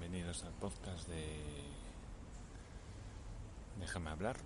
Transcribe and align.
bienvenidos 0.00 0.44
al 0.44 0.52
podcast 0.54 1.06
de 1.08 1.36
Déjame 3.78 4.08
hablar. 4.08 4.38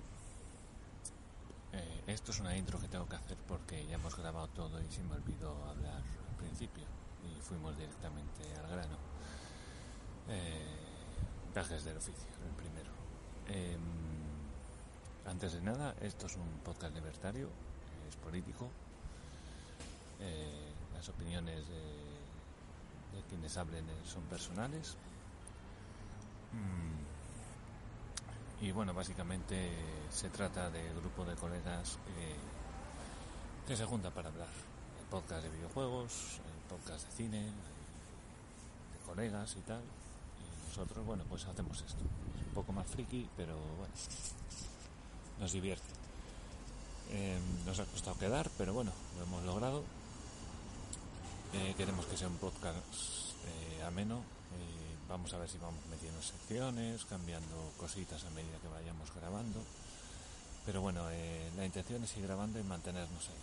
Eh, 1.73 2.03
esto 2.09 2.32
es 2.32 2.41
una 2.41 2.57
intro 2.57 2.80
que 2.80 2.88
tengo 2.88 3.09
que 3.09 3.14
hacer 3.14 3.37
porque 3.46 3.87
ya 3.87 3.95
hemos 3.95 4.17
grabado 4.17 4.48
todo 4.48 4.82
y 4.82 4.90
se 4.90 5.04
me 5.04 5.14
olvidó 5.14 5.54
hablar 5.69 6.03
al 6.29 6.37
principio 6.38 6.82
y 7.22 7.40
fuimos 7.40 7.77
directamente 7.77 8.43
al 8.59 8.68
grano. 8.68 8.96
Eh, 10.29 10.75
del 11.55 11.96
oficio, 11.98 12.30
el 12.48 12.55
primero. 12.57 12.91
Em, 13.46 13.80
antes 15.25 15.52
de 15.52 15.61
nada, 15.61 15.95
esto 16.00 16.27
es 16.27 16.34
un 16.34 16.48
podcast 16.64 16.93
libertario, 16.96 17.48
es 18.09 18.16
político. 18.16 18.68
Eh, 20.18 20.73
las 20.95 21.09
opiniones 21.09 21.68
de 21.68 23.22
quienes 23.29 23.57
hablen 23.57 23.85
son 24.05 24.25
personales. 24.25 24.96
Mm. 26.54 28.64
Y 28.64 28.72
bueno, 28.72 28.94
básicamente 28.94 29.71
se 30.11 30.31
trata 30.31 30.71
de 30.71 30.93
grupo 30.94 31.25
de 31.25 31.35
colegas 31.35 31.99
que, 32.06 32.34
que 33.67 33.77
se 33.77 33.84
juntan 33.84 34.12
para 34.12 34.28
hablar. 34.28 34.48
El 35.00 35.06
podcast 35.06 35.42
de 35.42 35.50
videojuegos, 35.50 36.41
el 36.47 36.77
podcast 36.77 37.06
de 37.06 37.12
cine, 37.12 37.42
de 37.42 39.06
colegas 39.06 39.56
y 39.58 39.61
tal. 39.62 39.83
Y 39.83 40.69
nosotros, 40.69 41.05
bueno, 41.05 41.25
pues 41.28 41.44
hacemos 41.47 41.78
esto. 41.78 42.05
Es 42.39 42.47
un 42.47 42.55
poco 42.55 42.72
más 42.72 42.86
friki, 42.86 43.28
pero 43.36 43.56
bueno, 43.78 43.94
nos 45.41 45.52
divierte. 45.52 45.89
Eh, 47.11 47.39
nos 47.66 47.78
ha 47.78 47.84
costado 47.84 48.19
quedar, 48.19 48.50
pero 48.56 48.72
bueno, 48.72 48.92
lo 49.19 49.25
hemos 49.25 49.44
logrado. 49.44 49.83
Eh, 51.52 51.75
queremos 51.77 52.06
que 52.06 52.16
sea 52.16 52.28
un 52.28 52.39
podcast 52.39 52.64
eh, 53.47 53.84
ameno. 53.84 54.22
Vamos 55.08 55.33
a 55.34 55.38
ver 55.38 55.48
si 55.48 55.58
vamos 55.58 55.84
metiendo 55.91 56.20
secciones, 56.22 57.05
cambiando 57.05 57.72
cositas 57.77 58.24
a 58.24 58.30
medida 58.30 58.58
que 58.62 58.69
vayamos 58.69 59.14
grabando. 59.14 59.60
Pero 60.64 60.80
bueno, 60.80 61.02
eh, 61.10 61.50
la 61.56 61.66
intención 61.66 62.02
es 62.02 62.16
ir 62.16 62.24
grabando 62.24 62.58
y 62.58 62.62
mantenernos 62.62 63.28
ahí. 63.28 63.42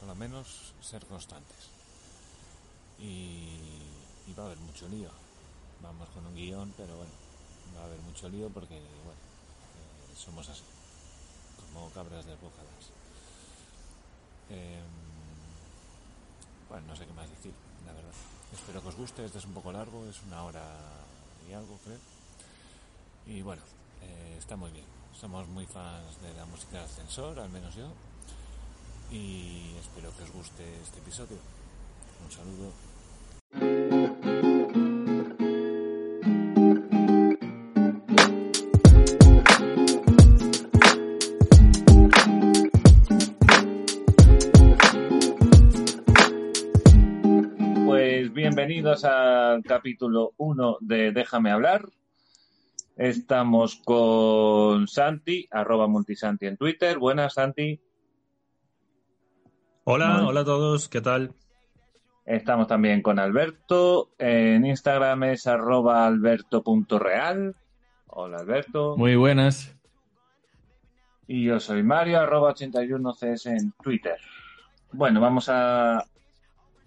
Por 0.00 0.08
lo 0.08 0.14
menos 0.14 0.74
ser 0.82 1.04
constantes. 1.06 1.70
Y, 2.98 3.48
va 4.38 4.42
a 4.42 4.46
haber 4.46 4.58
mucho 4.58 4.88
lío. 4.88 5.08
Vamos 5.82 6.08
con 6.10 6.26
un 6.26 6.34
guion, 6.34 6.72
pero 6.76 6.96
bueno, 6.96 7.12
va 7.76 7.82
a 7.82 7.84
haber 7.86 7.98
mucho 8.00 8.28
lío 8.28 8.50
porque, 8.50 8.74
bueno, 8.76 9.20
eh, 9.20 10.16
somos 10.16 10.48
así. 10.48 10.62
Como 11.72 11.88
cabras 11.90 12.26
desbocadas. 12.26 12.92
Eh, 14.50 14.82
bueno, 16.68 16.86
no 16.88 16.96
sé 16.96 17.06
qué 17.06 17.12
más 17.14 17.30
decir, 17.30 17.52
la 17.86 17.92
verdad. 17.92 18.12
Espero 18.52 18.82
que 18.82 18.88
os 18.88 18.96
guste, 18.96 19.24
este 19.24 19.38
es 19.38 19.44
un 19.44 19.52
poco 19.52 19.72
largo, 19.72 20.04
es 20.06 20.22
una 20.22 20.42
hora 20.44 20.64
y 21.48 21.52
algo, 21.52 21.78
creo. 21.84 21.98
Y 23.26 23.42
bueno, 23.42 23.62
eh, 24.02 24.36
está 24.38 24.56
muy 24.56 24.70
bien. 24.70 24.86
Somos 25.18 25.46
muy 25.48 25.66
fans 25.66 26.20
de 26.22 26.32
la 26.34 26.46
música 26.46 26.78
de 26.78 26.84
ascensor, 26.84 27.38
al 27.40 27.50
menos 27.50 27.74
yo. 27.74 27.88
Y 29.10 29.74
espero 29.80 30.14
que 30.16 30.24
os 30.24 30.32
guste 30.32 30.80
este 30.82 30.98
episodio. 30.98 31.38
Un 32.24 32.30
saludo. 32.32 32.87
Bienvenidos 48.78 49.04
al 49.04 49.64
capítulo 49.64 50.34
1 50.36 50.78
de 50.82 51.10
Déjame 51.10 51.50
hablar. 51.50 51.88
Estamos 52.96 53.82
con 53.84 54.86
Santi, 54.86 55.48
arroba 55.50 55.88
multisanti 55.88 56.46
en 56.46 56.56
Twitter. 56.56 56.96
Buenas, 56.96 57.34
Santi. 57.34 57.80
Hola, 59.82 60.24
hola 60.24 60.42
a 60.42 60.44
todos, 60.44 60.88
¿qué 60.88 61.00
tal? 61.00 61.34
Estamos 62.24 62.68
también 62.68 63.02
con 63.02 63.18
Alberto. 63.18 64.10
En 64.16 64.64
Instagram 64.64 65.24
es 65.24 65.48
arroba 65.48 66.06
alberto.real. 66.06 67.56
Hola, 68.06 68.38
Alberto. 68.38 68.96
Muy 68.96 69.16
buenas. 69.16 69.76
Y 71.26 71.46
yo 71.46 71.58
soy 71.58 71.82
Mario, 71.82 72.20
arroba 72.20 72.54
81cs 72.54 73.46
en 73.46 73.72
Twitter. 73.82 74.18
Bueno, 74.92 75.20
vamos 75.20 75.48
a 75.48 76.04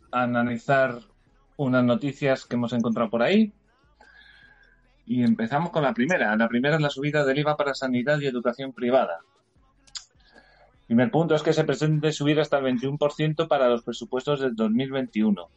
analizar 0.10 1.11
unas 1.66 1.84
noticias 1.84 2.46
que 2.46 2.56
hemos 2.56 2.74
encontrado 2.74 3.10
por 3.10 3.22
ahí. 3.22 3.54
Y 5.06 5.24
empezamos 5.24 5.72
con 5.72 5.84
la 5.84 5.94
primera. 5.94 6.36
La 6.36 6.48
primera 6.48 6.76
es 6.76 6.82
la 6.82 6.90
subida 6.90 7.26
del 7.26 7.40
IVA 7.40 7.58
para 7.58 7.74
sanidad 7.74 8.20
y 8.20 8.28
educación 8.28 8.74
privada. 8.74 9.20
Primer 10.88 11.10
punto 11.10 11.36
es 11.36 11.42
que 11.42 11.54
se 11.54 11.64
pretende 11.64 12.12
subir 12.12 12.40
hasta 12.40 12.58
el 12.58 12.66
21% 12.66 13.48
para 13.48 13.70
los 13.70 13.84
presupuestos 13.84 14.42
del 14.42 14.56
2021. 14.56 15.50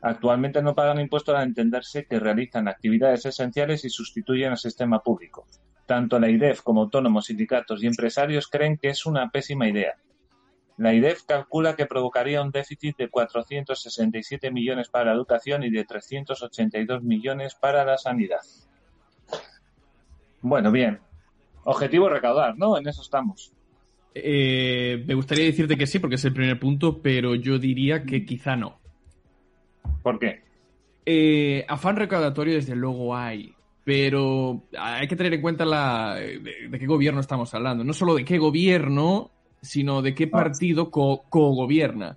Actualmente 0.00 0.62
no 0.62 0.74
pagan 0.74 1.00
impuestos 1.00 1.34
al 1.34 1.44
entenderse 1.44 2.06
que 2.06 2.20
realizan 2.20 2.68
actividades 2.68 3.26
esenciales 3.26 3.84
y 3.84 3.90
sustituyen 3.90 4.50
al 4.50 4.58
sistema 4.58 5.00
público. 5.00 5.46
Tanto 5.86 6.18
la 6.18 6.28
IDEF 6.28 6.62
como 6.62 6.82
autónomos, 6.82 7.26
sindicatos 7.26 7.82
y 7.82 7.86
empresarios 7.86 8.46
creen 8.48 8.76
que 8.76 8.90
es 8.90 9.06
una 9.06 9.30
pésima 9.30 9.68
idea. 9.68 9.96
La 10.78 10.94
IDEF 10.94 11.24
calcula 11.24 11.74
que 11.74 11.86
provocaría 11.86 12.40
un 12.40 12.52
déficit 12.52 12.96
de 12.96 13.08
467 13.08 14.52
millones 14.52 14.88
para 14.88 15.06
la 15.06 15.12
educación 15.12 15.64
y 15.64 15.70
de 15.70 15.84
382 15.84 17.02
millones 17.02 17.56
para 17.56 17.84
la 17.84 17.98
sanidad. 17.98 18.40
Bueno, 20.40 20.70
bien. 20.70 21.00
Objetivo 21.64 22.08
recaudar, 22.08 22.56
¿no? 22.56 22.78
En 22.78 22.86
eso 22.86 23.02
estamos. 23.02 23.52
Eh, 24.14 25.02
me 25.04 25.14
gustaría 25.14 25.46
decirte 25.46 25.76
que 25.76 25.88
sí, 25.88 25.98
porque 25.98 26.14
es 26.14 26.24
el 26.24 26.32
primer 26.32 26.60
punto, 26.60 27.02
pero 27.02 27.34
yo 27.34 27.58
diría 27.58 28.04
que 28.04 28.24
quizá 28.24 28.54
no. 28.54 28.78
¿Por 30.04 30.20
qué? 30.20 30.44
Eh, 31.04 31.64
afán 31.68 31.96
recaudatorio, 31.96 32.54
desde 32.54 32.76
luego 32.76 33.16
hay, 33.16 33.52
pero 33.82 34.62
hay 34.78 35.08
que 35.08 35.16
tener 35.16 35.34
en 35.34 35.40
cuenta 35.40 35.64
la, 35.64 36.14
de, 36.14 36.68
de 36.68 36.78
qué 36.78 36.86
gobierno 36.86 37.20
estamos 37.20 37.52
hablando. 37.52 37.82
No 37.82 37.92
solo 37.92 38.14
de 38.14 38.24
qué 38.24 38.38
gobierno, 38.38 39.32
sino 39.62 40.02
de 40.02 40.14
qué 40.14 40.26
partido 40.26 40.90
co- 40.90 41.24
co-gobierna. 41.28 42.16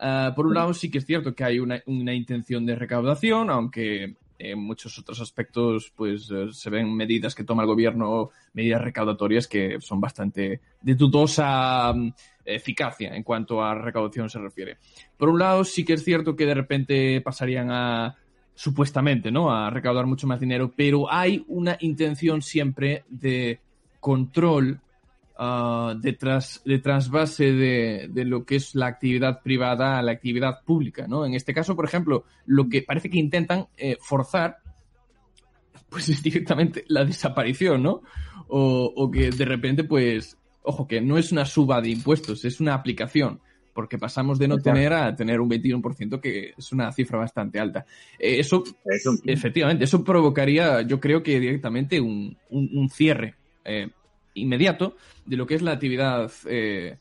Ah, 0.00 0.32
por 0.34 0.46
un 0.46 0.54
lado, 0.54 0.74
sí 0.74 0.90
que 0.90 0.98
es 0.98 1.06
cierto 1.06 1.34
que 1.34 1.44
hay 1.44 1.58
una, 1.58 1.82
una 1.86 2.14
intención 2.14 2.64
de 2.64 2.76
recaudación, 2.76 3.50
aunque 3.50 4.14
en 4.38 4.58
muchos 4.60 4.96
otros 4.98 5.20
aspectos 5.20 5.92
pues 5.96 6.30
eh, 6.30 6.46
se 6.52 6.70
ven 6.70 6.94
medidas 6.94 7.34
que 7.34 7.42
toma 7.42 7.62
el 7.62 7.68
gobierno, 7.68 8.30
medidas 8.52 8.80
recaudatorias 8.80 9.48
que 9.48 9.80
son 9.80 10.00
bastante 10.00 10.60
de 10.80 10.94
dudosa 10.94 11.92
mm, 11.92 12.12
eficacia 12.44 13.14
en 13.16 13.24
cuanto 13.24 13.62
a 13.62 13.74
recaudación 13.74 14.30
se 14.30 14.38
refiere. 14.38 14.78
Por 15.16 15.28
un 15.28 15.40
lado, 15.40 15.64
sí 15.64 15.84
que 15.84 15.94
es 15.94 16.04
cierto 16.04 16.36
que 16.36 16.46
de 16.46 16.54
repente 16.54 17.20
pasarían 17.20 17.70
a 17.72 18.16
supuestamente, 18.54 19.30
¿no? 19.30 19.52
A 19.52 19.70
recaudar 19.70 20.06
mucho 20.06 20.26
más 20.26 20.40
dinero, 20.40 20.72
pero 20.76 21.12
hay 21.12 21.44
una 21.48 21.76
intención 21.80 22.42
siempre 22.42 23.04
de 23.08 23.60
control 24.00 24.80
ah, 25.38 25.94
de, 25.98 26.12
tras- 26.18 26.60
de 26.64 26.78
trasvase 26.80 27.52
de, 27.52 28.08
de 28.10 28.24
lo 28.24 28.44
que 28.44 28.56
es 28.56 28.74
la 28.74 28.86
actividad 28.88 29.40
privada 29.42 29.98
a 29.98 30.02
la 30.02 30.12
actividad 30.12 30.62
pública, 30.64 31.06
¿no? 31.06 31.24
En 31.24 31.34
este 31.34 31.54
caso, 31.54 31.74
por 31.76 31.84
ejemplo, 31.86 32.24
lo 32.46 32.68
que 32.68 32.82
parece 32.82 33.08
que 33.08 33.18
intentan 33.18 33.66
eh, 33.76 33.96
forzar 34.00 34.58
pues 35.88 36.08
es 36.10 36.22
directamente 36.22 36.84
la 36.88 37.04
desaparición, 37.04 37.82
¿no? 37.82 38.02
O, 38.48 38.92
o 38.94 39.10
que 39.10 39.30
de 39.30 39.44
repente, 39.44 39.84
pues, 39.84 40.36
ojo, 40.62 40.86
que 40.86 41.00
no 41.00 41.16
es 41.16 41.32
una 41.32 41.44
suba 41.46 41.80
de 41.80 41.90
impuestos, 41.90 42.44
es 42.44 42.60
una 42.60 42.74
aplicación, 42.74 43.40
porque 43.72 43.96
pasamos 43.98 44.38
de 44.38 44.48
no 44.48 44.56
Exacto. 44.56 44.74
tener 44.74 44.92
a 44.92 45.16
tener 45.16 45.40
un 45.40 45.48
21%, 45.48 46.20
que 46.20 46.52
es 46.58 46.72
una 46.72 46.92
cifra 46.92 47.18
bastante 47.18 47.58
alta. 47.58 47.86
Eh, 48.18 48.38
eso, 48.40 48.64
efectivamente, 49.24 49.84
eso 49.84 50.04
provocaría, 50.04 50.82
yo 50.82 51.00
creo 51.00 51.22
que 51.22 51.40
directamente 51.40 52.00
un, 52.00 52.36
un- 52.50 52.70
un 52.74 52.90
cierre 52.90 53.34
eh, 53.64 53.88
inmediato 54.38 54.96
de 55.26 55.36
lo 55.36 55.46
que 55.46 55.54
es 55.54 55.62
la 55.62 55.72
actividad 55.72 56.30
eh, 56.46 56.96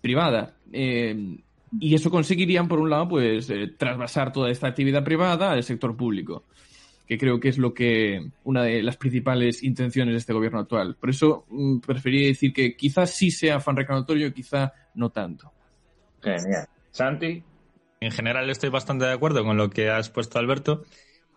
privada. 0.00 0.56
Eh, 0.72 1.38
y 1.78 1.94
eso 1.94 2.10
conseguirían, 2.10 2.68
por 2.68 2.80
un 2.80 2.90
lado, 2.90 3.08
pues 3.08 3.50
eh, 3.50 3.74
trasvasar 3.76 4.32
toda 4.32 4.50
esta 4.50 4.68
actividad 4.68 5.04
privada 5.04 5.52
al 5.52 5.62
sector 5.62 5.96
público, 5.96 6.44
que 7.06 7.18
creo 7.18 7.38
que 7.38 7.48
es 7.48 7.58
lo 7.58 7.74
que 7.74 8.30
una 8.44 8.62
de 8.62 8.82
las 8.82 8.96
principales 8.96 9.62
intenciones 9.62 10.14
de 10.14 10.18
este 10.18 10.32
gobierno 10.32 10.60
actual. 10.60 10.96
Por 10.96 11.10
eso 11.10 11.44
mm, 11.48 11.80
preferiría 11.80 12.28
decir 12.28 12.52
que 12.52 12.74
quizás 12.74 13.10
sí 13.10 13.30
sea 13.30 13.60
fan 13.60 13.76
recaudatorio, 13.76 14.32
quizá 14.32 14.72
no 14.94 15.10
tanto. 15.10 15.52
Genial. 16.22 16.66
Santi, 16.90 17.42
En 18.00 18.10
general 18.10 18.48
estoy 18.50 18.70
bastante 18.70 19.04
de 19.04 19.12
acuerdo 19.12 19.44
con 19.44 19.56
lo 19.56 19.70
que 19.70 19.90
has 19.90 20.10
puesto, 20.10 20.38
Alberto. 20.38 20.84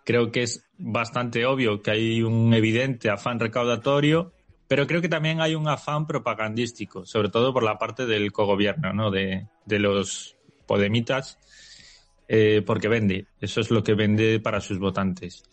Creo 0.04 0.32
que 0.32 0.44
es 0.44 0.68
bastante 0.78 1.46
obvio 1.46 1.82
que 1.82 1.92
hay 1.92 2.24
un 2.24 2.54
evidente 2.54 3.10
afán 3.10 3.40
recaudatorio, 3.40 4.32
pero 4.72 4.88
creo 4.88 5.02
que 5.02 5.10
también 5.10 5.42
hay 5.42 5.54
un 5.54 5.68
afán 5.68 6.08
propagandístico, 6.08 7.06
sobre 7.06 7.28
todo 7.28 7.52
por 7.52 7.62
la 7.62 7.78
parte 7.78 8.06
del 8.06 8.32
cogobierno, 8.32 8.94
¿no? 8.94 9.12
De, 9.12 9.50
de 9.66 9.80
los 9.80 10.38
podemitas, 10.66 11.38
eh, 12.30 12.64
porque 12.66 12.88
vende. 12.88 13.28
Eso 13.42 13.60
es 13.60 13.70
lo 13.70 13.84
que 13.84 13.96
vende 13.96 14.40
para 14.40 14.62
sus 14.62 14.80
votantes. 14.80 15.44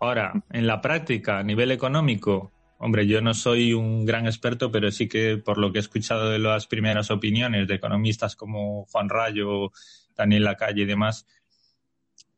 Ahora, 0.00 0.32
en 0.50 0.66
la 0.66 0.80
práctica, 0.80 1.40
a 1.40 1.42
nivel 1.42 1.72
económico, 1.72 2.52
hombre, 2.78 3.06
yo 3.06 3.20
no 3.20 3.34
soy 3.34 3.74
un 3.74 4.06
gran 4.06 4.24
experto, 4.24 4.72
pero 4.72 4.90
sí 4.90 5.08
que 5.08 5.36
por 5.36 5.58
lo 5.58 5.70
que 5.70 5.80
he 5.80 5.82
escuchado 5.82 6.30
de 6.30 6.38
las 6.38 6.66
primeras 6.66 7.10
opiniones 7.10 7.68
de 7.68 7.74
economistas 7.74 8.34
como 8.34 8.86
Juan 8.86 9.10
Rayo, 9.10 9.72
Daniel 10.16 10.44
Lacalle 10.44 10.84
y 10.84 10.86
demás, 10.86 11.26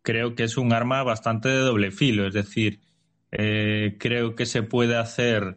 creo 0.02 0.34
que 0.34 0.42
es 0.42 0.56
un 0.56 0.72
arma 0.72 1.04
bastante 1.04 1.50
de 1.50 1.60
doble 1.60 1.92
filo. 1.92 2.26
Es 2.26 2.34
decir, 2.34 2.80
eh, 3.30 3.96
creo 4.00 4.34
que 4.34 4.44
se 4.44 4.64
puede 4.64 4.96
hacer, 4.96 5.56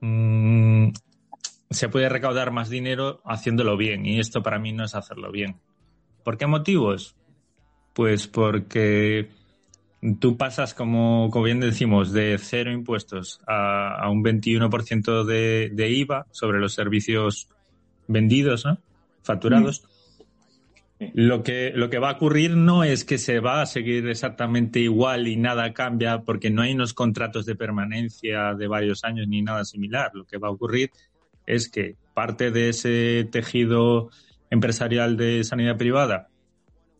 mm, 0.00 0.88
se 1.70 1.88
puede 1.88 2.08
recaudar 2.08 2.50
más 2.50 2.68
dinero 2.68 3.20
haciéndolo 3.24 3.76
bien. 3.76 4.06
Y 4.06 4.18
esto 4.18 4.42
para 4.42 4.58
mí 4.58 4.72
no 4.72 4.84
es 4.84 4.94
hacerlo 4.94 5.30
bien. 5.30 5.56
¿Por 6.24 6.36
qué 6.36 6.46
motivos? 6.46 7.16
Pues 7.94 8.26
porque 8.26 9.30
tú 10.18 10.36
pasas, 10.36 10.74
como, 10.74 11.30
bien 11.42 11.60
decimos, 11.60 12.12
de 12.12 12.38
cero 12.38 12.72
impuestos 12.72 13.40
a, 13.46 14.08
un 14.10 14.22
21% 14.22 15.24
de, 15.24 15.70
de 15.72 15.90
IVA 15.90 16.26
sobre 16.30 16.60
los 16.60 16.74
servicios 16.74 17.48
vendidos, 18.08 18.64
¿no? 18.64 18.78
facturados. 19.22 19.84
Lo 21.14 21.42
que, 21.42 21.72
lo 21.74 21.88
que 21.88 21.98
va 21.98 22.10
a 22.10 22.12
ocurrir 22.12 22.56
no 22.56 22.84
es 22.84 23.04
que 23.04 23.16
se 23.16 23.40
va 23.40 23.62
a 23.62 23.66
seguir 23.66 24.06
exactamente 24.06 24.80
igual 24.80 25.28
y 25.28 25.36
nada 25.36 25.72
cambia 25.72 26.20
porque 26.20 26.50
no 26.50 26.60
hay 26.60 26.74
unos 26.74 26.92
contratos 26.92 27.46
de 27.46 27.56
permanencia 27.56 28.54
de 28.54 28.68
varios 28.68 29.02
años 29.04 29.26
ni 29.26 29.40
nada 29.40 29.64
similar. 29.64 30.10
Lo 30.12 30.26
que 30.26 30.36
va 30.36 30.48
a 30.48 30.50
ocurrir 30.50 30.90
es 31.46 31.70
que 31.70 31.96
parte 32.12 32.50
de 32.50 32.68
ese 32.68 33.26
tejido 33.32 34.10
empresarial 34.50 35.16
de 35.16 35.42
sanidad 35.42 35.78
privada 35.78 36.28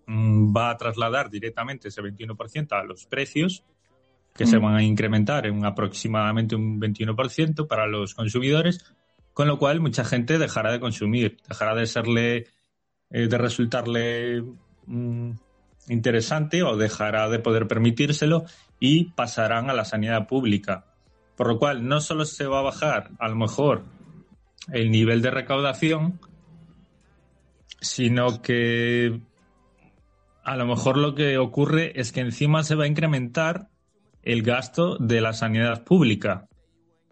mm, 0.07 0.57
va 0.57 0.71
a 0.71 0.77
trasladar 0.79 1.29
directamente 1.29 1.89
ese 1.89 2.01
21% 2.01 2.73
a 2.73 2.85
los 2.85 3.05
precios 3.05 3.65
que 4.35 4.47
se 4.47 4.59
mm. 4.59 4.63
van 4.63 4.75
a 4.77 4.83
incrementar 4.83 5.47
en 5.47 5.63
aproximadamente 5.67 6.57
un 6.57 6.81
21% 6.81 7.67
para 7.67 7.87
los 7.87 8.15
consumidores, 8.15 8.95
con 9.35 9.47
lo 9.47 9.59
cual 9.59 9.81
mucha 9.81 10.05
gente 10.05 10.39
dejará 10.39 10.73
de 10.73 10.81
consumir, 10.81 11.37
dejará 11.47 11.75
de 11.75 11.87
serle 11.87 12.47
eh, 13.11 13.29
de 13.29 13.39
resultarle 13.39 14.43
mm, 14.87 15.31
interesante 15.89 16.63
o 16.63 16.77
dejará 16.77 17.29
de 17.29 17.39
poder 17.39 17.67
permitírselo 17.67 18.45
y 18.79 19.11
pasarán 19.13 19.69
a 19.69 19.75
la 19.75 19.85
sanidad 19.85 20.27
pública. 20.27 20.87
Por 21.37 21.49
lo 21.49 21.59
cual, 21.59 21.89
no 21.89 22.01
solo 22.01 22.25
se 22.25 22.47
va 22.47 22.61
a 22.61 22.63
bajar, 22.63 23.11
a 23.19 23.29
lo 23.29 23.37
mejor, 23.37 23.85
el 24.73 24.91
nivel 24.91 25.23
de 25.23 25.31
recaudación, 25.31 26.21
sino 27.81 28.43
que 28.43 29.21
a 30.45 30.57
lo 30.57 30.67
mejor 30.67 30.97
lo 30.97 31.15
que 31.15 31.39
ocurre 31.39 31.99
es 32.01 32.13
que 32.13 32.21
encima 32.21 32.63
se 32.63 32.75
va 32.75 32.85
a 32.85 32.89
incrementar 32.89 33.69
el 34.23 34.43
gasto 34.43 34.97
de 34.99 35.21
la 35.21 35.33
sanidad 35.33 35.85
pública, 35.85 36.49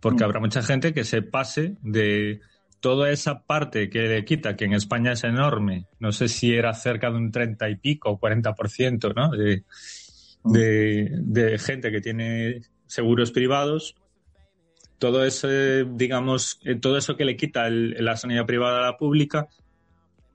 porque 0.01 0.23
mm. 0.23 0.25
habrá 0.25 0.41
mucha 0.41 0.63
gente 0.63 0.93
que 0.93 1.05
se 1.05 1.23
pase 1.23 1.77
de 1.83 2.41
toda 2.81 3.11
esa 3.11 3.45
parte 3.45 3.91
que 3.91 4.03
le 4.09 4.25
quita, 4.25 4.57
que 4.57 4.65
en 4.65 4.75
España 4.75 5.13
es 5.13 5.25
enorme, 5.25 5.87
no 5.99 6.13
sé 6.13 6.29
si 6.29 6.55
era 6.55 6.73
cerca 6.75 7.11
de 7.11 7.17
un 7.17 7.33
30 7.33 7.69
y 7.71 7.77
pico, 7.77 8.11
o 8.11 8.21
40%, 8.21 9.15
¿no? 9.15 9.31
De, 9.31 9.65
de, 10.45 11.11
de 11.13 11.59
gente 11.59 11.91
que 11.91 12.01
tiene 12.01 12.63
seguros 12.87 13.33
privados, 13.33 13.97
todo 14.99 15.25
ese, 15.25 15.85
digamos, 15.85 16.61
eh, 16.65 16.77
todo 16.77 16.99
eso 16.99 17.17
que 17.17 17.25
le 17.25 17.37
quita 17.37 17.71
la 17.71 18.17
sanidad 18.17 18.47
privada 18.47 18.79
a 18.79 18.91
la 18.91 18.97
pública, 18.97 19.49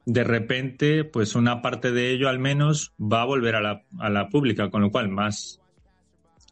de 0.06 0.24
repente, 0.24 1.06
pues 1.06 1.36
una 1.36 1.62
parte 1.62 1.92
de 1.92 2.12
ello 2.12 2.28
al 2.28 2.40
menos 2.40 2.94
va 3.00 3.22
a 3.22 3.26
volver 3.26 3.56
a 3.56 3.62
la, 3.62 3.84
a 4.00 4.10
la 4.10 4.28
pública, 4.30 4.70
con 4.70 4.82
lo 4.82 4.92
cual 4.92 5.10
más, 5.10 5.62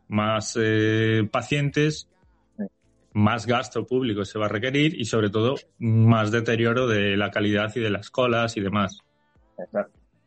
más 0.07 0.57
eh, 0.61 1.27
pacientes 1.29 2.07
más 3.13 3.45
gasto 3.45 3.85
público 3.85 4.23
se 4.25 4.39
va 4.39 4.45
a 4.45 4.49
requerir 4.49 4.99
y 4.99 5.05
sobre 5.05 5.29
todo 5.29 5.55
más 5.79 6.31
deterioro 6.31 6.87
de 6.87 7.17
la 7.17 7.31
calidad 7.31 7.71
y 7.75 7.79
de 7.79 7.89
las 7.89 8.09
colas 8.09 8.57
y 8.57 8.61
demás. 8.61 8.99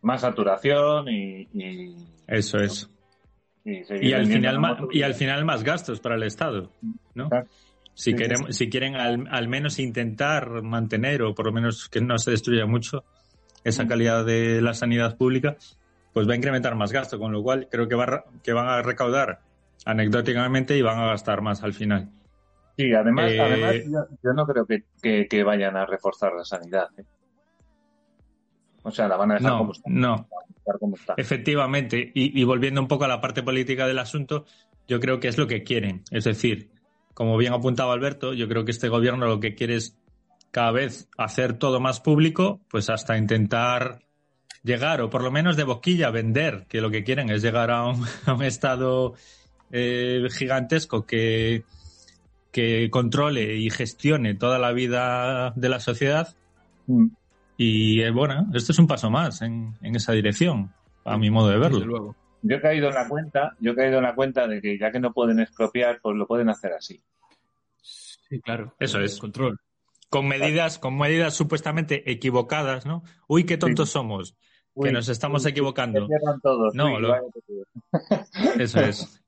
Más 0.02 0.20
saturación 0.20 1.08
y, 1.08 1.48
eso 2.26 2.58
es. 2.58 2.90
Y, 3.64 4.12
al 4.12 4.26
final 4.26 4.58
más, 4.58 4.78
y 4.92 5.02
al 5.02 5.14
final 5.14 5.44
más 5.46 5.64
gastos 5.64 6.00
para 6.00 6.16
el 6.16 6.22
Estado, 6.24 6.70
¿no? 7.14 7.30
Si 7.94 8.14
queremos, 8.14 8.54
si 8.56 8.68
quieren 8.68 8.96
al, 8.96 9.48
menos 9.48 9.78
intentar 9.78 10.62
mantener 10.62 11.22
o 11.22 11.34
por 11.34 11.46
lo 11.46 11.52
menos 11.52 11.88
que 11.88 12.00
no 12.00 12.18
se 12.18 12.32
destruya 12.32 12.66
mucho 12.66 13.04
esa 13.62 13.86
calidad 13.86 14.26
de 14.26 14.60
la 14.60 14.74
sanidad 14.74 15.16
pública, 15.16 15.56
pues 16.12 16.28
va 16.28 16.34
a 16.34 16.36
incrementar 16.36 16.74
más 16.74 16.92
gasto, 16.92 17.18
con 17.18 17.32
lo 17.32 17.42
cual 17.42 17.68
creo 17.70 17.88
que 17.88 17.94
va 17.94 18.24
que 18.42 18.52
van 18.52 18.68
a 18.68 18.82
recaudar 18.82 19.40
anecdóticamente 19.86 20.76
y 20.76 20.82
van 20.82 20.98
a 20.98 21.06
gastar 21.06 21.40
más 21.40 21.62
al 21.62 21.72
final. 21.72 22.10
Sí, 22.76 22.92
además, 22.92 23.32
eh, 23.32 23.40
además 23.40 23.74
yo, 24.22 24.32
no 24.32 24.46
creo 24.46 24.66
que, 24.66 25.44
vayan 25.44 25.76
a 25.76 25.86
reforzar 25.86 26.32
la 26.34 26.44
sanidad. 26.44 26.88
¿eh? 26.98 27.04
O 28.82 28.90
sea, 28.90 29.08
la 29.08 29.16
van 29.16 29.32
a 29.32 29.34
dejar 29.34 29.58
como 29.58 29.72
está. 29.72 29.88
No, 29.90 30.28
efectivamente. 31.16 32.10
Y, 32.14 32.42
volviendo 32.44 32.80
un 32.80 32.88
poco 32.88 33.04
a 33.04 33.08
la 33.08 33.20
parte 33.20 33.42
política 33.42 33.86
del 33.86 33.98
asunto, 33.98 34.44
yo 34.88 35.00
creo 35.00 35.20
que 35.20 35.28
es 35.28 35.38
lo 35.38 35.46
que 35.46 35.62
quieren. 35.62 36.02
Es 36.10 36.24
decir, 36.24 36.70
como 37.14 37.36
bien 37.36 37.52
apuntaba 37.52 37.92
Alberto, 37.92 38.34
yo 38.34 38.48
creo 38.48 38.64
que 38.64 38.72
este 38.72 38.88
gobierno 38.88 39.26
lo 39.26 39.40
que 39.40 39.54
quiere 39.54 39.76
es 39.76 39.96
cada 40.50 40.72
vez 40.72 41.08
hacer 41.16 41.54
todo 41.54 41.80
más 41.80 42.00
público, 42.00 42.60
pues 42.68 42.90
hasta 42.90 43.16
intentar 43.16 44.00
llegar, 44.62 45.00
o 45.00 45.10
por 45.10 45.22
lo 45.22 45.30
menos 45.30 45.56
de 45.56 45.64
boquilla, 45.64 46.10
vender, 46.10 46.66
que 46.68 46.80
lo 46.80 46.90
que 46.90 47.04
quieren 47.04 47.30
es 47.30 47.42
llegar 47.42 47.70
a 47.70 47.86
un, 47.86 48.04
estado 48.42 49.14
eh, 49.70 50.26
gigantesco 50.30 51.06
que 51.06 51.64
que 52.54 52.88
controle 52.88 53.56
y 53.56 53.68
gestione 53.68 54.36
toda 54.36 54.60
la 54.60 54.70
vida 54.70 55.52
de 55.56 55.68
la 55.68 55.80
sociedad. 55.80 56.36
Mm. 56.86 57.08
Y 57.56 58.00
eh, 58.00 58.12
bueno, 58.12 58.46
esto 58.54 58.70
es 58.70 58.78
un 58.78 58.86
paso 58.86 59.10
más 59.10 59.42
en, 59.42 59.74
esa 59.82 60.12
dirección, 60.12 60.72
a 61.04 61.18
mi 61.18 61.30
modo 61.30 61.48
de 61.48 61.58
verlo. 61.58 62.14
Yo 62.42 62.56
he 62.56 62.60
caído 62.60 62.88
en 62.88 62.94
la 62.94 63.08
cuenta, 63.08 63.56
yo 63.58 63.72
he 63.72 63.74
caído 63.74 63.98
en 63.98 64.04
la 64.04 64.14
cuenta 64.14 64.46
de 64.46 64.60
que 64.60 64.78
ya 64.78 64.92
que 64.92 65.00
no 65.00 65.12
pueden 65.12 65.40
expropiar, 65.40 65.98
pues 66.00 66.16
lo 66.16 66.28
pueden 66.28 66.48
hacer 66.48 66.72
así. 66.74 67.02
Sí, 67.82 68.40
claro. 68.40 68.72
Eso 68.78 69.00
es. 69.00 69.18
Control. 69.18 69.58
Con 70.08 70.28
medidas, 70.28 70.78
con 70.78 70.96
medidas 70.96 71.34
supuestamente 71.34 72.08
equivocadas, 72.08 72.86
¿no? 72.86 73.02
Uy, 73.26 73.44
qué 73.44 73.56
tontos 73.56 73.90
somos. 73.90 74.36
que 74.80 74.92
nos 74.92 75.08
estamos 75.08 75.44
equivocando. 75.44 76.06
no, 76.74 76.98
eso 78.60 78.80
es. 78.80 79.23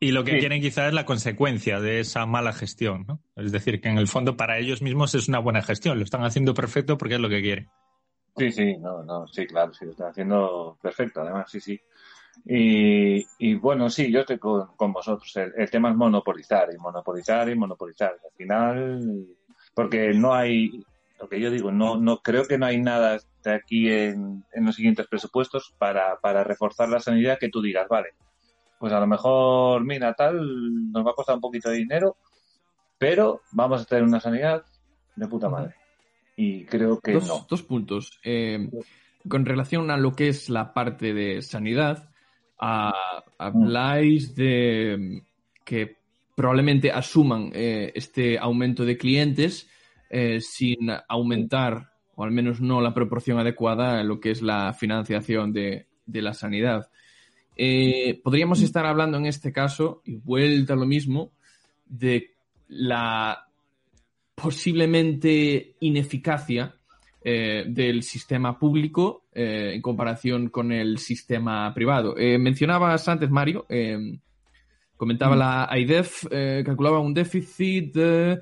Y, 0.00 0.12
lo 0.12 0.24
que 0.24 0.38
quieren 0.38 0.62
quizás 0.62 0.88
es 0.88 0.94
la 0.94 1.04
consecuencia 1.04 1.80
de 1.80 2.00
esa 2.00 2.24
mala 2.26 2.52
gestión, 2.52 3.04
¿no? 3.06 3.20
Es 3.36 3.52
decir, 3.52 3.80
que 3.80 3.88
en 3.88 3.98
el 3.98 4.08
fondo 4.08 4.36
para 4.36 4.58
ellos 4.58 4.82
mismos 4.82 5.14
es 5.14 5.28
una 5.28 5.38
buena 5.38 5.62
gestión, 5.62 5.98
lo 5.98 6.04
están 6.04 6.24
haciendo 6.24 6.54
perfecto 6.54 6.96
porque 6.96 7.16
es 7.16 7.20
lo 7.20 7.28
que 7.28 7.42
quieren. 7.42 7.68
Sí, 8.36 8.50
sí, 8.50 8.76
no, 8.78 9.02
no, 9.02 9.26
sí, 9.28 9.46
claro, 9.46 9.72
sí, 9.74 9.84
lo 9.84 9.92
están 9.92 10.08
haciendo 10.08 10.78
perfecto, 10.80 11.20
además, 11.20 11.50
sí, 11.50 11.60
sí. 11.60 11.80
Y, 12.46 13.54
bueno, 13.54 13.88
sí, 13.90 14.10
yo 14.10 14.20
estoy 14.20 14.38
con, 14.38 14.92
vosotros. 14.92 15.36
El, 15.36 15.70
tema 15.70 15.90
es 15.90 15.96
monopolizar 15.96 16.68
y 16.74 16.78
monopolizar 16.78 17.48
y 17.48 17.54
monopolizar. 17.54 18.12
Al 18.12 18.36
final, 18.36 19.26
porque 19.74 20.12
no 20.14 20.34
hay, 20.34 20.82
lo 21.20 21.28
que 21.28 21.40
yo 21.40 21.50
digo, 21.50 21.70
no, 21.70 21.96
no 21.96 22.18
creo 22.18 22.44
que 22.44 22.58
no 22.58 22.66
hay 22.66 22.80
nada 22.80 23.18
de 23.44 23.52
aquí 23.52 23.88
en, 23.88 24.44
en 24.52 24.64
los 24.64 24.74
siguientes 24.74 25.06
presupuestos 25.06 25.74
para, 25.78 26.18
para 26.20 26.42
reforzar 26.42 26.88
la 26.88 26.98
sanidad 27.00 27.38
que 27.38 27.50
tú 27.50 27.62
digas, 27.62 27.86
vale, 27.88 28.14
pues 28.78 28.92
a 28.92 29.00
lo 29.00 29.06
mejor, 29.06 29.84
mira, 29.84 30.14
tal, 30.14 30.92
nos 30.92 31.06
va 31.06 31.10
a 31.10 31.14
costar 31.14 31.36
un 31.36 31.40
poquito 31.40 31.70
de 31.70 31.76
dinero, 31.76 32.16
pero 32.98 33.42
vamos 33.52 33.82
a 33.82 33.84
tener 33.84 34.04
una 34.04 34.20
sanidad 34.20 34.64
de 35.16 35.26
puta 35.26 35.48
madre. 35.48 35.74
Y 36.36 36.64
creo 36.64 37.00
que 37.00 37.12
dos, 37.12 37.28
no. 37.28 37.46
Dos 37.48 37.62
puntos. 37.62 38.18
Eh, 38.24 38.68
con 39.28 39.46
relación 39.46 39.90
a 39.90 39.96
lo 39.96 40.12
que 40.12 40.28
es 40.28 40.50
la 40.50 40.74
parte 40.74 41.14
de 41.14 41.42
sanidad, 41.42 42.10
habláis 42.58 44.34
de 44.34 45.22
que 45.64 45.98
probablemente 46.34 46.90
asuman 46.90 47.50
eh, 47.54 47.92
este 47.94 48.38
aumento 48.38 48.84
de 48.84 48.96
clientes 48.96 49.68
eh, 50.10 50.40
sin 50.40 50.90
aumentar, 51.08 51.92
o 52.16 52.24
al 52.24 52.30
menos 52.30 52.60
no 52.60 52.80
la 52.80 52.94
proporción 52.94 53.38
adecuada 53.38 54.00
en 54.00 54.08
lo 54.08 54.20
que 54.20 54.30
es 54.30 54.42
la 54.42 54.72
financiación 54.72 55.52
de, 55.52 55.88
de 56.06 56.22
la 56.22 56.34
sanidad. 56.34 56.90
Eh, 57.56 58.20
podríamos 58.22 58.62
estar 58.62 58.84
hablando 58.86 59.18
en 59.18 59.26
este 59.26 59.52
caso, 59.52 60.02
y 60.04 60.16
vuelta 60.16 60.74
a 60.74 60.76
lo 60.76 60.86
mismo, 60.86 61.32
de 61.86 62.32
la 62.68 63.46
posiblemente 64.34 65.76
ineficacia 65.80 66.74
eh, 67.22 67.64
del 67.68 68.02
sistema 68.02 68.58
público 68.58 69.26
eh, 69.32 69.72
en 69.74 69.82
comparación 69.82 70.48
con 70.48 70.72
el 70.72 70.98
sistema 70.98 71.72
privado. 71.72 72.14
mencionabas 72.16 73.06
antes, 73.08 73.30
Mario, 73.30 73.66
comentaba 74.96 75.36
mm. 75.36 75.38
la 75.38 75.64
AIDEF, 75.70 76.26
calculaba 76.64 76.98
un 76.98 77.14
déficit, 77.14 77.96
es 77.96 78.40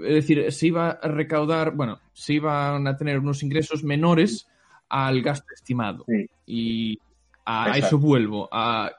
decir, 0.00 0.50
se 0.52 0.66
iba 0.68 0.90
a 0.90 1.08
recaudar, 1.08 1.74
bueno, 1.74 2.00
se 2.12 2.34
iban 2.34 2.86
a 2.86 2.96
tener 2.96 3.18
unos 3.18 3.42
ingresos 3.42 3.82
menores 3.82 4.48
al 4.88 5.20
gasto 5.22 5.46
estimado. 5.54 6.04
Y 6.46 6.98
a, 7.44 7.76
eso 7.76 7.98
vuelvo. 7.98 8.48
A, 8.50 8.90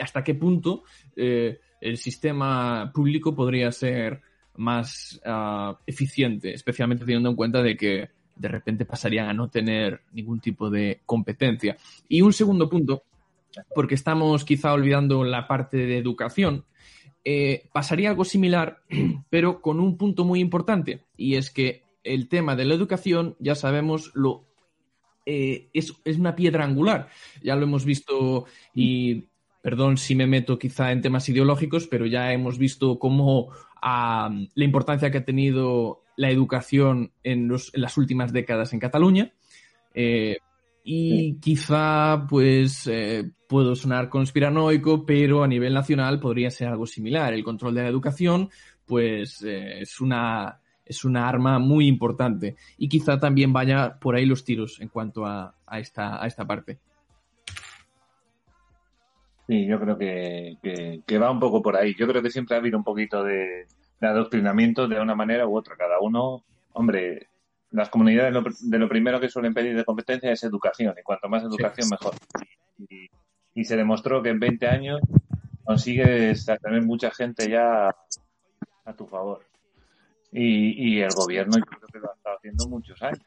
¿Hasta 0.00 0.22
qué 0.22 0.34
punto 0.34 0.84
eh, 1.16 1.60
el 1.80 1.96
sistema 1.96 2.90
público 2.92 3.34
podría 3.34 3.72
ser 3.72 4.20
más 4.56 5.20
uh, 5.24 5.74
eficiente, 5.86 6.52
especialmente 6.52 7.04
teniendo 7.04 7.30
en 7.30 7.36
cuenta 7.36 7.62
de 7.62 7.76
que 7.76 8.10
de 8.34 8.48
repente 8.48 8.84
pasarían 8.84 9.28
a 9.28 9.32
no 9.32 9.48
tener 9.48 10.02
ningún 10.12 10.40
tipo 10.40 10.70
de 10.70 11.00
competencia. 11.06 11.76
Y 12.08 12.20
un 12.20 12.32
segundo 12.32 12.68
punto, 12.68 13.02
porque 13.74 13.94
estamos 13.94 14.44
quizá 14.44 14.72
olvidando 14.72 15.24
la 15.24 15.46
parte 15.48 15.78
de 15.78 15.98
educación, 15.98 16.64
eh, 17.24 17.68
pasaría 17.72 18.10
algo 18.10 18.24
similar, 18.24 18.82
pero 19.30 19.60
con 19.60 19.80
un 19.80 19.96
punto 19.96 20.24
muy 20.24 20.40
importante, 20.40 21.04
y 21.16 21.36
es 21.36 21.50
que 21.50 21.82
el 22.04 22.28
tema 22.28 22.56
de 22.56 22.64
la 22.64 22.74
educación, 22.74 23.36
ya 23.38 23.54
sabemos, 23.54 24.12
lo 24.14 24.47
eh, 25.30 25.68
es, 25.74 25.92
es, 26.06 26.18
una 26.18 26.34
piedra 26.34 26.64
angular. 26.64 27.10
Ya 27.42 27.54
lo 27.54 27.64
hemos 27.64 27.84
visto 27.84 28.46
y, 28.74 29.26
perdón 29.60 29.98
si 29.98 30.14
me 30.14 30.26
meto 30.26 30.58
quizá 30.58 30.90
en 30.90 31.02
temas 31.02 31.28
ideológicos, 31.28 31.86
pero 31.86 32.06
ya 32.06 32.32
hemos 32.32 32.56
visto 32.56 32.98
cómo 32.98 33.50
a 33.82 34.30
la 34.54 34.64
importancia 34.64 35.10
que 35.10 35.18
ha 35.18 35.24
tenido 35.26 36.02
la 36.16 36.30
educación 36.30 37.12
en, 37.22 37.46
los, 37.46 37.74
en 37.74 37.82
las 37.82 37.98
últimas 37.98 38.32
décadas 38.32 38.72
en 38.72 38.80
Cataluña. 38.80 39.34
Eh, 39.92 40.38
y 40.82 41.10
sí. 41.10 41.38
quizá, 41.42 42.24
pues, 42.26 42.86
eh, 42.86 43.30
puedo 43.46 43.76
sonar 43.76 44.08
conspiranoico, 44.08 45.04
pero 45.04 45.44
a 45.44 45.46
nivel 45.46 45.74
nacional 45.74 46.18
podría 46.20 46.50
ser 46.50 46.68
algo 46.68 46.86
similar. 46.86 47.34
El 47.34 47.44
control 47.44 47.74
de 47.74 47.82
la 47.82 47.88
educación, 47.88 48.48
pues, 48.86 49.42
eh, 49.42 49.82
es 49.82 50.00
una 50.00 50.62
es 50.88 51.04
una 51.04 51.28
arma 51.28 51.58
muy 51.58 51.86
importante 51.86 52.56
y 52.76 52.88
quizá 52.88 53.18
también 53.20 53.52
vaya 53.52 53.98
por 54.00 54.16
ahí 54.16 54.26
los 54.26 54.44
tiros 54.44 54.80
en 54.80 54.88
cuanto 54.88 55.26
a, 55.26 55.54
a 55.66 55.78
esta, 55.78 56.22
a 56.22 56.26
esta 56.26 56.46
parte. 56.46 56.78
Sí, 59.46 59.66
yo 59.66 59.80
creo 59.80 59.96
que, 59.96 60.58
que, 60.62 61.00
que, 61.06 61.18
va 61.18 61.30
un 61.30 61.40
poco 61.40 61.62
por 61.62 61.76
ahí. 61.76 61.94
Yo 61.98 62.06
creo 62.06 62.22
que 62.22 62.30
siempre 62.30 62.54
ha 62.54 62.58
habido 62.58 62.76
un 62.76 62.84
poquito 62.84 63.24
de, 63.24 63.66
de 64.00 64.06
adoctrinamiento 64.06 64.86
de 64.88 65.00
una 65.00 65.14
manera 65.14 65.46
u 65.46 65.56
otra. 65.56 65.74
Cada 65.76 66.00
uno, 66.00 66.44
hombre, 66.72 67.28
las 67.70 67.88
comunidades 67.88 68.32
lo, 68.32 68.42
de 68.42 68.78
lo 68.78 68.88
primero 68.88 69.20
que 69.20 69.30
suelen 69.30 69.54
pedir 69.54 69.74
de 69.74 69.84
competencia 69.84 70.30
es 70.30 70.42
educación 70.42 70.94
y 70.98 71.02
cuanto 71.02 71.28
más 71.28 71.42
educación 71.42 71.86
sí. 71.86 71.90
mejor. 71.90 72.14
Y, 72.78 73.08
y, 73.54 73.64
se 73.64 73.76
demostró 73.76 74.22
que 74.22 74.28
en 74.28 74.38
20 74.38 74.66
años 74.66 75.00
consigues 75.64 76.46
tener 76.62 76.82
mucha 76.82 77.10
gente 77.10 77.48
ya 77.50 77.88
a 78.84 78.92
tu 78.94 79.06
favor. 79.06 79.47
Y, 80.32 80.96
y 80.96 81.00
el 81.00 81.10
gobierno 81.10 81.56
yo 81.58 81.64
creo 81.64 81.88
que 81.92 81.98
lo 81.98 82.10
ha 82.10 82.14
estado 82.14 82.36
haciendo 82.36 82.68
muchos 82.68 83.02
años. 83.02 83.22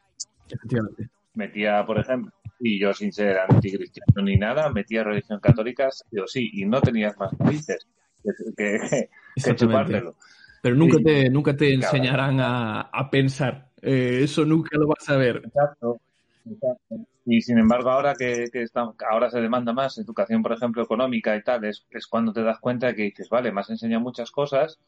Efectivamente. 0.48 1.08
Metía, 1.34 1.84
por 1.86 1.98
ejemplo, 1.98 2.32
y 2.60 2.78
yo 2.78 2.92
sin 2.92 3.12
ser 3.12 3.38
anticristiano 3.38 4.22
ni 4.22 4.36
nada, 4.36 4.70
metía 4.70 5.02
religión 5.02 5.40
católica, 5.40 5.90
sí 5.90 6.18
o 6.18 6.26
sí, 6.26 6.50
y 6.52 6.64
no 6.66 6.80
tenías 6.80 7.16
más 7.18 7.34
países 7.34 7.86
que, 8.22 8.30
que, 8.56 9.08
que 9.42 9.54
chupártelo. 9.56 10.14
Pero 10.60 10.76
nunca 10.76 10.98
sí. 10.98 11.04
te, 11.04 11.30
nunca 11.30 11.56
te 11.56 11.74
enseñarán 11.74 12.38
a, 12.40 12.82
a 12.82 13.10
pensar. 13.10 13.68
Eh, 13.80 14.20
eso 14.22 14.44
nunca 14.44 14.78
lo 14.78 14.86
vas 14.86 15.08
a 15.08 15.16
ver. 15.16 15.42
Exacto. 15.44 16.00
Exacto. 16.48 16.96
Y 17.24 17.40
sin 17.40 17.58
embargo, 17.58 17.90
ahora 17.90 18.14
que, 18.16 18.46
que 18.52 18.62
está, 18.62 18.92
ahora 19.08 19.30
se 19.30 19.40
demanda 19.40 19.72
más 19.72 19.96
educación, 19.98 20.42
por 20.42 20.52
ejemplo, 20.52 20.82
económica 20.82 21.36
y 21.36 21.42
tal, 21.42 21.64
es, 21.64 21.86
es 21.90 22.06
cuando 22.06 22.32
te 22.32 22.42
das 22.42 22.58
cuenta 22.58 22.94
que 22.94 23.02
dices, 23.02 23.28
vale, 23.28 23.52
me 23.52 23.60
has 23.60 23.70
enseñado 23.70 24.02
muchas 24.02 24.30
cosas, 24.32 24.78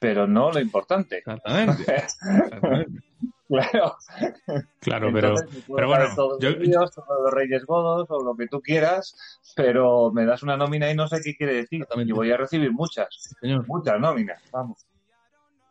pero 0.00 0.26
no 0.26 0.50
lo 0.50 0.58
importante. 0.58 1.18
Exactamente. 1.18 1.94
Exactamente. 1.94 3.02
claro. 3.48 3.96
Claro, 4.80 5.10
pero, 5.12 5.34
pero 5.72 5.88
bueno, 5.88 6.06
todos 6.16 6.38
yo, 6.40 6.54
días, 6.54 6.90
todos 6.92 7.22
los 7.22 7.32
Reyes 7.32 7.64
Godos 7.66 8.10
o 8.10 8.24
lo 8.24 8.34
que 8.34 8.48
tú 8.48 8.60
quieras, 8.60 9.14
pero 9.54 10.10
me 10.10 10.24
das 10.24 10.42
una 10.42 10.56
nómina 10.56 10.90
y 10.90 10.96
no 10.96 11.06
sé 11.06 11.20
qué 11.22 11.36
quiere 11.36 11.54
decir. 11.54 11.86
Y 11.96 12.12
voy 12.12 12.32
a 12.32 12.38
recibir 12.38 12.72
muchas, 12.72 13.36
muchas 13.68 14.00
nóminas, 14.00 14.42
vamos. 14.50 14.86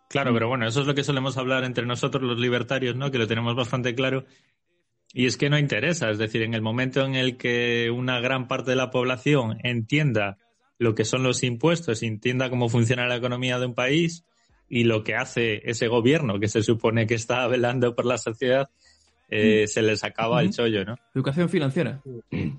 Claro, 0.09 0.33
pero 0.33 0.47
bueno, 0.47 0.67
eso 0.67 0.81
es 0.81 0.87
lo 0.87 0.95
que 0.95 1.03
solemos 1.03 1.37
hablar 1.37 1.63
entre 1.63 1.85
nosotros 1.85 2.23
los 2.23 2.39
libertarios, 2.39 2.95
¿no? 2.95 3.11
Que 3.11 3.17
lo 3.17 3.27
tenemos 3.27 3.55
bastante 3.55 3.93
claro. 3.95 4.25
Y 5.11 5.25
es 5.25 5.37
que 5.37 5.49
no 5.49 5.57
interesa, 5.57 6.11
es 6.11 6.19
decir, 6.19 6.43
en 6.43 6.53
el 6.53 6.61
momento 6.61 7.03
en 7.03 7.15
el 7.15 7.37
que 7.37 7.89
una 7.91 8.19
gran 8.19 8.47
parte 8.47 8.71
de 8.71 8.77
la 8.77 8.91
población 8.91 9.57
entienda 9.63 10.37
lo 10.79 10.95
que 10.95 11.05
son 11.05 11.23
los 11.23 11.43
impuestos, 11.43 12.01
entienda 12.01 12.49
cómo 12.49 12.69
funciona 12.69 13.05
la 13.05 13.17
economía 13.17 13.59
de 13.59 13.67
un 13.67 13.75
país 13.75 14.23
y 14.69 14.85
lo 14.85 15.03
que 15.03 15.15
hace 15.15 15.61
ese 15.69 15.87
gobierno 15.87 16.39
que 16.39 16.47
se 16.47 16.63
supone 16.63 17.05
que 17.05 17.15
está 17.15 17.45
velando 17.47 17.95
por 17.95 18.05
la 18.05 18.17
sociedad, 18.17 18.69
eh, 19.29 19.67
se 19.67 19.81
les 19.81 20.03
acaba 20.03 20.41
el 20.41 20.51
chollo, 20.51 20.85
¿no? 20.85 20.95
Educación 21.13 21.49
financiera. 21.49 22.01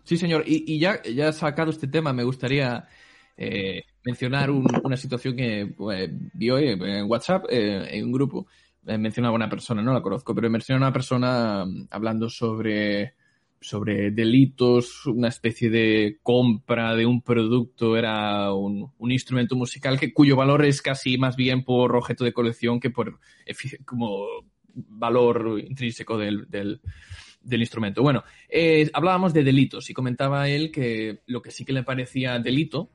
Sí, 0.04 0.16
señor. 0.16 0.44
Y, 0.46 0.64
y 0.74 0.78
ya, 0.78 1.02
ya 1.02 1.32
sacado 1.32 1.70
este 1.70 1.88
tema, 1.88 2.12
me 2.12 2.22
gustaría 2.22 2.86
eh, 3.36 3.84
mencionar 4.04 4.50
un, 4.50 4.66
una 4.84 4.96
situación 4.98 5.34
que 5.34 5.72
pues, 5.74 6.10
vi 6.34 6.50
hoy 6.50 6.68
en 6.68 7.10
WhatsApp, 7.10 7.46
eh, 7.48 7.88
en 7.90 8.04
un 8.04 8.12
grupo. 8.12 8.46
mencionaba 8.84 9.34
una 9.34 9.48
persona, 9.48 9.82
no 9.82 9.94
la 9.94 10.02
conozco, 10.02 10.34
pero 10.34 10.50
mencionaba 10.50 10.88
una 10.88 10.92
persona 10.92 11.64
hablando 11.90 12.28
sobre 12.28 13.14
sobre 13.60 14.10
delitos, 14.10 15.06
una 15.06 15.28
especie 15.28 15.68
de 15.68 16.18
compra 16.22 16.94
de 16.94 17.04
un 17.04 17.20
producto, 17.20 17.96
era 17.96 18.52
un, 18.54 18.90
un, 18.96 19.12
instrumento 19.12 19.54
musical 19.54 20.00
que 20.00 20.14
cuyo 20.14 20.34
valor 20.34 20.64
es 20.64 20.80
casi 20.80 21.18
más 21.18 21.36
bien 21.36 21.62
por 21.62 21.94
objeto 21.94 22.24
de 22.24 22.32
colección 22.32 22.80
que 22.80 22.90
por 22.90 23.20
como 23.84 24.24
valor 24.74 25.60
intrínseco 25.60 26.16
del, 26.16 26.46
del, 26.48 26.80
del 27.42 27.60
instrumento. 27.60 28.02
Bueno, 28.02 28.24
eh, 28.48 28.90
hablábamos 28.92 29.34
de 29.34 29.44
delitos 29.44 29.90
y 29.90 29.94
comentaba 29.94 30.48
él 30.48 30.70
que 30.70 31.20
lo 31.26 31.42
que 31.42 31.50
sí 31.50 31.64
que 31.64 31.72
le 31.72 31.82
parecía 31.82 32.38
delito, 32.38 32.90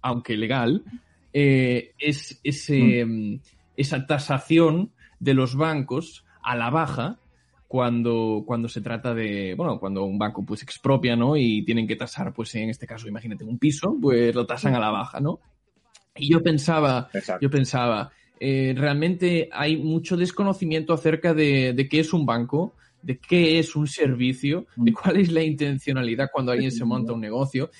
aunque 0.00 0.36
legal, 0.36 0.84
eh, 1.32 1.92
es 1.98 2.40
ese, 2.42 3.04
mm. 3.04 3.40
esa 3.76 4.06
tasación 4.06 4.92
de 5.18 5.34
los 5.34 5.56
bancos 5.56 6.24
a 6.42 6.56
la 6.56 6.70
baja 6.70 7.18
cuando, 7.68 8.44
cuando 8.46 8.68
se 8.68 8.80
trata 8.80 9.14
de, 9.14 9.54
bueno, 9.54 9.78
cuando 9.80 10.04
un 10.04 10.18
banco 10.18 10.44
pues 10.44 10.62
expropia, 10.62 11.16
¿no? 11.16 11.36
Y 11.36 11.64
tienen 11.64 11.86
que 11.86 11.96
tasar, 11.96 12.32
pues 12.32 12.54
en 12.54 12.70
este 12.70 12.86
caso, 12.86 13.08
imagínate, 13.08 13.44
un 13.44 13.58
piso, 13.58 13.96
pues 14.00 14.34
lo 14.34 14.46
tasan 14.46 14.74
a 14.74 14.80
la 14.80 14.90
baja, 14.90 15.20
¿no? 15.20 15.40
Y 16.14 16.30
yo 16.30 16.42
pensaba, 16.42 17.08
Exacto. 17.12 17.42
yo 17.42 17.50
pensaba, 17.50 18.10
eh, 18.38 18.74
realmente 18.76 19.48
hay 19.52 19.76
mucho 19.76 20.16
desconocimiento 20.16 20.94
acerca 20.94 21.34
de, 21.34 21.72
de, 21.72 21.88
qué 21.88 22.00
es 22.00 22.12
un 22.12 22.24
banco, 22.24 22.74
de 23.02 23.18
qué 23.18 23.58
es 23.58 23.74
un 23.76 23.86
servicio, 23.86 24.66
de 24.76 24.92
cuál 24.92 25.16
es 25.18 25.32
la 25.32 25.42
intencionalidad 25.42 26.30
cuando 26.32 26.52
alguien 26.52 26.72
se 26.72 26.84
monta 26.84 27.12
un 27.12 27.20
negocio. 27.20 27.70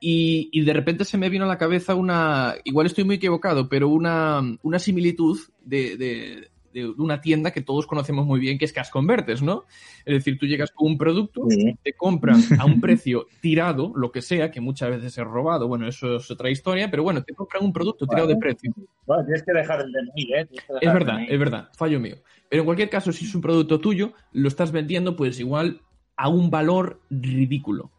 Y, 0.00 0.48
y, 0.52 0.64
de 0.64 0.72
repente 0.72 1.04
se 1.04 1.16
me 1.16 1.28
vino 1.28 1.44
a 1.44 1.48
la 1.48 1.58
cabeza 1.58 1.94
una, 1.94 2.56
igual 2.64 2.86
estoy 2.86 3.04
muy 3.04 3.16
equivocado, 3.16 3.68
pero 3.68 3.88
una, 3.88 4.42
una 4.62 4.78
similitud 4.80 5.38
de, 5.64 5.96
de, 5.96 6.48
de, 6.72 6.88
una 6.88 7.20
tienda 7.20 7.50
que 7.50 7.60
todos 7.60 7.86
conocemos 7.86 8.26
muy 8.26 8.40
bien, 8.40 8.58
que 8.58 8.64
es 8.64 8.72
Cash 8.72 8.90
Converters, 8.90 9.42
¿no? 9.42 9.64
Es 10.04 10.14
decir, 10.14 10.38
tú 10.38 10.46
llegas 10.46 10.70
con 10.70 10.92
un 10.92 10.98
producto, 10.98 11.42
sí. 11.48 11.76
te 11.82 11.92
compran 11.92 12.40
a 12.58 12.64
un 12.64 12.80
precio 12.80 13.26
tirado, 13.40 13.92
lo 13.94 14.12
que 14.12 14.22
sea, 14.22 14.50
que 14.50 14.60
muchas 14.60 14.90
veces 14.90 15.18
es 15.18 15.24
robado, 15.24 15.68
bueno, 15.68 15.86
eso 15.88 16.16
es 16.16 16.30
otra 16.30 16.50
historia, 16.50 16.90
pero 16.90 17.02
bueno, 17.02 17.22
te 17.22 17.34
compran 17.34 17.64
un 17.64 17.72
producto 17.72 18.06
tirado 18.06 18.28
de 18.28 18.36
precio. 18.36 18.72
Bueno, 19.06 19.24
tienes 19.24 19.42
que 19.42 19.52
dejar 19.52 19.80
el 19.80 19.92
de 19.92 20.02
mí, 20.14 20.28
¿eh? 20.34 20.48
Es 20.80 20.92
verdad, 20.92 21.18
es 21.28 21.38
verdad, 21.38 21.68
fallo 21.76 22.00
mío. 22.00 22.16
Pero 22.48 22.62
en 22.62 22.66
cualquier 22.66 22.90
caso, 22.90 23.12
si 23.12 23.24
es 23.24 23.34
un 23.34 23.40
producto 23.40 23.80
tuyo, 23.80 24.12
lo 24.32 24.48
estás 24.48 24.72
vendiendo, 24.72 25.16
pues 25.16 25.40
igual 25.40 25.80
a 26.16 26.28
un 26.28 26.50
valor 26.50 27.00
ridículo. 27.10 27.90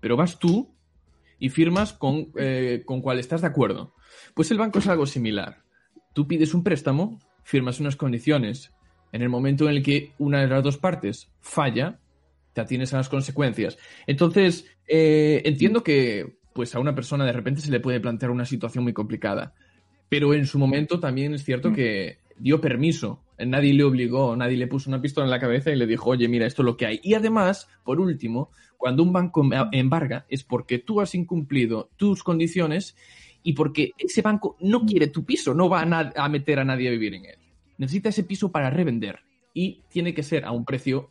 Pero 0.00 0.16
vas 0.16 0.38
tú 0.38 0.68
y 1.38 1.48
firmas 1.48 1.92
con, 1.92 2.28
eh, 2.36 2.82
con 2.86 3.00
cual 3.00 3.18
estás 3.18 3.40
de 3.40 3.48
acuerdo. 3.48 3.94
Pues 4.34 4.50
el 4.50 4.58
banco 4.58 4.78
es 4.78 4.86
algo 4.86 5.06
similar. 5.06 5.62
Tú 6.12 6.28
pides 6.28 6.54
un 6.54 6.62
préstamo, 6.62 7.18
firmas 7.42 7.80
unas 7.80 7.96
condiciones. 7.96 8.72
En 9.12 9.22
el 9.22 9.28
momento 9.28 9.68
en 9.68 9.76
el 9.76 9.82
que 9.82 10.12
una 10.18 10.40
de 10.40 10.48
las 10.48 10.62
dos 10.62 10.78
partes 10.78 11.30
falla, 11.40 11.98
te 12.52 12.60
atienes 12.60 12.92
a 12.92 12.98
las 12.98 13.08
consecuencias. 13.08 13.78
Entonces, 14.06 14.66
eh, 14.86 15.42
entiendo 15.44 15.82
que 15.82 16.36
pues 16.52 16.74
a 16.74 16.80
una 16.80 16.94
persona 16.94 17.24
de 17.24 17.32
repente 17.32 17.60
se 17.60 17.70
le 17.70 17.80
puede 17.80 18.00
plantear 18.00 18.30
una 18.30 18.44
situación 18.44 18.84
muy 18.84 18.92
complicada. 18.92 19.54
Pero 20.08 20.34
en 20.34 20.46
su 20.46 20.58
momento 20.58 21.00
también 21.00 21.32
es 21.34 21.44
cierto 21.44 21.72
que 21.72 22.18
dio 22.38 22.60
permiso. 22.60 23.22
Nadie 23.38 23.72
le 23.72 23.84
obligó, 23.84 24.36
nadie 24.36 24.58
le 24.58 24.66
puso 24.66 24.90
una 24.90 25.00
pistola 25.00 25.24
en 25.24 25.30
la 25.30 25.40
cabeza 25.40 25.70
y 25.70 25.76
le 25.76 25.86
dijo, 25.86 26.10
oye, 26.10 26.28
mira, 26.28 26.46
esto 26.46 26.62
es 26.62 26.66
lo 26.66 26.76
que 26.76 26.86
hay. 26.86 27.00
Y 27.02 27.14
además, 27.14 27.68
por 27.82 27.98
último, 27.98 28.50
cuando 28.76 29.02
un 29.02 29.12
banco 29.12 29.42
embarga 29.72 30.26
es 30.28 30.44
porque 30.44 30.78
tú 30.78 31.00
has 31.00 31.14
incumplido 31.14 31.90
tus 31.96 32.22
condiciones 32.22 32.94
y 33.42 33.52
porque 33.52 33.92
ese 33.98 34.22
banco 34.22 34.56
no 34.60 34.84
quiere 34.84 35.08
tu 35.08 35.24
piso, 35.24 35.54
no 35.54 35.68
va 35.68 35.82
a, 35.82 36.12
a, 36.14 36.28
meter 36.28 36.58
a 36.58 36.64
nadie 36.64 36.88
a 36.88 36.92
vivir 36.92 37.14
en 37.14 37.24
él. 37.24 37.38
Necesita 37.78 38.10
ese 38.10 38.24
piso 38.24 38.52
para 38.52 38.70
revender 38.70 39.20
y 39.54 39.82
tiene 39.88 40.14
que 40.14 40.22
ser 40.22 40.44
a 40.44 40.52
un 40.52 40.64
precio 40.64 41.10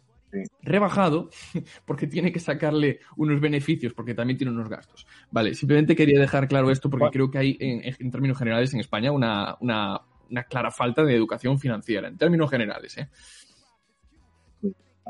rebajado 0.62 1.30
porque 1.86 2.08
tiene 2.08 2.32
que 2.32 2.40
sacarle 2.40 3.00
unos 3.18 3.42
beneficios 3.42 3.94
porque 3.94 4.14
también 4.14 4.38
tiene 4.38 4.54
unos 4.54 4.70
gastos. 4.70 5.06
Vale, 5.30 5.54
simplemente 5.54 5.96
quería 5.96 6.20
dejar 6.20 6.48
claro 6.48 6.72
esto 6.72 6.90
porque 6.90 7.10
creo 7.12 7.30
que 7.30 7.38
hay 7.38 7.58
en, 7.60 7.96
en 8.00 8.12
términos 8.12 8.38
generales 8.38 8.74
en 8.74 8.80
España 8.80 9.12
una, 9.12 9.58
una, 9.60 10.02
una, 10.30 10.44
clara 10.44 10.72
falta 10.72 11.04
de 11.04 11.16
educación 11.16 11.60
financiera, 11.60 12.08
en 12.08 12.18
términos 12.18 12.50
generales. 12.50 12.98
¿eh? 12.98 13.10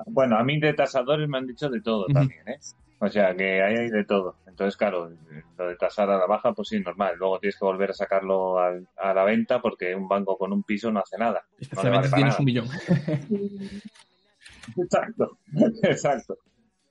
Bueno, 0.07 0.37
a 0.37 0.43
mí 0.43 0.59
de 0.59 0.73
tasadores 0.73 1.27
me 1.29 1.37
han 1.37 1.47
dicho 1.47 1.69
de 1.69 1.81
todo 1.81 2.05
uh 2.05 2.09
-huh. 2.09 2.13
también, 2.13 2.47
¿eh? 2.47 2.57
O 3.03 3.09
sea, 3.09 3.35
que 3.35 3.63
ahí 3.63 3.75
hay 3.77 3.89
de 3.89 4.05
todo. 4.05 4.35
Entonces, 4.45 4.77
claro, 4.77 5.11
lo 5.57 5.67
de 5.67 5.75
tasar 5.75 6.07
a 6.11 6.17
la 6.19 6.27
baja, 6.27 6.53
pues 6.53 6.67
sí, 6.67 6.79
normal. 6.79 7.15
Luego 7.17 7.39
tienes 7.39 7.57
que 7.57 7.65
volver 7.65 7.89
a 7.89 7.93
sacarlo 7.93 8.59
al- 8.59 8.87
a 8.95 9.11
la 9.13 9.23
venta 9.23 9.59
porque 9.59 9.95
un 9.95 10.07
banco 10.07 10.37
con 10.37 10.53
un 10.53 10.61
piso 10.63 10.91
no 10.91 10.99
hace 10.99 11.17
nada. 11.17 11.43
No 11.49 11.57
Especialmente 11.59 11.97
vale 11.97 12.07
si 12.09 12.15
tienes 12.15 12.31
nada. 12.33 12.39
un 12.39 12.45
millón. 12.45 12.67
Exacto, 14.77 15.37
exacto. 15.83 16.37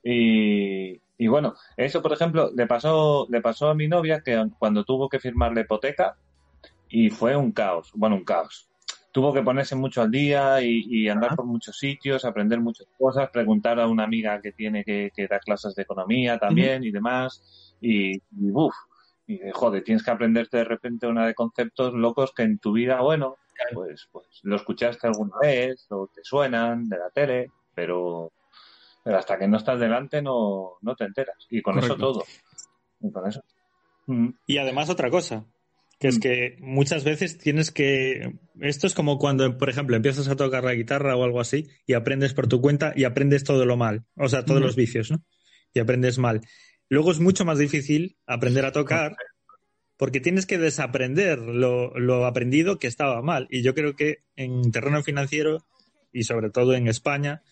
Y, 0.03 1.01
y 1.17 1.27
bueno, 1.27 1.53
eso 1.77 2.01
por 2.01 2.11
ejemplo 2.13 2.51
le 2.55 2.67
pasó, 2.67 3.27
le 3.29 3.41
pasó 3.41 3.69
a 3.69 3.75
mi 3.75 3.87
novia 3.87 4.21
que 4.23 4.43
cuando 4.59 4.83
tuvo 4.83 5.07
que 5.09 5.19
firmar 5.19 5.53
la 5.53 5.61
hipoteca 5.61 6.17
y 6.89 7.09
fue 7.09 7.35
un 7.35 7.51
caos, 7.51 7.91
bueno, 7.95 8.15
un 8.17 8.25
caos. 8.25 8.67
Tuvo 9.11 9.33
que 9.33 9.41
ponerse 9.41 9.75
mucho 9.75 10.01
al 10.01 10.09
día 10.09 10.61
y, 10.61 10.85
y 10.87 11.09
andar 11.09 11.35
por 11.35 11.45
muchos 11.45 11.77
sitios, 11.77 12.23
aprender 12.23 12.61
muchas 12.61 12.87
cosas, 12.97 13.29
preguntar 13.29 13.79
a 13.79 13.87
una 13.87 14.05
amiga 14.05 14.39
que 14.41 14.53
tiene 14.53 14.83
que, 14.85 15.11
que 15.13 15.27
da 15.27 15.39
clases 15.39 15.75
de 15.75 15.83
economía 15.83 16.37
también 16.39 16.83
y 16.83 16.91
demás. 16.91 17.75
Y, 17.81 18.13
y 18.15 18.51
buf, 18.51 18.73
y 19.27 19.37
de, 19.37 19.51
joder, 19.51 19.83
tienes 19.83 20.03
que 20.03 20.11
aprenderte 20.11 20.57
de 20.57 20.63
repente 20.63 21.07
una 21.07 21.25
de 21.25 21.33
conceptos 21.33 21.93
locos 21.93 22.31
que 22.33 22.43
en 22.43 22.59
tu 22.59 22.73
vida, 22.73 23.01
bueno, 23.01 23.37
pues, 23.73 24.07
pues 24.11 24.27
lo 24.43 24.55
escuchaste 24.55 25.07
alguna 25.07 25.35
vez 25.41 25.87
o 25.89 26.07
te 26.13 26.23
suenan 26.23 26.87
de 26.87 26.97
la 26.97 27.09
tele, 27.09 27.51
pero, 27.73 28.31
pero 29.03 29.17
hasta 29.17 29.37
que 29.37 29.47
no 29.47 29.57
estás 29.57 29.79
delante 29.79 30.21
no, 30.21 30.77
no 30.81 30.95
te 30.95 31.05
enteras. 31.05 31.47
Y 31.49 31.61
con 31.61 31.77
eso 31.79 31.95
todo. 31.95 32.23
Y 32.99 33.11
con 33.11 33.27
eso. 33.27 33.43
Y 34.47 34.57
además 34.57 34.89
otra 34.89 35.09
cosa, 35.09 35.45
que 36.01 36.07
es 36.07 36.17
Mm. 36.17 36.19
que 36.19 36.57
muchas 36.61 37.03
veces 37.03 37.37
tienes 37.37 37.69
que... 37.69 38.39
Esto 38.59 38.87
es 38.87 38.95
como 38.95 39.19
cuando, 39.19 39.55
por 39.59 39.69
ejemplo, 39.69 39.95
empiezas 39.95 40.27
a 40.27 40.35
tocar 40.35 40.63
la 40.63 40.73
guitarra 40.73 41.15
o 41.15 41.23
algo 41.23 41.39
así 41.39 41.69
y 41.85 41.93
aprendes 41.93 42.33
por 42.33 42.47
tu 42.47 42.59
cuenta 42.59 42.91
y 42.95 43.03
aprendes 43.03 43.43
todo 43.43 43.67
lo 43.67 43.77
mal, 43.77 44.03
o 44.15 44.27
sea, 44.27 44.43
todos 44.43 44.61
los 44.61 44.75
vicios, 44.75 45.11
¿no? 45.11 45.23
Y 45.75 45.79
aprendes 45.79 46.17
mal. 46.17 46.41
Luego 46.89 47.11
es 47.11 47.19
mucho 47.19 47.45
más 47.45 47.59
difícil 47.59 48.17
aprender 48.25 48.65
a 48.65 48.71
tocar 48.71 49.15
porque 49.95 50.19
tienes 50.19 50.47
que 50.47 50.57
desaprender 50.57 51.37
lo, 51.37 51.95
lo 51.97 52.25
aprendido 52.25 52.79
que 52.79 52.87
estaba 52.87 53.21
mal. 53.21 53.47
Y 53.51 53.61
yo 53.61 53.75
creo 53.75 53.95
que 53.95 54.23
en 54.35 54.71
terreno 54.71 55.03
financiero 55.03 55.63
y 56.11 56.23
sobre 56.23 56.49
todo 56.49 56.73
en 56.73 56.87
España 56.87 57.43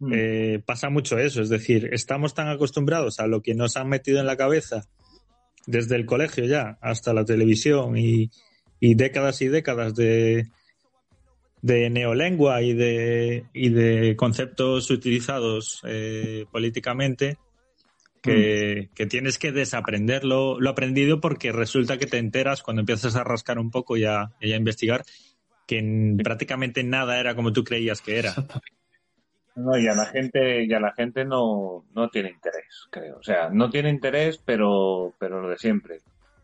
mm. 0.00 0.12
eh, 0.12 0.62
pasa 0.66 0.90
mucho 0.90 1.16
eso. 1.16 1.42
Es 1.42 1.48
decir, 1.48 1.90
estamos 1.92 2.34
tan 2.34 2.48
acostumbrados 2.48 3.20
a 3.20 3.28
lo 3.28 3.40
que 3.40 3.54
nos 3.54 3.76
han 3.76 3.88
metido 3.88 4.18
en 4.18 4.26
la 4.26 4.36
cabeza 4.36 4.88
desde 5.66 5.96
el 5.96 6.06
colegio 6.06 6.44
ya 6.44 6.78
hasta 6.80 7.12
la 7.14 7.24
televisión 7.24 7.96
y, 7.96 8.30
y 8.80 8.94
décadas 8.94 9.40
y 9.42 9.48
décadas 9.48 9.94
de, 9.94 10.46
de 11.62 11.88
neolengua 11.90 12.62
y 12.62 12.74
de, 12.74 13.44
y 13.54 13.70
de 13.70 14.16
conceptos 14.16 14.90
utilizados 14.90 15.80
eh, 15.86 16.44
políticamente 16.50 17.38
que, 18.20 18.90
que 18.94 19.06
tienes 19.06 19.38
que 19.38 19.52
desaprender 19.52 20.24
lo, 20.24 20.60
lo 20.60 20.70
aprendido 20.70 21.20
porque 21.20 21.52
resulta 21.52 21.98
que 21.98 22.06
te 22.06 22.18
enteras 22.18 22.62
cuando 22.62 22.80
empiezas 22.80 23.16
a 23.16 23.24
rascar 23.24 23.58
un 23.58 23.70
poco 23.70 23.96
y 23.96 24.04
a, 24.04 24.30
y 24.40 24.52
a 24.52 24.56
investigar 24.56 25.04
que 25.66 25.78
en- 25.78 26.16
prácticamente 26.18 26.84
nada 26.84 27.18
era 27.18 27.34
como 27.34 27.52
tú 27.52 27.64
creías 27.64 28.00
que 28.00 28.18
era. 28.18 28.34
No, 29.56 29.78
y 29.78 29.86
a 29.86 29.94
la 29.94 30.06
gente, 30.06 30.64
y 30.64 30.72
a 30.72 30.80
la 30.80 30.92
gente 30.92 31.24
no, 31.24 31.84
no 31.94 32.08
tiene 32.08 32.30
interés, 32.30 32.88
creo. 32.90 33.18
O 33.18 33.22
sea, 33.22 33.50
no 33.50 33.70
tiene 33.70 33.88
interés, 33.88 34.38
pero, 34.38 35.14
pero 35.18 35.40
lo 35.40 35.48
de 35.48 35.58
siempre. 35.58 36.00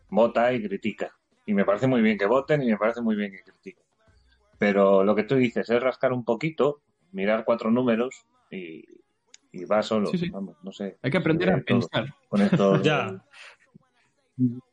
Vota 0.09 0.53
y 0.53 0.65
critica. 0.65 1.11
Y 1.45 1.53
me 1.53 1.65
parece 1.65 1.87
muy 1.87 2.01
bien 2.01 2.17
que 2.17 2.25
voten 2.25 2.63
y 2.63 2.67
me 2.67 2.77
parece 2.77 3.01
muy 3.01 3.15
bien 3.15 3.31
que 3.31 3.43
critiquen. 3.43 3.83
Pero 4.57 5.03
lo 5.03 5.15
que 5.15 5.23
tú 5.23 5.35
dices 5.35 5.69
es 5.69 5.83
rascar 5.83 6.13
un 6.13 6.23
poquito, 6.23 6.81
mirar 7.11 7.43
cuatro 7.43 7.69
números 7.69 8.25
y, 8.49 8.85
y 9.51 9.65
va 9.65 9.83
solo. 9.83 10.07
Sí, 10.07 10.17
sí. 10.17 10.29
Vamos, 10.29 10.55
no 10.63 10.71
sé. 10.71 10.97
Hay 11.01 11.11
que 11.11 11.17
aprender 11.17 11.49
a 11.49 11.61
pensar. 11.61 12.05
Con 12.29 12.41
esto. 12.41 12.81
Ya. 12.83 13.23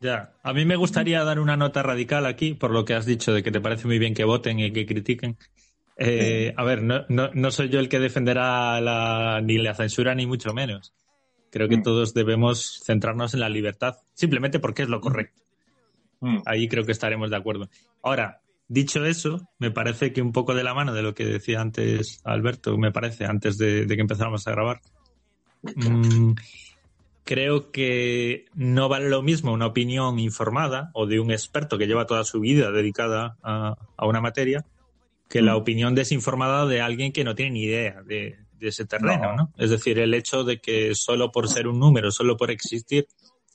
Ya. 0.00 0.32
A 0.42 0.52
mí 0.52 0.64
me 0.64 0.76
gustaría 0.76 1.24
dar 1.24 1.40
una 1.40 1.56
nota 1.56 1.82
radical 1.82 2.24
aquí 2.26 2.54
por 2.54 2.70
lo 2.70 2.84
que 2.84 2.94
has 2.94 3.04
dicho 3.04 3.32
de 3.34 3.42
que 3.42 3.50
te 3.50 3.60
parece 3.60 3.86
muy 3.86 3.98
bien 3.98 4.14
que 4.14 4.24
voten 4.24 4.60
y 4.60 4.72
que 4.72 4.86
critiquen. 4.86 5.36
Eh, 5.98 6.54
a 6.56 6.64
ver, 6.64 6.82
no, 6.82 7.04
no, 7.08 7.30
no 7.34 7.50
soy 7.50 7.68
yo 7.68 7.80
el 7.80 7.88
que 7.88 7.98
defenderá 7.98 8.80
la, 8.80 9.40
ni 9.42 9.58
la 9.58 9.74
censura 9.74 10.14
ni 10.14 10.26
mucho 10.26 10.54
menos. 10.54 10.94
Creo 11.50 11.68
que 11.68 11.78
Mm. 11.78 11.82
todos 11.82 12.14
debemos 12.14 12.80
centrarnos 12.84 13.34
en 13.34 13.40
la 13.40 13.48
libertad, 13.48 13.96
simplemente 14.14 14.60
porque 14.60 14.82
es 14.82 14.88
lo 14.88 15.00
correcto. 15.00 15.42
Mm, 16.20 16.38
Ahí 16.46 16.68
creo 16.68 16.84
que 16.84 16.92
estaremos 16.92 17.30
de 17.30 17.36
acuerdo. 17.36 17.68
Ahora, 18.02 18.40
dicho 18.68 19.04
eso, 19.04 19.48
me 19.58 19.70
parece 19.70 20.12
que 20.12 20.22
un 20.22 20.32
poco 20.32 20.54
de 20.54 20.62
la 20.62 20.74
mano 20.74 20.92
de 20.94 21.02
lo 21.02 21.14
que 21.14 21.24
decía 21.24 21.60
antes 21.60 22.20
Alberto, 22.24 22.76
me 22.78 22.92
parece, 22.92 23.24
antes 23.24 23.58
de, 23.58 23.86
de 23.86 23.94
que 23.96 24.02
empezáramos 24.02 24.46
a 24.46 24.50
grabar, 24.52 24.80
mm, 25.62 26.32
creo 27.24 27.70
que 27.72 28.46
no 28.54 28.88
vale 28.88 29.08
lo 29.08 29.22
mismo 29.22 29.52
una 29.52 29.66
opinión 29.66 30.18
informada 30.18 30.90
o 30.94 31.06
de 31.06 31.18
un 31.18 31.30
experto 31.30 31.76
que 31.78 31.86
lleva 31.86 32.06
toda 32.06 32.24
su 32.24 32.40
vida 32.40 32.70
dedicada 32.70 33.36
a, 33.42 33.74
a 33.96 34.06
una 34.06 34.20
materia 34.20 34.64
que 35.28 35.42
la 35.42 35.54
Mm. 35.54 35.58
opinión 35.58 35.94
desinformada 35.94 36.66
de 36.66 36.80
alguien 36.80 37.12
que 37.12 37.24
no 37.24 37.34
tiene 37.34 37.52
ni 37.52 37.62
idea 37.64 38.02
de, 38.02 38.38
de 38.52 38.68
ese 38.68 38.86
terreno, 38.86 39.34
No. 39.34 39.36
¿no? 39.36 39.52
Es 39.58 39.70
decir, 39.70 39.98
el 39.98 40.14
hecho 40.14 40.44
de 40.44 40.60
que 40.60 40.94
solo 40.94 41.30
por 41.30 41.48
ser 41.48 41.68
un 41.68 41.78
número, 41.78 42.10
solo 42.10 42.36
por 42.36 42.50
existir, 42.50 43.06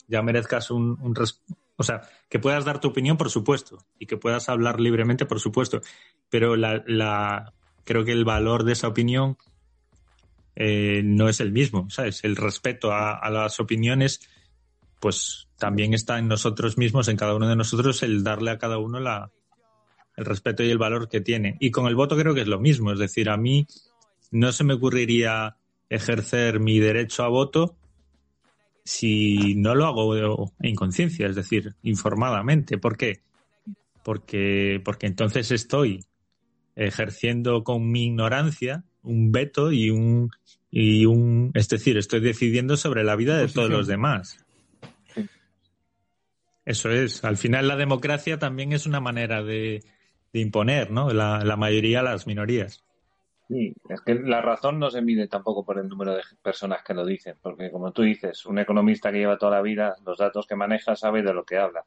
ya 0.08 0.22
merezcas 0.22 0.70
un, 0.72 0.98
o 1.76 1.84
sea, 1.84 2.02
que 2.30 2.40
puedas 2.40 2.66
dar 2.66 2.80
tu 2.80 2.90
opinión, 2.90 3.18
por 3.18 3.30
supuesto, 3.30 3.86
y 3.98 4.06
que 4.06 4.18
puedas 4.18 4.50
hablar 4.50 4.80
libremente, 4.80 5.26
por 5.26 5.40
supuesto, 5.40 5.82
pero 6.30 6.56
la, 6.56 6.84
la 6.86 7.54
creo 7.84 8.06
que 8.06 8.12
el 8.12 8.24
valor 8.26 8.64
de 8.64 8.74
esa 8.74 8.88
opinión 8.88 9.38
eh, 10.56 11.02
no 11.04 11.30
es 11.30 11.40
el 11.40 11.52
mismo, 11.52 11.90
¿sabes? 11.90 12.24
El 12.24 12.36
respeto 12.36 12.92
a, 12.92 13.14
a 13.18 13.30
las 13.32 13.60
opiniones, 13.60 14.20
pues 15.00 15.48
también 15.58 15.94
está 15.94 16.20
en 16.20 16.28
nosotros 16.28 16.78
mismos, 16.78 17.08
en 17.08 17.18
cada 17.18 17.36
uno 17.36 17.48
de 17.48 17.56
nosotros, 17.56 18.04
el 18.04 18.24
darle 18.24 18.52
a 18.52 18.58
cada 18.60 18.78
uno 18.78 19.00
la, 19.00 19.32
el 20.16 20.26
respeto 20.26 20.64
y 20.64 20.70
el 20.70 20.78
valor 20.78 21.10
que 21.10 21.22
tiene. 21.22 21.58
Y 21.60 21.72
con 21.72 21.88
el 21.88 21.96
voto 21.96 22.18
creo 22.18 22.34
que 22.34 22.42
es 22.42 22.48
lo 22.48 22.60
mismo, 22.60 22.92
es 22.92 23.00
decir, 23.00 23.30
a 23.30 23.38
mí 23.38 23.68
no 24.32 24.52
se 24.52 24.64
me 24.64 24.74
ocurriría 24.74 25.58
ejercer 25.90 26.60
mi 26.60 26.80
derecho 26.80 27.24
a 27.24 27.28
voto 27.28 27.76
si 28.84 29.56
no 29.56 29.76
lo 29.76 29.86
hago 29.86 30.52
en 30.60 30.76
conciencia, 30.76 31.28
es 31.28 31.36
decir, 31.36 31.76
informadamente. 31.84 32.78
¿Por 32.78 32.98
qué? 32.98 33.22
Porque, 34.04 34.82
porque 34.84 35.08
entonces 35.08 35.52
estoy 35.52 36.04
ejerciendo 36.76 37.64
con 37.64 37.90
mi 37.90 38.06
ignorancia 38.06 38.84
un 39.04 39.32
veto 39.32 39.72
y 39.72 39.90
un, 39.90 40.32
y 40.72 41.06
un, 41.06 41.52
es 41.54 41.70
decir, 41.70 41.98
estoy 41.98 42.20
decidiendo 42.20 42.76
sobre 42.76 43.04
la 43.04 43.16
vida 43.16 43.38
de 43.38 43.48
todos 43.48 43.70
los 43.70 43.88
demás. 43.88 44.44
Eso 46.66 46.90
es. 46.90 47.24
Al 47.24 47.38
final 47.38 47.68
la 47.68 47.76
democracia 47.76 48.40
también 48.40 48.74
es 48.74 48.86
una 48.86 49.00
manera 49.00 49.44
de, 49.44 49.84
de 50.34 50.40
imponer, 50.40 50.92
¿no? 50.92 51.12
La, 51.14 51.44
la 51.44 51.56
mayoría 51.56 52.00
a 52.02 52.04
las 52.04 52.28
minorías. 52.28 52.84
Sí, 53.48 53.74
es 53.90 54.02
que 54.02 54.16
la 54.16 54.42
razón 54.42 54.80
no 54.80 54.90
se 54.90 55.02
mide 55.02 55.28
tampoco 55.28 55.66
por 55.66 55.78
el 55.78 55.88
número 55.88 56.16
de 56.16 56.22
personas 56.42 56.82
que 56.84 56.94
lo 56.94 57.06
dicen, 57.06 57.36
porque 57.42 57.70
como 57.72 57.92
tú 57.92 58.02
dices, 58.02 58.46
un 58.46 58.58
economista 58.58 59.12
que 59.12 59.20
lleva 59.20 59.38
toda 59.38 59.58
la 59.58 59.62
vida 59.62 59.96
los 60.06 60.18
datos 60.18 60.48
que 60.48 60.56
maneja 60.56 60.96
sabe 60.96 61.22
de 61.22 61.34
lo 61.34 61.44
que 61.46 61.58
habla. 61.58 61.84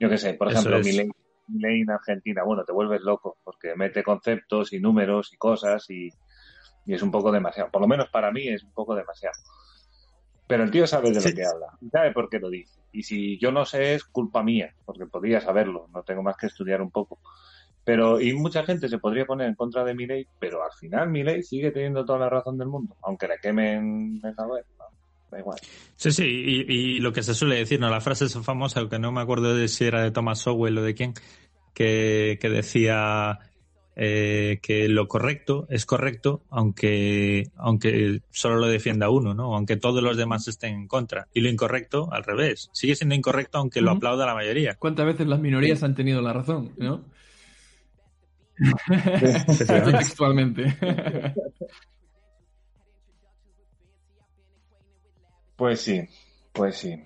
Yo 0.00 0.08
qué 0.08 0.16
sé, 0.16 0.34
por 0.34 0.48
Eso 0.48 0.58
ejemplo, 0.60 0.78
es. 0.78 0.86
mi 0.86 0.92
ley, 0.92 1.10
ley 1.58 1.80
en 1.82 1.90
Argentina, 1.90 2.44
bueno, 2.44 2.64
te 2.64 2.72
vuelves 2.72 3.02
loco, 3.02 3.36
porque 3.44 3.74
mete 3.76 4.02
conceptos 4.02 4.72
y 4.72 4.80
números 4.80 5.32
y 5.32 5.36
cosas 5.36 5.90
y, 5.90 6.08
y 6.86 6.94
es 6.94 7.02
un 7.02 7.10
poco 7.10 7.30
demasiado. 7.30 7.70
Por 7.70 7.82
lo 7.82 7.88
menos 7.88 8.08
para 8.08 8.30
mí 8.32 8.48
es 8.48 8.62
un 8.64 8.72
poco 8.72 8.94
demasiado. 8.94 9.34
Pero 10.46 10.64
el 10.64 10.70
tío 10.70 10.86
sabe 10.86 11.10
de 11.10 11.20
Sí. 11.20 11.30
lo 11.30 11.34
que 11.34 11.44
habla, 11.44 11.66
sabe 11.90 12.12
por 12.12 12.28
qué 12.30 12.38
lo 12.38 12.48
dice. 12.48 12.80
Y 12.92 13.02
si 13.02 13.38
yo 13.38 13.52
no 13.52 13.64
sé, 13.66 13.94
es 13.94 14.04
culpa 14.04 14.42
mía, 14.42 14.74
porque 14.84 15.06
podría 15.06 15.40
saberlo, 15.40 15.88
no 15.92 16.02
tengo 16.04 16.22
más 16.22 16.36
que 16.36 16.46
estudiar 16.46 16.80
un 16.80 16.90
poco. 16.90 17.18
Pero, 17.84 18.20
y 18.20 18.32
mucha 18.32 18.64
gente 18.64 18.88
se 18.88 18.98
podría 18.98 19.24
poner 19.26 19.48
en 19.48 19.54
contra 19.54 19.84
de 19.84 19.94
mi 19.94 20.06
ley, 20.06 20.26
pero 20.38 20.62
al 20.62 20.70
final 20.78 21.10
mi 21.10 21.22
ley 21.24 21.42
sigue 21.42 21.72
teniendo 21.72 22.04
toda 22.04 22.18
la 22.20 22.30
razón 22.30 22.56
del 22.56 22.68
mundo, 22.68 22.96
aunque 23.02 23.26
la 23.26 23.38
quemen 23.38 24.20
en 24.22 24.34
la 24.36 24.46
web, 24.46 24.64
¿no? 24.78 24.84
da 25.30 25.38
igual. 25.40 25.58
Sí, 25.96 26.12
sí, 26.12 26.24
y, 26.24 26.72
y 26.72 26.98
lo 27.00 27.12
que 27.12 27.22
se 27.22 27.34
suele 27.34 27.56
decir, 27.56 27.80
¿no? 27.80 27.88
La 27.90 28.00
frase 28.00 28.26
esa 28.26 28.42
famosa, 28.42 28.80
aunque 28.80 28.98
no 28.98 29.10
me 29.10 29.20
acuerdo 29.20 29.54
de 29.54 29.66
si 29.68 29.84
era 29.84 30.02
de 30.02 30.10
Thomas 30.10 30.40
Sowell 30.40 30.78
o 30.78 30.82
de 30.82 30.94
quién, 30.94 31.14
que, 31.74 32.38
que 32.40 32.48
decía 32.48 33.38
eh, 33.94 34.58
que 34.62 34.88
lo 34.88 35.06
correcto 35.06 35.66
es 35.68 35.84
correcto, 35.84 36.44
aunque, 36.50 37.44
aunque 37.56 38.20
solo 38.30 38.56
lo 38.56 38.66
defienda 38.68 39.10
uno, 39.10 39.34
¿no? 39.34 39.54
Aunque 39.54 39.76
todos 39.76 40.02
los 40.02 40.16
demás 40.16 40.48
estén 40.48 40.74
en 40.74 40.88
contra. 40.88 41.28
Y 41.32 41.40
lo 41.40 41.48
incorrecto, 41.48 42.08
al 42.12 42.24
revés. 42.24 42.70
Sigue 42.72 42.94
siendo 42.94 43.14
incorrecto 43.14 43.58
aunque 43.58 43.80
lo 43.80 43.90
Ujú. 43.90 43.98
aplauda 43.98 44.26
la 44.26 44.34
mayoría. 44.34 44.76
¿Cuántas 44.78 45.06
veces 45.06 45.26
las 45.26 45.40
minorías 45.40 45.82
han 45.82 45.94
tenido 45.94 46.22
la 46.22 46.32
razón? 46.32 46.72
¿no? 46.78 47.04
Textualmente. 49.90 50.74
Pues 55.56 55.80
sí, 55.80 56.02
pues 56.52 56.76
sí. 56.76 56.96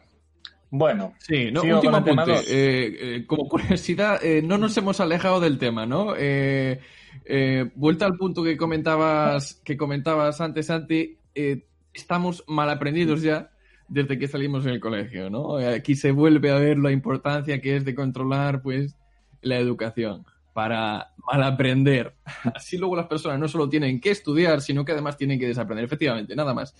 Bueno, 0.70 1.14
Sí, 1.20 1.50
¿no? 1.52 1.60
Sigo 1.60 1.76
último 1.76 1.92
con 1.92 1.98
el 2.00 2.04
tema 2.04 2.22
apunte. 2.22 2.40
dos. 2.40 2.50
Eh, 2.50 2.96
eh, 3.16 3.26
como 3.26 3.48
curiosidad, 3.48 4.22
eh, 4.24 4.42
no 4.42 4.58
nos 4.58 4.76
hemos 4.76 5.00
alejado 5.00 5.40
del 5.40 5.58
tema, 5.58 5.86
¿no? 5.86 6.14
Eh, 6.16 6.80
eh, 7.24 7.70
vuelta 7.74 8.06
al 8.06 8.16
punto 8.16 8.42
que 8.42 8.56
comentabas, 8.56 9.60
que 9.64 9.76
comentabas 9.76 10.40
antes, 10.40 10.66
Santi, 10.66 11.18
eh, 11.34 11.66
estamos 11.94 12.44
mal 12.46 12.68
aprendidos 12.70 13.22
ya 13.22 13.50
desde 13.88 14.18
que 14.18 14.26
salimos 14.26 14.64
en 14.66 14.72
el 14.72 14.80
colegio, 14.80 15.30
¿no? 15.30 15.56
Aquí 15.58 15.94
se 15.94 16.10
vuelve 16.10 16.50
a 16.50 16.58
ver 16.58 16.78
la 16.78 16.90
importancia 16.90 17.60
que 17.60 17.76
es 17.76 17.84
de 17.84 17.94
controlar, 17.94 18.60
pues, 18.62 18.96
la 19.42 19.58
educación 19.58 20.24
para 20.56 21.12
mal 21.18 21.42
aprender. 21.42 22.14
Así 22.54 22.78
luego 22.78 22.96
las 22.96 23.08
personas 23.08 23.38
no 23.38 23.46
solo 23.46 23.68
tienen 23.68 24.00
que 24.00 24.10
estudiar, 24.10 24.62
sino 24.62 24.86
que 24.86 24.92
además 24.92 25.18
tienen 25.18 25.38
que 25.38 25.46
desaprender. 25.46 25.84
Efectivamente, 25.84 26.34
nada 26.34 26.54
más. 26.54 26.74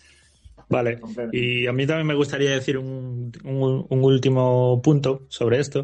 Vale, 0.71 0.99
y 1.31 1.67
a 1.67 1.75
mí 1.75 1.87
también 1.87 2.07
me 2.07 2.15
gustaría 2.15 2.53
decir 2.53 2.79
un, 2.79 3.31
último 3.45 4.81
punto 4.83 5.27
sobre 5.29 5.61
esto, 5.61 5.83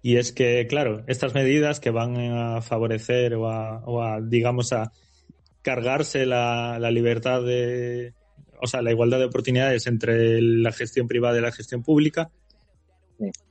y 0.00 0.16
es 0.16 0.32
que, 0.32 0.66
claro, 0.66 1.04
estas 1.08 1.34
medidas 1.34 1.78
que 1.78 1.90
van 1.90 2.16
a 2.16 2.62
favorecer 2.62 3.34
o 3.34 4.02
a, 4.02 4.20
digamos, 4.22 4.72
a 4.72 4.92
cargarse 5.60 6.24
la, 6.24 6.78
libertad 6.90 7.42
de, 7.42 8.14
o 8.62 8.66
sea, 8.66 8.80
la 8.80 8.92
igualdad 8.92 9.18
de 9.18 9.26
oportunidades 9.26 9.86
entre 9.86 10.40
la 10.40 10.72
gestión 10.72 11.06
privada 11.06 11.36
y 11.38 11.42
la 11.42 11.52
gestión 11.52 11.82
pública, 11.82 12.30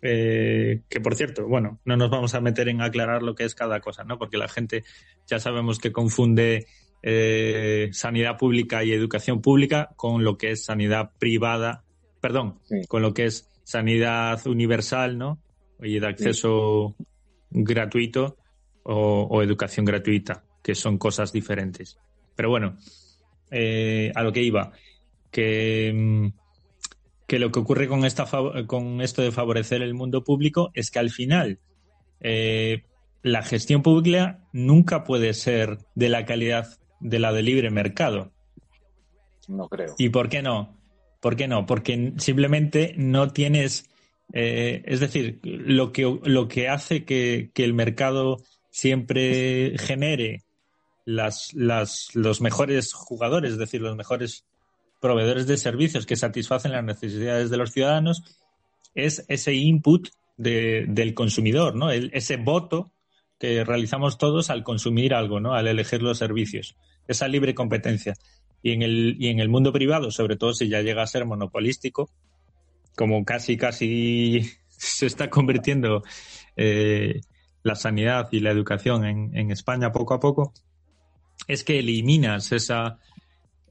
eh, 0.01 0.81
que 0.89 0.99
por 1.01 1.15
cierto, 1.15 1.47
bueno, 1.47 1.79
no 1.85 1.97
nos 1.97 2.09
vamos 2.09 2.35
a 2.35 2.41
meter 2.41 2.69
en 2.69 2.81
aclarar 2.81 3.23
lo 3.23 3.35
que 3.35 3.45
es 3.45 3.55
cada 3.55 3.79
cosa, 3.79 4.03
¿no? 4.03 4.17
Porque 4.17 4.37
la 4.37 4.47
gente 4.47 4.83
ya 5.27 5.39
sabemos 5.39 5.79
que 5.79 5.91
confunde 5.91 6.67
eh, 7.01 7.89
sanidad 7.91 8.37
pública 8.37 8.83
y 8.83 8.91
educación 8.91 9.41
pública 9.41 9.89
con 9.95 10.23
lo 10.23 10.37
que 10.37 10.51
es 10.51 10.65
sanidad 10.65 11.11
privada, 11.19 11.83
perdón, 12.21 12.59
con 12.87 13.01
lo 13.01 13.13
que 13.13 13.25
es 13.25 13.49
sanidad 13.63 14.45
universal, 14.47 15.17
¿no? 15.17 15.39
Y 15.79 15.99
de 15.99 16.07
acceso 16.07 16.95
gratuito 17.49 18.37
o, 18.83 19.41
educación 19.41 19.85
gratuita, 19.85 20.43
que 20.63 20.75
son 20.75 20.97
cosas 20.97 21.31
diferentes. 21.31 21.97
Pero 22.35 22.49
bueno, 22.49 22.77
eh, 23.49 24.11
a 24.13 24.23
lo 24.23 24.31
que 24.31 24.43
iba, 24.43 24.71
que, 25.31 25.91
mm, 25.93 26.27
que 27.27 27.39
lo 27.39 27.51
que 27.51 27.59
ocurre 27.59 27.87
con, 27.87 28.05
esta, 28.05 28.25
con 28.67 29.01
esto 29.01 29.21
de 29.21 29.31
favorecer 29.31 29.81
el 29.81 29.93
mundo 29.93 30.23
público 30.23 30.71
es 30.73 30.91
que 30.91 30.99
al 30.99 31.09
final 31.09 31.59
eh, 32.19 32.83
la 33.23 33.41
gestión 33.41 33.81
pública 33.81 34.39
nunca 34.53 35.03
puede 35.03 35.33
ser 35.33 35.79
de 35.95 36.09
la 36.09 36.25
calidad 36.25 36.79
de 36.99 37.19
la 37.19 37.33
de 37.33 37.41
libre 37.41 37.69
mercado. 37.71 38.31
No 39.47 39.67
creo. 39.67 39.95
¿Y 39.97 40.09
por 40.09 40.29
qué 40.29 40.41
no? 40.41 40.77
¿Por 41.19 41.35
qué 41.35 41.47
no? 41.47 41.65
Porque 41.65 42.13
simplemente 42.17 42.93
no 42.97 43.31
tienes, 43.31 43.89
eh, 44.33 44.83
es 44.85 44.99
decir, 44.99 45.39
lo 45.43 45.91
que, 45.91 46.19
lo 46.23 46.47
que 46.47 46.69
hace 46.69 47.03
que, 47.03 47.51
el 47.55 47.73
mercado 47.73 48.37
siempre 48.69 49.75
genere 49.79 50.43
las, 51.03 51.51
las, 51.53 52.09
los 52.13 52.41
mejores 52.41 52.93
jugadores, 52.93 53.53
es 53.53 53.57
decir, 53.57 53.81
los 53.81 53.95
mejores 53.95 54.45
proveedores 54.99 55.47
de 55.47 55.57
servicios 55.57 56.05
que 56.05 56.15
satisfacen 56.15 56.71
las 56.71 56.83
necesidades 56.83 57.49
de 57.49 57.57
los 57.57 57.71
ciudadanos, 57.71 58.23
es 58.93 59.25
ese 59.27 59.53
input 59.53 60.09
del 60.37 61.13
consumidor, 61.13 61.75
¿no? 61.75 61.91
ese 61.91 62.37
voto 62.37 62.91
que 63.39 63.63
realizamos 63.63 64.17
todos 64.17 64.49
al 64.49 64.63
consumir 64.63 65.13
algo, 65.13 65.39
¿no? 65.39 65.53
Al 65.53 65.67
elegir 65.67 66.01
los 66.01 66.17
servicios. 66.17 66.75
Esa 67.07 67.27
libre 67.27 67.53
competencia. 67.53 68.13
Y 68.61 68.71
en 68.71 68.81
el, 68.81 69.17
y 69.19 69.27
en 69.27 69.39
el 69.39 69.49
mundo 69.49 69.71
privado, 69.73 70.09
sobre 70.11 70.37
todo 70.37 70.53
si 70.53 70.69
ya 70.69 70.81
llega 70.81 71.03
a 71.03 71.07
ser 71.07 71.25
monopolístico, 71.25 72.09
como 72.95 73.23
casi, 73.25 73.57
casi 73.57 74.41
se 74.69 75.05
está 75.05 75.29
convirtiendo 75.29 76.03
eh, 76.55 77.21
la 77.63 77.75
sanidad 77.75 78.29
y 78.31 78.39
la 78.39 78.51
educación 78.51 79.05
en, 79.05 79.35
en, 79.35 79.51
España 79.51 79.91
poco 79.91 80.13
a 80.13 80.19
poco, 80.19 80.53
es 81.47 81.63
que 81.63 81.79
eliminas 81.79 82.51
esa, 82.51 82.99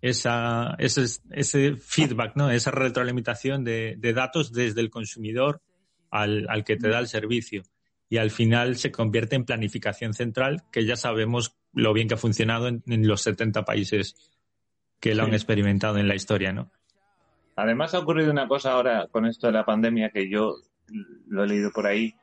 esa, 0.05 0.75
ese, 0.79 1.07
ese 1.31 1.77
feedback, 1.77 2.37
¿no? 2.37 2.51
esa 2.51 2.71
retroalimentación 2.71 3.65
de, 3.65 3.95
de 3.97 4.13
datos 4.13 4.53
desde 4.53 4.83
el 4.83 4.91
consumidor 4.91 5.63
al, 6.11 6.47
al 6.51 6.63
que 6.63 6.77
te 6.77 6.91
da 6.91 6.99
el 6.99 7.09
servicio 7.09 7.63
y 8.11 8.19
al 8.19 8.31
final 8.31 8.77
se 8.77 8.93
convierte 8.93 9.35
en 9.35 9.47
planificación 9.47 10.13
central, 10.13 10.63
que 10.71 10.85
ya 10.85 10.97
sabemos 10.97 11.57
lo 11.73 11.95
bien 11.95 12.07
que 12.07 12.15
ha 12.15 12.19
funcionado 12.19 12.69
en, 12.69 12.83
los 13.09 13.23
70 13.23 13.65
países 13.65 14.15
que 15.01 15.15
lo 15.15 15.25
han 15.25 15.33
experimentado 15.33 15.97
en 15.97 16.07
la 16.07 16.15
historia, 16.15 16.53
¿no? 16.53 16.71
Además 17.57 17.95
ha 17.95 18.01
ocurrido 18.01 18.31
una 18.31 18.47
cosa 18.47 18.73
ahora 18.73 19.09
con 19.11 19.25
esto 19.25 19.47
de 19.47 19.55
la 19.55 19.65
pandemia 19.65 20.11
que 20.11 20.29
yo 20.29 20.57
lo 21.29 21.45
he 21.45 21.47
leído 21.47 21.71
por 21.73 21.87
ahí, 21.87 22.15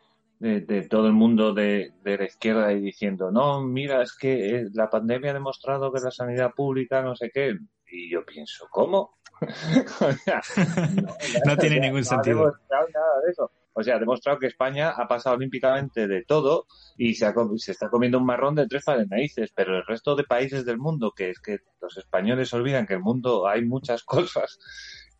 de, 0.41 0.87
todo 0.89 1.05
el 1.05 1.13
mundo 1.13 1.53
de, 1.53 1.93
la 2.03 2.25
izquierda 2.25 2.73
y 2.73 2.81
diciendo, 2.81 3.31
no, 3.31 3.61
mira, 3.61 4.01
es 4.01 4.17
que 4.17 4.55
eh, 4.55 4.67
la 4.73 4.89
pandemia 4.89 5.31
ha 5.31 5.35
demostrado 5.35 5.93
que 5.93 6.01
la 6.01 6.09
sanidad 6.09 6.53
pública 6.55 7.01
no 7.01 7.15
sé 7.15 7.29
qué. 7.31 7.57
Y 7.91 8.11
yo 8.11 8.25
pienso, 8.25 8.67
¿cómo? 8.71 9.19
no, 11.45 11.57
tiene 11.57 11.79
ningún 11.79 12.03
sentido. 12.03 12.53
nada 12.69 13.21
de 13.23 13.31
eso. 13.31 13.51
O 13.73 13.83
sea, 13.83 13.95
ha 13.95 13.99
demostrado 13.99 14.37
que 14.37 14.47
España 14.47 14.89
ha 14.89 15.07
pasado 15.07 15.35
olímpicamente 15.35 16.07
de 16.07 16.25
todo 16.25 16.65
y 16.97 17.13
se, 17.13 17.31
se 17.57 17.71
está 17.71 17.89
comiendo 17.89 18.17
un 18.17 18.25
marrón 18.25 18.55
de 18.55 18.67
tres 18.67 18.83
narices, 18.87 19.51
pero 19.55 19.77
el 19.77 19.85
resto 19.85 20.15
de 20.15 20.25
países 20.25 20.65
del 20.65 20.77
mundo, 20.77 21.13
que 21.15 21.29
es 21.29 21.39
que 21.39 21.59
los 21.81 21.97
españoles 21.97 22.53
olvidan 22.53 22.85
que 22.85 22.95
el 22.95 22.99
mundo 22.99 23.47
hay 23.47 23.63
muchas 23.63 24.03
cosas, 24.03 24.59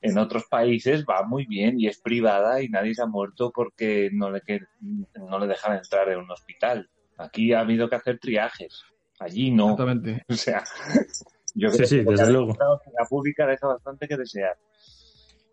en 0.02 0.18
otros 0.18 0.46
países 0.50 1.06
va 1.06 1.24
muy 1.24 1.46
bien 1.46 1.80
y 1.80 1.88
es 1.88 2.00
privada 2.00 2.62
y 2.62 2.70
nadie 2.70 2.96
se 2.96 3.04
ha 3.04 3.08
muerto 3.08 3.52
porque 3.54 4.10
no 4.12 4.32
le, 4.32 4.42
que, 4.42 4.60
no 5.16 5.40
le 5.40 5.48
dejan 5.48 5.78
entrar 5.78 6.10
en 6.10 6.20
un 6.20 6.32
hospital. 6.32 6.90
Aquí 7.18 7.54
ha 7.54 7.60
habido 7.60 7.88
que 7.88 7.96
hacer 7.96 8.20
triajes, 8.20 8.84
allí 9.20 9.52
no. 9.52 9.72
Exactamente. 9.72 10.24
O 10.30 10.34
sea, 10.34 10.64
yo 11.54 11.70
creo 11.70 11.88
sí, 11.88 11.98
que 11.98 12.12
desde 12.12 12.32
luego. 12.32 12.56
la 12.58 13.06
pública 13.08 13.46
deja 13.46 13.68
bastante 13.68 14.08
que 14.08 14.18
desear. 14.18 14.58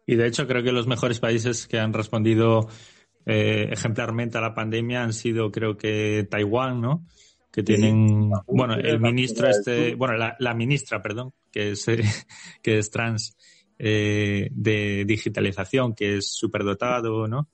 Y 0.07 0.17
de 0.17 0.27
hecho 0.27 0.47
creo 0.47 0.63
que 0.63 0.73
los 0.73 0.87
mejores 0.87 1.21
países 1.21 1.67
que 1.67 1.79
han 1.79 1.93
respondido 1.93 2.69
eh, 3.27 3.69
ejemplarmente 3.71 4.39
a 4.39 4.41
la 4.41 4.55
pandemia 4.55 5.03
han 5.03 5.13
sido 5.13 5.53
creo 5.53 5.77
que 5.77 6.27
Taiwán, 6.31 6.81
¿no? 6.81 7.05
Que 7.53 7.63
tienen, 7.63 8.31
bueno, 8.47 8.75
el 8.75 9.01
ministro 9.01 9.49
este, 9.49 9.95
bueno, 9.95 10.15
la, 10.39 10.55
ministra, 10.55 11.03
perdón, 11.03 11.33
que 11.51 11.73
es, 11.73 11.85
que 12.63 12.79
es 12.79 12.91
trans, 12.91 13.37
eh, 13.79 14.49
de 14.53 15.05
digitalización, 15.07 15.95
que 15.95 16.19
es 16.19 16.33
superdotado, 16.33 17.29
¿no? 17.29 17.49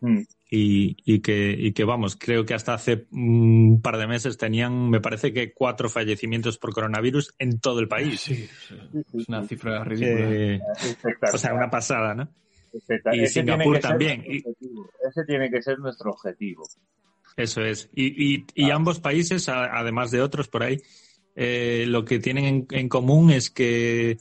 Mm 0.00 0.22
y, 0.50 0.96
y, 1.04 1.20
que, 1.20 1.54
y 1.56 1.72
que, 1.72 1.84
vamos, 1.84 2.16
creo 2.16 2.44
que 2.44 2.54
hasta 2.54 2.74
hace 2.74 3.06
un 3.12 3.80
par 3.80 3.98
de 3.98 4.08
meses 4.08 4.36
tenían, 4.36 4.90
me 4.90 5.00
parece 5.00 5.32
que 5.32 5.52
cuatro 5.52 5.88
fallecimientos 5.88 6.58
por 6.58 6.74
coronavirus 6.74 7.34
en 7.38 7.60
todo 7.60 7.78
el 7.78 7.86
país. 7.86 8.20
Sí, 8.20 8.48
es 9.14 9.28
una 9.28 9.46
cifra 9.46 9.84
ridícula. 9.84 10.28
Eh, 10.28 10.60
o 11.32 11.38
sea, 11.38 11.54
una 11.54 11.70
pasada, 11.70 12.14
¿no? 12.14 12.28
Y 13.12 13.26
Singapur 13.28 13.78
también. 13.78 14.24
Ese 14.26 15.24
tiene 15.24 15.50
que 15.50 15.62
ser 15.62 15.78
nuestro 15.78 16.10
objetivo. 16.10 16.68
Eso 17.36 17.64
es. 17.64 17.88
Y, 17.94 18.34
y, 18.34 18.44
y 18.56 18.70
ambos 18.70 18.98
países, 18.98 19.48
además 19.48 20.10
de 20.10 20.20
otros 20.20 20.48
por 20.48 20.64
ahí, 20.64 20.78
eh, 21.36 21.84
lo 21.86 22.04
que 22.04 22.18
tienen 22.18 22.44
en, 22.44 22.66
en 22.70 22.88
común 22.88 23.30
es 23.30 23.50
que 23.50 24.18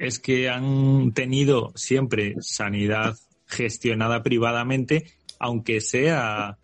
es 0.00 0.18
que 0.18 0.48
han 0.48 1.12
tenido 1.12 1.72
siempre 1.76 2.34
sanidad 2.40 3.14
gestionada 3.46 4.22
privadamente 4.22 5.04
aunque 5.40 5.80
sea, 5.80 6.58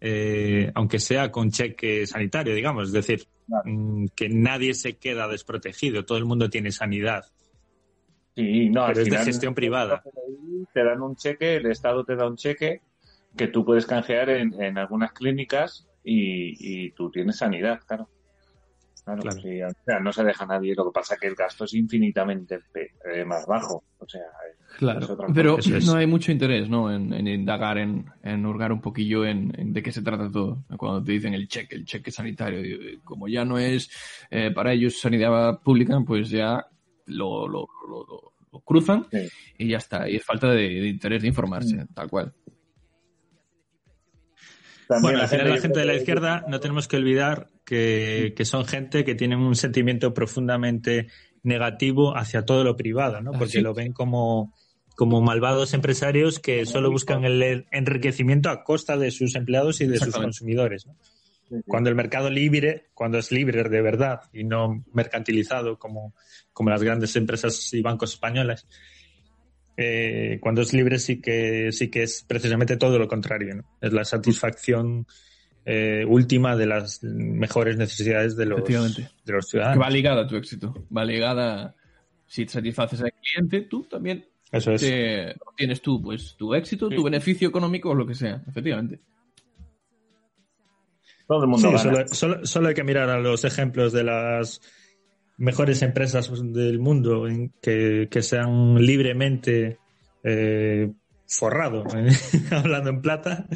eh, 0.00 0.72
aunque 0.74 0.98
sea 0.98 1.30
con 1.30 1.50
cheque 1.50 2.06
sanitario, 2.06 2.54
digamos. 2.54 2.88
Es 2.88 2.92
decir, 2.92 3.26
mm, 3.64 4.06
que 4.16 4.28
nadie 4.30 4.74
se 4.74 4.96
queda 4.96 5.28
desprotegido, 5.28 6.04
todo 6.04 6.18
el 6.18 6.24
mundo 6.24 6.50
tiene 6.50 6.72
sanidad. 6.72 7.26
Sí, 8.34 8.70
no, 8.70 8.86
pero 8.86 9.02
es 9.02 9.10
de 9.10 9.18
gestión 9.18 9.54
privada. 9.54 10.02
Te 10.72 10.82
dan 10.82 11.02
un 11.02 11.14
cheque, 11.14 11.56
el 11.56 11.66
Estado 11.66 12.02
te 12.04 12.16
da 12.16 12.26
un 12.26 12.36
cheque 12.36 12.80
que 13.36 13.48
tú 13.48 13.64
puedes 13.64 13.84
canjear 13.84 14.30
en, 14.30 14.60
en 14.60 14.78
algunas 14.78 15.12
clínicas 15.12 15.86
y, 16.02 16.86
y 16.86 16.90
tú 16.92 17.10
tienes 17.10 17.36
sanidad, 17.36 17.80
claro. 17.86 18.08
Claro, 19.04 20.04
no 20.04 20.12
se 20.12 20.22
deja 20.22 20.46
nadie. 20.46 20.74
Lo 20.76 20.84
que 20.84 20.92
pasa 20.92 21.14
es 21.14 21.20
que 21.20 21.26
el 21.26 21.34
gasto 21.34 21.64
es 21.64 21.74
infinitamente 21.74 22.60
eh, 23.04 23.24
más 23.24 23.46
bajo. 23.46 23.82
O 23.98 24.08
sea, 24.08 24.22
claro. 24.78 25.16
pero 25.34 25.58
no 25.84 25.94
hay 25.94 26.06
mucho 26.06 26.30
interés 26.30 26.68
¿no? 26.68 26.92
en, 26.92 27.26
indagar, 27.26 27.78
en, 27.78 28.06
en, 28.22 28.46
hurgar 28.46 28.72
un 28.72 28.80
poquillo 28.80 29.24
en, 29.24 29.72
de 29.72 29.82
qué 29.82 29.90
se 29.90 30.02
trata 30.02 30.30
todo. 30.30 30.64
Cuando 30.76 31.02
te 31.02 31.12
dicen 31.12 31.34
el 31.34 31.48
cheque, 31.48 31.76
el 31.76 31.84
cheque 31.84 32.12
sanitario, 32.12 33.00
como 33.02 33.26
ya 33.26 33.44
no 33.44 33.58
es 33.58 33.90
eh, 34.30 34.52
para 34.52 34.72
ellos 34.72 35.00
sanidad 35.00 35.60
pública, 35.60 36.00
pues 36.06 36.30
ya 36.30 36.64
lo, 37.06 37.48
lo, 37.48 37.66
lo, 37.88 38.60
cruzan 38.60 39.06
y 39.58 39.68
ya 39.68 39.78
está. 39.78 40.08
Y 40.08 40.16
es 40.16 40.24
falta 40.24 40.50
de, 40.50 40.88
interés 40.88 41.22
de 41.22 41.28
informarse, 41.28 41.74
mm. 41.74 41.94
tal 41.94 42.08
cual 42.08 42.32
bueno, 45.00 45.20
al 45.20 45.28
final 45.28 45.48
la 45.48 45.58
gente 45.58 45.78
de 45.78 45.86
la 45.86 45.94
izquierda 45.94 46.44
no 46.48 46.60
tenemos 46.60 46.88
que 46.88 46.96
olvidar 46.96 47.48
que, 47.64 48.34
son 48.44 48.64
gente 48.64 49.04
que 49.04 49.14
tienen 49.14 49.38
un 49.40 49.56
sentimiento 49.56 50.12
profundamente 50.12 51.08
negativo 51.42 52.16
hacia 52.16 52.44
todo 52.44 52.64
lo 52.64 52.76
privado, 52.76 53.20
¿no? 53.20 53.32
Porque 53.32 53.60
lo 53.60 53.74
ven 53.74 53.92
como, 53.92 54.54
como 54.96 55.20
malvados 55.20 55.74
empresarios 55.74 56.38
que 56.38 56.66
solo 56.66 56.90
buscan 56.90 57.24
el 57.24 57.66
enriquecimiento 57.70 58.50
a 58.50 58.64
costa 58.64 58.96
de 58.96 59.10
sus 59.10 59.34
empleados 59.34 59.80
y 59.80 59.86
de 59.86 59.98
sus 59.98 60.14
consumidores. 60.14 60.86
Cuando 61.66 61.90
el 61.90 61.96
mercado 61.96 62.30
libre, 62.30 62.86
cuando 62.94 63.18
es 63.18 63.30
libre 63.30 63.62
de 63.68 63.82
verdad 63.82 64.22
y 64.32 64.44
no 64.44 64.84
mercantilizado 64.92 65.78
como, 65.78 66.14
como 66.52 66.70
las 66.70 66.82
grandes 66.82 67.14
empresas 67.16 67.72
y 67.74 67.82
bancos 67.82 68.14
españoles, 68.14 68.66
eh, 69.76 70.38
cuando 70.40 70.62
es 70.62 70.72
libre 70.72 70.98
sí 70.98 71.20
que 71.20 71.72
sí 71.72 71.88
que 71.88 72.02
es 72.02 72.24
precisamente 72.26 72.76
todo 72.76 72.98
lo 72.98 73.08
contrario, 73.08 73.56
¿no? 73.56 73.64
Es 73.80 73.92
la 73.92 74.04
satisfacción 74.04 75.06
eh, 75.64 76.04
última 76.06 76.56
de 76.56 76.66
las 76.66 77.02
mejores 77.02 77.76
necesidades 77.76 78.36
de 78.36 78.46
los, 78.46 78.64
de 78.64 79.32
los 79.32 79.44
Que 79.46 79.50
ciudadanos. 79.50 79.82
va 79.84 79.90
ligada 79.90 80.22
a 80.22 80.26
tu 80.26 80.36
éxito. 80.36 80.74
Va 80.96 81.04
ligada, 81.04 81.74
si 82.26 82.46
satisfaces 82.48 83.00
al 83.02 83.12
cliente, 83.12 83.62
tú 83.62 83.84
también 83.84 84.24
Eso 84.50 84.72
es. 84.72 84.80
te- 84.80 85.34
tienes 85.56 85.80
tú, 85.80 86.02
pues, 86.02 86.34
tu 86.36 86.54
éxito, 86.54 86.88
tu 86.88 87.02
beneficio 87.04 87.48
económico 87.48 87.90
o 87.90 87.94
lo 87.94 88.06
que 88.06 88.14
sea. 88.14 88.42
Efectivamente. 88.48 89.00
Todo 91.26 91.44
el 91.44 91.48
mundo 91.50 91.70
Sí, 91.70 91.78
solo, 91.78 92.08
solo- 92.08 92.46
solo 92.46 92.68
hay 92.68 92.74
que 92.74 92.84
mirar 92.84 93.08
a 93.08 93.18
los 93.20 93.44
ejemplos 93.44 93.92
de 93.92 94.04
las 94.04 94.60
mejores 95.38 95.80
empresas 95.82 96.30
del 96.52 96.78
mundo 96.78 97.26
en 97.26 97.52
que, 97.62 98.08
que 98.10 98.22
se 98.22 98.38
han 98.38 98.74
libremente 98.84 99.78
eh, 100.24 100.90
forrado, 101.26 101.84
hablando 102.50 102.90
en 102.90 103.00
plata, 103.00 103.46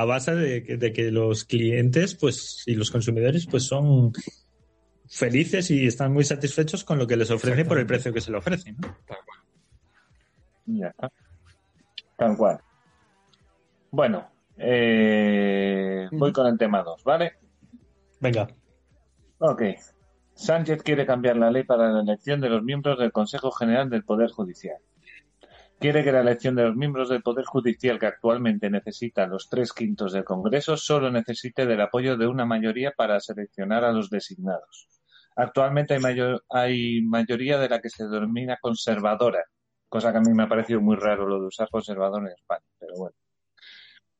a 0.00 0.04
base 0.06 0.34
de 0.34 0.62
que, 0.64 0.76
de 0.78 0.92
que 0.92 1.10
los 1.10 1.44
clientes 1.44 2.14
pues 2.14 2.62
y 2.66 2.74
los 2.74 2.90
consumidores 2.90 3.46
pues 3.46 3.64
son 3.64 4.12
felices 5.06 5.70
y 5.70 5.86
están 5.86 6.14
muy 6.14 6.24
satisfechos 6.24 6.84
con 6.84 6.98
lo 6.98 7.06
que 7.06 7.16
les 7.16 7.30
ofrecen 7.30 7.68
por 7.68 7.78
el 7.78 7.86
precio 7.86 8.12
que 8.12 8.22
se 8.22 8.30
le 8.30 8.38
ofrecen. 8.38 8.76
¿no? 8.80 8.96
Ya 10.64 10.86
está. 10.86 11.12
Tal 12.16 12.36
cual. 12.36 12.60
Bueno, 13.90 14.30
eh, 14.56 16.08
voy 16.12 16.32
con 16.32 16.46
el 16.46 16.56
tema 16.56 16.82
2, 16.82 17.04
¿vale? 17.04 17.34
Venga. 18.20 18.48
Ok. 19.38 19.62
Sánchez 20.32 20.82
quiere 20.82 21.04
cambiar 21.04 21.36
la 21.36 21.50
ley 21.50 21.64
para 21.64 21.92
la 21.92 22.00
elección 22.00 22.40
de 22.40 22.48
los 22.48 22.62
miembros 22.62 22.98
del 22.98 23.12
Consejo 23.12 23.50
General 23.50 23.90
del 23.90 24.04
Poder 24.04 24.30
Judicial. 24.30 24.78
Quiere 25.80 26.04
que 26.04 26.12
la 26.12 26.20
elección 26.20 26.54
de 26.54 26.64
los 26.64 26.76
miembros 26.76 27.08
del 27.08 27.22
Poder 27.22 27.44
Judicial 27.46 27.98
que 27.98 28.06
actualmente 28.06 28.68
necesita 28.70 29.26
los 29.26 29.48
tres 29.48 29.72
quintos 29.72 30.12
del 30.12 30.24
Congreso 30.24 30.76
solo 30.76 31.10
necesite 31.10 31.64
del 31.66 31.80
apoyo 31.80 32.16
de 32.18 32.26
una 32.26 32.44
mayoría 32.44 32.92
para 32.92 33.18
seleccionar 33.18 33.82
a 33.84 33.90
los 33.90 34.10
designados. 34.10 34.88
Actualmente 35.34 35.94
hay, 35.94 36.00
mayor- 36.00 36.44
hay 36.50 37.00
mayoría 37.02 37.58
de 37.58 37.70
la 37.70 37.80
que 37.80 37.88
se 37.88 38.06
denomina 38.06 38.58
conservadora, 38.60 39.42
cosa 39.88 40.12
que 40.12 40.18
a 40.18 40.20
mí 40.20 40.34
me 40.34 40.42
ha 40.42 40.48
parecido 40.48 40.82
muy 40.82 40.96
raro 40.96 41.26
lo 41.26 41.40
de 41.40 41.46
usar 41.46 41.68
conservador 41.70 42.20
en 42.26 42.32
España, 42.34 42.66
pero 42.78 42.92
bueno. 42.96 43.16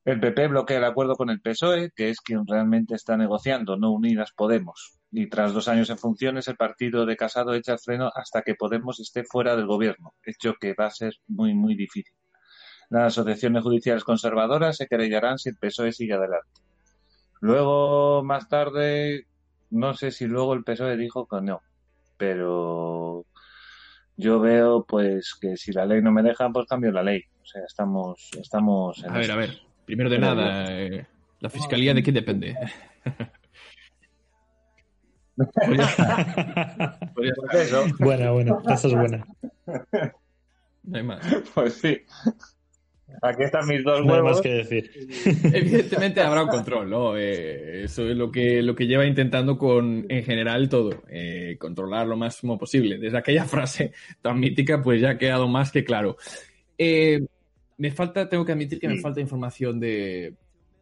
El 0.06 0.18
PP 0.18 0.48
bloquea 0.48 0.78
el 0.78 0.84
acuerdo 0.84 1.14
con 1.14 1.28
el 1.28 1.42
PSOE, 1.42 1.90
que 1.94 2.08
es 2.08 2.20
quien 2.22 2.46
realmente 2.46 2.94
está 2.94 3.18
negociando, 3.18 3.76
no 3.76 3.92
Unidas 3.92 4.32
Podemos. 4.34 4.99
Y 5.12 5.28
tras 5.28 5.52
dos 5.52 5.66
años 5.68 5.90
en 5.90 5.98
funciones, 5.98 6.46
el 6.46 6.56
partido 6.56 7.04
de 7.04 7.16
Casado 7.16 7.54
echa 7.54 7.72
el 7.72 7.78
freno 7.78 8.10
hasta 8.14 8.42
que 8.42 8.54
Podemos 8.54 9.00
esté 9.00 9.24
fuera 9.24 9.56
del 9.56 9.66
gobierno, 9.66 10.14
hecho 10.24 10.54
que 10.60 10.74
va 10.74 10.86
a 10.86 10.90
ser 10.90 11.14
muy, 11.26 11.54
muy 11.54 11.74
difícil. 11.74 12.14
Las 12.90 13.18
asociaciones 13.18 13.62
judiciales 13.62 14.04
conservadoras 14.04 14.76
se 14.76 14.86
querellarán 14.86 15.38
si 15.38 15.48
el 15.48 15.56
PSOE 15.56 15.92
sigue 15.92 16.14
adelante. 16.14 16.60
Luego, 17.40 18.22
más 18.22 18.48
tarde, 18.48 19.26
no 19.70 19.94
sé 19.94 20.10
si 20.10 20.26
luego 20.26 20.54
el 20.54 20.64
PSOE 20.64 20.96
dijo 20.96 21.26
que 21.26 21.40
no, 21.40 21.60
pero 22.16 23.24
yo 24.16 24.40
veo 24.40 24.84
pues 24.84 25.34
que 25.40 25.56
si 25.56 25.72
la 25.72 25.86
ley 25.86 26.02
no 26.02 26.12
me 26.12 26.22
deja, 26.22 26.50
pues 26.50 26.66
cambio 26.68 26.92
la 26.92 27.02
ley. 27.02 27.22
O 27.42 27.46
sea, 27.46 27.62
estamos, 27.64 28.28
estamos 28.40 29.02
en 29.02 29.10
A 29.10 29.18
ver, 29.18 29.30
a 29.30 29.36
ver. 29.36 29.58
Primero 29.86 30.10
de 30.10 30.18
Pero 30.18 30.34
nada, 30.34 30.66
eh, 30.70 31.06
¿la 31.40 31.50
fiscalía 31.50 31.94
de 31.94 32.02
qué 32.02 32.12
depende? 32.12 32.54
Podría 35.64 36.98
Pues 37.14 37.31
eso, 37.55 37.85
buena, 37.98 38.31
buena. 38.31 38.59
Esa 38.68 38.88
es 38.88 38.94
buena. 38.94 39.26
no 40.85 40.96
hay 40.96 41.03
más. 41.03 41.20
pues 41.55 41.74
sí. 41.74 41.98
Aquí 43.22 43.42
están 43.42 43.66
mis 43.66 43.83
dos 43.85 44.05
No 44.07 44.14
hay 44.14 44.20
huevos. 44.20 44.33
más 44.37 44.40
que 44.40 44.48
decir. 44.50 44.90
Evidentemente 45.53 46.20
habrá 46.20 46.44
un 46.44 46.48
control, 46.48 46.88
¿no? 46.88 47.16
Eh, 47.16 47.85
eso 47.85 48.09
es 48.09 48.16
lo 48.16 48.31
que, 48.31 48.62
lo 48.62 48.74
que 48.74 48.87
lleva 48.87 49.05
intentando 49.05 49.59
con, 49.59 50.07
en 50.09 50.24
general, 50.24 50.68
todo. 50.68 51.03
eh, 51.09 51.57
controlar 51.59 52.07
lo 52.07 52.16
máximo 52.16 52.57
posible. 52.57 52.98
Desde 52.98 53.18
aquella 53.18 53.44
frase 53.44 53.92
tan 54.22 54.38
mítica, 54.38 54.81
pues 54.81 55.00
ya 55.00 55.11
ha 55.11 55.18
quedado 55.18 55.48
más 55.48 55.70
que 55.72 55.85
claro. 55.85 56.16
Eh, 56.79 57.20
me 57.79 57.90
falta, 57.90 58.29
tengo 58.29 58.44
que 58.44 58.53
admitir 58.53 58.79
que 58.79 58.88
me 58.88 59.00
falta 59.00 59.20
información 59.20 59.81
de, 59.81 60.35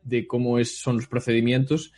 de 0.02 0.26
cómo 0.26 0.58
es, 0.58 0.76
son 0.78 0.96
los 0.96 1.06
procedimientos, 1.08 1.92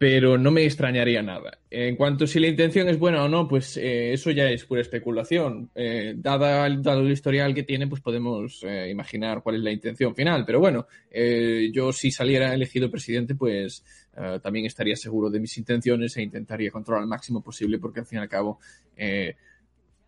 pero 0.00 0.38
no 0.38 0.50
me 0.50 0.64
extrañaría 0.64 1.22
nada. 1.22 1.58
En 1.68 1.94
cuanto 1.94 2.24
a 2.24 2.26
si 2.26 2.40
la 2.40 2.46
intención 2.46 2.88
es 2.88 2.98
buena 2.98 3.22
o 3.22 3.28
no, 3.28 3.46
pues 3.46 3.76
eh, 3.76 4.14
eso 4.14 4.30
ya 4.30 4.48
es 4.48 4.64
pura 4.64 4.80
especulación. 4.80 5.70
Eh, 5.74 6.14
dada, 6.16 6.66
dado 6.70 7.02
el 7.02 7.12
historial 7.12 7.52
que 7.52 7.64
tiene, 7.64 7.86
pues 7.86 8.00
podemos 8.00 8.64
eh, 8.64 8.88
imaginar 8.90 9.42
cuál 9.42 9.56
es 9.56 9.60
la 9.60 9.70
intención 9.70 10.14
final. 10.14 10.46
Pero 10.46 10.58
bueno, 10.58 10.86
eh, 11.10 11.68
yo 11.70 11.92
si 11.92 12.10
saliera 12.10 12.54
elegido 12.54 12.90
presidente, 12.90 13.34
pues 13.34 13.84
eh, 14.16 14.40
también 14.42 14.64
estaría 14.64 14.96
seguro 14.96 15.28
de 15.28 15.38
mis 15.38 15.58
intenciones 15.58 16.16
e 16.16 16.22
intentaría 16.22 16.70
controlar 16.70 17.02
al 17.02 17.08
máximo 17.08 17.42
posible, 17.42 17.78
porque 17.78 18.00
al 18.00 18.06
fin 18.06 18.20
y 18.20 18.22
al 18.22 18.28
cabo 18.30 18.58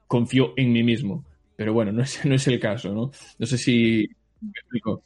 confío 0.07 0.55
en 0.57 0.73
mí 0.73 0.83
mismo. 0.83 1.23
Pero 1.55 1.75
bueno, 1.75 1.93
no 1.93 2.03
es, 2.03 2.25
no 2.25 2.35
es 2.37 2.47
el 2.49 2.59
caso, 2.59 2.95
¿no? 2.95 3.11
No 3.39 3.47
sé 3.47 3.59
si 3.59 4.09
me 4.41 4.53
explico. 4.53 5.03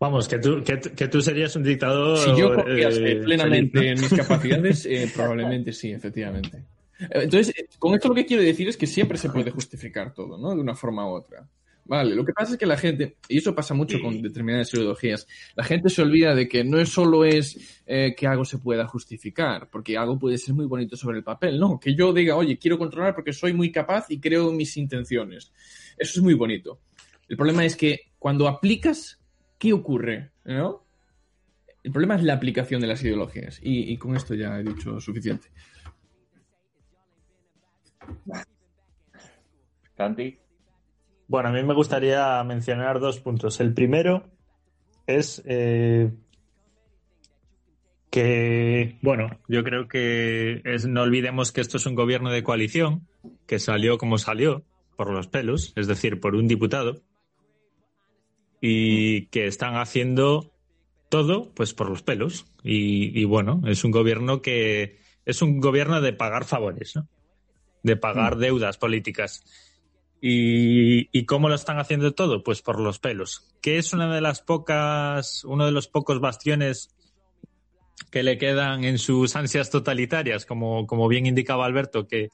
Vamos, 0.00 0.28
que 0.28 0.38
tú, 0.38 0.62
que, 0.62 0.76
tú- 0.76 0.90
que 0.94 1.08
tú 1.08 1.20
serías 1.20 1.54
un 1.56 1.64
dictador. 1.64 2.18
Si 2.18 2.40
yo 2.40 2.54
confiase 2.54 3.12
eh, 3.12 3.16
plenamente 3.16 3.78
feliz, 3.78 3.90
en 3.92 4.00
mis 4.00 4.12
capacidades, 4.14 4.86
eh, 4.86 5.10
probablemente 5.14 5.72
sí, 5.72 5.90
efectivamente. 5.90 6.58
Eh, 7.00 7.06
Entonces, 7.10 7.52
con 7.78 7.94
esto 7.94 8.08
lo 8.08 8.14
que 8.14 8.24
quiero 8.26 8.42
decir 8.42 8.68
es 8.68 8.76
que 8.76 8.86
siempre 8.86 9.18
se 9.18 9.28
puede 9.30 9.50
justificar 9.50 10.14
todo, 10.14 10.38
¿no? 10.38 10.54
De 10.54 10.60
una 10.60 10.74
forma 10.76 11.04
u 11.08 11.14
otra. 11.14 11.46
Vale, 11.84 12.14
lo 12.14 12.22
que 12.22 12.34
pasa 12.34 12.52
es 12.52 12.58
que 12.58 12.66
la 12.66 12.76
gente, 12.76 13.16
y 13.30 13.38
eso 13.38 13.54
pasa 13.54 13.72
mucho 13.72 13.98
con 13.98 14.20
determinadas 14.20 14.72
ideologías, 14.74 15.26
la 15.56 15.64
gente 15.64 15.88
se 15.88 16.02
olvida 16.02 16.34
de 16.34 16.46
que 16.46 16.62
no 16.62 16.78
es 16.78 16.90
solo 16.90 17.24
es 17.24 17.80
eh, 17.86 18.14
que 18.14 18.26
algo 18.26 18.44
se 18.44 18.58
pueda 18.58 18.86
justificar, 18.86 19.70
porque 19.70 19.96
algo 19.96 20.18
puede 20.18 20.36
ser 20.36 20.54
muy 20.54 20.66
bonito 20.66 20.96
sobre 20.98 21.16
el 21.16 21.24
papel, 21.24 21.58
no, 21.58 21.80
que 21.80 21.94
yo 21.94 22.12
diga, 22.12 22.36
oye, 22.36 22.58
quiero 22.58 22.76
controlar 22.78 23.14
porque 23.14 23.32
soy 23.32 23.54
muy 23.54 23.72
capaz 23.72 24.10
y 24.10 24.20
creo 24.20 24.52
mis 24.52 24.76
intenciones. 24.76 25.50
Eso 25.96 26.20
es 26.20 26.22
muy 26.22 26.34
bonito. 26.34 26.78
El 27.26 27.38
problema 27.38 27.64
es 27.64 27.74
que 27.74 28.10
cuando 28.18 28.46
aplicas, 28.48 29.17
¿qué 29.58 29.72
ocurre? 29.72 30.30
¿No? 30.44 30.84
El 31.82 31.92
problema 31.92 32.16
es 32.16 32.22
la 32.22 32.34
aplicación 32.34 32.80
de 32.80 32.86
las 32.86 33.02
ideologías. 33.02 33.60
Y, 33.62 33.92
y 33.92 33.96
con 33.96 34.16
esto 34.16 34.34
ya 34.34 34.58
he 34.58 34.62
dicho 34.62 35.00
suficiente. 35.00 35.48
Santi. 39.96 40.38
Bueno, 41.26 41.48
a 41.50 41.52
mí 41.52 41.62
me 41.62 41.74
gustaría 41.74 42.42
mencionar 42.44 43.00
dos 43.00 43.20
puntos. 43.20 43.60
El 43.60 43.74
primero 43.74 44.30
es 45.06 45.42
eh, 45.44 46.10
que, 48.10 48.98
bueno, 49.02 49.28
yo 49.48 49.62
creo 49.64 49.88
que 49.88 50.62
es- 50.64 50.86
no 50.86 51.02
olvidemos 51.02 51.52
que 51.52 51.60
esto 51.60 51.76
es 51.76 51.86
un 51.86 51.94
gobierno 51.94 52.30
de 52.30 52.42
coalición 52.42 53.06
que 53.46 53.58
salió 53.58 53.98
como 53.98 54.18
salió, 54.18 54.64
por 54.96 55.10
los 55.10 55.28
pelos, 55.28 55.72
es 55.76 55.86
decir, 55.86 56.18
por 56.20 56.34
un 56.34 56.48
diputado, 56.48 57.02
y 58.60 59.26
que 59.26 59.46
están 59.46 59.76
haciendo 59.76 60.52
todo 61.08 61.52
pues 61.54 61.74
por 61.74 61.88
los 61.88 62.02
pelos. 62.02 62.46
Y, 62.62 63.18
y, 63.18 63.24
bueno, 63.24 63.62
es 63.66 63.84
un 63.84 63.90
gobierno 63.90 64.42
que 64.42 64.98
es 65.24 65.42
un 65.42 65.60
gobierno 65.60 66.00
de 66.00 66.12
pagar 66.12 66.44
favores, 66.44 66.96
¿no? 66.96 67.08
De 67.82 67.96
pagar 67.96 68.36
deudas 68.36 68.76
políticas. 68.76 69.44
¿Y, 70.20 71.08
¿Y 71.16 71.24
cómo 71.26 71.48
lo 71.48 71.54
están 71.54 71.78
haciendo 71.78 72.12
todo? 72.12 72.42
Pues 72.42 72.62
por 72.62 72.80
los 72.80 72.98
pelos. 72.98 73.46
Que 73.60 73.78
es 73.78 73.92
una 73.92 74.12
de 74.12 74.20
las 74.20 74.42
pocas, 74.42 75.44
uno 75.44 75.64
de 75.64 75.72
los 75.72 75.86
pocos 75.88 76.20
bastiones 76.20 76.94
que 78.10 78.22
le 78.22 78.38
quedan 78.38 78.84
en 78.84 78.98
sus 78.98 79.36
ansias 79.36 79.70
totalitarias, 79.70 80.46
como, 80.46 80.86
como 80.86 81.08
bien 81.08 81.26
indicaba 81.26 81.66
Alberto, 81.66 82.06
que, 82.06 82.30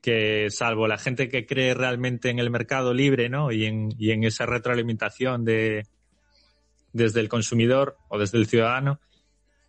que 0.00 0.48
salvo 0.50 0.88
la 0.88 0.98
gente 0.98 1.28
que 1.28 1.46
cree 1.46 1.74
realmente 1.74 2.30
en 2.30 2.38
el 2.38 2.50
mercado 2.50 2.94
libre, 2.94 3.28
¿no? 3.28 3.52
Y 3.52 3.66
en, 3.66 3.94
y 3.98 4.12
en 4.12 4.24
esa 4.24 4.46
retroalimentación 4.46 5.44
de 5.44 5.86
desde 6.92 7.20
el 7.20 7.28
consumidor 7.28 7.96
o 8.08 8.18
desde 8.18 8.38
el 8.38 8.46
ciudadano, 8.46 9.00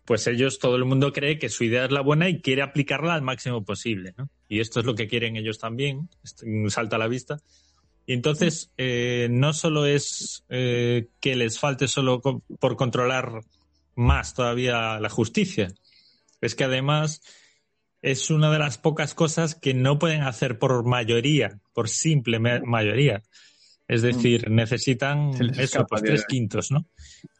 pues 0.04 0.26
ellos, 0.26 0.58
todo 0.58 0.76
el 0.76 0.84
mundo 0.84 1.12
cree 1.12 1.38
que 1.38 1.48
su 1.48 1.64
idea 1.64 1.84
es 1.84 1.92
la 1.92 2.00
buena 2.00 2.28
y 2.28 2.40
quiere 2.40 2.62
aplicarla 2.62 3.14
al 3.14 3.22
máximo 3.22 3.64
posible, 3.64 4.14
¿no? 4.16 4.28
Y 4.48 4.60
esto 4.60 4.80
es 4.80 4.86
lo 4.86 4.94
que 4.94 5.06
quieren 5.06 5.36
ellos 5.36 5.58
también, 5.58 6.08
salta 6.68 6.96
a 6.96 6.98
la 6.98 7.08
vista. 7.08 7.40
Y 8.04 8.14
entonces, 8.14 8.72
eh, 8.76 9.28
no 9.30 9.52
solo 9.52 9.86
es 9.86 10.44
eh, 10.48 11.08
que 11.20 11.36
les 11.36 11.58
falte 11.58 11.86
solo 11.86 12.20
por 12.20 12.76
controlar 12.76 13.42
más 13.94 14.34
todavía 14.34 14.98
la 14.98 15.08
justicia, 15.08 15.68
es 16.40 16.54
que 16.56 16.64
además 16.64 17.22
es 18.02 18.30
una 18.30 18.50
de 18.50 18.58
las 18.58 18.76
pocas 18.78 19.14
cosas 19.14 19.54
que 19.54 19.72
no 19.74 19.98
pueden 19.98 20.22
hacer 20.22 20.58
por 20.58 20.84
mayoría, 20.84 21.58
por 21.72 21.88
simple 21.88 22.38
ma- 22.40 22.60
mayoría. 22.64 23.22
Es 23.88 24.02
decir, 24.02 24.50
necesitan 24.50 25.32
eso, 25.58 25.86
pues 25.86 26.02
tres 26.02 26.24
quintos, 26.26 26.70
¿no? 26.70 26.86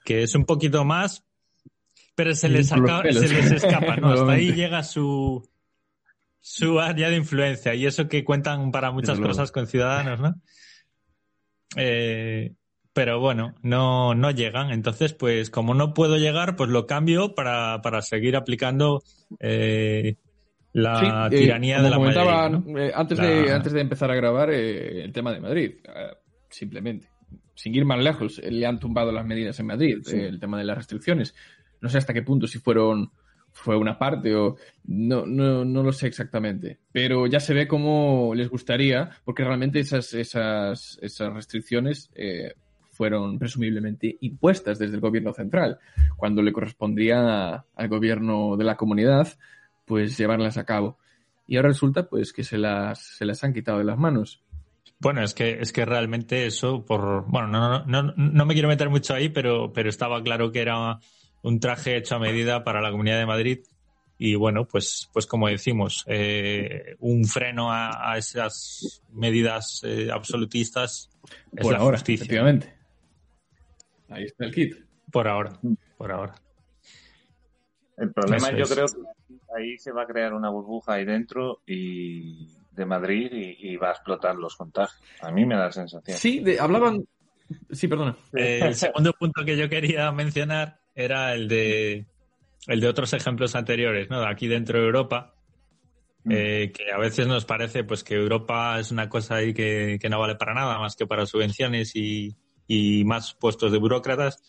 Que 0.04 0.22
es 0.22 0.34
un 0.34 0.44
poquito 0.44 0.84
más, 0.84 1.24
pero 2.14 2.34
se 2.34 2.48
les, 2.48 2.70
acaba- 2.84 3.02
se 3.12 3.28
les 3.28 3.50
escapa, 3.64 3.96
¿no? 3.96 4.08
Hasta 4.12 4.32
ahí 4.32 4.52
llega 4.52 4.82
su, 4.82 5.48
su 6.40 6.78
área 6.80 7.08
de 7.10 7.16
influencia 7.16 7.74
y 7.74 7.86
eso 7.86 8.08
que 8.08 8.24
cuentan 8.24 8.70
para 8.70 8.90
muchas 8.92 9.18
cosas 9.28 9.50
con 9.52 9.66
ciudadanos, 9.66 10.20
¿no? 10.20 10.34
eh, 11.76 12.52
pero 12.92 13.20
bueno, 13.20 13.54
no, 13.62 14.14
no 14.14 14.30
llegan. 14.30 14.70
Entonces, 14.70 15.14
pues 15.14 15.48
como 15.48 15.72
no 15.74 15.94
puedo 15.94 16.18
llegar, 16.18 16.56
pues 16.56 16.68
lo 16.68 16.86
cambio 16.86 17.34
para, 17.34 17.80
para 17.80 18.02
seguir 18.02 18.36
aplicando 18.36 19.02
eh, 19.40 20.16
la 20.72 21.28
Sí, 21.30 21.36
eh, 21.36 21.38
tiranía 21.40 21.76
como 21.76 21.84
de 21.84 21.90
la 21.90 21.98
mayoría. 21.98 22.48
¿no? 22.48 22.78
eh, 22.78 22.92
antes, 22.94 23.18
de, 23.18 23.46
La- 23.46 23.56
antes 23.56 23.72
de 23.72 23.80
empezar 23.80 24.10
a 24.10 24.14
grabar, 24.14 24.50
eh, 24.50 25.04
el 25.04 25.12
tema 25.12 25.32
de 25.32 25.40
Madrid, 25.40 25.72
eh, 25.84 26.16
simplemente. 26.48 27.08
Sin 27.54 27.74
ir 27.74 27.84
más 27.84 28.02
lejos, 28.02 28.38
eh, 28.38 28.50
le 28.50 28.66
han 28.66 28.78
tumbado 28.80 29.12
las 29.12 29.26
medidas 29.26 29.58
en 29.60 29.66
Madrid, 29.66 29.98
Sí. 30.04 30.16
eh, 30.16 30.26
el 30.28 30.40
tema 30.40 30.58
de 30.58 30.64
las 30.64 30.76
restricciones. 30.78 31.34
No 31.80 31.88
sé 31.88 31.98
hasta 31.98 32.14
qué 32.14 32.22
punto, 32.22 32.46
si 32.46 32.58
fueron 32.58 33.10
fue 33.54 33.76
una 33.76 33.98
parte 33.98 34.34
o 34.34 34.56
no, 34.84 35.26
no, 35.26 35.62
no 35.62 35.82
lo 35.82 35.92
sé 35.92 36.06
exactamente. 36.06 36.78
Pero 36.90 37.26
ya 37.26 37.38
se 37.38 37.52
ve 37.52 37.68
cómo 37.68 38.32
les 38.34 38.48
gustaría, 38.48 39.10
porque 39.26 39.44
realmente 39.44 39.78
esas, 39.80 40.14
esas, 40.14 40.98
esas 41.02 41.34
restricciones 41.34 42.10
eh, 42.14 42.54
fueron 42.92 43.38
presumiblemente 43.38 44.16
impuestas 44.22 44.78
desde 44.78 44.94
el 44.94 45.00
gobierno 45.02 45.34
central, 45.34 45.78
cuando 46.16 46.40
le 46.40 46.50
correspondía 46.52 47.66
al 47.74 47.88
gobierno 47.88 48.56
de 48.56 48.64
la 48.64 48.76
comunidad 48.76 49.28
pues 49.92 50.16
llevarlas 50.16 50.56
a 50.56 50.64
cabo. 50.64 50.96
Y 51.46 51.56
ahora 51.56 51.68
resulta 51.68 52.08
pues 52.08 52.32
que 52.32 52.44
se 52.44 52.56
las, 52.56 52.98
se 53.18 53.26
las 53.26 53.44
han 53.44 53.52
quitado 53.52 53.76
de 53.76 53.84
las 53.84 53.98
manos. 53.98 54.42
Bueno, 54.98 55.22
es 55.22 55.34
que, 55.34 55.58
es 55.60 55.70
que 55.70 55.84
realmente 55.84 56.46
eso, 56.46 56.82
por. 56.86 57.26
Bueno, 57.26 57.48
no, 57.48 57.84
no, 57.84 58.02
no, 58.02 58.14
no 58.16 58.46
me 58.46 58.54
quiero 58.54 58.68
meter 58.68 58.88
mucho 58.88 59.12
ahí, 59.12 59.28
pero, 59.28 59.70
pero 59.70 59.90
estaba 59.90 60.22
claro 60.22 60.50
que 60.50 60.62
era 60.62 60.98
un 61.42 61.60
traje 61.60 61.98
hecho 61.98 62.14
a 62.14 62.18
medida 62.20 62.64
para 62.64 62.80
la 62.80 62.90
Comunidad 62.90 63.18
de 63.18 63.26
Madrid. 63.26 63.58
Y 64.16 64.34
bueno, 64.34 64.66
pues, 64.66 65.10
pues 65.12 65.26
como 65.26 65.48
decimos, 65.48 66.04
eh, 66.06 66.96
un 67.00 67.26
freno 67.26 67.70
a, 67.70 68.12
a 68.12 68.16
esas 68.16 69.02
medidas 69.12 69.82
eh, 69.84 70.08
absolutistas 70.10 71.10
es 71.54 71.60
por 71.62 71.72
la 71.72 71.80
ahora, 71.80 71.98
justicia. 71.98 72.22
efectivamente. 72.24 72.72
Ahí 74.08 74.24
está 74.24 74.46
el 74.46 74.54
kit. 74.54 74.74
Por 75.10 75.28
ahora, 75.28 75.60
por 75.98 76.12
ahora. 76.12 76.34
El 77.98 78.10
problema 78.10 78.48
Eso 78.48 78.56
yo 78.56 78.62
es. 78.64 78.70
creo 78.72 78.86
que 78.86 78.92
ahí 79.56 79.78
se 79.78 79.92
va 79.92 80.02
a 80.02 80.06
crear 80.06 80.32
una 80.34 80.50
burbuja 80.50 80.94
ahí 80.94 81.04
dentro 81.04 81.60
y 81.66 82.48
de 82.70 82.86
Madrid 82.86 83.30
y, 83.32 83.72
y 83.72 83.76
va 83.76 83.88
a 83.88 83.92
explotar 83.92 84.34
los 84.36 84.56
contagios. 84.56 85.00
A 85.20 85.30
mí 85.30 85.44
me 85.44 85.54
da 85.56 85.66
la 85.66 85.72
sensación. 85.72 86.16
Sí, 86.18 86.40
de- 86.40 86.58
hablaban... 86.58 87.04
Sí, 87.70 87.86
perdona. 87.88 88.16
Eh, 88.34 88.60
el 88.62 88.74
segundo 88.74 89.12
punto 89.12 89.44
que 89.44 89.56
yo 89.56 89.68
quería 89.68 90.10
mencionar 90.12 90.80
era 90.94 91.34
el 91.34 91.48
de 91.48 92.06
el 92.68 92.80
de 92.80 92.88
otros 92.88 93.12
ejemplos 93.12 93.54
anteriores, 93.56 94.08
¿no? 94.08 94.22
Aquí 94.24 94.46
dentro 94.48 94.78
de 94.78 94.86
Europa, 94.86 95.34
Mm. 96.24 96.32
eh, 96.32 96.72
que 96.72 96.92
a 96.92 96.98
veces 96.98 97.26
nos 97.26 97.44
parece 97.44 97.82
pues 97.82 98.04
que 98.04 98.14
Europa 98.14 98.78
es 98.78 98.92
una 98.92 99.08
cosa 99.08 99.34
ahí 99.34 99.52
que, 99.52 99.98
que 100.00 100.08
no 100.08 100.20
vale 100.20 100.36
para 100.36 100.54
nada 100.54 100.78
más 100.78 100.94
que 100.94 101.04
para 101.04 101.26
subvenciones 101.26 101.96
y, 101.96 102.36
y 102.68 103.04
más 103.04 103.34
puestos 103.34 103.72
de 103.72 103.78
burócratas, 103.78 104.40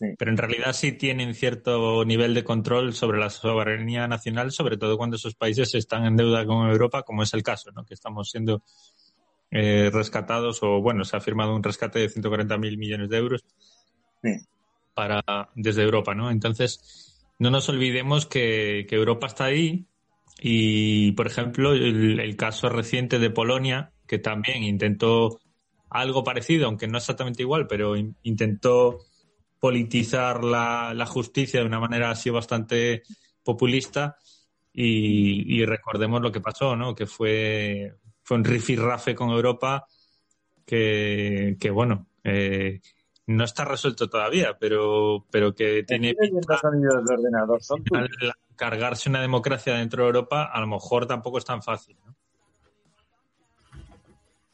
Sí. 0.00 0.06
pero 0.16 0.30
en 0.30 0.38
realidad 0.38 0.72
sí 0.72 0.92
tienen 0.92 1.34
cierto 1.34 2.06
nivel 2.06 2.32
de 2.32 2.42
control 2.42 2.94
sobre 2.94 3.18
la 3.20 3.28
soberanía 3.28 4.08
nacional, 4.08 4.50
sobre 4.50 4.78
todo 4.78 4.96
cuando 4.96 5.16
esos 5.16 5.34
países 5.34 5.74
están 5.74 6.06
en 6.06 6.16
deuda 6.16 6.46
con 6.46 6.70
Europa, 6.70 7.02
como 7.02 7.22
es 7.22 7.34
el 7.34 7.42
caso, 7.42 7.70
¿no? 7.72 7.84
Que 7.84 7.92
estamos 7.92 8.30
siendo 8.30 8.62
eh, 9.50 9.90
rescatados 9.92 10.62
o 10.62 10.80
bueno, 10.80 11.04
se 11.04 11.18
ha 11.18 11.20
firmado 11.20 11.54
un 11.54 11.62
rescate 11.62 11.98
de 11.98 12.08
140.000 12.08 12.78
millones 12.78 13.10
de 13.10 13.18
euros 13.18 13.44
Sí. 14.22 14.30
para 14.94 15.22
desde 15.54 15.82
Europa, 15.82 16.14
¿no? 16.14 16.30
Entonces, 16.30 17.26
no 17.38 17.50
nos 17.50 17.68
olvidemos 17.68 18.24
que, 18.24 18.86
que 18.88 18.96
Europa 18.96 19.26
está 19.26 19.44
ahí 19.44 19.84
y, 20.40 21.12
por 21.12 21.26
ejemplo, 21.26 21.72
el, 21.74 22.20
el 22.20 22.36
caso 22.36 22.70
reciente 22.70 23.18
de 23.18 23.28
Polonia, 23.28 23.92
que 24.06 24.18
también 24.18 24.62
intentó 24.62 25.40
algo 25.90 26.24
parecido, 26.24 26.68
aunque 26.68 26.88
no 26.88 26.96
exactamente 26.96 27.42
igual, 27.42 27.66
pero 27.66 27.96
in- 27.96 28.16
intentó 28.22 29.00
politizar 29.60 30.42
la, 30.42 30.92
la 30.94 31.06
justicia 31.06 31.60
de 31.60 31.66
una 31.66 31.78
manera 31.78 32.10
así 32.10 32.30
bastante 32.30 33.02
populista 33.44 34.16
y, 34.72 35.60
y 35.60 35.64
recordemos 35.66 36.22
lo 36.22 36.32
que 36.32 36.40
pasó, 36.40 36.74
¿no? 36.74 36.94
Que 36.94 37.06
fue, 37.06 37.94
fue 38.22 38.38
un 38.38 38.44
rifirrafe 38.44 39.14
con 39.14 39.30
Europa 39.30 39.86
que, 40.64 41.56
que 41.60 41.70
bueno, 41.70 42.06
eh, 42.24 42.80
no 43.26 43.44
está 43.44 43.64
resuelto 43.64 44.08
todavía, 44.08 44.56
pero, 44.58 45.26
pero 45.30 45.54
que 45.54 45.84
tiene 45.84 46.14
de 46.14 47.14
ordenador. 47.14 47.62
Son 47.62 47.82
al 47.92 48.08
tuyos. 48.08 48.34
cargarse 48.56 49.08
una 49.08 49.20
democracia 49.20 49.74
dentro 49.74 50.02
de 50.02 50.08
Europa, 50.08 50.44
a 50.44 50.60
lo 50.60 50.66
mejor 50.66 51.06
tampoco 51.06 51.38
es 51.38 51.44
tan 51.44 51.62
fácil. 51.62 51.96
¿no? 52.04 52.14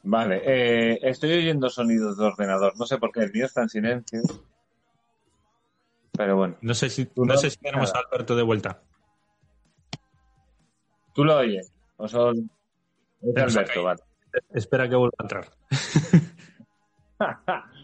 Vale, 0.02 0.42
eh, 0.44 0.98
estoy 1.02 1.32
oyendo 1.32 1.68
sonidos 1.68 2.18
de 2.18 2.24
ordenador. 2.24 2.76
No 2.78 2.86
sé 2.86 2.98
por 2.98 3.12
qué 3.12 3.20
el 3.20 3.32
mío 3.32 3.46
está 3.46 3.62
en 3.62 3.68
silencio. 3.68 4.20
Pero 6.16 6.36
bueno, 6.36 6.56
No 6.60 6.74
sé 6.74 6.88
si, 6.90 7.04
no 7.16 7.24
no 7.24 7.36
sé 7.36 7.50
si 7.50 7.58
tenemos 7.58 7.94
a. 7.94 7.98
Alberto 7.98 8.36
de 8.36 8.42
vuelta. 8.42 8.82
¿tú 11.14 11.24
lo 11.24 11.38
oyes? 11.38 11.72
¿O 11.96 12.06
son... 12.08 12.50
Es 13.22 13.56
Alberto, 13.56 13.82
vale. 13.82 14.00
Espera 14.50 14.88
que 14.88 14.96
vuelva 14.96 15.14
a 15.18 15.22
entrar. 15.22 15.50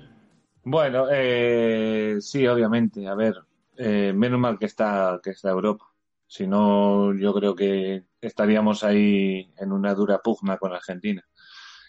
Bueno, 0.64 1.07
eh, 1.11 2.18
sí, 2.21 2.47
obviamente. 2.47 3.09
A 3.09 3.14
ver, 3.16 3.35
eh, 3.77 4.12
menos 4.14 4.38
mal 4.38 4.59
que 4.61 4.66
está, 4.66 5.18
que 5.21 5.31
está 5.31 5.51
Europa. 5.51 5.87
Si 6.27 6.47
no, 6.47 7.12
yo 7.14 7.35
creo 7.35 7.55
que 7.57 8.05
estaríamos 8.21 8.85
ahí 8.85 9.53
en 9.57 9.73
una 9.73 9.92
dura 9.92 10.18
pugna 10.23 10.59
con 10.59 10.73
Argentina. 10.73 11.27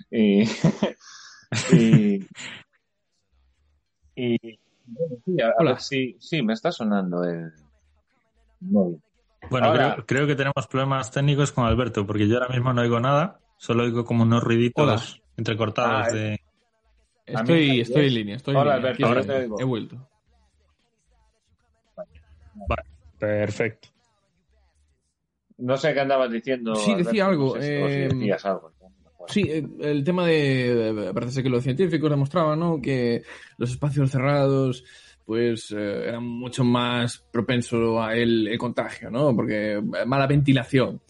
Y, 0.10 0.41
y, 1.71 2.27
y- 4.15 4.60
bueno, 4.85 5.15
sí, 5.25 5.41
a, 5.41 5.47
a 5.47 5.53
Hola. 5.59 5.71
ver 5.71 5.81
si 5.81 6.17
sí, 6.19 6.41
me 6.41 6.53
está 6.53 6.71
sonando 6.71 7.23
el 7.23 7.51
móvil. 8.61 9.01
Bueno, 9.49 9.67
Ahora- 9.67 9.93
creo, 9.93 10.05
creo 10.05 10.27
que 10.27 10.35
tenemos 10.35 10.67
problemas 10.67 11.11
técnicos 11.11 11.51
con 11.51 11.65
Alberto, 11.65 12.05
porque 12.07 12.27
yo 12.27 12.37
ahora 12.37 12.49
mismo 12.53 12.71
no 12.73 12.81
oigo 12.81 12.99
nada, 12.99 13.39
solo 13.57 13.83
oigo 13.83 14.05
como 14.05 14.23
unos 14.23 14.43
ruiditos 14.43 14.83
Hola. 15.15 15.23
entrecortados 15.37 16.07
Ah, 16.07 16.11
de... 16.13 16.39
Estoy, 17.25 17.69
mí- 17.71 17.79
estoy 17.81 18.07
en 18.07 18.13
línea, 18.13 18.35
estoy 18.37 18.55
Hola, 18.55 18.75
en 18.75 18.77
línea. 18.77 18.89
Alberto, 18.91 19.07
ahora 19.07 19.19
estoy. 19.21 19.35
te 19.35 19.41
oigo. 19.43 19.59
He 19.59 19.63
vuelto. 19.63 20.09
Perfecto. 23.19 23.89
No 25.57 25.77
sé 25.77 25.93
qué 25.93 25.99
andabas 26.01 26.31
diciendo. 26.31 26.75
Sí, 26.75 26.95
decía 26.95 27.25
Alberto, 27.25 27.43
algo, 27.43 27.55
no 27.55 27.61
sé 27.61 27.67
si- 27.77 27.83
o 27.83 27.87
si 27.87 27.93
eh, 27.93 28.07
decías 28.09 28.45
algo. 28.45 28.73
Sí, 29.27 29.41
eh, 29.47 29.65
el 29.79 30.03
tema 30.03 30.25
de. 30.25 31.12
Parece 31.13 31.33
ser 31.33 31.43
que 31.43 31.49
los 31.49 31.63
científicos 31.63 32.09
demostraban, 32.09 32.59
¿no? 32.59 32.81
Que 32.81 33.23
los 33.57 33.71
espacios 33.71 34.12
cerrados, 34.12 34.83
pues, 35.25 35.71
eh, 35.71 36.07
eran 36.07 36.23
mucho 36.23 36.63
más 36.63 37.19
propensos 37.31 37.99
a 37.99 38.15
el, 38.15 38.47
el 38.47 38.57
contagio, 38.57 39.09
¿no? 39.09 39.36
Porque 39.36 39.73
eh, 39.73 39.81
mala 40.05 40.27
ventilación. 40.27 41.01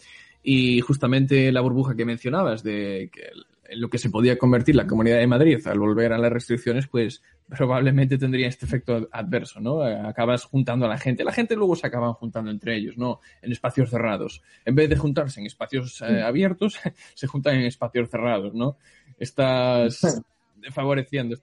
Y 0.42 0.80
justamente 0.80 1.50
la 1.50 1.62
burbuja 1.62 1.96
que 1.96 2.04
mencionabas 2.04 2.62
de 2.62 3.10
que 3.12 3.30
lo 3.72 3.88
que 3.88 3.98
se 3.98 4.10
podía 4.10 4.38
convertir 4.38 4.76
la 4.76 4.86
Comunidad 4.86 5.18
de 5.18 5.26
Madrid 5.26 5.66
al 5.66 5.78
volver 5.78 6.12
a 6.12 6.18
las 6.18 6.32
restricciones, 6.32 6.86
pues 6.86 7.22
probablemente 7.48 8.18
tendría 8.18 8.48
este 8.48 8.66
efecto 8.66 9.08
adverso, 9.10 9.60
¿no? 9.60 9.86
Eh, 9.86 9.98
Acabas 9.98 10.44
juntando 10.44 10.86
a 10.86 10.88
la 10.88 10.98
gente. 10.98 11.24
La 11.24 11.32
gente 11.32 11.56
luego 11.56 11.76
se 11.76 11.86
acaban 11.86 12.12
juntando 12.14 12.50
entre 12.50 12.76
ellos, 12.76 12.96
¿no? 12.96 13.20
En 13.42 13.52
espacios 13.52 13.90
cerrados. 13.90 14.42
En 14.64 14.74
vez 14.74 14.88
de 14.88 14.96
juntarse 14.96 15.40
en 15.40 15.46
espacios 15.46 16.00
eh, 16.02 16.22
abiertos, 16.22 16.78
se 17.14 17.26
juntan 17.26 17.56
en 17.56 17.62
espacios 17.64 18.10
cerrados, 18.10 18.54
¿no? 18.54 18.76
Estás 19.18 20.22
favoreciendo. 20.70 21.36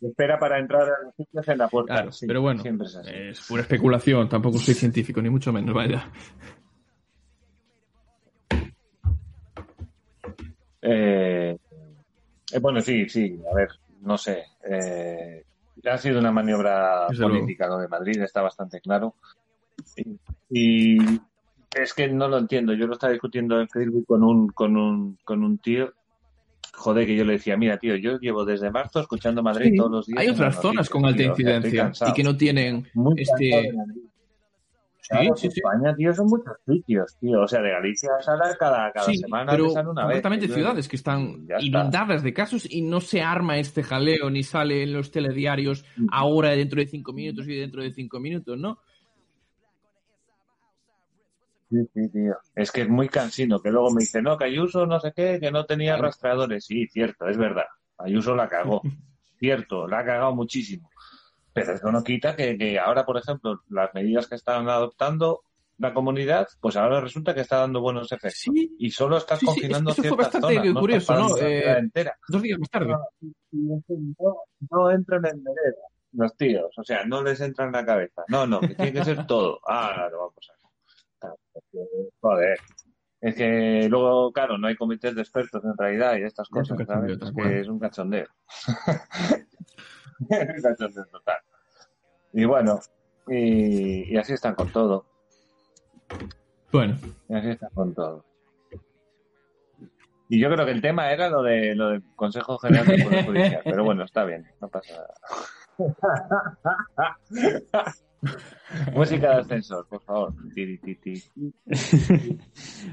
Espera 0.00 0.38
para 0.38 0.58
entrar 0.58 0.82
a 0.82 1.04
los 1.04 1.14
sitios 1.16 1.48
en 1.48 1.58
la 1.58 1.68
puerta. 1.68 1.94
Claro, 1.94 2.12
sí, 2.12 2.26
pero 2.26 2.42
bueno, 2.42 2.60
Siempre 2.60 2.86
es 2.86 2.96
así. 2.96 3.10
es 3.12 3.40
pura 3.42 3.62
especulación. 3.62 4.28
Tampoco 4.28 4.58
soy 4.58 4.74
científico, 4.74 5.22
ni 5.22 5.30
mucho 5.30 5.52
menos, 5.52 5.74
vaya. 5.74 6.10
Eh, 10.86 11.56
eh, 12.52 12.58
bueno, 12.60 12.80
sí, 12.80 13.08
sí, 13.08 13.40
a 13.50 13.54
ver, 13.54 13.68
no 14.02 14.18
sé. 14.18 14.44
Eh, 14.68 15.42
ha 15.90 15.98
sido 15.98 16.20
una 16.20 16.30
maniobra 16.30 17.06
Desde 17.08 17.24
política 17.24 17.66
lo 17.66 17.78
de 17.78 17.88
Madrid, 17.88 18.20
está 18.20 18.42
bastante 18.42 18.80
claro. 18.80 19.14
Y, 19.96 20.18
y 20.50 21.20
es 21.74 21.94
que 21.94 22.08
no 22.08 22.28
lo 22.28 22.38
entiendo. 22.38 22.74
Yo 22.74 22.86
lo 22.86 22.92
estaba 22.92 23.12
discutiendo 23.12 23.60
en 23.60 23.68
Facebook 23.68 24.06
con 24.06 24.22
un, 24.22 24.48
con 24.48 24.76
un, 24.76 25.18
con 25.24 25.42
un 25.42 25.58
tío. 25.58 25.92
Joder, 26.74 27.06
que 27.06 27.16
yo 27.16 27.24
le 27.24 27.34
decía, 27.34 27.56
mira, 27.56 27.78
tío, 27.78 27.96
yo 27.96 28.18
llevo 28.18 28.44
desde 28.44 28.70
marzo 28.70 29.00
escuchando 29.00 29.42
Madrid 29.42 29.70
Sí, 29.70 29.76
todos 29.76 29.90
los 29.90 30.06
días. 30.06 30.20
Hay 30.20 30.28
otras 30.28 30.60
zonas 30.60 30.88
con 30.90 31.06
alta 31.06 31.22
incidencia 31.22 31.92
y 32.08 32.12
que 32.12 32.22
no 32.22 32.36
tienen 32.36 32.86
Muy 32.94 33.22
este. 33.22 33.72
Sí. 35.04 35.48
España, 35.48 35.94
tío, 35.94 36.14
son 36.14 36.26
muchos 36.28 36.56
sitios, 36.66 37.14
tío. 37.20 37.42
O 37.42 37.46
sea, 37.46 37.60
de 37.60 37.70
Galicia 37.70 38.10
a 38.18 38.22
Sara 38.22 38.56
cada, 38.58 38.90
cada 38.90 39.12
semana 39.12 39.52
pero 39.52 39.66
te 39.70 39.80
una 39.80 39.82
vez. 39.84 39.94
concretamente 40.04 40.46
tío. 40.46 40.54
ciudades 40.54 40.88
que 40.88 40.96
están 40.96 41.46
inundadas 41.60 42.22
de 42.22 42.32
casos 42.32 42.66
y 42.70 42.80
no 42.80 43.02
se 43.02 43.20
arma 43.20 43.58
este 43.58 43.82
jaleo 43.82 44.30
ni 44.30 44.42
sale 44.42 44.82
en 44.82 44.94
los 44.94 45.10
telediarios 45.10 45.84
ahora 46.10 46.50
dentro 46.50 46.80
de 46.80 46.86
cinco 46.86 47.12
minutos 47.12 47.46
y 47.46 47.54
dentro 47.54 47.82
de 47.82 47.92
cinco 47.92 48.18
minutos, 48.18 48.58
¿no? 48.58 48.78
Sí, 51.70 51.78
sí, 51.92 52.08
tío. 52.08 52.36
Es 52.54 52.72
que 52.72 52.82
es 52.82 52.88
muy 52.88 53.08
cansino, 53.08 53.60
que 53.60 53.70
luego 53.70 53.90
me 53.90 54.00
dice, 54.00 54.22
no, 54.22 54.38
que 54.38 54.44
Ayuso 54.44 54.86
no 54.86 55.00
sé 55.00 55.12
qué, 55.14 55.38
que 55.38 55.50
no 55.50 55.66
tenía 55.66 55.96
rastreadores. 55.98 56.64
Sí, 56.64 56.86
cierto, 56.86 57.28
es 57.28 57.36
verdad. 57.36 57.66
Ayuso 57.98 58.34
la 58.34 58.48
cagó. 58.48 58.80
Cierto, 59.36 59.86
la 59.86 59.98
ha 59.98 60.04
cagado 60.04 60.34
muchísimo. 60.34 60.88
Pero 61.54 61.72
eso 61.72 61.90
no 61.92 62.02
quita 62.02 62.36
que, 62.36 62.58
que 62.58 62.78
ahora, 62.78 63.06
por 63.06 63.16
ejemplo, 63.16 63.62
las 63.70 63.94
medidas 63.94 64.26
que 64.26 64.34
están 64.34 64.68
adoptando 64.68 65.42
la 65.78 65.92
comunidad, 65.92 66.46
pues 66.60 66.76
ahora 66.76 67.00
resulta 67.00 67.34
que 67.34 67.40
está 67.40 67.58
dando 67.58 67.80
buenos 67.80 68.10
efectos. 68.12 68.38
Sí, 68.54 68.76
Y 68.78 68.90
solo 68.90 69.16
estás 69.16 69.38
Sí, 69.40 69.46
sí, 69.46 69.52
confinando 69.52 69.90
eso 69.90 70.02
fue 70.02 70.08
ciertas 70.10 70.26
bastante 70.32 70.56
zonas, 70.56 70.74
no 70.74 70.80
curioso, 70.80 71.14
¿no? 71.14 71.36
Eh, 71.38 71.78
entera. 71.78 72.18
dos 72.28 72.42
días 72.42 72.58
más 72.58 72.70
tarde. 72.70 72.94
No, 73.52 73.82
no 74.70 74.90
entran 74.90 75.26
en 75.26 75.42
vereda 75.42 75.82
los 76.12 76.36
tíos, 76.36 76.70
o 76.76 76.84
sea, 76.84 77.04
no 77.04 77.22
les 77.22 77.40
entra 77.40 77.64
en 77.66 77.72
la 77.72 77.84
cabeza. 77.84 78.22
No, 78.28 78.46
no, 78.46 78.60
que 78.60 78.74
tiene 78.74 78.92
que 78.92 79.04
ser 79.04 79.26
todo. 79.26 79.60
Ah, 79.66 80.08
lo 80.10 80.18
vamos 80.18 80.50
a 80.50 81.34
porque, 81.52 81.78
Joder. 82.20 82.58
Es 83.20 83.34
que 83.34 83.88
luego, 83.88 84.30
claro, 84.32 84.58
no 84.58 84.66
hay 84.68 84.76
comités 84.76 85.14
de 85.14 85.22
expertos 85.22 85.64
en 85.64 85.76
realidad 85.78 86.16
y 86.18 86.22
estas 86.24 86.46
Es 86.46 86.50
cosas, 86.50 86.86
¿sabes? 86.86 87.18
Es 87.20 87.32
que 87.32 87.60
es 87.60 87.68
un 87.68 87.78
cachondeo. 87.78 88.26
total. 91.10 91.36
Y 92.32 92.44
bueno, 92.44 92.80
y, 93.28 94.12
y 94.12 94.16
así 94.16 94.32
están 94.32 94.54
con 94.54 94.70
todo. 94.72 95.06
Bueno, 96.72 96.96
Y 97.28 97.34
así 97.34 97.50
están 97.50 97.70
con 97.74 97.94
todo. 97.94 98.24
Y 100.28 100.40
yo 100.40 100.50
creo 100.50 100.64
que 100.66 100.72
el 100.72 100.82
tema 100.82 101.12
era 101.12 101.28
lo 101.28 101.42
de 101.42 101.74
lo 101.74 101.90
del 101.90 102.02
Consejo 102.16 102.58
General 102.58 102.86
del 102.86 103.04
Poder 103.04 103.24
Judicial, 103.26 103.60
pero 103.64 103.84
bueno, 103.84 104.04
está 104.04 104.24
bien, 104.24 104.46
no 104.60 104.68
pasa 104.68 104.94
nada. 104.94 105.14
Música 108.94 109.34
de 109.34 109.40
ascensor, 109.40 109.86
por 109.86 110.02
favor. 110.02 110.32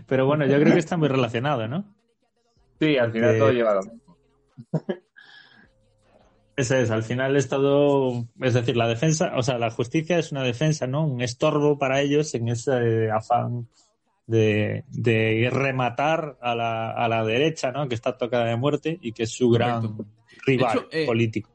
Pero 0.07 0.25
bueno, 0.25 0.45
yo 0.45 0.59
creo 0.59 0.73
que 0.73 0.79
está 0.79 0.97
muy 0.97 1.07
relacionado, 1.07 1.67
¿no? 1.67 1.85
Sí, 2.79 2.97
al 2.97 3.11
final 3.11 3.29
Porque- 3.29 3.39
todo 3.39 3.51
lleva 3.51 3.75
lo 3.75 3.81
mismo. 3.83 4.17
Eso 6.61 6.75
es, 6.75 6.91
al 6.91 7.03
final 7.03 7.35
es 7.35 7.49
todo, 7.49 8.27
es 8.39 8.53
decir, 8.53 8.77
la 8.77 8.87
defensa, 8.87 9.33
o 9.35 9.41
sea, 9.41 9.57
la 9.57 9.71
justicia 9.71 10.19
es 10.19 10.31
una 10.31 10.43
defensa, 10.43 10.85
¿no? 10.85 11.05
Un 11.07 11.21
estorbo 11.21 11.79
para 11.79 12.01
ellos 12.01 12.33
en 12.35 12.49
ese 12.49 13.09
afán 13.09 13.67
de, 14.27 14.83
de 14.89 15.49
rematar 15.51 16.37
a 16.41 16.53
la, 16.55 16.91
a 16.91 17.07
la 17.07 17.23
derecha, 17.25 17.71
¿no? 17.71 17.87
Que 17.89 17.95
está 17.95 18.17
tocada 18.17 18.45
de 18.45 18.57
muerte 18.57 18.99
y 19.01 19.11
que 19.13 19.23
es 19.23 19.31
su 19.31 19.49
gran 19.49 19.81
Correcto. 19.81 20.05
rival 20.45 20.77
hecho, 20.77 20.87
eh, 20.91 21.05
político. 21.05 21.49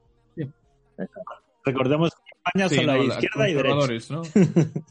Recordemos 1.65 2.11
que 2.15 2.21
en 2.33 2.37
España 2.39 2.69
sí, 2.69 2.75
solo 2.77 2.87
no, 2.87 2.93
hay 3.01 3.07
la- 3.09 3.15
izquierda 3.15 3.49
y 3.49 3.55
derecha. 3.55 4.15
¿no? 4.15 4.23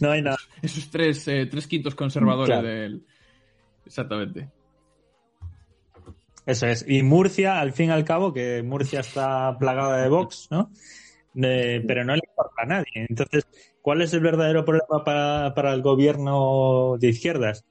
No 0.00 0.10
hay 0.10 0.20
nada. 0.20 0.36
Esos 0.60 0.90
tres, 0.90 1.26
eh, 1.28 1.46
tres 1.46 1.66
quintos 1.66 1.94
conservadores 1.94 2.48
Claro. 2.58 2.68
del... 2.68 3.06
Exactamente. 3.86 4.50
Eso 6.46 6.68
es. 6.68 6.84
Y 6.88 7.02
Murcia, 7.02 7.60
al 7.60 7.72
fin 7.72 7.90
y 7.90 7.92
al 7.92 8.04
cabo, 8.04 8.32
que 8.32 8.62
Murcia 8.62 9.00
está 9.00 9.58
plagada 9.58 10.00
de 10.00 10.08
Vox, 10.08 10.46
¿no? 10.50 10.70
Eh, 11.42 11.82
pero 11.86 12.04
no 12.04 12.14
le 12.14 12.22
importa 12.24 12.62
a 12.62 12.66
nadie. 12.66 13.06
Entonces, 13.08 13.46
¿cuál 13.82 14.00
es 14.00 14.14
el 14.14 14.20
verdadero 14.20 14.64
problema 14.64 15.04
para, 15.04 15.52
para 15.54 15.74
el 15.74 15.82
gobierno 15.82 16.96
de 16.98 17.08
izquierdas? 17.08 17.64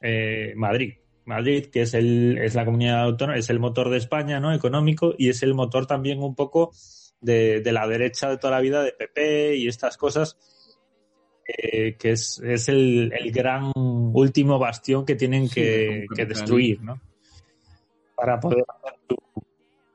Eh, 0.00 0.54
Madrid. 0.56 0.94
Madrid, 1.24 1.66
que 1.66 1.82
es, 1.82 1.94
el, 1.94 2.38
es 2.38 2.54
la 2.54 2.64
comunidad 2.64 3.02
autónoma, 3.02 3.38
es 3.38 3.50
el 3.50 3.60
motor 3.60 3.90
de 3.90 3.98
España, 3.98 4.40
¿no? 4.40 4.52
Económico, 4.52 5.14
y 5.18 5.28
es 5.28 5.42
el 5.42 5.54
motor 5.54 5.86
también 5.86 6.20
un 6.20 6.34
poco 6.34 6.72
de, 7.20 7.60
de 7.60 7.72
la 7.72 7.86
derecha 7.86 8.28
de 8.28 8.38
toda 8.38 8.52
la 8.52 8.60
vida, 8.60 8.82
de 8.82 8.92
PP 8.92 9.56
y 9.56 9.68
estas 9.68 9.96
cosas, 9.96 10.36
eh, 11.46 11.96
que 11.96 12.12
es, 12.12 12.40
es 12.44 12.68
el, 12.68 13.12
el 13.12 13.30
gran 13.30 13.72
último 13.76 14.58
bastión 14.58 15.04
que 15.04 15.14
tienen 15.14 15.48
que, 15.48 16.06
que 16.14 16.26
destruir, 16.26 16.82
¿no? 16.82 17.00
Para 18.22 18.38
poder 18.38 18.64
hacer 18.68 18.98
su, 19.08 19.16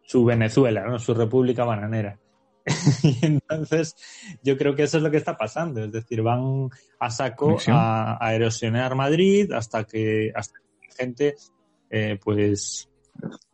su 0.03 0.25
Venezuela, 0.25 0.85
¿no? 0.85 0.99
Su 0.99 1.13
república 1.13 1.63
bananera. 1.63 2.19
y 3.03 3.25
entonces, 3.25 3.95
yo 4.43 4.57
creo 4.57 4.75
que 4.75 4.83
eso 4.83 4.97
es 4.97 5.03
lo 5.03 5.09
que 5.09 5.15
está 5.15 5.37
pasando. 5.37 5.81
Es 5.81 5.91
decir, 5.93 6.21
van 6.21 6.69
a 6.99 7.09
saco 7.09 7.57
a, 7.67 8.17
a 8.19 8.35
erosionar 8.35 8.95
Madrid 8.95 9.51
hasta 9.53 9.85
que, 9.85 10.33
hasta 10.35 10.59
que 10.59 10.87
la 10.89 10.95
gente, 10.95 11.35
eh, 11.89 12.19
pues, 12.21 12.89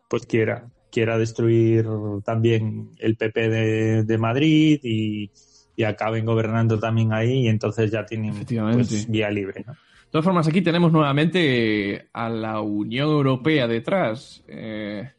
pues 0.09 0.25
quiera, 0.25 0.71
quiera 0.91 1.19
destruir 1.19 1.87
también 2.25 2.89
el 2.97 3.15
PP 3.15 3.49
de, 3.49 4.03
de 4.03 4.17
Madrid 4.17 4.79
y, 4.81 5.29
y 5.75 5.83
acaben 5.83 6.25
gobernando 6.25 6.79
también 6.79 7.13
ahí 7.13 7.45
y 7.45 7.47
entonces 7.47 7.91
ya 7.91 8.05
tienen 8.05 8.33
pues, 8.43 9.07
vía 9.07 9.29
libre, 9.29 9.63
¿no? 9.67 9.75
De 10.13 10.19
todas 10.19 10.25
formas, 10.25 10.47
aquí 10.47 10.61
tenemos 10.61 10.91
nuevamente 10.91 12.07
a 12.13 12.29
la 12.29 12.61
Unión 12.61 13.09
Europea 13.09 13.67
detrás. 13.67 14.43
Eh, 14.47 15.11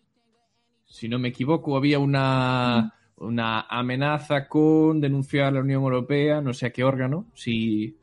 si 0.85 1.09
no 1.09 1.19
me 1.19 1.31
equivoco, 1.31 1.77
había 1.77 1.99
una, 1.99 2.95
una 3.17 3.63
amenaza 3.63 4.47
con 4.47 5.01
denunciar 5.01 5.47
a 5.47 5.51
la 5.51 5.61
Unión 5.63 5.83
Europea, 5.83 6.41
no 6.41 6.53
sé 6.55 6.67
a 6.67 6.71
qué 6.71 6.85
órgano, 6.85 7.27
si, 7.35 7.97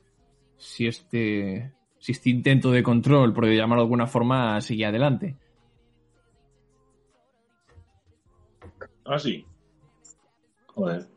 si, 0.58 0.86
este, 0.86 1.72
si 1.98 2.12
este 2.12 2.30
intento 2.30 2.72
de 2.72 2.84
control, 2.84 3.34
por 3.34 3.46
llamarlo 3.46 3.84
de 3.84 3.86
alguna 3.86 4.08
forma, 4.08 4.60
sigue 4.60 4.86
adelante. 4.86 5.38
Ah, 9.06 9.18
sí. 9.18 9.46
Joder. 10.66 11.08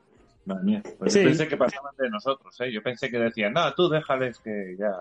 Madre 0.45 0.63
mía. 0.63 0.83
Pues 1.01 1.15
Sí. 1.15 1.19
yo 1.19 1.25
pensé 1.25 1.49
que 1.49 1.57
pasaban 1.57 1.97
de 1.99 2.09
nosotros, 2.11 2.61
¿eh? 2.61 2.71
Yo 2.71 2.81
pensé 2.81 3.11
que 3.11 3.19
decían, 3.19 3.53
no, 3.55 3.75
tú 3.75 3.89
déjales 3.89 4.39
que 4.39 4.77
ya, 4.79 4.93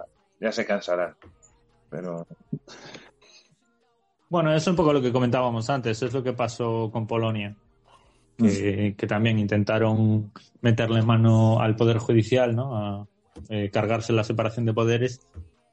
ya 0.44 0.52
se 0.52 0.66
cansarán. 0.66 1.16
Pero, 1.90 2.28
Bueno, 4.30 4.54
es 4.54 4.68
un 4.68 4.76
poco 4.76 4.92
lo 4.92 5.02
que 5.02 5.14
comentábamos 5.14 5.70
antes, 5.70 6.02
es 6.04 6.14
lo 6.14 6.22
que 6.22 6.34
pasó 6.34 6.90
con 6.92 7.08
Polonia, 7.08 7.56
que, 8.38 8.96
que 8.98 9.08
también 9.08 9.40
intentaron 9.40 10.32
meterle 10.62 11.02
mano 11.02 11.62
al 11.62 11.76
Poder 11.76 11.98
Judicial, 11.98 12.56
¿no? 12.56 12.76
A 12.76 13.08
eh, 13.50 13.70
cargarse 13.72 14.12
la 14.12 14.24
separación 14.24 14.66
de 14.66 14.74
poderes 14.74 15.22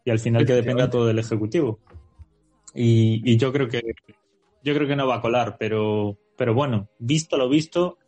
y 0.05 0.11
al 0.11 0.21
final 0.21 0.47
que 0.47 0.55
dependa 0.55 0.89
todo 0.89 1.07
del 1.07 1.19
Ejecutivo. 1.19 1.81
Y, 2.75 3.23
y 3.25 3.37
yo 3.37 3.53
creo 3.53 3.69
que 3.69 3.83
yo 4.63 4.75
creo 4.75 4.87
que 4.87 4.97
no 4.97 5.07
va 5.07 5.17
a 5.17 5.21
colar, 5.21 5.57
pero, 5.59 6.17
pero 6.37 6.55
bueno, 6.55 6.89
visto 6.99 7.37
lo 7.37 7.49
visto, 7.49 7.99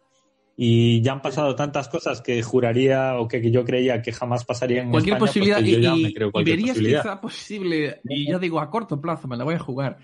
y 0.56 1.00
ya 1.02 1.12
han 1.12 1.22
pasado 1.22 1.54
tantas 1.56 1.88
cosas 1.88 2.20
que 2.20 2.42
juraría 2.42 3.16
o 3.18 3.26
que 3.26 3.50
yo 3.50 3.64
creía 3.64 4.02
que 4.02 4.12
jamás 4.12 4.44
pasarían 4.44 4.86
en 4.86 4.90
Cualquier 4.92 5.16
España, 5.16 5.28
posibilidad, 5.28 5.56
pues 5.58 5.64
que 5.66 5.72
yo 5.72 5.78
y, 5.78 5.82
ya 5.82 5.96
y- 5.96 6.02
me 6.02 6.12
creo 6.12 6.28
y 6.28 6.30
cualquier 6.32 6.56
verías 6.56 6.74
posibilidad. 6.76 7.02
quizá 7.02 7.20
posible, 7.20 8.00
y 8.04 8.26
ya 8.30 8.38
digo 8.38 8.60
a 8.60 8.70
corto 8.70 9.00
plazo, 9.00 9.28
me 9.28 9.36
la 9.36 9.44
voy 9.44 9.54
a 9.54 9.58
jugar, 9.58 9.98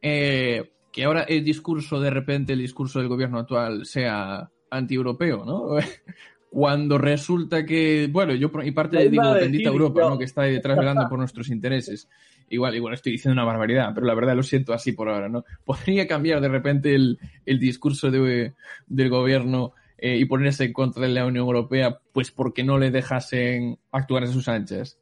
eh, 0.00 0.72
que 0.92 1.04
ahora 1.04 1.22
el 1.22 1.44
discurso, 1.44 2.00
de 2.00 2.10
repente, 2.10 2.52
el 2.54 2.60
discurso 2.60 2.98
del 3.00 3.08
gobierno 3.08 3.38
actual 3.40 3.84
sea 3.86 4.50
anti-europeo, 4.70 5.44
¿no? 5.44 5.68
Cuando 6.50 6.96
resulta 6.96 7.66
que, 7.66 8.08
bueno, 8.10 8.32
yo 8.34 8.48
mi 8.48 8.70
parte 8.72 8.96
iba 9.04 9.10
digo 9.10 9.34
decir 9.34 9.42
bendita 9.50 9.64
yo. 9.64 9.72
Europa, 9.72 10.00
¿no? 10.08 10.18
Que 10.18 10.24
está 10.24 10.42
ahí 10.42 10.52
detrás 10.54 10.78
velando 10.78 11.06
por 11.06 11.18
nuestros 11.18 11.50
intereses. 11.50 12.08
Igual, 12.48 12.74
igual 12.74 12.94
estoy 12.94 13.12
diciendo 13.12 13.34
una 13.34 13.44
barbaridad, 13.44 13.90
pero 13.94 14.06
la 14.06 14.14
verdad 14.14 14.34
lo 14.34 14.42
siento 14.42 14.72
así 14.72 14.92
por 14.92 15.10
ahora, 15.10 15.28
¿no? 15.28 15.44
Podría 15.62 16.06
cambiar 16.06 16.40
de 16.40 16.48
repente 16.48 16.94
el, 16.94 17.18
el 17.44 17.58
discurso 17.58 18.10
de- 18.10 18.54
del 18.86 19.10
gobierno 19.10 19.74
eh, 19.98 20.16
y 20.16 20.24
ponerse 20.24 20.64
en 20.64 20.72
contra 20.72 21.02
de 21.02 21.08
la 21.08 21.26
Unión 21.26 21.44
Europea, 21.46 21.98
pues 22.12 22.30
porque 22.30 22.62
no 22.64 22.78
le 22.78 22.90
dejasen 22.90 23.78
actuar 23.92 24.22
a 24.24 24.26
sus 24.28 24.48
anchas. 24.48 24.98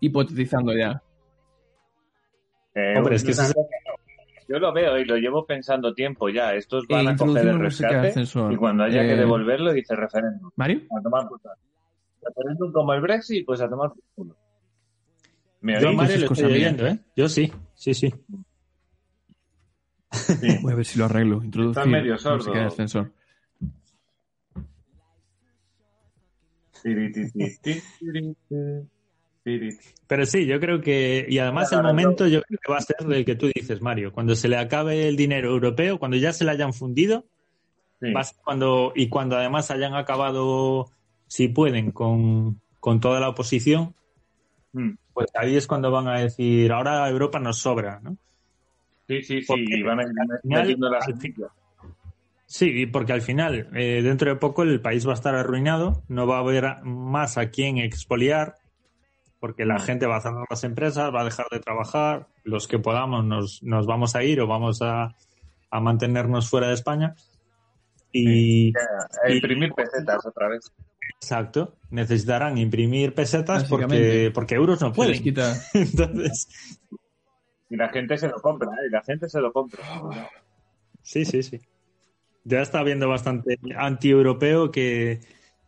Hipotetizando 0.00 0.72
ya. 0.76 1.02
eh, 2.74 2.94
Hombre, 2.96 3.16
es 3.16 3.24
que 3.24 3.32
es- 3.32 3.54
yo 4.48 4.58
lo 4.58 4.72
veo 4.72 4.96
y 4.98 5.04
lo 5.04 5.16
llevo 5.16 5.44
pensando 5.44 5.92
tiempo 5.92 6.28
ya. 6.30 6.54
Estos 6.54 6.84
Eh, 6.84 6.94
van 6.94 7.08
a 7.08 7.16
coger 7.16 7.48
el 7.48 7.58
rescate 7.58 8.14
y 8.50 8.56
cuando 8.56 8.84
haya 8.84 9.02
que 9.02 9.12
Eh, 9.12 9.16
devolverlo 9.16 9.72
dice 9.72 9.94
referéndum. 9.94 10.50
¿Mario? 10.56 10.82
A 10.98 11.02
tomar 11.02 11.22
saco. 11.24 11.40
Referéndum 12.22 12.72
como 12.72 12.94
el 12.94 13.00
Brexit, 13.00 13.44
pues 13.44 13.60
a 13.60 13.68
tomar 13.68 13.92
culo. 14.14 14.36
¿Me 15.60 15.80
Yo? 15.80 15.92
Mario 15.92 16.16
lo 16.18 16.26
estoy 16.32 16.44
oyendo, 16.44 16.86
¿eh? 16.86 16.98
Yo 17.16 17.28
sí, 17.28 17.52
sí, 17.74 17.92
sí. 17.92 18.14
Sí. 20.12 20.46
Voy 20.62 20.72
a 20.72 20.76
ver 20.76 20.84
si 20.84 20.98
lo 20.98 21.04
arreglo. 21.06 21.42
Introducir 21.42 21.80
Está 21.82 21.90
medio 21.90 22.16
sordo. 22.16 22.36
música 22.38 22.58
de 22.60 22.64
ascensor. 22.66 23.12
Pero 30.06 30.26
sí, 30.26 30.46
yo 30.46 30.60
creo 30.60 30.80
que, 30.80 31.26
y 31.28 31.38
además 31.38 31.72
el 31.72 31.82
momento 31.82 32.26
yo 32.26 32.42
creo 32.42 32.58
que 32.62 32.72
va 32.72 32.78
a 32.78 32.82
ser 32.82 32.96
el 33.10 33.24
que 33.24 33.34
tú 33.36 33.50
dices, 33.54 33.80
Mario, 33.80 34.12
cuando 34.12 34.34
se 34.34 34.48
le 34.48 34.56
acabe 34.56 35.08
el 35.08 35.16
dinero 35.16 35.50
europeo, 35.50 35.98
cuando 35.98 36.16
ya 36.16 36.32
se 36.32 36.44
le 36.44 36.50
hayan 36.52 36.72
fundido, 36.72 37.24
Sí. 38.00 38.12
va 38.12 38.20
a 38.20 38.24
ser 38.24 38.36
cuando, 38.44 38.92
y 38.94 39.08
cuando 39.08 39.36
además 39.36 39.72
hayan 39.72 39.94
acabado, 39.94 40.88
si 41.26 41.48
pueden, 41.48 41.90
con, 41.90 42.60
con 42.78 43.00
toda 43.00 43.18
la 43.20 43.28
oposición, 43.30 43.94
Mm. 44.72 44.90
pues 45.14 45.28
ahí 45.34 45.56
es 45.56 45.66
cuando 45.66 45.90
van 45.90 46.06
a 46.08 46.20
decir, 46.20 46.70
ahora 46.70 47.08
Europa 47.08 47.40
nos 47.40 47.58
sobra, 47.58 47.98
¿no? 48.00 48.16
Sí, 49.08 49.22
sí, 49.22 49.40
sí, 49.40 49.46
Porque 49.48 49.64
y 49.78 49.82
van 49.82 49.98
a 49.98 50.02
ir 50.02 50.10
metiendo 50.44 50.90
las 50.90 51.08
al 51.08 51.14
Sí, 52.50 52.86
porque 52.86 53.12
al 53.12 53.20
final, 53.20 53.68
eh, 53.74 54.00
dentro 54.02 54.30
de 54.30 54.36
poco, 54.36 54.62
el 54.62 54.80
país 54.80 55.06
va 55.06 55.10
a 55.10 55.14
estar 55.14 55.34
arruinado, 55.34 56.02
no 56.08 56.26
va 56.26 56.36
a 56.36 56.40
haber 56.40 56.82
más 56.82 57.36
a 57.36 57.50
quien 57.50 57.76
expoliar, 57.76 58.54
porque 59.38 59.66
la 59.66 59.74
No. 59.74 59.80
gente 59.80 60.06
va 60.06 60.16
a 60.16 60.20
cerrar 60.22 60.46
las 60.48 60.64
empresas, 60.64 61.14
va 61.14 61.20
a 61.20 61.24
dejar 61.24 61.46
de 61.50 61.60
trabajar, 61.60 62.26
los 62.44 62.66
que 62.66 62.78
podamos 62.78 63.22
nos, 63.26 63.62
nos 63.62 63.86
vamos 63.86 64.16
a 64.16 64.24
ir 64.24 64.40
o 64.40 64.46
vamos 64.46 64.80
a, 64.80 65.14
a 65.70 65.80
mantenernos 65.80 66.48
fuera 66.48 66.68
de 66.68 66.74
España. 66.74 67.14
Y, 68.12 68.72
imprimir 69.28 69.74
pesetas 69.74 70.24
otra 70.24 70.48
vez. 70.48 70.72
exacto, 71.20 71.76
necesitarán 71.90 72.56
imprimir 72.56 73.14
pesetas 73.14 73.64
porque, 73.64 74.30
porque 74.32 74.54
euros 74.54 74.80
no 74.80 74.90
pueden. 74.94 75.22
quita. 75.22 75.54
Entonces, 75.74 76.48
Y 77.68 77.76
la 77.76 77.90
gente 77.90 78.16
se 78.16 78.28
lo 78.28 78.40
compra, 78.40 78.70
¿eh? 78.70 78.86
Y 78.88 78.90
la 78.90 79.02
gente 79.02 79.28
se 79.28 79.38
lo 79.38 79.52
compra. 79.52 79.84
sí, 81.02 81.26
sí, 81.26 81.42
sí. 81.42 81.60
Ya 82.48 82.62
está 82.62 82.82
viendo 82.82 83.08
bastante 83.08 83.58
anti-europeo 83.76 84.70
que, 84.70 85.20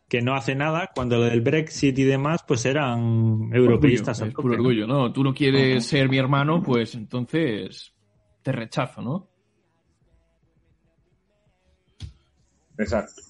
que 0.09 0.21
no 0.21 0.33
hace 0.33 0.55
nada 0.55 0.89
cuando 0.95 1.17
lo 1.17 1.25
del 1.25 1.41
Brexit 1.41 1.97
y 1.99 2.03
demás 2.03 2.43
pues 2.47 2.65
eran 2.65 3.51
europeístas. 3.53 4.19
Orgullo, 4.21 4.29
es 4.29 4.35
puro 4.35 4.47
¿no? 4.49 4.59
orgullo, 4.59 4.87
¿no? 4.87 5.13
Tú 5.13 5.23
no 5.23 5.33
quieres 5.33 5.85
ser 5.85 6.09
mi 6.09 6.17
hermano, 6.17 6.63
pues 6.63 6.95
entonces 6.95 7.93
te 8.41 8.51
rechazo, 8.51 9.01
¿no? 9.01 9.29
Exacto. 12.79 13.21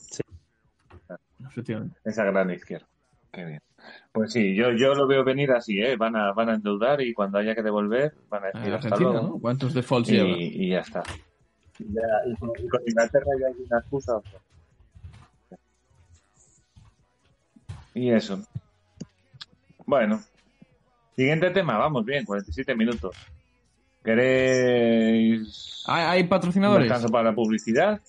Efectivamente. 1.45 1.99
Esa 2.05 2.23
gran 2.23 2.49
izquierda. 2.51 2.87
Qué 3.33 3.43
bien. 3.43 3.61
Pues 4.13 4.31
sí, 4.31 4.55
yo, 4.55 4.71
yo 4.71 4.95
lo 4.95 5.07
veo 5.07 5.25
venir 5.25 5.51
así, 5.51 5.79
¿eh? 5.79 5.97
Van 5.97 6.15
a, 6.15 6.31
van 6.31 6.49
a 6.49 6.55
endeudar 6.55 7.01
y 7.01 7.13
cuando 7.13 7.37
haya 7.37 7.53
que 7.53 7.63
devolver 7.63 8.13
van 8.29 8.45
a 8.45 8.47
A 8.47 8.59
decir 8.59 8.73
hasta 8.73 8.95
luego. 8.95 9.21
¿no? 9.21 9.39
¿Cuántos 9.39 9.73
defaults 9.73 10.09
lleva? 10.09 10.29
Y, 10.29 10.65
y 10.65 10.69
ya 10.69 10.79
está. 10.79 11.03
Ya, 11.89 12.01
y, 12.27 12.35
con, 12.35 12.51
y 12.57 12.67
con 12.67 12.81
Inglaterra 12.85 13.31
ya 13.39 13.47
hay 13.47 13.65
una 13.65 13.79
excusa. 13.79 14.21
Y 17.93 18.11
eso. 18.11 18.41
Bueno. 19.85 20.21
Siguiente 21.15 21.51
tema, 21.51 21.77
vamos 21.77 22.05
bien, 22.05 22.25
47 22.25 22.75
minutos. 22.75 23.15
¿Queréis 24.03 25.83
¿Hay, 25.85 26.23
un 26.23 26.29
patrocinadores? 26.29 26.85
descanso 26.85 27.09
para 27.09 27.29
la 27.29 27.35
publicidad? 27.35 28.01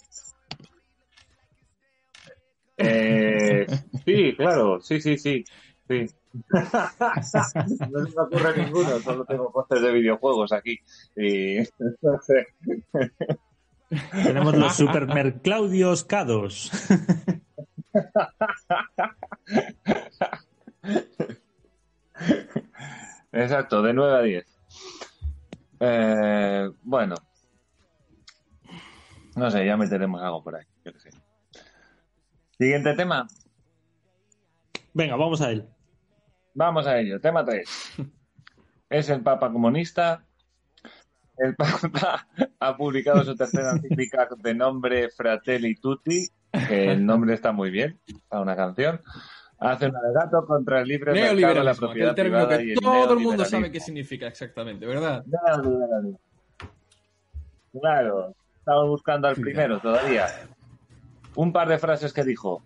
Eh, 2.79 3.67
sí, 4.05 4.35
claro, 4.37 4.81
sí, 4.81 5.01
sí, 5.01 5.19
sí. 5.19 5.45
sí. 5.89 6.07
no 6.51 7.23
se 7.23 8.17
me 8.17 8.23
ocurre 8.23 8.65
ninguno, 8.65 8.99
solo 9.01 9.25
tengo 9.25 9.53
costes 9.53 9.83
de 9.83 9.93
videojuegos 9.93 10.53
aquí. 10.53 10.79
Y 11.17 11.59
no 12.03 12.21
sé. 12.23 12.47
Tenemos 14.13 14.57
los 14.57 14.75
supermerclaudios 14.77 16.05
Cados. 16.05 16.71
Exacto, 23.33 23.83
de 23.83 23.93
9 23.93 24.15
a 24.15 24.23
10. 24.23 24.47
Eh, 25.81 26.71
bueno. 26.83 27.15
No 29.35 29.51
sé, 29.51 29.67
ya 29.67 29.77
meteremos 29.77 30.23
algo 30.23 30.43
por 30.43 30.57
ahí. 30.57 30.65
yo 30.85 30.93
qué 30.93 31.01
sé. 31.01 31.11
Siguiente 32.59 32.95
tema. 32.95 33.27
Venga, 34.95 35.17
vamos 35.17 35.41
a 35.41 35.51
él. 35.51 35.69
Vamos 36.55 36.87
a 36.87 36.99
ello. 36.99 37.21
Tema 37.21 37.45
3. 37.45 37.95
Es 38.91 39.09
el 39.09 39.23
Papa 39.23 39.51
comunista. 39.51 40.27
El 41.43 41.57
Papa 41.57 42.29
ha 42.61 42.77
publicado 42.77 43.25
su 43.25 43.35
tercera 43.35 43.73
encíclica 43.73 44.29
de 44.37 44.55
nombre 44.55 45.11
Fratelli 45.11 45.75
Tutti, 45.75 46.29
que 46.69 46.93
el 46.93 47.05
nombre 47.05 47.35
está 47.35 47.51
muy 47.51 47.71
bien 47.71 47.99
para 48.29 48.43
una 48.43 48.55
canción. 48.55 49.01
Hace 49.59 49.89
un 49.89 49.97
alegato 49.97 50.47
contra 50.47 50.83
el 50.83 50.89
libre 50.89 51.13
mercado, 51.13 51.65
la 51.65 51.75
propiedad 51.75 52.11
aquel 52.11 52.25
término 52.25 52.47
privada 52.47 52.59
que 52.59 52.65
y 52.65 52.71
el 52.71 52.79
todo 52.79 53.15
el 53.15 53.21
mundo 53.21 53.45
sabe 53.45 53.73
qué 53.73 53.81
significa 53.81 54.29
exactamente, 54.29 54.87
¿verdad? 54.87 55.25
Neoliberalismo. 55.27 56.21
Claro, 57.81 58.35
estamos 58.59 58.89
buscando 58.89 59.27
al 59.27 59.37
primero 59.37 59.81
todavía. 59.81 60.27
Un 61.35 61.53
par 61.53 61.69
de 61.69 61.79
frases 61.79 62.13
que 62.13 62.23
dijo. 62.23 62.63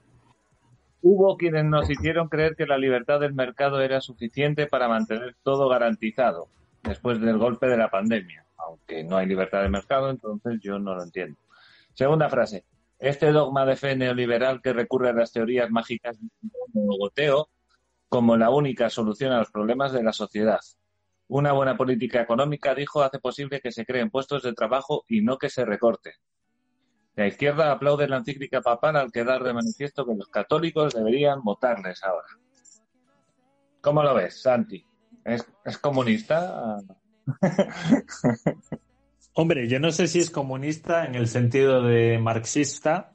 Hubo 1.00 1.36
quienes 1.36 1.64
nos 1.64 1.88
hicieron 1.88 2.28
creer 2.28 2.56
que 2.56 2.66
la 2.66 2.76
libertad 2.76 3.20
del 3.20 3.32
mercado 3.32 3.80
era 3.80 4.00
suficiente 4.00 4.66
para 4.66 4.88
mantener 4.88 5.36
todo 5.42 5.68
garantizado 5.68 6.48
después 6.82 7.20
del 7.20 7.38
golpe 7.38 7.68
de 7.68 7.76
la 7.76 7.90
pandemia. 7.90 8.45
Aunque 8.59 9.04
no 9.04 9.16
hay 9.16 9.26
libertad 9.26 9.62
de 9.62 9.68
mercado, 9.68 10.11
entonces 10.11 10.59
yo 10.61 10.78
no 10.78 10.94
lo 10.94 11.02
entiendo. 11.02 11.38
Segunda 11.94 12.28
frase. 12.28 12.64
Este 12.98 13.30
dogma 13.30 13.66
de 13.66 13.76
fe 13.76 13.94
neoliberal 13.96 14.62
que 14.62 14.72
recurre 14.72 15.11
a 15.11 15.12
las 15.12 15.32
teorías 15.32 15.70
mágicas 15.70 16.18
del 16.18 16.86
logoteo 16.86 17.48
como 18.09 18.36
la 18.36 18.50
única 18.50 18.88
solución 18.88 19.32
a 19.32 19.38
los 19.38 19.50
problemas 19.50 19.92
de 19.92 20.02
la 20.02 20.12
sociedad. 20.12 20.61
Una 21.28 21.52
buena 21.52 21.76
política 21.76 22.20
económica, 22.20 22.74
dijo, 22.74 23.02
hace 23.02 23.18
posible 23.18 23.61
que 23.61 23.72
se 23.72 23.84
creen 23.84 24.11
puestos 24.11 24.42
de 24.42 24.52
trabajo 24.52 25.04
y 25.09 25.22
no 25.22 25.38
que 25.38 25.50
se 25.50 25.64
recorten. 25.64 26.14
La 27.16 27.26
izquierda 27.26 27.72
aplaude 27.72 28.07
la 28.09 28.18
encíclica 28.18 28.61
papal 28.61 28.96
al 28.96 29.11
quedar 29.11 29.42
de 29.42 29.54
manifiesto 29.54 30.07
que 30.07 30.14
los 30.14 30.28
católicos 30.28 30.94
deberían 30.94 31.42
votarles 31.42 32.04
ahora. 32.04 32.28
¿Cómo 33.80 34.02
lo 34.02 34.14
ves, 34.14 34.42
Santi? 34.42 34.84
¿Es, 35.24 35.50
es 35.64 35.78
comunista? 35.78 36.76
Hombre, 39.34 39.68
yo 39.68 39.78
no 39.80 39.90
sé 39.92 40.06
si 40.08 40.18
es 40.20 40.30
comunista 40.30 41.04
en 41.04 41.14
el 41.14 41.28
sentido 41.28 41.82
de 41.82 42.18
marxista, 42.18 43.12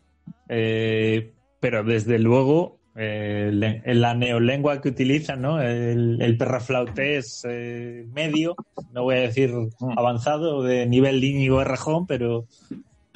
eh, 0.47 1.33
pero 1.59 1.83
desde 1.83 2.19
luego 2.19 2.79
eh, 2.95 3.49
le- 3.53 3.81
en 3.85 4.01
la 4.01 4.13
neolengua 4.13 4.81
que 4.81 4.89
utilizan, 4.89 5.41
¿no? 5.41 5.61
El, 5.61 6.21
el 6.21 6.37
perraflautés 6.37 7.43
eh, 7.49 8.05
medio, 8.13 8.55
no 8.91 9.03
voy 9.03 9.15
a 9.15 9.21
decir 9.21 9.51
avanzado, 9.97 10.61
de 10.61 10.85
nivel 10.85 11.23
Íñigo 11.23 11.61
Errejón, 11.61 12.05
pero, 12.05 12.45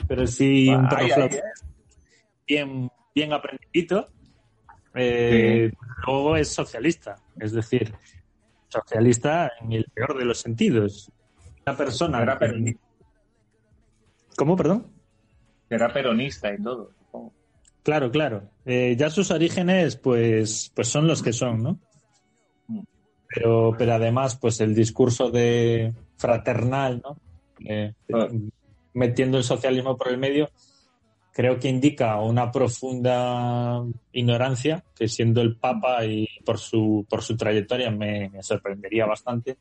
pero 0.08 0.26
sí 0.28 0.70
un 0.70 0.86
Ahí, 0.86 0.90
ahí, 0.90 0.90
perraflautés 0.90 1.42
bien, 2.48 2.90
bien 3.14 3.34
aprendidito. 3.34 4.10
Eh, 4.96 5.72
Luego 6.08 6.38
es 6.38 6.48
socialista, 6.50 7.16
es 7.40 7.52
decir, 7.52 7.94
socialista 8.84 9.52
en 9.62 9.72
el 9.74 9.86
peor 9.94 10.18
de 10.18 10.26
los 10.26 10.40
sentidos. 10.40 11.12
Una 11.66 11.76
persona. 11.78 12.22
Era 12.22 12.38
peronista, 12.40 12.82
¿Cómo, 14.38 14.56
perdón? 14.56 14.88
era 15.70 15.92
peronista 15.92 16.54
y 16.54 16.62
todo. 16.62 16.92
supongo. 17.00 17.34
Claro, 17.84 18.12
claro. 18.12 18.44
Eh, 18.66 18.96
ya 18.98 19.10
sus 19.10 19.32
orígenes, 19.32 19.96
pues, 19.96 20.72
pues 20.76 20.88
son 20.88 21.08
los 21.08 21.22
que 21.24 21.34
son, 21.34 21.64
¿no? 21.64 21.80
Mm. 22.68 22.82
Pero, 23.28 23.76
pero 23.78 23.94
además, 23.94 24.36
pues 24.38 24.60
el 24.62 24.76
discurso 24.76 25.32
de 25.32 25.94
fraternal, 26.18 27.02
¿no? 27.04 27.18
Eh, 27.68 27.94
Ah. 28.14 28.28
metiendo 28.94 29.38
el 29.38 29.44
socialismo 29.44 29.98
por 29.98 30.10
el 30.10 30.18
medio, 30.18 30.50
creo 31.38 31.60
que 31.60 31.68
indica 31.68 32.22
una 32.22 32.50
profunda 32.50 33.84
ignorancia 34.14 34.86
que 34.96 35.10
siendo 35.10 35.42
el 35.42 35.58
Papa 35.58 36.06
y 36.06 36.26
por 36.46 36.58
su, 36.58 37.06
por 37.10 37.22
su 37.22 37.36
trayectoria 37.36 37.92
me, 37.92 38.30
me 38.30 38.42
sorprendería 38.42 39.06
bastante. 39.06 39.58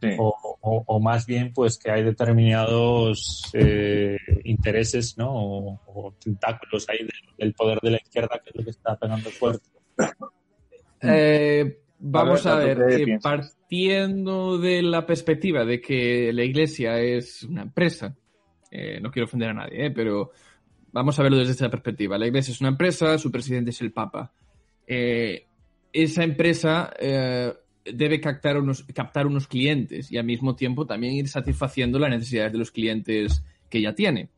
Sí. 0.00 0.08
O, 0.18 0.34
o- 0.62 0.82
o 0.86 0.98
más 1.00 1.26
bien 1.26 1.52
pues 1.52 1.78
que 1.78 1.90
hay 1.92 2.02
determinados 2.02 3.42
eh, 3.52 4.16
intereses 4.44 5.16
¿no? 5.16 5.30
o, 5.32 5.80
o 5.86 6.14
tentáculos 6.18 6.88
ahí 6.88 6.98
del, 6.98 7.10
del 7.38 7.54
poder 7.54 7.78
de 7.80 7.90
la 7.92 7.96
izquierda 7.98 8.40
que 8.42 8.50
es 8.50 8.56
lo 8.56 8.64
que 8.64 8.70
está 8.70 8.96
pegando 8.96 9.30
fuerte. 9.30 9.68
Eh, 11.02 11.82
vamos 11.98 12.44
a 12.46 12.56
ver, 12.56 12.78
ver, 12.78 12.98
¿tú 12.98 13.04
qué 13.04 13.12
eh, 13.12 13.18
partiendo 13.22 14.58
de 14.58 14.82
la 14.82 15.06
perspectiva 15.06 15.64
de 15.64 15.80
que 15.80 16.32
la 16.32 16.44
iglesia 16.44 16.98
es 16.98 17.42
una 17.44 17.62
empresa, 17.62 18.16
eh, 18.70 19.00
no 19.00 19.10
quiero 19.10 19.26
ofender 19.26 19.50
a 19.50 19.54
nadie, 19.54 19.86
eh, 19.86 19.90
pero 19.90 20.30
vamos 20.92 21.18
a 21.18 21.22
verlo 21.22 21.38
desde 21.38 21.52
esa 21.52 21.70
perspectiva. 21.70 22.18
La 22.18 22.26
iglesia 22.26 22.52
es 22.52 22.60
una 22.60 22.70
empresa, 22.70 23.18
su 23.18 23.30
presidente 23.30 23.70
es 23.70 23.80
el 23.80 23.92
Papa. 23.92 24.32
Eh, 24.86 25.46
esa 25.92 26.22
empresa 26.22 26.92
eh, 26.98 27.52
debe 27.84 28.20
captar 28.20 28.58
unos, 28.58 28.84
captar 28.94 29.26
unos 29.26 29.46
clientes 29.46 30.10
y 30.10 30.18
al 30.18 30.24
mismo 30.24 30.54
tiempo 30.54 30.86
también 30.86 31.14
ir 31.14 31.28
satisfaciendo 31.28 31.98
las 31.98 32.10
necesidades 32.10 32.52
de 32.52 32.58
los 32.58 32.70
clientes 32.70 33.44
que 33.68 33.80
ya 33.80 33.94
tiene. 33.94 34.30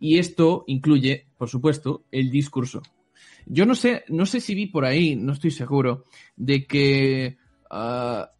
Y 0.00 0.18
esto 0.18 0.64
incluye, 0.66 1.26
por 1.38 1.48
supuesto, 1.48 2.04
el 2.10 2.30
discurso. 2.30 2.82
Yo 3.46 3.66
no 3.66 3.74
sé, 3.74 4.04
no 4.08 4.26
sé 4.26 4.40
si 4.40 4.54
vi 4.54 4.66
por 4.66 4.84
ahí, 4.84 5.16
no 5.16 5.32
estoy 5.32 5.50
seguro, 5.50 6.04
de 6.36 6.66
que 6.66 7.36
ah, 7.70 8.30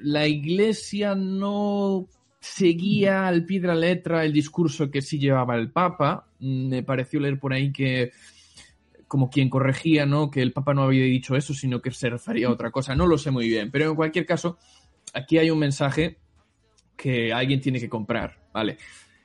la 0.00 0.26
iglesia 0.26 1.14
no 1.14 2.08
seguía 2.44 3.26
al 3.26 3.46
pie 3.46 3.60
de 3.60 3.68
la 3.68 3.74
letra 3.74 4.24
el 4.24 4.32
discurso 4.32 4.90
que 4.90 5.00
sí 5.00 5.18
llevaba 5.18 5.56
el 5.56 5.70
Papa. 5.70 6.28
Mm, 6.40 6.68
Me 6.68 6.82
pareció 6.82 7.18
leer 7.20 7.38
por 7.38 7.52
ahí 7.52 7.72
que 7.72 8.12
como 9.08 9.30
quien 9.30 9.48
corregía, 9.48 10.06
¿no? 10.06 10.30
Que 10.30 10.42
el 10.42 10.52
Papa 10.52 10.74
no 10.74 10.82
había 10.82 11.04
dicho 11.04 11.36
eso, 11.36 11.54
sino 11.54 11.80
que 11.80 11.90
se 11.90 12.10
refería 12.10 12.48
a 12.48 12.52
otra 12.52 12.70
cosa. 12.70 12.94
No 12.94 13.06
lo 13.06 13.16
sé 13.16 13.30
muy 13.30 13.48
bien, 13.48 13.70
pero 13.70 13.90
en 13.90 13.96
cualquier 13.96 14.26
caso, 14.26 14.58
aquí 15.12 15.38
hay 15.38 15.50
un 15.50 15.58
mensaje 15.58 16.18
que 16.96 17.32
alguien 17.32 17.60
tiene 17.60 17.80
que 17.80 17.88
comprar, 17.88 18.48
¿vale? 18.52 18.76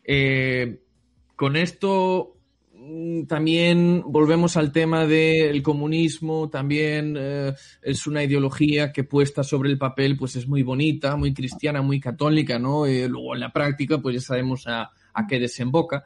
Eh, 0.03 0.79
con 1.35 1.55
esto 1.55 2.38
también 3.27 4.03
volvemos 4.05 4.55
al 4.57 4.71
tema 4.71 5.05
del 5.05 5.61
comunismo, 5.61 6.49
también 6.49 7.15
eh, 7.17 7.53
es 7.81 8.07
una 8.07 8.23
ideología 8.23 8.91
que 8.91 9.03
puesta 9.03 9.43
sobre 9.43 9.69
el 9.69 9.77
papel 9.77 10.17
pues 10.17 10.35
es 10.35 10.47
muy 10.47 10.63
bonita, 10.63 11.15
muy 11.15 11.33
cristiana, 11.33 11.81
muy 11.81 11.99
católica, 11.99 12.57
¿no? 12.57 12.85
Eh, 12.85 13.07
luego 13.07 13.35
en 13.35 13.41
la 13.41 13.51
práctica 13.51 13.99
pues 13.99 14.15
ya 14.15 14.21
sabemos 14.21 14.65
a, 14.67 14.91
a 15.13 15.27
qué 15.27 15.39
desemboca. 15.39 16.05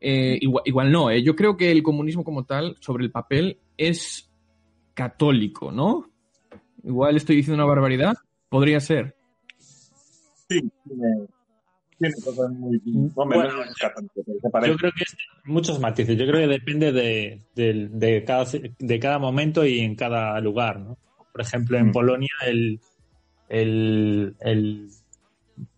Eh, 0.00 0.38
igual, 0.40 0.62
igual 0.66 0.92
no, 0.92 1.14
yo 1.16 1.34
creo 1.36 1.56
que 1.56 1.70
el 1.70 1.82
comunismo 1.82 2.24
como 2.24 2.44
tal, 2.44 2.76
sobre 2.80 3.04
el 3.04 3.10
papel, 3.10 3.58
es 3.76 4.30
católico, 4.94 5.72
¿no? 5.72 6.10
Igual 6.82 7.16
estoy 7.16 7.36
diciendo 7.36 7.62
una 7.62 7.72
barbaridad, 7.72 8.14
podría 8.48 8.80
ser. 8.80 9.16
Sí, 10.48 10.70
tiene, 12.12 12.24
cosas 12.24 12.50
muy... 12.52 12.80
No. 12.84 13.08
Yo 14.66 14.76
creo 14.76 14.92
que 14.92 15.04
es 15.04 15.16
muchos 15.44 15.78
matices. 15.80 16.16
Yo 16.18 16.26
creo 16.26 16.40
que 16.40 16.46
depende 16.46 16.92
de, 16.92 17.40
de- 17.54 17.88
de 17.90 18.24
cada, 18.24 18.44
de 18.78 18.98
cada 18.98 19.18
momento 19.18 19.64
y 19.66 19.80
en 19.80 19.94
cada 19.94 20.40
lugar, 20.40 20.80
¿no? 20.80 20.96
Por 21.32 21.40
ejemplo, 21.40 21.78
en 21.78 21.88
Mm. 21.88 21.92
Polonia 21.92 22.30
el, 22.46 22.80
el, 23.48 24.36
el- 24.40 24.88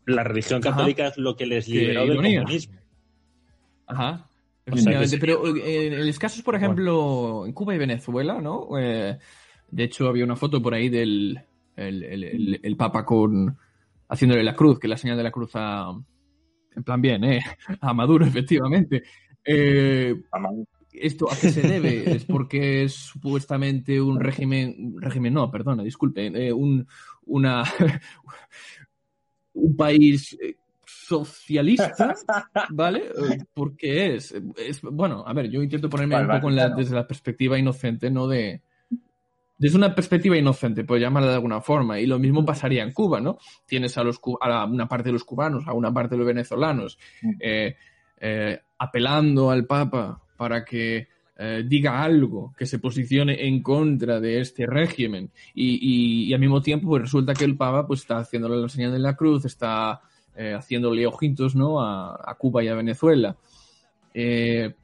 la 0.07 0.23
religión 0.25 0.61
Ajá. 0.65 0.71
católica 0.77 1.09
es 1.09 1.19
lo 1.19 1.37
que 1.37 1.47
les 1.47 1.69
liberó 1.69 2.03
del 2.03 2.13
ironía. 2.13 2.41
comunismo. 2.43 2.75
Ajá. 3.87 4.11
O 4.13 4.17
sea 4.17 4.25
que 4.67 4.71
Efectivamente, 4.81 5.09
sí. 5.09 5.19
pero 5.19 5.57
eh, 5.57 5.87
en 5.87 6.07
los 6.07 6.19
casos, 6.19 6.43
por 6.43 6.55
ejemplo, 6.57 7.47
en 7.47 7.53
Cuba 7.53 7.75
y 7.75 7.79
Venezuela, 7.79 8.41
¿no? 8.41 8.69
Eh, 8.79 9.17
de 9.71 9.85
hecho, 9.85 10.09
había 10.09 10.25
una 10.25 10.37
foto 10.37 10.61
por 10.63 10.75
ahí 10.75 10.89
del 10.89 11.41
el, 11.77 12.03
el- 12.03 12.25
el- 12.25 12.61
el 12.63 12.77
Papa 12.77 13.05
con 13.05 13.57
haciéndole 14.09 14.43
la 14.45 14.55
cruz, 14.57 14.79
que 14.79 14.87
es 14.87 14.91
la 14.91 14.97
señal 14.97 15.17
de 15.17 15.23
la 15.25 15.31
cruz 15.31 15.51
a, 15.55 15.93
en 16.77 16.83
plan 16.85 17.01
bien, 17.01 17.25
¿eh? 17.25 17.41
A 17.81 17.93
Maduro, 17.93 18.25
efectivamente. 18.27 19.03
Eh. 19.45 20.15
¿Esto 20.93 21.31
a 21.31 21.37
qué 21.39 21.51
se 21.51 21.61
debe? 21.61 22.17
¿Es 22.17 22.25
porque 22.25 22.85
es 22.85 22.95
supuestamente 22.95 24.01
un 24.01 24.19
régimen, 24.19 24.95
régimen 24.99 25.35
no, 25.35 25.51
perdona, 25.51 25.83
disculpe, 25.83 26.27
eh, 26.27 26.53
un, 26.53 26.87
una, 27.27 27.63
un 29.55 29.77
país 29.77 30.37
eh, 30.41 30.57
socialista, 30.85 32.15
¿vale? 32.71 33.05
¿Por 33.53 33.77
qué 33.77 34.15
es? 34.17 34.35
es? 34.57 34.81
Bueno, 34.83 35.23
a 35.27 35.33
ver, 35.35 35.51
yo 35.51 35.63
intento 35.63 35.89
ponerme 35.91 36.15
Vale, 36.15 36.25
un 36.25 36.29
vale, 36.29 36.41
poco 36.41 36.51
en 36.51 36.57
la- 36.57 36.63
claro. 36.67 36.77
desde 36.79 36.95
la 36.95 37.07
perspectiva 37.07 37.59
inocente, 37.59 38.11
¿no? 38.11 38.27
De, 38.27 38.63
desde 39.59 39.77
una 39.79 39.95
perspectiva 39.95 40.37
inocente, 40.37 40.85
por 40.85 40.99
llamarla 40.99 41.29
de 41.31 41.35
alguna 41.37 41.61
forma. 41.61 41.99
Y 42.01 42.07
lo 42.07 42.19
mismo 42.19 42.45
pasaría 42.45 42.83
en 42.83 42.93
Cuba, 42.93 43.21
¿no? 43.21 43.39
Tienes 43.67 43.97
a, 43.99 44.05
los, 44.05 44.21
a 44.41 44.49
la- 44.49 44.65
una 44.67 44.87
parte 44.89 45.09
de 45.09 45.13
los 45.15 45.25
cubanos, 45.25 45.67
a 45.67 45.73
una 45.73 45.93
parte 45.93 46.15
de 46.15 46.19
los 46.19 46.27
venezolanos, 46.27 46.99
Mm. 47.23 47.31
eh, 47.41 47.77
eh, 48.21 48.61
apelando 48.79 49.51
al 49.51 49.65
Papa 49.67 50.21
para 50.37 50.65
que 50.65 51.09
eh, 51.39 51.65
diga 51.67 52.03
algo, 52.03 52.55
que 52.57 52.65
se 52.65 52.79
posicione 52.79 53.47
en 53.47 53.63
contra 53.63 54.21
de 54.21 54.41
este 54.41 54.65
régimen. 54.67 55.31
Y, 55.55 55.75
y- 55.81 56.25
y 56.31 56.33
al 56.35 56.41
mismo 56.41 56.63
tiempo, 56.63 56.89
pues 56.89 57.03
resulta 57.03 57.35
que 57.35 57.45
el 57.45 57.57
Papa 57.59 57.87
pues, 57.87 58.01
está 58.01 58.17
haciéndole 58.19 58.57
la 58.57 58.69
señal 58.71 58.93
de 58.93 58.99
la 59.01 59.17
cruz, 59.17 59.45
está 59.45 60.01
haciéndole 60.57 61.07
ojitos 61.07 61.55
¿no? 61.55 61.81
a, 61.83 62.15
a 62.25 62.35
Cuba 62.37 62.63
y 62.65 62.69
a 62.69 62.75
Venezuela. 62.75 63.37
Eh, 64.15 64.75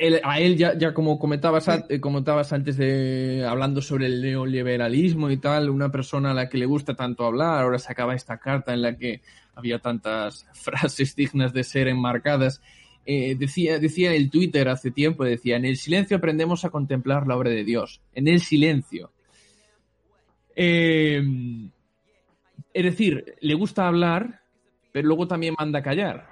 él- 0.00 0.20
a 0.24 0.40
él 0.40 0.56
ya, 0.56 0.76
ya 0.76 0.92
como 0.94 1.18
comentabas, 1.18 1.66
eh, 1.88 2.00
comentabas 2.00 2.52
antes 2.52 2.76
de 2.76 3.44
hablando 3.48 3.80
sobre 3.82 4.06
el 4.06 4.20
neoliberalismo 4.22 5.30
y 5.30 5.36
tal, 5.36 5.70
una 5.70 5.90
persona 5.90 6.30
a 6.30 6.34
la 6.34 6.48
que 6.48 6.58
le 6.58 6.66
gusta 6.66 6.94
tanto 6.94 7.24
hablar, 7.24 7.62
ahora 7.62 7.78
sacaba 7.78 8.14
esta 8.14 8.38
carta 8.38 8.72
en 8.72 8.82
la 8.82 8.96
que 8.96 9.20
había 9.54 9.78
tantas 9.78 10.46
frases 10.54 11.14
dignas 11.16 11.52
de 11.52 11.64
ser 11.64 11.88
enmarcadas. 11.88 12.60
Eh, 13.04 13.34
decía, 13.36 13.78
decía 13.80 14.14
el 14.14 14.30
Twitter 14.30 14.68
hace 14.68 14.90
tiempo, 14.92 15.24
decía, 15.24 15.56
en 15.56 15.64
el 15.64 15.76
silencio 15.76 16.16
aprendemos 16.16 16.64
a 16.64 16.70
contemplar 16.70 17.26
la 17.26 17.36
obra 17.36 17.50
de 17.50 17.64
Dios. 17.64 18.00
En 18.14 18.28
el 18.28 18.40
silencio. 18.40 19.10
Eh, 20.54 21.22
es 22.74 22.84
decir, 22.84 23.34
le 23.40 23.54
gusta 23.54 23.86
hablar, 23.86 24.40
pero 24.92 25.08
luego 25.08 25.26
también 25.26 25.54
manda 25.58 25.80
a 25.80 25.82
callar. 25.82 26.28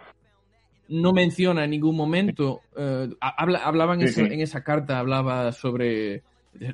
No 0.90 1.12
menciona 1.12 1.64
en 1.64 1.70
ningún 1.70 1.96
momento, 1.96 2.60
eh, 2.76 3.08
habla, 3.20 3.60
hablaba 3.60 3.94
en, 3.94 4.00
Sí, 4.00 4.06
esa, 4.06 4.26
sí. 4.26 4.34
en 4.34 4.40
esa 4.40 4.62
carta, 4.64 4.98
hablaba 4.98 5.52
sobre 5.52 6.22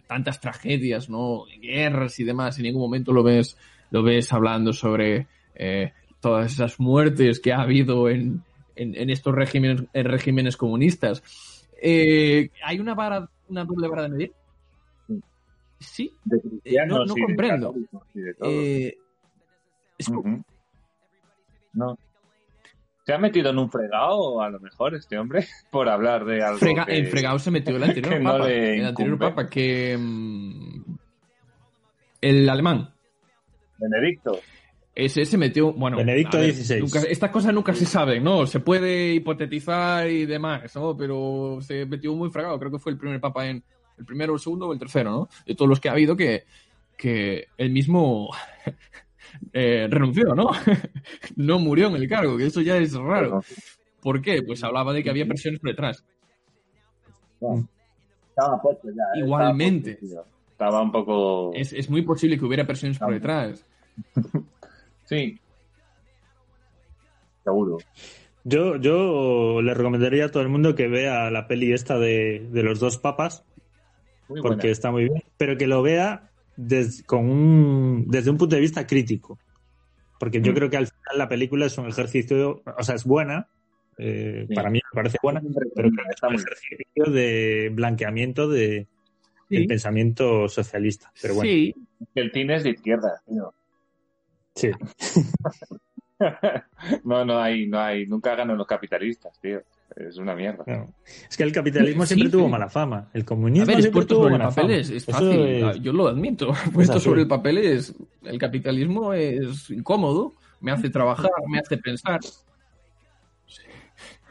tantas 0.07 0.41
tragedias, 0.41 1.11
¿no? 1.11 1.45
Guerras 1.61 2.19
y 2.19 2.25
demás. 2.25 2.57
En 2.59 2.65
ningún 2.65 2.81
momento 2.83 3.13
lo 3.13 3.23
ves, 3.23 3.59
lo 3.91 4.03
ves 4.03 4.33
hablando 4.33 4.73
sobre 4.73 5.27
eh, 5.55 5.93
todas 6.21 6.51
esas 6.53 6.81
muertes 6.81 7.41
que 7.41 7.53
ha 7.53 7.61
habido 7.61 8.09
en, 8.09 8.43
en, 8.75 8.95
en 8.95 9.11
estos 9.11 9.35
regímenes, 9.35 9.85
en 9.93 10.05
regímenes 10.07 10.57
comunistas. 10.57 11.23
Eh, 11.83 12.49
¿Hay 12.65 12.81
una 12.81 12.95
vara, 12.95 13.29
una 13.49 13.65
doble 13.67 13.87
vara 13.89 14.03
de 14.05 14.09
medir? 14.09 14.33
Sí. 15.79 16.11
No- 16.87 17.05
comprendo. 17.27 17.75
Eh. 18.43 18.97
No. 21.75 21.99
¿Se 23.07 23.15
ha 23.15 23.19
metido 23.19 23.51
en 23.51 23.59
un 23.59 23.71
fregado 23.71 24.43
a 24.43 24.51
lo 24.51 24.59
mejor 24.59 24.95
este 24.97 25.17
hombre 25.17 25.47
por 25.71 25.89
hablar 25.89 26.25
de 26.25 26.43
algo 26.43 26.59
Frega- 26.59 26.87
que... 26.87 26.99
En 26.99 27.07
fregado 27.07 27.39
se 27.39 27.51
metió 27.53 27.77
el 27.77 27.83
anterior 27.85 28.13
que 28.15 28.19
no 28.21 28.33
papa. 28.33 28.47
le 28.49 28.79
el 28.81 28.85
anterior 28.87 29.19
papa 29.19 29.49
que. 29.49 29.97
mm, 29.99 30.83
el 32.21 32.49
alemán. 32.49 32.93
Benedicto? 33.79 34.39
Ese 34.95 35.25
se 35.27 35.37
metió. 35.37 35.73
Bueno. 35.73 35.99
Benedicto 35.99 36.39
ver, 36.39 36.53
XVI. 36.55 36.81
nunca- 36.81 37.03
estas 37.09 37.31
cosas 37.31 37.53
nunca 37.55 37.75
se 37.75 37.85
saben, 37.85 38.25
¿no? 38.25 38.47
Se 38.47 38.61
puede 38.61 39.13
hipotetizar 39.15 40.09
y 40.09 40.25
demás, 40.27 40.75
¿no? 40.75 40.97
Pero 40.97 41.59
se 41.61 41.85
metió 41.87 42.15
muy 42.15 42.31
fregado. 42.31 42.59
Creo 42.59 42.73
que 42.73 42.79
fue 42.79 42.93
el 42.93 42.99
primer 42.99 43.21
papa 43.21 43.47
en. 43.47 43.63
El 43.99 44.05
primero, 44.05 44.35
el 44.35 44.41
segundo 44.41 44.69
o 44.69 44.73
el 44.73 44.79
tercero, 44.79 45.11
¿no? 45.11 45.29
De 45.47 45.55
todos 45.55 45.69
los 45.69 45.79
que 45.81 45.89
ha 45.89 45.93
habido 45.93 46.17
que. 46.17 46.45
Que 46.97 47.47
él 47.59 47.71
mismo. 47.71 48.31
eh, 49.53 49.87
renunció, 49.91 50.35
¿no? 50.35 50.51
no 51.37 51.59
murió 51.59 51.89
en 51.89 51.97
el 51.97 52.09
cargo, 52.09 52.37
que 52.37 52.47
eso 52.47 52.61
ya 52.61 52.77
es 52.77 52.95
raro. 52.95 53.43
¿Por 54.01 54.21
qué? 54.23 54.43
Pues 54.43 54.63
hablaba 54.63 54.93
de 54.93 55.03
que 55.03 55.11
había 55.11 55.27
presiones 55.27 55.61
por 55.61 55.71
detrás. 55.71 56.05
Estaba 58.29 58.61
puesto 58.61 58.89
ya. 58.89 59.03
¿eh? 59.15 59.25
Igualmente. 59.25 59.91
Estaba, 59.93 60.09
puesto, 60.09 60.33
tío. 60.33 60.51
Estaba 60.53 60.83
un 60.83 60.93
poco... 60.93 61.53
Es, 61.55 61.73
es 61.73 61.91
muy 61.91 62.03
posible 62.03 62.39
que 62.39 62.45
hubiera 62.45 62.67
presiones 62.67 62.99
por 62.99 63.13
detrás. 63.13 63.65
Sí. 65.05 65.39
Seguro. 67.45 67.79
Yo, 68.45 68.77
yo 68.77 69.61
le 69.63 69.75
recomendaría 69.75 70.27
a 70.27 70.31
todo 70.31 70.43
el 70.43 70.49
mundo 70.49 70.75
que 70.75 70.89
vea 70.89 71.31
la 71.31 71.49
peli 71.49 71.73
esta 71.73 71.99
de, 71.99 72.47
de 72.51 72.63
los 72.63 72.79
dos 72.79 72.99
papas, 72.99 73.45
Muy 74.29 74.41
porque 74.41 74.57
buena. 74.57 74.73
está 74.73 74.91
muy 74.91 75.05
bien, 75.05 75.23
pero 75.37 75.57
que 75.57 75.67
lo 75.67 75.83
vea 75.83 76.31
des- 76.57 77.03
con 77.05 77.29
un, 77.29 78.05
desde 78.09 78.31
un 78.31 78.39
punto 78.39 78.55
de 78.57 78.61
vista 78.63 78.87
crítico. 78.87 79.39
Porque 80.19 80.41
yo 80.41 80.53
Mm. 80.53 80.55
creo 80.55 80.71
que 80.71 80.77
al 80.79 80.87
final 80.87 81.19
la 81.19 81.29
película 81.29 81.67
es 81.67 81.77
un 81.79 81.87
ejercicio, 81.89 82.63
o 82.79 82.83
sea, 82.83 82.95
es 82.95 83.05
buena, 83.05 83.49
eh, 83.99 84.47
Sí. 84.49 84.55
para 84.55 84.71
mí 84.71 84.81
me 84.93 84.95
parece 85.03 85.19
buena, 85.23 85.41
pero 85.43 85.71
creo 85.75 85.91
que 85.91 86.03
es 86.15 86.23
un 86.23 86.35
ejercicio 86.35 87.05
de 87.13 87.71
blanqueamiento 87.75 88.49
de, 88.49 88.87
Sí. 89.49 89.57
del 89.59 89.67
pensamiento 89.67 90.49
socialista. 90.49 91.13
Pero 91.21 91.35
bueno, 91.35 91.51
Sí, 91.51 91.75
El 92.15 92.33
cine 92.33 92.57
es 92.57 92.65
de 92.65 92.71
izquierda, 92.71 93.23
tío. 93.29 93.55
sí. 94.55 94.71
no, 97.05 97.25
no 97.25 97.39
hay, 97.39 97.67
no 97.69 97.79
hay, 97.81 98.07
nunca 98.07 98.35
ganan 98.35 98.57
los 98.59 98.67
capitalistas, 98.67 99.39
tío. 99.41 99.63
Es 99.95 100.17
una 100.19 100.35
mierda. 100.35 100.65
No. 100.67 100.93
Es 101.31 101.37
que 101.37 101.43
el 101.45 101.53
capitalismo 101.53 102.05
Sí, 102.05 102.15
siempre 102.15 102.31
tuvo 102.31 102.49
mala 102.49 102.69
fama. 102.69 103.09
El 103.15 103.23
a 103.23 103.25
comunismo 103.25 103.67
ver, 103.67 103.77
es 103.79 103.83
siempre 103.85 103.99
puesto 104.01 104.15
tuvo 104.17 104.25
sobre 104.25 104.39
papel 104.39 104.63
fama. 104.65 104.75
es, 104.77 105.05
fácil, 105.05 105.41
es- 105.41 105.81
yo 105.81 105.93
lo 105.93 106.09
admito. 106.09 106.53
Puesto 106.75 107.01
sobre 107.01 107.23
el 107.23 107.29
papel 107.29 107.59
es. 107.59 107.95
El 108.25 108.39
capitalismo 108.39 109.13
es 109.13 109.71
incómodo, 109.71 110.33
me 110.61 110.73
hace 110.73 110.91
trabajar, 110.91 111.31
me 111.49 111.59
hace 111.61 111.79
pensar. 111.79 112.21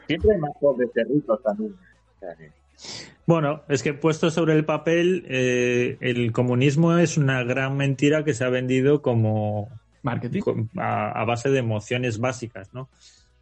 Siempre 0.06 0.34
hay 0.34 0.40
más 0.40 0.52
pobres 0.60 0.90
que 0.94 1.02
ricos 1.04 1.42
también. 1.42 1.74
Bueno, 3.26 3.62
es 3.68 3.82
que 3.82 3.92
puesto 3.94 4.30
sobre 4.30 4.54
el 4.54 4.64
papel, 4.64 5.24
eh, 5.28 5.96
el 6.00 6.30
comunismo 6.32 6.96
es 6.98 7.16
una 7.16 7.42
gran 7.42 7.76
mentira 7.76 8.22
que 8.24 8.34
se 8.34 8.44
ha 8.44 8.50
vendido 8.50 9.02
como 9.02 9.68
Marketing. 10.02 10.42
a 10.78 11.24
base 11.24 11.50
de 11.50 11.58
emociones 11.58 12.18
básicas, 12.18 12.72
¿no? 12.72 12.88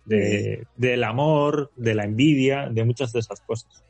De, 0.04 0.66
del 0.76 1.02
amor, 1.04 1.70
de 1.76 1.94
la 1.94 2.04
envidia, 2.04 2.68
de 2.70 2.84
muchas 2.84 3.12
de 3.12 3.20
esas 3.20 3.40
cosas. 3.40 3.82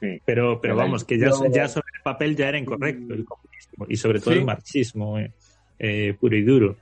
Sí. 0.00 0.20
Pero, 0.24 0.60
pero 0.60 0.76
vamos, 0.76 1.04
que 1.04 1.18
ya, 1.18 1.32
sobre 1.32 1.88
el 1.96 2.02
papel 2.04 2.36
ya 2.36 2.48
era 2.48 2.58
incorrecto 2.58 3.14
el 3.14 3.24
comunismo 3.24 3.86
y 3.88 3.96
sobre 3.96 4.20
todo 4.20 4.32
Sí. 4.34 4.40
el 4.40 4.44
marxismo 4.44 5.18
eh, 5.18 5.32
eh, 5.78 6.14
puro 6.20 6.36
y 6.36 6.42
duro. 6.42 6.76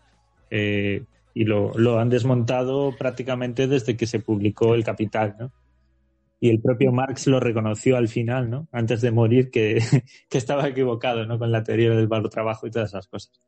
Eh, 0.51 1.05
y 1.33 1.45
lo, 1.45 1.73
lo 1.77 1.99
han 1.99 2.09
desmontado 2.09 2.95
prácticamente 2.99 3.67
desde 3.69 3.97
que 3.97 4.07
se 4.07 4.21
publicó 4.21 4.75
El 4.75 4.85
Capital, 4.85 5.37
¿no? 5.39 5.53
Y 6.41 6.51
el 6.51 6.61
propio 6.61 6.93
Marx 6.93 7.27
lo 7.29 7.41
reconoció 7.41 7.97
al 7.97 8.09
final, 8.09 8.51
¿no? 8.51 8.69
Antes 8.73 9.01
de 9.01 9.11
morir, 9.11 9.51
que, 9.51 9.81
que 10.29 10.39
estaba 10.39 10.69
equivocado, 10.69 11.25
¿no? 11.27 11.39
Con 11.39 11.51
la 11.53 11.63
teoría 11.63 11.91
del 11.91 12.09
valor 12.09 12.29
trabajo 12.31 12.67
y 12.67 12.71
todas 12.71 12.91
esas 12.91 13.07
cosas. 13.07 13.41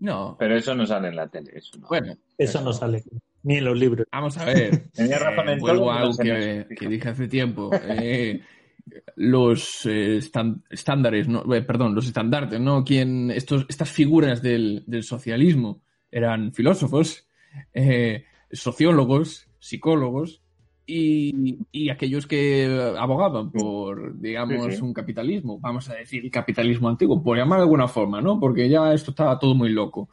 No, 0.00 0.36
Pero 0.38 0.56
eso 0.56 0.74
no 0.74 0.86
sale 0.86 1.08
en 1.08 1.16
la 1.16 1.28
tele. 1.28 1.52
Eso 1.54 1.78
no. 1.78 1.88
bueno, 1.88 2.16
Eso 2.36 2.60
no 2.60 2.72
sale 2.72 3.02
ni 3.44 3.56
en 3.58 3.64
los 3.64 3.78
libros. 3.78 4.06
vamos 4.12 4.36
a 4.38 4.44
ver. 4.46 4.88
Tenía 4.92 5.18
razón 5.18 5.48
Eh, 5.48 5.52
en 5.52 5.58
vuelvo 5.60 5.92
a 5.92 6.00
algo 6.00 6.16
que, 6.16 6.66
que 6.76 6.88
dije 6.88 7.08
hace 7.10 7.28
tiempo. 7.28 7.70
Eh, 7.72 8.40
los 9.16 9.86
eh, 9.86 10.18
estándares, 10.70 11.28
no, 11.28 11.54
eh, 11.54 11.62
perdón, 11.62 11.94
los 11.94 12.06
estandartes, 12.06 12.60
¿no? 12.60 12.84
Quien, 12.84 13.30
estos, 13.30 13.64
estas 13.68 13.90
figuras 13.90 14.42
del, 14.42 14.84
del 14.86 15.02
socialismo 15.04 15.82
eran 16.10 16.52
filósofos, 16.52 17.26
eh, 17.72 18.24
sociólogos, 18.52 19.48
psicólogos 19.58 20.42
y, 20.86 21.58
y 21.72 21.88
aquellos 21.88 22.26
que 22.26 22.94
abogaban 22.98 23.50
por, 23.50 24.20
digamos, 24.20 24.66
Sí, 24.66 24.72
sí. 24.76 24.82
un 24.82 24.92
capitalismo, 24.92 25.58
vamos 25.60 25.88
a 25.88 25.94
decir, 25.94 26.24
el 26.24 26.30
capitalismo 26.30 26.88
antiguo, 26.90 27.22
por 27.22 27.36
llamar 27.38 27.60
de 27.60 27.64
alguna 27.64 27.88
forma, 27.88 28.20
¿no? 28.20 28.38
Porque 28.38 28.68
ya 28.68 28.92
esto 28.92 29.12
estaba 29.12 29.38
todo 29.38 29.54
muy 29.54 29.70
loco. 29.70 30.08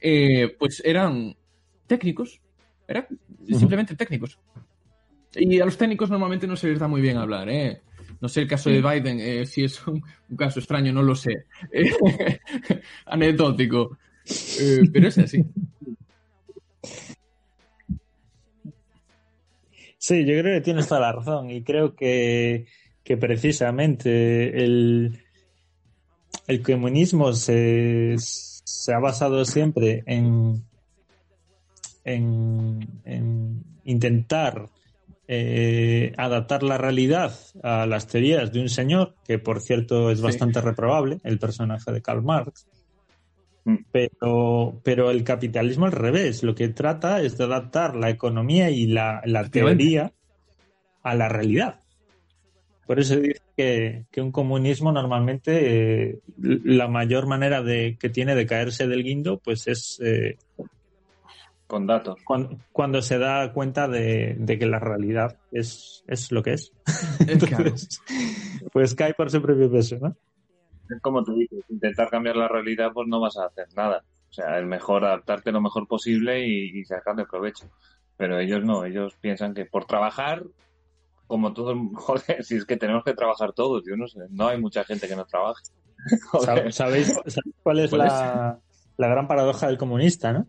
Eh, 0.00 0.56
pues 0.58 0.82
eran 0.84 1.36
técnicos, 1.86 2.40
simplemente 3.48 3.94
técnicos. 3.96 4.38
Y 5.34 5.60
a 5.60 5.64
los 5.64 5.76
técnicos 5.76 6.10
normalmente 6.10 6.46
no 6.46 6.56
se 6.56 6.68
les 6.68 6.78
da 6.78 6.88
muy 6.88 7.00
bien 7.00 7.16
hablar, 7.16 7.48
¿eh? 7.48 7.80
No 8.20 8.28
sé 8.28 8.42
el 8.42 8.48
caso 8.48 8.68
de 8.68 8.82
Biden, 8.82 9.18
eh, 9.20 9.46
si 9.46 9.64
es 9.64 9.86
un, 9.86 10.02
un 10.28 10.36
caso 10.36 10.58
extraño, 10.58 10.92
no 10.92 11.02
lo 11.02 11.14
sé. 11.14 11.46
Eh, 11.72 11.90
anecdótico. 13.06 13.96
Eh, 14.60 14.82
pero 14.92 15.08
es 15.08 15.18
así. 15.18 15.44
Sí, 19.98 20.24
yo 20.24 20.40
creo 20.40 20.58
que 20.58 20.60
tienes 20.62 20.88
toda 20.88 21.00
la 21.00 21.12
razón 21.12 21.50
y 21.50 21.62
creo 21.62 21.94
que, 21.94 22.66
que 23.04 23.16
precisamente 23.16 24.62
el, 24.64 25.22
el 26.46 26.62
comunismo 26.62 27.32
se, 27.32 28.16
se 28.18 28.94
ha 28.94 28.98
basado 28.98 29.44
siempre 29.44 30.02
en, 30.06 30.64
en, 32.04 32.86
en 33.04 33.62
intentar 33.84 34.68
eh, 35.28 36.12
adaptar 36.16 36.62
la 36.62 36.76
realidad 36.76 37.32
a 37.62 37.86
las 37.86 38.06
teorías 38.08 38.52
de 38.52 38.60
un 38.60 38.68
señor, 38.68 39.14
que 39.24 39.38
por 39.38 39.60
cierto 39.60 40.10
es 40.10 40.18
Sí. 40.18 40.24
bastante 40.24 40.60
reprobable, 40.60 41.18
el 41.22 41.38
personaje 41.38 41.92
de 41.92 42.02
Karl 42.02 42.22
Marx. 42.22 42.66
Mm. 43.64 43.76
Pero, 43.92 44.80
pero 44.82 45.10
el 45.10 45.22
capitalismo 45.22 45.86
al 45.86 45.92
revés, 45.92 46.42
lo 46.42 46.54
que 46.54 46.68
trata 46.68 47.20
es 47.22 47.38
de 47.38 47.44
adaptar 47.44 47.94
la 47.94 48.10
economía 48.10 48.70
y 48.70 48.86
la, 48.86 49.20
la 49.24 49.48
teoría 49.48 50.12
a 51.02 51.14
la 51.14 51.28
realidad. 51.28 51.80
Por 52.86 52.98
eso 52.98 53.14
dice 53.16 53.40
que, 53.56 54.06
que 54.10 54.20
un 54.20 54.32
comunismo 54.32 54.90
normalmente 54.90 56.08
eh, 56.10 56.18
la 56.40 56.88
mayor 56.88 57.28
manera 57.28 57.62
de 57.62 57.96
que 58.00 58.08
tiene 58.08 58.34
de 58.34 58.46
caerse 58.46 58.88
del 58.88 59.04
guindo 59.04 59.38
pues 59.38 59.68
es 59.68 60.00
eh, 60.02 60.38
Con 61.70 61.86
datos. 61.86 62.18
cuando, 62.24 62.58
cuando 62.72 63.00
se 63.00 63.16
da 63.16 63.52
cuenta 63.52 63.86
de, 63.86 64.34
de 64.36 64.58
que 64.58 64.66
la 64.66 64.80
realidad 64.80 65.38
es, 65.52 66.02
es 66.08 66.32
lo 66.32 66.42
que 66.42 66.54
es. 66.54 66.72
Claro. 67.46 67.64
Entonces, 67.64 68.00
pues 68.72 68.94
cae 68.96 69.14
por 69.14 69.30
su 69.30 69.40
propio 69.40 69.70
peso, 69.70 69.96
¿no? 70.00 70.16
Es 70.88 71.00
como 71.00 71.22
te 71.22 71.32
dices, 71.32 71.64
intentar 71.68 72.10
cambiar 72.10 72.34
la 72.34 72.48
realidad, 72.48 72.90
pues 72.92 73.06
no 73.06 73.20
vas 73.20 73.36
a 73.36 73.44
hacer 73.44 73.68
nada. 73.76 74.02
O 74.28 74.32
sea, 74.32 74.58
es 74.58 74.66
mejor 74.66 75.04
adaptarte 75.04 75.52
lo 75.52 75.60
mejor 75.60 75.86
posible 75.86 76.44
y, 76.44 76.80
y 76.80 76.84
sacarle 76.84 77.24
provecho. 77.24 77.70
Pero 78.16 78.40
ellos 78.40 78.64
no, 78.64 78.84
ellos 78.84 79.16
piensan 79.20 79.54
que 79.54 79.64
por 79.64 79.84
trabajar, 79.84 80.42
como 81.28 81.52
todos, 81.52 81.78
joder, 81.94 82.42
si 82.42 82.56
es 82.56 82.64
que 82.64 82.78
tenemos 82.78 83.04
que 83.04 83.14
trabajar 83.14 83.52
todos, 83.52 83.84
yo 83.88 83.96
no 83.96 84.08
sé, 84.08 84.18
no 84.30 84.48
hay 84.48 84.60
mucha 84.60 84.82
gente 84.82 85.06
que 85.06 85.14
no 85.14 85.24
trabaje. 85.24 85.62
¿Sabéis, 86.40 86.74
sabéis 86.74 87.14
cuál 87.62 87.78
es 87.78 87.90
¿Cuál 87.90 88.08
la, 88.08 88.58
la 88.96 89.06
gran 89.06 89.28
paradoja 89.28 89.68
del 89.68 89.78
comunista, 89.78 90.32
no? 90.32 90.48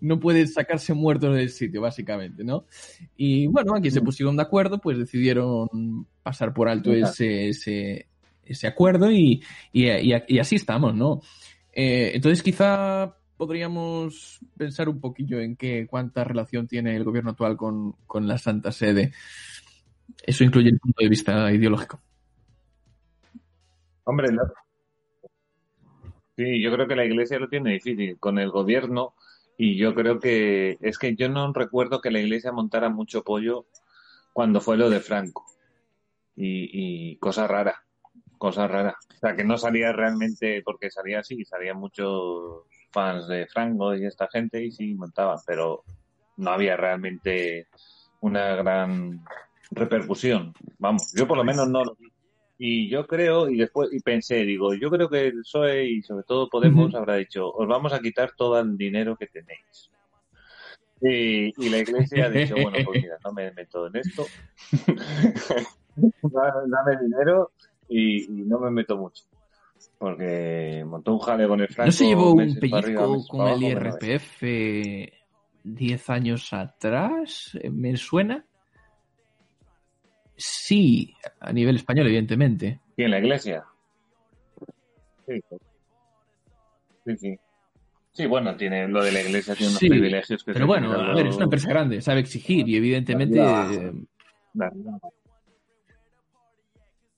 no 0.00 0.18
pueden 0.18 0.48
sacarse 0.48 0.94
muertos 0.94 1.36
del 1.36 1.50
sitio, 1.50 1.80
básicamente, 1.80 2.42
¿no? 2.42 2.64
Y 3.16 3.46
bueno, 3.46 3.76
aquí 3.76 3.92
se 3.92 4.00
pusieron 4.02 4.36
de 4.36 4.42
acuerdo, 4.42 4.78
pues 4.80 4.98
decidieron 4.98 6.06
pasar 6.24 6.52
por 6.52 6.68
alto 6.68 6.92
ese, 6.92 7.50
ese, 7.50 8.08
ese 8.44 8.66
acuerdo 8.66 9.12
y, 9.12 9.44
y, 9.72 9.86
y- 9.88 10.12
y 10.26 10.38
así 10.40 10.56
estamos, 10.56 10.92
¿no? 10.94 11.20
Eh, 11.72 12.10
entonces 12.14 12.42
quizá 12.42 13.14
podríamos 13.36 14.40
pensar 14.56 14.88
un 14.88 15.00
poquillo 15.00 15.40
en 15.40 15.56
qué 15.56 15.86
cuánta 15.88 16.24
relación 16.24 16.66
tiene 16.66 16.96
el 16.96 17.04
gobierno 17.04 17.30
actual 17.30 17.56
con, 17.56 17.92
con 18.06 18.26
la 18.26 18.38
Santa 18.38 18.72
Sede. 18.72 19.12
Eso 20.22 20.44
incluye 20.44 20.68
el 20.68 20.78
punto 20.78 21.02
de 21.02 21.08
vista 21.08 21.52
ideológico. 21.52 22.00
Hombre, 24.04 24.30
no. 24.32 24.42
Sí, 26.36 26.60
yo 26.62 26.72
creo 26.72 26.86
que 26.86 26.96
la 26.96 27.04
iglesia 27.04 27.38
lo 27.38 27.48
tiene 27.48 27.72
difícil 27.72 28.18
con 28.18 28.38
el 28.38 28.50
gobierno 28.50 29.14
y 29.56 29.76
yo 29.76 29.94
creo 29.94 30.18
que 30.18 30.78
es 30.80 30.98
que 30.98 31.14
yo 31.14 31.28
no 31.28 31.52
recuerdo 31.52 32.00
que 32.00 32.10
la 32.10 32.18
iglesia 32.18 32.52
montara 32.52 32.88
mucho 32.88 33.22
pollo 33.22 33.66
cuando 34.32 34.60
fue 34.60 34.76
lo 34.76 34.90
de 34.90 34.98
Franco 35.00 35.44
y, 36.34 37.12
y 37.12 37.16
cosa 37.18 37.46
rara, 37.46 37.84
cosa 38.36 38.66
rara. 38.66 38.96
O 39.14 39.18
sea, 39.18 39.36
que 39.36 39.44
no 39.44 39.56
salía 39.56 39.92
realmente 39.92 40.60
porque 40.64 40.90
salía 40.90 41.20
así, 41.20 41.44
salían 41.44 41.78
muchos 41.78 42.64
fans 42.94 43.26
de 43.26 43.46
Franco 43.48 43.94
y 43.94 44.06
esta 44.06 44.28
gente 44.28 44.64
y 44.64 44.70
sí 44.70 44.94
montaban, 44.94 45.38
pero 45.46 45.82
no 46.36 46.50
había 46.50 46.76
realmente 46.76 47.66
una 48.20 48.54
gran 48.54 49.22
repercusión. 49.70 50.54
Vamos, 50.78 51.12
yo 51.14 51.26
por 51.26 51.36
lo 51.36 51.44
menos 51.44 51.68
no 51.68 51.84
lo 51.84 51.94
vi. 51.96 52.08
Y 52.56 52.88
yo 52.88 53.06
creo, 53.06 53.50
y 53.50 53.56
después 53.58 53.92
y 53.92 53.98
pensé, 53.98 54.44
digo, 54.44 54.74
yo 54.74 54.88
creo 54.88 55.08
que 55.08 55.26
el 55.26 55.40
PSOE 55.40 55.86
y 55.86 56.02
sobre 56.02 56.22
todo 56.22 56.48
Podemos 56.48 56.94
habrá 56.94 57.16
dicho, 57.16 57.50
os 57.50 57.66
vamos 57.66 57.92
a 57.92 57.98
quitar 57.98 58.32
todo 58.36 58.58
el 58.60 58.76
dinero 58.76 59.16
que 59.16 59.26
tenéis. 59.26 59.90
Y, 61.00 61.52
y 61.62 61.68
la 61.68 61.78
iglesia 61.78 62.26
ha 62.26 62.30
dicho, 62.30 62.54
bueno, 62.54 62.78
pues 62.84 63.02
mira, 63.02 63.18
no 63.24 63.32
me 63.32 63.50
meto 63.50 63.88
en 63.88 63.96
esto, 63.96 64.24
dame 66.22 66.96
dinero 67.02 67.50
y, 67.88 68.24
y 68.24 68.44
no 68.44 68.60
me 68.60 68.70
meto 68.70 68.96
mucho. 68.96 69.24
Porque 69.98 70.84
montó 70.86 71.12
un 71.14 71.18
jale 71.20 71.46
con 71.46 71.60
el 71.60 71.68
Franco. 71.68 71.86
¿No 71.86 71.92
se 71.92 72.06
llevó 72.06 72.32
un 72.32 72.40
arriba, 72.40 72.60
pellizco 72.60 73.26
con 73.28 73.48
el 73.48 73.62
IRPF 73.62 74.42
10 75.62 76.10
años 76.10 76.52
atrás? 76.52 77.50
Eh, 77.60 77.70
¿Me 77.70 77.96
suena? 77.96 78.44
Sí, 80.36 81.14
a 81.40 81.52
nivel 81.52 81.76
español, 81.76 82.06
evidentemente. 82.06 82.80
¿Y 82.96 83.04
en 83.04 83.10
la 83.10 83.18
iglesia? 83.18 83.64
Sí. 85.26 85.40
Sí, 87.04 87.16
sí. 87.16 87.38
Sí, 88.12 88.26
bueno, 88.26 88.56
tiene 88.56 88.86
lo 88.88 89.02
de 89.02 89.10
la 89.10 89.22
iglesia 89.22 89.54
tiene 89.54 89.70
unos 89.70 89.80
Sí, 89.80 89.88
privilegios 89.88 90.44
que 90.44 90.52
Pero 90.52 90.66
bueno, 90.66 90.88
quitan 90.88 91.10
a 91.10 91.14
ver, 91.14 91.26
es 91.26 91.36
una 91.36 91.44
empresa 91.44 91.68
grande, 91.68 92.00
sabe 92.00 92.20
exigir 92.20 92.68
y 92.68 92.76
evidentemente... 92.76 93.38
La- 94.54 94.72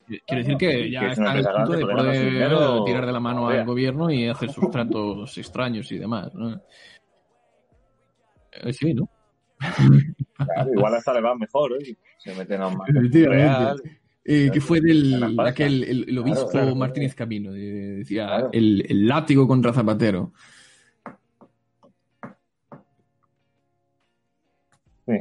Quiere 0.06 0.42
decir 0.42 0.56
que 0.56 0.90
ya 0.90 1.00
Que 1.00 1.10
es 1.12 1.18
una 1.18 1.36
está 1.38 1.50
en 1.50 1.56
el 1.56 1.64
punto 1.64 1.72
de 1.72 1.94
poder 1.94 2.84
tirar 2.84 3.06
de 3.06 3.12
la 3.12 3.20
mano 3.20 3.48
al 3.48 3.64
gobierno 3.64 4.10
y 4.10 4.28
hacer 4.28 4.50
sus 4.52 4.70
tratos 4.70 5.36
extraños 5.38 5.90
y 5.92 5.98
demás, 5.98 6.32
¿no? 6.34 6.60
Eh, 8.52 8.72
Sí, 8.72 8.94
¿no? 8.94 9.08
Claro, 10.36 10.72
igual 10.72 10.94
hasta 10.94 11.14
le 11.14 11.20
va 11.22 11.34
mejor, 11.34 11.72
¿eh? 11.82 11.96
Se 12.18 12.34
meten 12.34 12.60
a 12.62 12.68
un 12.68 12.78
real. 13.12 13.82
Eh, 14.28 14.50
que 14.52 14.60
fue 14.60 14.80
del 14.80 15.36
aquel 15.40 15.84
el, 15.84 16.08
el 16.08 16.18
obispo 16.18 16.48
Claro, 16.48 16.66
claro. 16.66 16.74
Martínez 16.76 17.14
Camino, 17.14 17.52
de- 17.52 17.96
decía 17.98 18.26
Claro. 18.26 18.50
el, 18.52 18.84
el 18.88 19.06
látigo 19.06 19.46
contra 19.48 19.72
Zapatero. 19.72 20.32
Sí. 25.06 25.12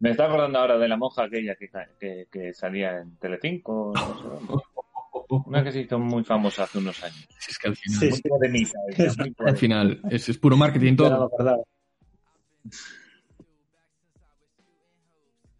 Me 0.00 0.10
está 0.10 0.26
acordando 0.26 0.58
ahora 0.58 0.78
de 0.78 0.88
la 0.88 0.96
monja 0.96 1.24
aquella 1.24 1.54
que, 1.56 1.70
que, 1.98 2.26
que 2.30 2.52
salía 2.54 2.98
en 3.00 3.16
Telecinco, 3.16 3.92
no 3.94 4.18
sé 4.18 4.24
dónde. 4.24 4.62
Una 5.46 5.62
que 5.62 5.70
se 5.72 5.80
hizo 5.82 5.98
muy 5.98 6.24
famosa 6.24 6.64
hace 6.64 6.78
unos 6.78 7.02
años. 7.04 7.28
Es 7.48 7.56
que 7.58 7.68
al 7.68 7.76
final, 7.76 8.00
Sí, 8.00 8.10
Muy 8.10 8.20
poderosa, 8.22 8.78
ella, 8.98 9.12
muy 9.38 9.48
al 9.48 9.56
final 9.56 10.00
es, 10.10 10.28
es 10.28 10.38
puro 10.38 10.56
marketing 10.56 10.96
todo. 10.96 11.24
acordaba. 11.24 11.58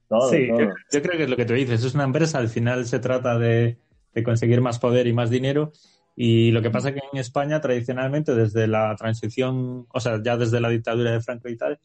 Todo, 0.09 0.28
Sí, 0.30 0.49
todo. 0.49 0.61
yo, 0.61 0.66
yo 0.93 1.03
creo 1.03 1.16
que 1.16 1.24
es 1.24 1.30
lo 1.30 1.36
que 1.36 1.45
tú 1.45 1.53
dices. 1.55 1.84
Es 1.84 1.95
una 1.95 2.05
empresa, 2.05 2.38
al 2.38 2.49
final 2.49 2.84
se 2.86 2.99
trata 2.99 3.38
de, 3.38 3.78
de 4.14 4.22
conseguir 4.22 4.61
más 4.61 4.78
poder 4.78 5.07
y 5.07 5.12
más 5.12 5.30
dinero. 5.30 5.72
Y 6.16 6.51
lo 6.51 6.62
que 6.62 6.70
pasa 6.70 6.88
es 6.88 6.97
que 6.97 7.03
en 7.12 7.18
España, 7.18 7.61
tradicionalmente, 7.61 8.34
desde 8.34 8.66
la 8.66 8.95
transición, 8.97 9.86
o 9.93 10.01
sea, 10.01 10.20
ya 10.22 10.36
desde 10.36 10.61
la 10.61 10.68
dictadura 10.68 11.12
de 11.12 11.20
Franco 11.20 11.49
y 11.49 11.57
tal, 11.57 11.78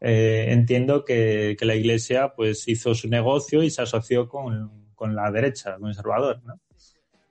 eh, 0.00 0.46
entiendo 0.50 1.04
que, 1.04 1.56
que 1.58 1.64
la 1.64 1.74
Iglesia 1.74 2.32
pues 2.34 2.68
hizo 2.68 2.94
su 2.94 3.08
negocio 3.08 3.62
y 3.62 3.70
se 3.70 3.82
asoció 3.82 4.28
con, 4.28 4.88
con 4.94 5.14
la 5.14 5.30
derecha 5.30 5.76
conservadora, 5.78 6.40
¿no? 6.44 6.60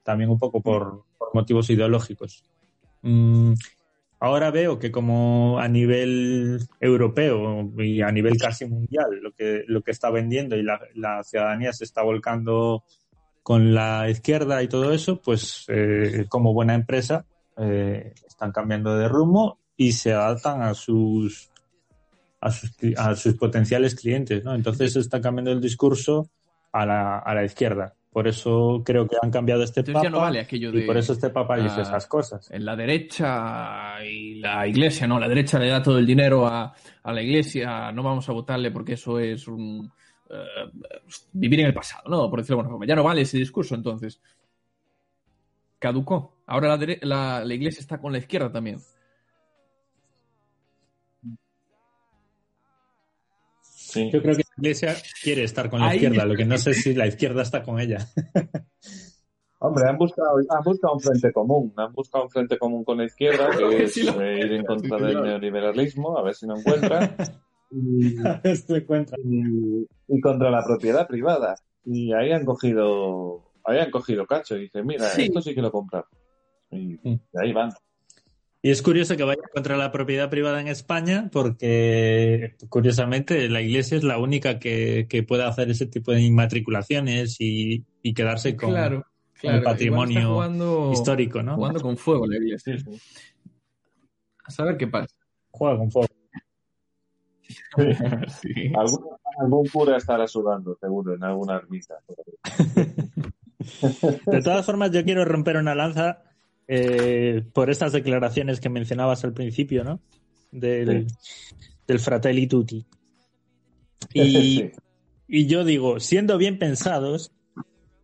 También 0.02 0.30
un 0.30 0.38
poco 0.38 0.60
por, 0.60 1.04
por 1.18 1.34
motivos 1.34 1.68
ideológicos. 1.70 2.44
Mm, 3.02 3.54
ahora 4.20 4.50
veo 4.50 4.78
que 4.78 4.90
como 4.90 5.58
a 5.58 5.68
nivel 5.68 6.60
europeo 6.80 7.70
y 7.78 8.00
a 8.02 8.10
nivel 8.10 8.36
casi 8.38 8.66
mundial 8.66 9.20
lo 9.22 9.32
que, 9.32 9.64
lo 9.66 9.82
que 9.82 9.90
está 9.90 10.10
vendiendo 10.10 10.56
y 10.56 10.62
la, 10.62 10.80
la 10.94 11.22
ciudadanía 11.22 11.72
se 11.72 11.84
está 11.84 12.02
volcando 12.02 12.84
con 13.42 13.72
la 13.74 14.10
izquierda 14.10 14.62
y 14.62 14.68
todo 14.68 14.92
eso, 14.92 15.22
pues 15.22 15.64
eh, 15.68 16.26
como 16.28 16.52
buena 16.52 16.74
empresa 16.74 17.24
eh, 17.56 18.12
están 18.26 18.52
cambiando 18.52 18.96
de 18.96 19.08
rumbo 19.08 19.58
y 19.74 19.92
se 19.92 20.12
adaptan 20.12 20.60
a 20.60 20.74
sus 20.74 21.50
a 22.40 22.50
sus, 22.50 22.70
a 22.96 23.14
sus 23.16 23.34
potenciales 23.34 23.94
clientes, 23.94 24.44
¿no? 24.44 24.54
Entonces 24.54 24.94
está 24.96 25.20
cambiando 25.20 25.52
el 25.52 25.60
discurso 25.60 26.30
a 26.72 26.86
la, 26.86 27.18
a 27.18 27.34
la 27.34 27.44
izquierda. 27.44 27.94
Por 28.10 28.26
eso 28.26 28.82
creo 28.84 29.06
que 29.06 29.16
han 29.20 29.30
cambiado 29.30 29.62
este 29.62 29.80
Entonces 29.80 30.02
papa 30.02 30.10
no 30.10 30.20
vale 30.20 30.40
aquello 30.40 30.72
de 30.72 30.80
y 30.80 30.86
por 30.86 30.96
eso 30.96 31.12
este 31.12 31.30
papa 31.30 31.56
dice 31.58 31.82
esas 31.82 32.06
cosas. 32.06 32.50
en 32.50 32.64
la 32.64 32.74
derecha 32.74 34.02
y 34.04 34.36
la 34.36 34.66
iglesia, 34.66 35.06
no, 35.06 35.20
la 35.20 35.28
derecha 35.28 35.58
le 35.58 35.68
da 35.68 35.82
todo 35.82 35.98
el 35.98 36.06
dinero 36.06 36.46
a, 36.46 36.74
a 37.02 37.12
la 37.12 37.22
iglesia, 37.22 37.92
no 37.92 38.02
vamos 38.02 38.28
a 38.28 38.32
votarle 38.32 38.70
porque 38.70 38.94
eso 38.94 39.18
es 39.20 39.46
un, 39.46 39.90
eh, 40.30 40.70
vivir 41.32 41.60
en 41.60 41.66
el 41.66 41.74
pasado, 41.74 42.08
¿no? 42.08 42.30
Por 42.30 42.40
decirlo 42.40 42.56
de 42.56 42.60
alguna 42.62 42.72
forma. 42.74 42.86
Ya 42.86 42.96
no 42.96 43.04
vale 43.04 43.22
ese 43.22 43.38
discurso, 43.38 43.74
entonces. 43.74 44.20
Caducó. 45.78 46.38
Ahora 46.46 46.76
la, 46.76 46.96
la, 47.02 47.44
la 47.44 47.54
iglesia 47.54 47.80
está 47.80 47.98
con 47.98 48.10
la 48.12 48.18
izquierda 48.18 48.50
también. 48.50 48.80
Sí. 53.90 54.10
Yo 54.12 54.20
creo 54.22 54.36
que 54.36 54.42
la 54.42 54.54
iglesia 54.62 54.94
quiere 55.22 55.44
estar 55.44 55.70
con 55.70 55.80
la 55.80 55.88
Ahí 55.88 55.96
izquierda, 55.96 56.26
lo 56.26 56.34
que 56.36 56.44
no 56.44 56.58
sé 56.58 56.74
si 56.74 56.92
la 56.94 57.06
izquierda 57.06 57.42
está 57.42 57.62
con 57.62 57.80
ella. 57.80 58.06
Hombre, 59.60 59.88
han 59.88 59.96
buscado, 59.98 60.36
han 60.50 60.62
buscado 60.64 60.94
un 60.94 61.00
frente 61.00 61.32
común. 61.32 61.72
Han 61.76 61.92
buscado 61.92 62.24
un 62.24 62.30
frente 62.30 62.58
común 62.58 62.84
con 62.84 62.98
la 62.98 63.04
izquierda, 63.06 63.48
que 63.58 63.84
es 63.84 63.94
Sí, 63.94 64.02
lo- 64.04 64.20
eh, 64.22 64.38
ir 64.40 64.52
en 64.52 64.64
contra 64.66 64.98
sí, 64.98 65.04
del 65.04 65.12
claro. 65.12 65.26
neoliberalismo, 65.26 66.18
a 66.18 66.22
ver 66.22 66.34
si 66.34 66.46
lo 66.46 66.56
encuentran. 66.58 67.16
Y, 67.70 68.16
Esto 68.44 68.76
encuentra. 68.76 69.16
y- 69.24 69.86
y 70.08 70.20
contra 70.20 70.50
la 70.50 70.62
propiedad 70.64 71.06
privada. 71.08 71.56
Y 71.84 72.12
ahí 72.12 72.30
han 72.32 72.44
cogido, 72.44 73.52
ahí 73.64 73.78
han 73.78 73.90
cogido 73.90 74.26
cacho 74.26 74.56
y 74.56 74.60
dicen, 74.62 74.86
mira, 74.86 75.06
Sí. 75.08 75.22
esto 75.22 75.40
sí 75.40 75.54
que 75.54 75.62
lo. 75.62 75.72
Y, 76.70 76.76
Mm. 76.76 76.98
y 77.04 77.20
ahí 77.42 77.52
van. 77.52 77.70
Y 78.60 78.70
es 78.70 78.82
curioso 78.82 79.16
que 79.16 79.22
vaya 79.22 79.40
contra 79.54 79.76
la 79.76 79.92
propiedad 79.92 80.28
privada 80.28 80.60
en 80.60 80.66
España 80.66 81.28
porque, 81.32 82.56
curiosamente, 82.68 83.48
la 83.48 83.60
iglesia 83.62 83.96
es 83.96 84.02
la 84.02 84.18
única 84.18 84.58
que, 84.58 85.06
que 85.08 85.22
puede 85.22 85.44
hacer 85.44 85.70
ese 85.70 85.86
tipo 85.86 86.10
de 86.10 86.22
inmatriculaciones 86.22 87.40
y, 87.40 87.84
y 88.02 88.14
quedarse 88.14 88.56
con, 88.56 88.70
claro, 88.70 89.02
con 89.02 89.04
claro. 89.40 89.58
el 89.58 89.62
patrimonio 89.62 90.20
Igual 90.20 90.24
está 90.24 90.34
jugando, 90.34 90.90
histórico, 90.92 91.42
¿no? 91.42 91.54
jugando 91.54 91.80
con 91.80 91.96
fuego 91.96 92.26
la 92.26 92.36
iglesia. 92.36 92.78
Sí, 92.78 92.84
sí. 92.84 93.00
A 94.44 94.50
saber 94.50 94.76
qué 94.76 94.88
pasa. 94.88 95.14
Juega 95.50 95.78
con 95.78 95.90
fuego. 95.90 96.08
Sí. 98.42 98.72
Algún, 98.76 99.06
algún 99.40 99.66
cura 99.68 99.96
estará 99.96 100.26
sudando, 100.26 100.76
seguro, 100.78 101.14
en 101.14 101.24
alguna 101.24 101.56
ermita. 101.56 101.94
De 104.26 104.42
todas 104.42 104.66
formas, 104.66 104.90
yo 104.90 105.02
quiero 105.04 105.24
romper 105.24 105.56
una 105.56 105.74
lanza 105.74 106.27
eh, 106.68 107.42
por 107.52 107.70
estas 107.70 107.92
declaraciones 107.92 108.60
que 108.60 108.68
mencionabas 108.68 109.24
al 109.24 109.32
principio, 109.32 109.84
¿no? 109.84 110.00
Del, 110.52 111.06
del 111.86 111.98
Fratelli 111.98 112.46
Tutti. 112.46 112.84
Y, 114.12 114.30
Sí. 114.30 114.72
y 115.26 115.46
yo 115.46 115.64
digo, 115.64 115.98
siendo 115.98 116.38
bien 116.38 116.58
pensados, 116.58 117.32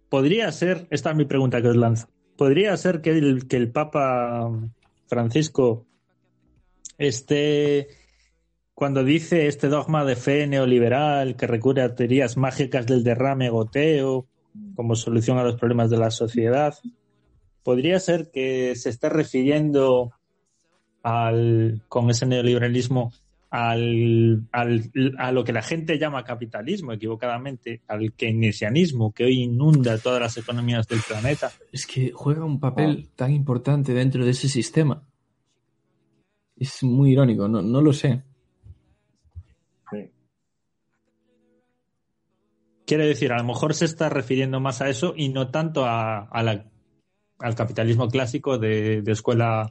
podría 0.08 0.50
ser, 0.52 0.86
esta 0.90 1.10
es 1.10 1.16
mi 1.16 1.24
pregunta 1.24 1.62
que 1.62 1.68
os 1.68 1.76
lanzo, 1.76 2.08
podría 2.36 2.76
ser 2.76 3.00
que 3.00 3.10
el, 3.10 3.46
que 3.46 3.56
el 3.56 3.70
Papa 3.70 4.50
Francisco 5.06 5.86
esté, 6.98 7.88
cuando 8.74 9.04
dice 9.04 9.46
este 9.46 9.68
dogma 9.68 10.04
de 10.04 10.16
fe 10.16 10.46
neoliberal 10.46 11.36
que 11.36 11.46
recurre 11.46 11.82
a 11.82 11.94
teorías 11.94 12.36
mágicas 12.36 12.86
del 12.86 13.04
derrame 13.04 13.50
goteo 13.50 14.26
como 14.74 14.94
solución 14.96 15.38
a 15.38 15.44
los 15.44 15.56
problemas 15.56 15.90
de 15.90 15.98
la 15.98 16.10
sociedad, 16.10 16.74
podría 17.64 17.98
ser 17.98 18.30
que 18.30 18.76
se 18.76 18.90
esté 18.90 19.08
refiriendo 19.08 20.12
al, 21.02 21.82
con 21.88 22.10
ese 22.10 22.26
neoliberalismo 22.26 23.12
al, 23.50 24.46
al- 24.52 24.90
a 25.18 25.30
lo 25.32 25.44
que 25.44 25.52
la 25.52 25.62
gente 25.62 25.98
llama 25.98 26.24
capitalismo, 26.24 26.92
equivocadamente, 26.92 27.82
al 27.86 28.12
keynesianismo 28.12 29.12
que 29.12 29.24
hoy 29.24 29.42
inunda 29.42 29.96
todas 29.98 30.20
las 30.20 30.36
economías 30.36 30.86
del 30.88 31.00
planeta. 31.06 31.52
Es 31.72 31.86
que 31.86 32.10
juega 32.12 32.44
un 32.44 32.58
papel 32.58 33.10
tan 33.14 33.32
importante 33.32 33.92
dentro 33.94 34.24
de 34.24 34.32
ese 34.32 34.48
sistema. 34.48 35.06
Es 36.56 36.82
muy 36.82 37.12
irónico, 37.12 37.46
no, 37.48 37.62
no 37.62 37.80
lo 37.80 37.92
sé. 37.92 38.22
Sí. 39.92 40.10
Quiere 42.86 43.06
decir, 43.06 43.32
a 43.32 43.38
lo 43.38 43.44
mejor 43.44 43.74
se 43.74 43.84
está 43.84 44.08
refiriendo 44.08 44.60
más 44.60 44.80
a 44.82 44.88
eso 44.88 45.14
y 45.16 45.28
no 45.28 45.48
tanto 45.50 45.84
a, 45.84 46.24
a 46.24 46.42
la- 46.42 46.70
al 47.44 47.54
capitalismo 47.54 48.08
clásico 48.08 48.58
de, 48.58 49.02
de 49.02 49.12
escuela. 49.12 49.70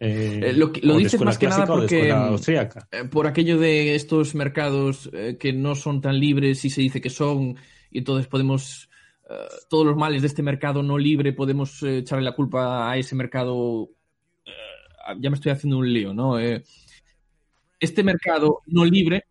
eh, 0.00 0.40
Eh, 0.42 0.52
lo 0.54 0.96
dices 0.96 1.20
más 1.22 1.38
que 1.38 1.46
nada 1.46 1.66
porque, 1.66 2.12
mm. 2.12 2.36
Eh, 2.90 3.04
Por 3.04 3.26
aquello 3.26 3.58
de 3.58 3.94
estos 3.94 4.34
mercados 4.34 5.08
eh, 5.12 5.36
que 5.38 5.52
no 5.52 5.74
son 5.74 6.00
tan 6.00 6.18
libres 6.18 6.64
y 6.64 6.70
se 6.70 6.80
dice 6.82 7.00
que 7.00 7.10
son, 7.10 7.56
y 7.90 7.98
entonces 7.98 8.26
podemos, 8.26 8.90
eh, 9.30 9.34
todos 9.70 9.86
los 9.86 9.96
males 9.96 10.22
de 10.22 10.28
este 10.28 10.42
mercado 10.42 10.82
no 10.82 10.98
libre, 10.98 11.32
podemos 11.32 11.82
echarle 11.82 12.24
la 12.24 12.34
culpa 12.34 12.90
a 12.90 12.96
ese 12.96 13.14
mercado. 13.14 13.88
ya 15.20 15.30
me 15.30 15.36
estoy 15.36 15.52
haciendo 15.52 15.78
un 15.78 15.92
lío, 15.92 16.12
¿no? 16.12 16.36
Este 17.78 18.02
mercado 18.02 18.62
no 18.66 18.84
libre. 18.84 19.24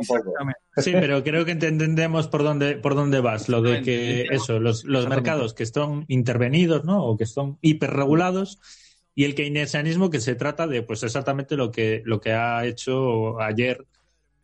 Exactamente. 0.00 0.60
Sí, 0.76 0.92
pero 0.92 1.22
creo 1.24 1.44
que 1.44 1.56
ent- 1.56 1.64
entendemos 1.66 2.28
por 2.28 2.42
dónde, 2.42 2.76
por 2.76 2.94
dónde 2.94 3.20
vas. 3.20 3.48
Lo 3.48 3.62
de 3.62 3.82
que 3.82 4.22
eso, 4.30 4.60
los, 4.60 4.84
los 4.84 5.08
mercados 5.08 5.54
que 5.54 5.62
están 5.62 6.04
intervenidos, 6.08 6.84
¿no? 6.84 7.04
O 7.04 7.16
que 7.16 7.24
están 7.24 7.58
hiperregulados, 7.62 8.58
y 9.14 9.24
el 9.24 9.34
keynesianismo 9.34 10.10
que 10.10 10.20
se 10.20 10.34
trata 10.34 10.66
de, 10.66 10.82
pues 10.82 11.02
exactamente 11.02 11.56
lo 11.56 11.70
que, 11.70 12.02
lo 12.04 12.20
que 12.20 12.32
ha 12.32 12.66
hecho 12.66 13.40
ayer 13.40 13.86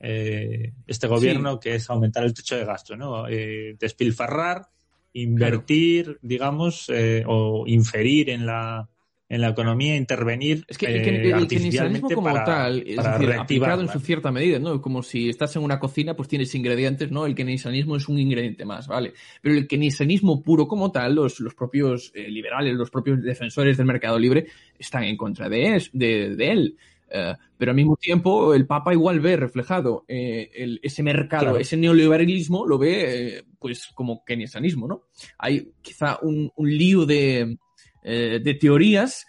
eh, 0.00 0.72
este 0.86 1.06
gobierno, 1.06 1.60
que 1.60 1.74
es 1.76 1.88
aumentar 1.90 2.24
el 2.24 2.34
techo 2.34 2.56
de 2.56 2.64
gasto, 2.64 2.96
¿no? 2.96 3.28
Eh, 3.28 3.76
despilfarrar, 3.78 4.66
invertir, 5.12 6.18
digamos, 6.22 6.86
eh, 6.88 7.22
o 7.26 7.64
inferir 7.66 8.30
en 8.30 8.46
la 8.46 8.88
en 9.34 9.40
la 9.40 9.48
economía, 9.48 9.96
intervenir 9.96 10.64
Es 10.68 10.76
que 10.76 10.86
el, 10.86 10.96
eh, 10.96 11.02
que- 11.02 11.30
el 11.30 11.46
keynesianismo 11.48 12.10
como 12.10 12.24
para, 12.32 12.44
tal, 12.44 12.84
es 12.86 12.96
para 12.96 13.18
decir, 13.18 13.32
aplicado 13.34 13.80
en 13.80 13.88
su 13.88 13.98
cierta 13.98 14.30
medida, 14.30 14.58
¿no? 14.58 14.80
Como 14.82 15.02
si 15.02 15.28
estás 15.30 15.56
en 15.56 15.62
una 15.62 15.78
cocina, 15.78 16.14
pues 16.14 16.28
tienes 16.28 16.54
ingredientes, 16.54 17.10
¿no? 17.10 17.24
El 17.24 17.34
keynesianismo 17.34 17.96
es 17.96 18.08
un 18.08 18.18
ingrediente 18.18 18.64
más, 18.66 18.86
¿vale? 18.86 19.14
Pero 19.40 19.54
el 19.56 19.66
keynesianismo 19.66 20.42
puro 20.42 20.68
como 20.68 20.92
tal, 20.92 21.14
los, 21.14 21.40
los 21.40 21.54
propios 21.54 22.12
eh, 22.14 22.28
liberales, 22.28 22.74
los 22.74 22.90
propios 22.90 23.22
defensores 23.22 23.76
del 23.78 23.86
mercado 23.86 24.18
libre, 24.18 24.46
están 24.78 25.04
en 25.04 25.16
contra 25.16 25.48
de, 25.48 25.76
es- 25.76 25.90
de, 25.94 26.36
de 26.36 26.50
él. 26.50 26.76
Eh, 27.14 27.34
pero 27.58 27.70
al 27.72 27.76
mismo 27.76 27.96
tiempo, 27.96 28.54
el 28.54 28.66
Papa 28.66 28.92
igual 28.92 29.20
ve 29.20 29.36
reflejado 29.36 30.04
eh, 30.08 30.50
el- 30.54 30.78
ese 30.82 31.02
mercado, 31.02 31.44
Claro. 31.44 31.58
ese 31.58 31.76
neoliberalismo, 31.76 32.66
lo 32.66 32.78
ve 32.78 33.36
eh, 33.38 33.42
pues 33.58 33.88
como 33.94 34.24
keynesianismo, 34.24 34.86
¿no? 34.88 35.02
Hay 35.38 35.72
quizá 35.82 36.18
un, 36.22 36.50
un 36.56 36.68
lío 36.70 37.04
de, 37.06 37.56
eh, 38.02 38.40
de 38.42 38.54
teorías 38.54 39.26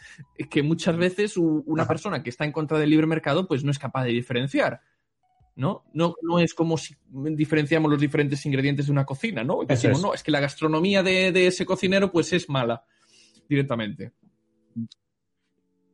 que 0.50 0.64
muchas 0.64 0.98
veces 0.98 1.38
una 1.38 1.88
persona 1.88 2.24
que 2.24 2.30
está 2.30 2.46
en 2.46 2.52
contra 2.52 2.80
del 2.80 2.90
libre 2.90 3.08
mercado 3.08 3.48
pues 3.48 3.64
no 3.64 3.72
es 3.72 3.80
capaz 3.80 4.06
de 4.06 4.12
diferenciar. 4.12 4.82
¿No? 5.56 5.84
No, 5.94 6.16
no 6.24 6.40
es 6.40 6.56
como 6.56 6.78
si 6.78 6.96
diferenciamos 7.12 7.92
los 7.92 8.02
diferentes 8.02 8.44
ingredientes 8.48 8.88
de 8.88 8.92
una 8.92 9.06
cocina, 9.06 9.44
¿no? 9.44 9.60
Decimos, 9.64 10.00
es. 10.00 10.04
no, 10.04 10.14
es 10.16 10.24
que 10.24 10.32
la 10.32 10.40
gastronomía 10.40 11.04
de, 11.04 11.32
de 11.32 11.46
ese 11.46 11.64
cocinero 11.64 12.12
pues 12.12 12.34
es 12.34 12.50
mala 12.50 12.84
directamente. 13.48 14.14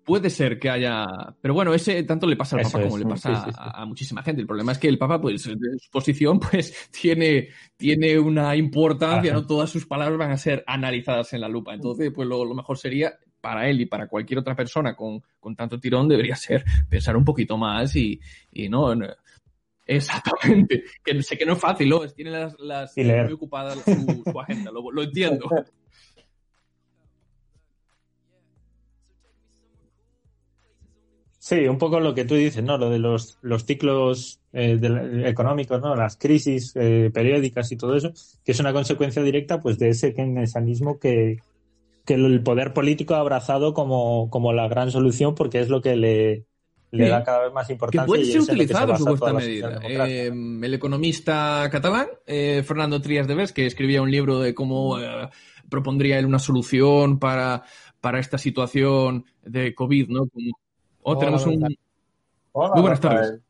Puede 0.10 0.30
ser 0.32 0.58
que 0.58 0.70
haya. 0.72 1.06
Pero 1.40 1.54
bueno, 1.54 1.72
ese 1.74 2.02
tanto 2.04 2.26
le 2.26 2.36
pasa 2.36 2.56
al 2.56 2.64
Eso 2.64 2.72
Papa 2.72 2.84
como 2.86 2.98
es, 2.98 3.04
le 3.04 3.10
pasa 3.10 3.36
sí, 3.46 3.52
sí. 3.52 3.56
A, 3.60 3.82
a 3.82 3.86
muchísima 3.86 4.24
gente. 4.24 4.42
El 4.42 4.48
problema 4.48 4.72
es 4.72 4.80
que 4.80 4.88
el 4.88 4.98
Papa, 4.98 5.22
pues, 5.22 5.46
en 5.46 5.60
su 5.80 5.92
posición, 5.92 6.40
pues, 6.52 6.90
tiene, 6.90 7.50
tiene 7.78 8.18
una 8.18 8.56
importancia, 8.56 9.32
Ajá. 9.32 9.42
¿no? 9.42 9.46
Todas 9.46 9.70
sus 9.70 9.86
palabras 9.86 10.18
van 10.18 10.32
a 10.32 10.38
ser 10.38 10.64
analizadas 10.66 11.32
en 11.34 11.42
la 11.42 11.48
lupa. 11.48 11.76
Entonces, 11.76 12.12
pues 12.14 12.28
lo, 12.28 12.44
lo 12.44 12.56
mejor 12.56 12.78
sería, 12.80 13.14
para 13.40 13.70
él 13.70 13.80
y 13.82 13.86
para 13.86 14.08
cualquier 14.08 14.40
otra 14.40 14.56
persona 14.56 14.96
con, 14.96 15.22
con 15.40 15.56
tanto 15.56 15.80
tirón, 15.80 16.08
debería 16.10 16.36
ser 16.36 16.66
pensar 16.90 17.16
un 17.16 17.24
poquito 17.24 17.56
más 17.58 17.96
y, 17.96 18.20
y 18.52 18.68
no. 18.68 18.96
no- 18.96 19.08
Exactamente. 19.86 20.84
Que 21.04 21.22
sé 21.24 21.38
que 21.38 21.46
no 21.46 21.54
es 21.54 21.60
fácil, 21.60 21.90
¿no? 21.90 22.08
Tiene 22.10 22.32
las, 22.32 22.96
muy 22.96 23.34
ocupada 23.34 23.74
su, 23.76 24.24
su 24.24 24.40
agenda, 24.40 24.72
lo, 24.72 24.92
lo 24.92 25.04
entiendo. 25.04 25.48
Sí, 31.50 31.68
un 31.68 31.80
poco 31.80 32.00
lo 32.00 32.14
que 32.14 32.26
tú 32.26 32.36
dices, 32.36 32.64
¿no? 32.64 32.78
Lo 32.78 32.92
de 32.92 33.00
los, 33.00 33.40
los 33.42 33.66
ciclos 33.66 34.40
eh, 34.54 34.78
del- 34.80 35.26
económicos, 35.26 35.82
¿no? 35.82 35.96
Las 35.96 36.16
crisis 36.16 36.74
eh, 36.76 37.10
periódicas 37.12 37.72
y 37.72 37.76
todo 37.76 37.96
eso, 37.96 38.14
que 38.46 38.52
es 38.52 38.60
una 38.60 38.72
consecuencia 38.72 39.24
directa, 39.24 39.60
pues, 39.60 39.80
de 39.80 39.90
ese 39.90 40.14
keynesianismo 40.14 41.00
que, 41.00 41.38
que 42.06 42.14
el 42.14 42.44
poder 42.44 42.72
político 42.72 43.16
ha 43.16 43.20
abrazado 43.22 43.74
como, 43.74 44.30
como 44.30 44.54
la 44.54 44.68
gran 44.68 44.92
solución, 44.92 45.34
porque 45.34 45.60
es 45.60 45.70
lo 45.70 45.82
que 45.82 45.96
le, 45.96 46.46
le 46.92 47.06
Sí. 47.06 47.10
da 47.10 47.24
cada 47.24 47.46
vez 47.46 47.52
más 47.52 47.66
que 47.66 47.74
importancia. 47.74 48.06
puede 48.06 48.22
y 48.22 48.26
ser 48.28 48.42
que 48.42 48.46
se 48.46 48.52
utilizado 48.52 48.92
basa 48.92 49.04
su 49.18 49.34
medida. 49.34 49.80
Eh, 49.90 50.28
el 50.28 50.74
economista 50.76 51.68
catalán, 51.72 52.10
eh, 52.28 52.62
Fernando 52.64 53.02
Trías 53.02 53.28
de 53.28 53.34
Bes, 53.34 53.54
que 53.54 53.66
escribía 53.66 54.04
un 54.04 54.12
libro 54.12 54.40
de 54.40 54.54
cómo 54.54 55.00
eh, 55.00 55.28
propondría 55.68 56.20
él 56.20 56.28
una 56.28 56.38
solución 56.38 57.18
para, 57.18 57.64
para 58.02 58.20
esta 58.20 58.38
situación 58.38 59.26
de 59.44 59.74
COVID, 59.74 60.10
¿no? 60.10 60.28
Como- 60.28 60.52
oh, 61.04 61.12
Hola, 61.12 61.20
tenemos 61.20 61.46
un... 61.46 61.78
Hola, 62.52 62.74
Muy 62.74 62.82
buenas 62.82 63.02
Rafael. 63.02 63.22
tardes. 63.22 63.42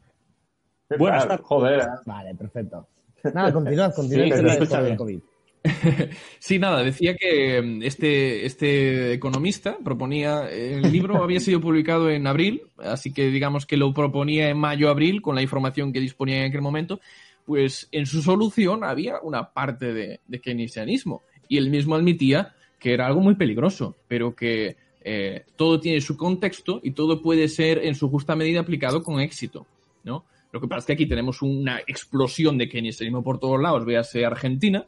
¿Qué 0.89 0.97
Buenas 0.97 1.27
tardes. 1.27 1.45
Joder. 1.45 1.79
¿eh? 1.79 1.85
Vale, 2.05 2.35
perfecto. 2.35 2.87
Nada, 3.33 3.53
continuad, 3.53 3.93
continuad 3.93 4.59
Sí, 4.59 4.67
con. 4.67 4.95
COVID. 4.95 5.19
Sí, 6.39 6.57
nada, 6.57 6.83
decía 6.83 7.15
que 7.15 7.61
mm, 7.61 7.83
este, 7.83 8.45
este 8.45 9.13
economista 9.13 9.77
proponía, 9.83 10.49
el 10.49 10.91
libro 10.91 11.17
había 11.23 11.39
sido 11.39 11.59
publicado 11.59 12.09
en 12.09 12.27
abril, 12.27 12.61
así 12.77 13.13
que 13.13 13.27
digamos 13.27 13.65
que 13.65 13.77
lo 13.77 13.93
proponía 13.93 14.49
en 14.49 14.57
mayo-abril 14.57 15.21
con 15.21 15.35
la 15.35 15.41
información 15.41 15.91
que 15.91 15.99
disponía 15.99 16.41
en 16.41 16.49
aquel 16.49 16.61
momento, 16.61 17.01
pues 17.45 17.89
en 17.91 18.05
su 18.05 18.21
solución 18.21 18.83
había 18.83 19.19
una 19.21 19.51
parte 19.51 19.93
de, 19.93 20.21
de 20.27 20.39
keynesianismo 20.41 21.23
y 21.47 21.57
él 21.57 21.69
mismo 21.69 21.95
admitía 21.95 22.55
que 22.79 22.93
era 22.93 23.07
algo 23.07 23.19
muy 23.19 23.35
peligroso, 23.35 23.97
pero 24.07 24.35
que 24.35 24.77
eh, 25.11 25.43
todo 25.55 25.79
tiene 25.79 26.01
su 26.01 26.15
contexto 26.15 26.81
y 26.83 26.91
todo 26.91 27.19
puede 27.19 27.47
ser 27.47 27.83
en 27.83 27.95
su 27.95 28.11
justa 28.11 28.35
medida 28.35 28.59
aplicado 28.59 29.01
con 29.01 29.19
éxito, 29.19 29.65
¿no? 30.03 30.23
Lo 30.51 30.61
que 30.61 30.67
pasa 30.67 30.81
es 30.81 30.85
que 30.85 30.93
aquí 30.93 31.07
tenemos 31.07 31.41
una 31.41 31.79
explosión 31.79 32.59
de 32.59 32.69
keynesianismo 32.69 33.23
por 33.23 33.39
todos 33.39 33.59
lados, 33.59 33.85
véase 33.85 34.23
Argentina, 34.23 34.85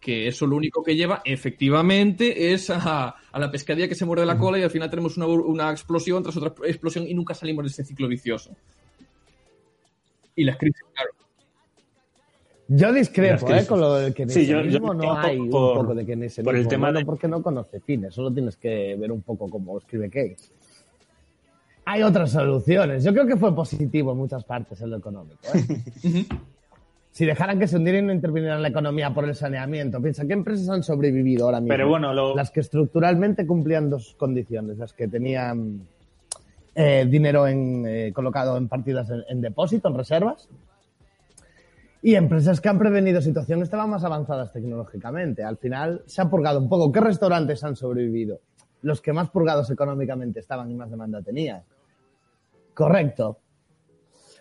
que 0.00 0.28
eso 0.28 0.46
lo 0.46 0.56
único 0.56 0.82
que 0.82 0.96
lleva 0.96 1.20
efectivamente 1.26 2.54
es 2.54 2.70
a, 2.70 3.16
la 3.34 3.50
pescadilla 3.50 3.86
que 3.86 3.94
se 3.94 4.06
muerde 4.06 4.24
la 4.24 4.38
cola 4.38 4.58
y 4.58 4.62
al 4.62 4.70
final 4.70 4.88
tenemos 4.88 5.18
una, 5.18 5.26
una 5.26 5.70
explosión 5.72 6.22
tras 6.22 6.38
otra 6.38 6.54
explosión 6.66 7.06
y 7.06 7.12
nunca 7.12 7.34
salimos 7.34 7.64
de 7.64 7.68
ese 7.68 7.84
ciclo 7.84 8.08
vicioso. 8.08 8.56
Y 10.36 10.44
las 10.44 10.56
crisis, 10.56 10.86
claro. 10.94 11.10
Yo 12.70 12.92
discrepo, 12.92 13.50
¿eh? 13.50 13.64
Con 13.66 13.80
lo 13.80 13.94
del 13.94 14.12
Sí, 14.12 14.46
yo- 14.46 14.60
yo 14.60 14.62
keynesianismo 14.62 14.94
no 14.94 15.00
discrepo 15.00 15.26
hay 15.26 15.38
un 15.38 15.50
por- 15.50 15.74
poco 15.80 15.94
de 15.94 16.04
keynesianismo. 16.06 16.44
por 16.44 16.56
el 16.56 16.68
tema 16.68 16.86
bueno, 16.88 16.98
de- 17.00 17.04
porque 17.06 17.26
no 17.28 17.42
conoce 17.42 17.80
fines, 17.80 18.14
solo 18.14 18.30
tienes 18.30 18.56
que 18.56 18.94
ver 18.96 19.10
un 19.10 19.22
poco 19.22 19.48
cómo 19.48 19.78
escribe 19.78 20.10
Keynes. 20.10 20.52
Hay 21.86 22.02
otras 22.02 22.30
soluciones. 22.32 23.02
Yo 23.02 23.12
creo 23.14 23.26
que 23.26 23.36
fue 23.38 23.54
positivo 23.54 24.12
en 24.12 24.18
muchas 24.18 24.44
partes 24.44 24.80
en 24.82 24.90
lo 24.90 24.98
económico. 24.98 25.38
¿eh? 25.54 25.60
si 27.10 27.24
dejaran 27.24 27.58
que 27.58 27.66
se 27.66 27.76
hundiera 27.78 27.98
y 28.00 28.02
no 28.02 28.12
intervinieran 28.12 28.58
en 28.58 28.62
la 28.62 28.68
economía 28.68 29.14
por 29.14 29.24
el 29.24 29.34
saneamiento, 29.34 29.98
piensa, 30.02 30.26
¿qué 30.26 30.34
empresas 30.34 30.68
han 30.68 30.82
sobrevivido 30.82 31.46
ahora 31.46 31.60
mismo? 31.60 31.72
Pero 31.72 31.88
bueno, 31.88 32.12
lo, 32.12 32.36
Las 32.36 32.50
que 32.50 32.60
estructuralmente 32.60 33.46
cumplían 33.46 33.88
dos 33.88 34.14
condiciones, 34.18 34.76
las 34.76 34.92
que 34.92 35.08
tenían 35.08 35.80
eh, 36.74 37.06
dinero 37.10 37.48
en, 37.48 37.84
eh, 37.88 38.12
colocado 38.12 38.58
en 38.58 38.68
partidas 38.68 39.08
en, 39.08 39.24
en 39.30 39.40
depósito, 39.40 39.88
en 39.88 39.94
reservas, 39.94 40.48
y 42.02 42.14
empresas 42.14 42.60
que 42.60 42.68
han 42.68 42.78
prevenido 42.78 43.20
situaciones 43.20 43.64
estaban 43.64 43.90
más 43.90 44.04
avanzadas 44.04 44.52
tecnológicamente. 44.52 45.42
Al 45.42 45.56
final 45.56 46.02
se 46.06 46.22
ha 46.22 46.30
purgado 46.30 46.60
un 46.60 46.68
poco. 46.68 46.92
¿Qué 46.92 47.00
restaurantes 47.00 47.64
han 47.64 47.76
sobrevivido? 47.76 48.40
Los 48.82 49.00
que 49.00 49.12
más 49.12 49.30
purgados 49.30 49.70
económicamente 49.70 50.40
estaban 50.40 50.70
y 50.70 50.74
más 50.74 50.90
demanda 50.90 51.20
tenían. 51.22 51.62
Correcto. 52.74 53.38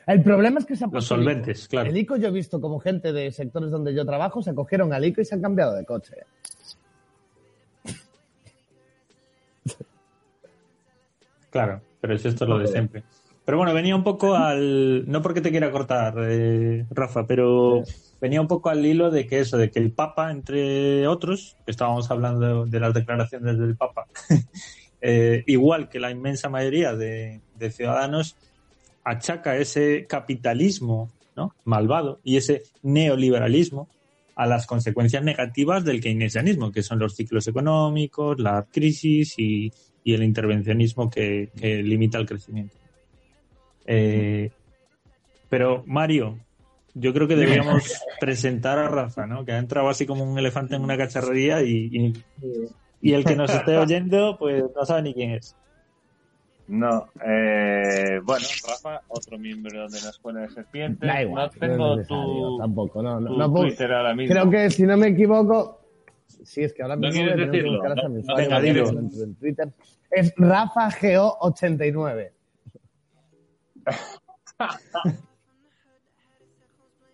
El 0.06 0.24
problema 0.24 0.60
es 0.60 0.66
que 0.66 0.76
se 0.76 0.86
ha 0.86 0.88
los 0.88 1.04
ICO. 1.04 1.16
solventes, 1.16 1.68
claro. 1.68 1.90
El 1.90 1.98
ICO 1.98 2.16
yo 2.16 2.30
he 2.30 2.32
visto 2.32 2.62
como 2.62 2.80
gente 2.80 3.12
de 3.12 3.32
sectores 3.32 3.72
donde 3.72 3.94
yo 3.94 4.06
trabajo 4.06 4.42
se 4.42 4.52
acogieron 4.52 4.94
al 4.94 5.04
ICO 5.04 5.22
y 5.22 5.26
se 5.26 5.36
han 5.36 5.42
cambiado 5.42 5.76
de 5.76 5.84
coche. 5.84 6.16
Claro, 11.50 11.82
pero 12.00 12.14
es 12.14 12.26
esto 12.26 12.46
lo 12.46 12.60
de 12.60 12.68
siempre. 12.68 13.04
Pero 13.48 13.60
bueno, 13.60 13.74
venía 13.74 13.96
un 13.96 14.04
poco 14.04 14.36
al. 14.36 15.10
No 15.10 15.22
porque 15.22 15.40
te 15.40 15.52
quiera 15.52 15.72
cortar, 15.72 16.16
eh, 16.20 16.86
Rafa, 16.92 17.26
pero 17.26 17.82
venía 18.20 18.42
un 18.42 18.48
poco 18.50 18.68
al 18.68 18.86
hilo 18.86 19.10
de 19.10 19.26
que 19.26 19.40
eso, 19.40 19.58
de 19.58 19.72
que 19.72 19.80
el 19.80 19.94
Papa, 19.94 20.32
entre 20.32 21.08
otros, 21.08 21.56
estábamos 21.66 22.12
hablando 22.12 22.66
de 22.66 22.80
las 22.82 22.94
declaraciones 22.94 23.58
del 23.58 23.78
Papa, 23.78 24.08
eh, 25.02 25.46
igual 25.48 25.88
que 25.88 26.02
la 26.02 26.12
inmensa 26.12 26.50
mayoría 26.50 26.94
de, 26.94 27.40
ciudadanos, 27.72 28.36
achaca 29.06 29.56
ese 29.56 30.08
capitalismo 30.10 31.10
malvado 31.64 32.20
y 32.26 32.36
ese 32.36 32.64
neoliberalismo 32.84 33.88
a 34.36 34.46
las 34.46 34.68
consecuencias 34.68 35.24
negativas 35.24 35.86
del 35.86 36.02
keynesianismo, 36.02 36.74
que 36.74 36.84
son 36.84 37.00
los 37.00 37.16
ciclos 37.16 37.48
económicos, 37.48 38.42
la 38.42 38.68
crisis 38.70 39.36
y, 39.38 39.72
el 40.04 40.24
intervencionismo 40.24 41.10
que 41.10 41.50
limita 41.62 42.18
el 42.18 42.26
crecimiento. 42.26 42.76
Eh, 43.88 44.52
pero, 45.50 45.84
Mario, 45.88 46.38
yo 46.94 47.14
creo 47.14 47.28
que 47.28 47.36
deberíamos 47.36 48.02
presentar 48.20 48.78
a 48.78 48.88
Rafa, 48.90 49.26
¿no? 49.26 49.46
que 49.46 49.54
ha 49.54 49.58
entrado 49.58 49.90
así 49.90 50.06
como 50.06 50.24
un 50.30 50.38
elefante 50.38 50.76
en 50.76 50.84
una 50.84 50.98
cacharrería 50.98 51.62
y, 51.64 51.90
y, 51.92 52.14
y 53.02 53.14
el 53.14 53.24
que 53.24 53.36
nos 53.36 53.50
esté 53.54 53.78
oyendo, 53.78 54.38
pues 54.38 54.64
no 54.76 54.86
sabe 54.86 55.04
ni 55.04 55.14
quién 55.14 55.32
es. 55.32 55.56
No, 56.68 57.08
eh, 57.26 58.20
bueno, 58.24 58.46
Rafa, 58.68 59.02
otro 59.08 59.38
miembro 59.38 59.88
de 59.88 60.02
la 60.02 60.10
Escuela 60.10 60.42
de 60.42 60.50
Serpientes. 60.50 61.08
Da 61.08 61.22
igual, 61.24 61.50
no 61.54 61.60
tengo 61.68 61.96
no 61.96 62.04
tu, 62.04 62.58
tampoco, 62.58 63.02
no, 63.02 63.22
no, 63.22 63.28
tu 63.30 63.38
no 63.38 63.52
puedo- 63.54 63.68
Twitter 63.68 63.94
ahora 63.94 64.14
mismo. 64.14 64.34
Creo 64.34 64.50
que 64.50 64.70
si 64.70 64.84
no 64.84 64.98
me 64.98 65.08
equivoco, 65.08 65.80
sí, 66.44 66.64
es 66.64 66.74
que 66.74 66.82
ahora 66.82 66.98
¿No 66.98 67.08
mismo 67.08 67.24
tener 67.24 67.38
que 67.52 67.58
decirlo? 67.58 67.82
No, 67.84 68.10
mi 68.10 68.22
no, 68.22 69.00
en. 69.24 69.36
Twitter. 69.36 69.70
Es 70.12 70.36
RafaGeo89. 70.36 72.32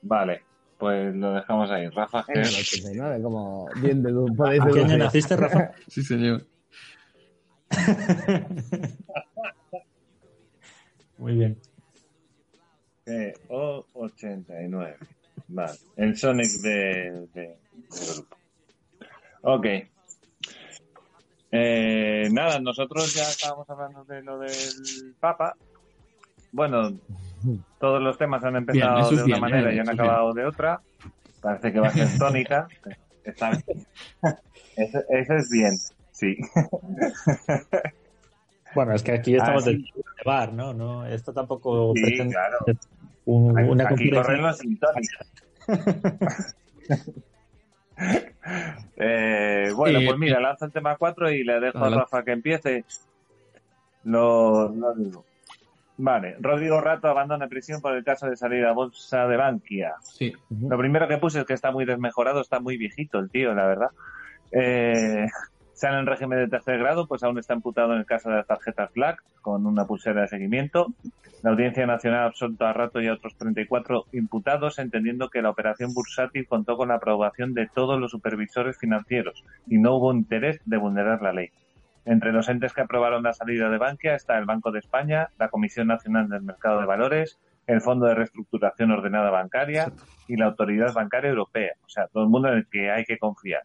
Vale, 0.01 0.43
pues 0.78 1.15
lo 1.15 1.34
dejamos 1.34 1.71
ahí. 1.71 1.88
Rafa 1.89 2.26
Venga, 2.28 2.41
G. 2.43 2.59
89, 2.61 3.21
como 3.24 3.69
bien 3.82 4.03
dedu- 4.03 4.36
podéis 4.36 4.61
¿A 4.63 4.67
qué 4.67 4.80
año 4.82 4.97
naciste, 4.97 5.36
Rafa? 5.36 5.71
Sí, 5.88 6.03
señor. 6.03 6.45
Muy 11.17 11.36
bien. 11.36 11.57
o 13.49 13.86
89 13.93 14.97
Vale, 15.47 15.74
el 15.97 16.17
Sonic 16.17 16.51
de, 16.61 17.28
de- 17.34 17.57
del 17.67 18.13
grupo. 18.15 18.38
Ok. 19.41 19.65
Eh, 21.51 22.30
nada, 22.32 22.59
nosotros 22.59 23.13
ya 23.13 23.24
estábamos 23.24 23.69
hablando 23.69 24.03
de 24.05 24.24
lo 24.24 24.39
del 24.39 25.15
Papa. 25.19 25.55
Bueno, 26.53 26.93
todos 27.79 28.01
los 28.01 28.17
temas 28.17 28.43
han 28.45 28.55
empezado 28.55 28.95
Bien, 28.95 29.09
de 29.09 29.15
una 29.15 29.25
bien, 29.25 29.39
manera 29.41 29.71
eh, 29.71 29.75
y 29.75 29.79
han 29.79 29.83
eso 29.83 29.91
es 29.93 29.99
acabado 29.99 30.33
de 30.33 30.45
otra. 30.45 30.79
Parece 31.41 31.73
que 31.73 31.79
va 31.79 31.87
a 31.87 31.91
ser 31.91 32.07
tónica. 32.17 32.67
Está 33.25 33.49
bien. 33.51 33.85
Eso, 34.77 34.99
eso 35.09 35.33
es 35.35 35.49
bien, 35.49 35.73
sí. 36.11 36.37
Bueno, 38.75 38.93
es 38.93 39.03
que 39.03 39.11
aquí 39.13 39.35
estamos 39.35 39.63
Ah, 39.63 39.69
del 39.69 39.81
de 39.83 39.91
bar, 40.25 40.53
¿no? 40.53 40.73
no 40.73 41.05
Esto 41.05 41.33
tampoco 41.33 41.93
Sí, 41.95 42.01
pretende 42.03 42.33
claro. 42.33 42.57
ser 42.65 42.77
un- 43.25 43.57
Aquí- 43.59 43.69
una 43.69 43.89
aquí 43.89 44.09
corren 44.11 44.41
los. 44.41 44.59
Eh, 48.97 49.71
bueno, 49.75 49.99
Eh, 49.99 50.05
pues 50.07 50.17
mira, 50.19 50.39
lanza 50.39 50.65
el 50.65 50.71
tema 50.71 50.95
4 50.97 51.31
y 51.31 51.43
le 51.43 51.59
dejo 51.59 51.77
a 51.83 51.89
Rafa 51.89 52.23
que 52.23 52.31
empiece. 52.31 52.85
Lo, 54.03 54.69
lo 54.69 54.93
digo. 54.95 55.23
Vale, 55.97 56.35
Rodrigo 56.39 56.81
Rato 56.81 57.07
abandona 57.07 57.47
prisión 57.47 57.79
por 57.79 57.95
el 57.95 58.03
caso 58.03 58.27
de 58.27 58.35
salida 58.35 58.71
a 58.71 58.73
bolsa 58.73 59.27
de 59.27 59.37
Bankia. 59.37 59.93
Sí. 60.01 60.33
Lo 60.49 60.77
primero 60.77 61.07
que 61.07 61.17
puse 61.17 61.39
es 61.39 61.45
que 61.45 61.53
está 61.53 61.71
muy 61.71 61.85
desmejorado, 61.85 62.41
está 62.41 62.59
muy 62.59 62.77
viejito 62.77 63.19
el 63.19 63.29
tío, 63.29 63.53
la 63.53 63.67
verdad. 63.67 63.89
Eh, 64.51 65.27
sale 65.73 65.99
en 65.99 66.07
régimen 66.07 66.39
de 66.39 66.47
tercer 66.47 66.79
grado, 66.79 67.07
pues 67.07 67.23
aún 67.23 67.37
está 67.37 67.53
imputado 67.53 67.93
en 67.93 67.99
el 67.99 68.05
caso 68.05 68.29
de 68.29 68.37
las 68.37 68.47
tarjetas 68.47 68.91
Black, 68.93 69.23
con 69.41 69.67
una 69.67 69.85
pulsera 69.85 70.21
de 70.21 70.27
seguimiento. 70.27 70.87
La 71.43 71.51
Audiencia 71.51 71.85
Nacional 71.85 72.21
ha 72.21 72.25
absuelto 72.25 72.65
a 72.65 72.73
Rato 72.73 73.01
y 73.01 73.07
a 73.07 73.13
otros 73.13 73.35
34 73.37 74.05
imputados, 74.13 74.79
entendiendo 74.79 75.29
que 75.29 75.41
la 75.41 75.49
operación 75.49 75.93
bursátil 75.93 76.47
contó 76.47 76.77
con 76.77 76.87
la 76.87 76.95
aprobación 76.95 77.53
de 77.53 77.67
todos 77.67 77.99
los 77.99 78.11
supervisores 78.11 78.77
financieros 78.77 79.43
y 79.67 79.77
no 79.77 79.95
hubo 79.95 80.13
interés 80.13 80.61
de 80.65 80.77
vulnerar 80.77 81.21
la 81.21 81.33
ley. 81.33 81.51
Entre 82.05 82.33
los 82.33 82.49
entes 82.49 82.73
que 82.73 82.81
aprobaron 82.81 83.23
la 83.23 83.33
salida 83.33 83.69
de 83.69 83.77
Bankia 83.77 84.15
está 84.15 84.37
el 84.37 84.45
Banco 84.45 84.71
de 84.71 84.79
España, 84.79 85.29
la 85.37 85.49
Comisión 85.49 85.87
Nacional 85.87 86.27
del 86.27 86.41
Mercado 86.41 86.79
de 86.79 86.85
Valores, 86.85 87.39
el 87.65 87.81
Fondo 87.81 88.07
de 88.07 88.15
Reestructuración 88.15 88.91
Ordenada 88.91 89.31
Bancaria 89.31 89.91
y 90.27 90.35
la 90.35 90.47
Autoridad 90.47 90.93
Bancaria 90.93 91.29
Europea. 91.29 91.73
O 91.85 91.89
sea, 91.89 92.07
todo 92.07 92.23
el 92.23 92.29
mundo 92.29 92.49
en 92.49 92.55
el 92.55 92.67
que 92.69 92.91
hay 92.91 93.05
que 93.05 93.17
confiar. 93.17 93.63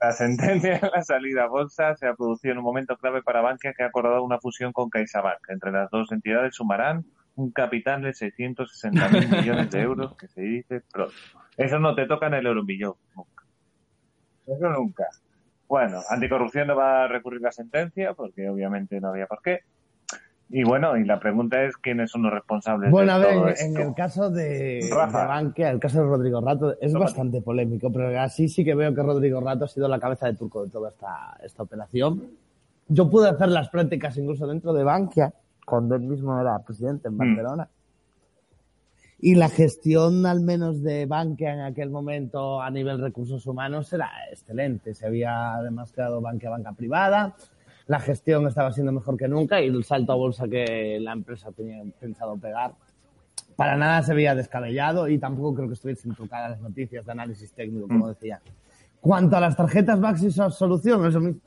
La 0.00 0.12
sentencia 0.12 0.78
de 0.78 0.90
la 0.92 1.02
salida 1.02 1.44
a 1.44 1.48
bolsa 1.48 1.96
se 1.96 2.06
ha 2.06 2.14
producido 2.14 2.52
en 2.52 2.58
un 2.58 2.64
momento 2.64 2.96
clave 2.96 3.22
para 3.22 3.40
Bankia 3.40 3.74
que 3.74 3.82
ha 3.82 3.86
acordado 3.86 4.22
una 4.22 4.38
fusión 4.38 4.72
con 4.72 4.88
CaixaBank. 4.88 5.48
Entre 5.48 5.72
las 5.72 5.90
dos 5.90 6.10
entidades 6.12 6.54
sumarán 6.54 7.04
un 7.36 7.50
capital 7.50 8.02
de 8.02 8.10
660.000 8.10 9.38
millones 9.40 9.70
de 9.70 9.80
euros 9.80 10.16
que 10.16 10.28
se 10.28 10.42
dice 10.42 10.82
pronto. 10.92 11.14
Eso 11.56 11.78
no 11.78 11.94
te 11.94 12.06
toca 12.06 12.26
en 12.26 12.34
el 12.34 12.46
euromillón. 12.46 12.94
Nunca. 13.16 13.44
Eso 14.46 14.68
nunca. 14.70 15.06
Bueno, 15.70 16.00
Anticorrupción 16.10 16.66
no 16.66 16.74
va 16.76 17.04
a 17.04 17.08
recurrir 17.08 17.40
la 17.40 17.52
sentencia 17.52 18.12
porque 18.14 18.50
obviamente 18.50 19.00
no 19.00 19.08
había 19.10 19.26
por 19.26 19.40
qué. 19.40 19.60
Y 20.48 20.64
bueno, 20.64 20.96
y 20.96 21.04
la 21.04 21.20
pregunta 21.20 21.62
es 21.62 21.76
quiénes 21.76 22.10
son 22.10 22.22
los 22.24 22.32
responsables 22.32 22.90
Bueno, 22.90 23.12
a 23.12 23.18
de 23.20 23.24
ver, 23.26 23.34
todo 23.36 23.46
en, 23.46 23.52
esto. 23.52 23.80
el 23.82 23.94
caso 23.94 24.30
de, 24.30 24.80
Rafa. 24.92 25.20
de 25.20 25.26
Bankia, 25.28 25.70
el 25.70 25.78
caso 25.78 26.00
de 26.00 26.06
Rodrigo 26.08 26.40
Rato, 26.40 26.74
es 26.80 26.92
bastante 26.92 27.40
polémico, 27.40 27.92
pero 27.92 28.20
así 28.20 28.48
sí 28.48 28.64
que 28.64 28.74
veo 28.74 28.92
que 28.92 29.00
Rodrigo 29.00 29.40
Rato 29.40 29.66
ha 29.66 29.68
sido 29.68 29.86
la 29.86 30.00
cabeza 30.00 30.26
de 30.26 30.34
turco 30.34 30.64
de 30.64 30.70
toda 30.70 30.88
esta, 30.90 31.36
esta 31.44 31.62
operación. 31.62 32.24
Yo 32.88 33.08
pude 33.08 33.28
hacer 33.28 33.46
las 33.50 33.68
prácticas 33.68 34.16
incluso 34.18 34.48
dentro 34.48 34.72
de 34.72 34.82
Bankia, 34.82 35.32
cuando 35.64 35.94
él 35.94 36.02
mismo 36.02 36.40
era 36.40 36.58
presidente 36.58 37.06
en 37.06 37.14
Mm. 37.14 37.36
Y 39.22 39.34
la 39.34 39.48
gestión, 39.48 40.24
al 40.24 40.40
menos 40.40 40.82
de 40.82 41.06
Bankia 41.06 41.52
en 41.52 41.60
aquel 41.60 41.90
momento 41.90 42.62
a 42.62 42.70
nivel 42.70 43.00
recursos 43.00 43.46
humanos, 43.46 43.92
era 43.92 44.10
excelente. 44.30 44.94
Se 44.94 45.06
había 45.06 45.54
además 45.54 45.92
creado 45.92 46.20
Bankia 46.20 46.50
banca 46.50 46.72
privada. 46.72 47.36
La 47.86 48.00
gestión 48.00 48.46
estaba 48.46 48.72
siendo 48.72 48.92
mejor 48.92 49.16
que 49.16 49.28
nunca 49.28 49.60
y 49.60 49.66
el 49.66 49.84
salto 49.84 50.12
a 50.12 50.16
bolsa 50.16 50.48
que 50.48 50.98
la 51.00 51.12
empresa 51.12 51.52
tenía 51.52 51.82
pensado 51.98 52.36
pegar 52.38 52.72
para 53.60 53.76
nada 53.76 54.02
se 54.02 54.14
veía 54.14 54.34
descabellado 54.34 55.06
y 55.06 55.18
tampoco 55.18 55.54
creo 55.54 55.68
que 55.68 55.74
estuviesen 55.74 56.14
tocadas 56.14 56.52
las 56.52 56.60
noticias 56.62 57.04
de 57.04 57.12
análisis 57.12 57.52
técnico, 57.52 57.88
como 57.88 58.08
decía. 58.08 58.40
Cuanto 59.02 59.36
a 59.36 59.40
las 59.40 59.54
tarjetas 59.54 60.00
Baxi 60.00 60.30
Solución, 60.30 61.04
eso 61.04 61.20
mismo, 61.20 61.42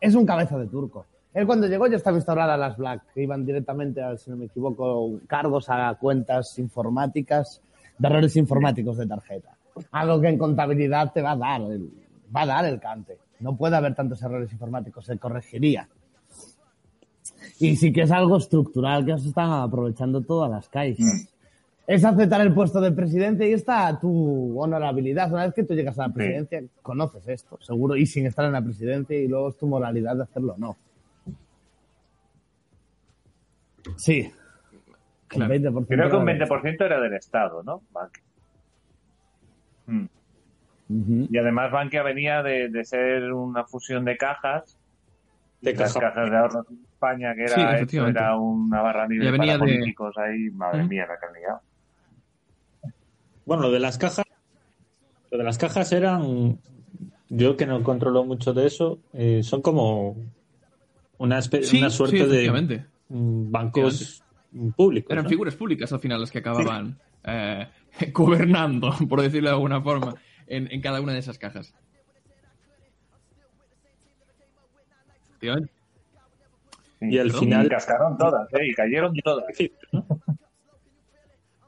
es 0.00 0.14
un 0.14 0.24
cabeza 0.24 0.56
de 0.56 0.68
turco. 0.68 1.06
Él 1.34 1.46
cuando 1.46 1.66
llegó 1.66 1.88
ya 1.88 1.96
estaba 1.96 2.16
instauradas 2.16 2.58
las 2.58 2.76
Black, 2.76 3.02
que 3.12 3.24
iban 3.24 3.44
directamente, 3.44 4.00
a, 4.00 4.16
si 4.16 4.30
no 4.30 4.36
me 4.36 4.44
equivoco, 4.44 5.18
cargos 5.26 5.68
a 5.68 5.92
cuentas 5.96 6.56
informáticas, 6.60 7.60
de 7.98 8.08
errores 8.08 8.36
informáticos 8.36 8.96
de 8.96 9.06
tarjeta. 9.06 9.50
Algo 9.90 10.20
que 10.20 10.28
en 10.28 10.38
contabilidad 10.38 11.12
te 11.12 11.22
va 11.22 11.32
a 11.32 11.36
dar, 11.36 11.60
el, 11.62 11.90
va 12.34 12.42
a 12.42 12.46
dar 12.46 12.64
el 12.66 12.78
cante. 12.78 13.18
No 13.40 13.56
puede 13.56 13.74
haber 13.76 13.96
tantos 13.96 14.22
errores 14.22 14.52
informáticos, 14.52 15.04
se 15.04 15.18
corregiría. 15.18 15.88
Y 17.58 17.74
sí 17.76 17.92
que 17.92 18.02
es 18.02 18.12
algo 18.12 18.36
estructural 18.36 19.04
que 19.04 19.18
se 19.18 19.28
están 19.28 19.50
aprovechando 19.50 20.20
todas 20.20 20.50
las 20.50 20.68
caixas. 20.68 21.28
Es 21.86 22.04
aceptar 22.04 22.40
el 22.40 22.54
puesto 22.54 22.80
de 22.80 22.92
presidente 22.92 23.48
y 23.48 23.52
está 23.52 23.98
tu 24.00 24.58
honorabilidad. 24.58 25.32
Una 25.32 25.46
vez 25.46 25.54
que 25.54 25.64
tú 25.64 25.74
llegas 25.74 25.98
a 25.98 26.06
la 26.06 26.14
presidencia, 26.14 26.62
conoces 26.80 27.26
esto, 27.28 27.58
seguro, 27.60 27.96
y 27.96 28.06
sin 28.06 28.26
estar 28.26 28.44
en 28.46 28.52
la 28.52 28.62
presidencia, 28.62 29.18
y 29.18 29.28
luego 29.28 29.50
es 29.50 29.58
tu 29.58 29.66
moralidad 29.66 30.16
de 30.16 30.22
hacerlo 30.22 30.54
o 30.54 30.58
no. 30.58 30.76
Sí. 33.96 34.30
Claro. 35.28 35.52
El 35.52 35.62
20% 35.62 35.86
Creo 35.88 36.10
que 36.10 36.16
un 36.16 36.28
era 36.28 36.38
de- 36.46 36.50
20% 36.50 36.84
era 36.84 37.00
del 37.00 37.14
Estado, 37.14 37.62
¿no? 37.62 37.82
Bankia. 37.90 38.22
Mm. 39.86 40.06
Ujú. 40.88 41.28
Y 41.30 41.38
además 41.38 41.72
Bankia 41.72 42.02
venía 42.02 42.42
de, 42.42 42.68
de 42.68 42.84
ser 42.84 43.32
una 43.32 43.64
fusión 43.64 44.04
de 44.04 44.16
cajas. 44.16 44.78
De 45.60 45.72
las 45.74 45.94
caja. 45.94 46.08
cajas 46.12 46.30
de 46.30 46.36
ahorros 46.36 46.66
en 46.70 46.84
España, 46.92 47.34
que 47.34 47.48
Sí, 47.48 47.54
era, 47.60 47.70
eso 47.70 47.76
efectivamente. 47.76 48.20
era 48.20 48.36
una 48.36 48.82
barra 48.82 49.06
libre 49.08 49.26
Ya 49.26 49.32
venía 49.32 49.58
para 49.58 49.66
de- 49.66 49.72
políticos 49.78 50.14
ahí. 50.18 50.50
Madre 50.50 50.84
mía, 50.84 51.06
la 51.06 51.18
que 51.18 51.26
han 51.26 51.32
liado. 51.32 51.60
Bueno, 53.46 53.62
lo 53.64 53.70
de 53.72 53.80
las 53.80 53.96
cajas, 53.98 54.24
lo 55.30 55.38
de 55.38 55.44
las 55.44 55.58
cajas 55.58 55.90
eran, 55.92 56.58
yo 57.28 57.56
que 57.56 57.66
no 57.66 57.82
controlo 57.82 58.24
mucho 58.24 58.52
de 58.52 58.66
eso, 58.66 58.98
eh, 59.14 59.42
son 59.42 59.62
como 59.62 60.16
una, 61.18 61.40
Sí, 61.42 61.78
una 61.78 61.90
sí, 61.90 61.96
suerte 61.96 62.16
de 62.16 62.22
efectivamente. 62.24 62.78
mm, 62.78 62.93
bancos 63.14 64.22
públicos. 64.76 65.10
Eran 65.10 65.24
¿no? 65.24 65.30
figuras 65.30 65.54
públicas 65.56 65.92
al 65.92 66.00
final 66.00 66.20
las 66.20 66.30
que 66.30 66.38
acababan 66.38 66.98
eh, 67.24 67.68
gobernando, 68.12 68.92
por 69.08 69.20
decirlo 69.22 69.50
de 69.50 69.54
alguna 69.54 69.80
forma, 69.80 70.14
en, 70.46 70.70
en 70.72 70.80
cada 70.80 71.00
una 71.00 71.12
de 71.12 71.20
esas 71.20 71.38
cajas. 71.38 71.74
Sí. 75.40 75.48
Y 77.00 77.18
al 77.18 77.32
final- 77.32 77.68
cascaron 77.68 78.16
todas, 78.16 78.52
¿eh? 78.54 78.66
Y 78.66 78.74
cayeron 78.74 79.14
todas. 79.22 79.44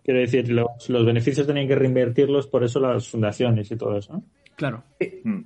Quiero 0.02 0.20
decir, 0.20 0.48
los, 0.50 0.88
los 0.88 1.04
beneficios 1.04 1.46
tenían 1.46 1.66
que 1.66 1.74
reinvertirlos, 1.74 2.46
por 2.46 2.62
eso 2.64 2.80
las 2.80 3.08
fundaciones 3.08 3.70
y 3.70 3.76
todo 3.76 3.98
eso. 3.98 4.22
Claro. 4.54 4.84
Mm. 5.24 5.40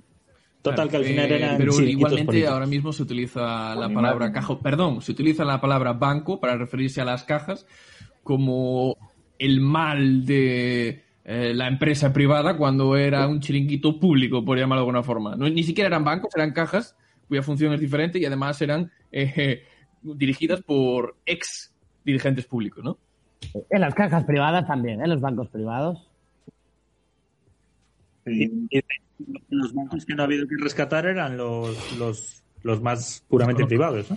Total, 0.62 0.88
Claro, 0.88 0.90
que 0.90 0.96
al 0.98 1.04
final 1.04 1.32
eh, 1.32 1.36
eran 1.36 1.56
Pero 1.56 1.80
igualmente 1.80 2.26
políticos. 2.26 2.52
ahora 2.52 2.66
mismo 2.66 2.92
se 2.92 3.02
utiliza 3.02 3.74
la 3.74 3.88
palabra 3.88 4.30
caja, 4.30 4.58
perdón, 4.58 5.00
se 5.00 5.12
utiliza 5.12 5.44
la 5.44 5.60
palabra 5.60 5.94
banco 5.94 6.38
para 6.38 6.56
referirse 6.56 7.00
a 7.00 7.04
las 7.04 7.24
cajas 7.24 7.66
como 8.22 8.96
el 9.38 9.60
mal 9.60 10.26
de 10.26 11.02
eh, 11.24 11.54
la 11.54 11.66
empresa 11.66 12.12
privada 12.12 12.58
cuando 12.58 12.94
era 12.96 13.26
un 13.26 13.40
chiringuito 13.40 13.98
público, 13.98 14.44
por 14.44 14.58
llamarlo 14.58 14.82
de 14.82 14.88
alguna 14.88 15.02
forma. 15.02 15.34
No, 15.34 15.48
ni 15.48 15.62
siquiera 15.62 15.88
eran 15.88 16.04
bancos, 16.04 16.34
eran 16.36 16.52
cajas 16.52 16.94
cuya 17.26 17.42
función 17.42 17.72
es 17.72 17.80
diferente 17.80 18.18
y 18.18 18.24
además 18.26 18.60
eran 18.60 18.90
eh, 19.12 19.62
dirigidas 20.02 20.60
por 20.60 21.16
ex 21.24 21.74
dirigentes 22.04 22.44
públicos, 22.44 22.84
¿no? 22.84 22.98
En 23.70 23.80
las 23.80 23.94
cajas 23.94 24.24
privadas 24.24 24.66
también, 24.66 25.00
en 25.00 25.08
los 25.08 25.20
bancos 25.20 25.48
privados. 25.48 26.09
Sí. 28.24 28.66
Y 28.70 28.80
los 29.50 29.74
bancos 29.74 30.04
que 30.06 30.14
no 30.14 30.22
ha 30.22 30.26
habido 30.26 30.46
que 30.46 30.56
rescatar 30.62 31.06
eran 31.06 31.36
los, 31.36 31.98
los, 31.98 32.42
los 32.62 32.80
más 32.82 33.24
puramente 33.28 33.66
privados, 33.66 34.10
¿no? 34.10 34.16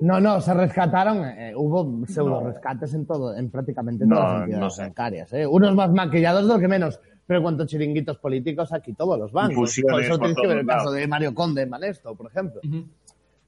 No, 0.00 0.20
no, 0.20 0.40
se 0.40 0.54
rescataron, 0.54 1.24
eh, 1.24 1.52
hubo 1.56 2.06
pseudo 2.06 2.40
No. 2.42 2.46
rescates 2.50 2.94
en 2.94 3.04
todo, 3.04 3.34
en 3.36 3.50
prácticamente 3.50 4.06
No, 4.06 4.14
todas 4.14 4.30
las 4.32 4.40
entidades 4.42 4.60
no 4.64 4.70
sé. 4.70 4.82
bancarias. 4.82 5.32
¿eh? 5.32 5.44
Unos 5.46 5.74
más 5.74 5.90
maquillados, 5.92 6.44
los 6.44 6.60
que 6.60 6.68
menos. 6.68 7.00
Pero 7.26 7.38
en 7.38 7.42
cuanto 7.42 7.64
a 7.64 7.66
chiringuitos 7.66 8.16
políticos, 8.18 8.72
aquí 8.72 8.92
todos 8.94 9.18
los 9.18 9.32
bancos. 9.32 9.56
Fusiones 9.56 9.92
Por 9.92 10.02
eso 10.02 10.18
tenéis 10.18 10.36
que 10.40 10.46
ver 10.46 10.58
el 10.58 10.66
caso 10.66 10.92
de 10.92 11.06
Mario 11.08 11.34
Conde 11.34 11.62
en 11.62 11.68
Manesto, 11.70 12.14
por 12.14 12.30
ejemplo. 12.30 12.60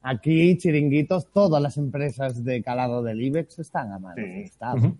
Aquí, 0.03 0.57
chiringuitos, 0.57 1.31
todas 1.31 1.61
las 1.63 1.77
empresas 1.77 2.43
de 2.43 2.61
calado 2.61 3.01
del 3.01 3.21
IBEX 3.21 3.59
están 3.59 3.91
a 3.93 3.97
manos 3.99 4.17
Sí. 4.17 4.21
del 4.21 4.41
Estado. 4.43 4.95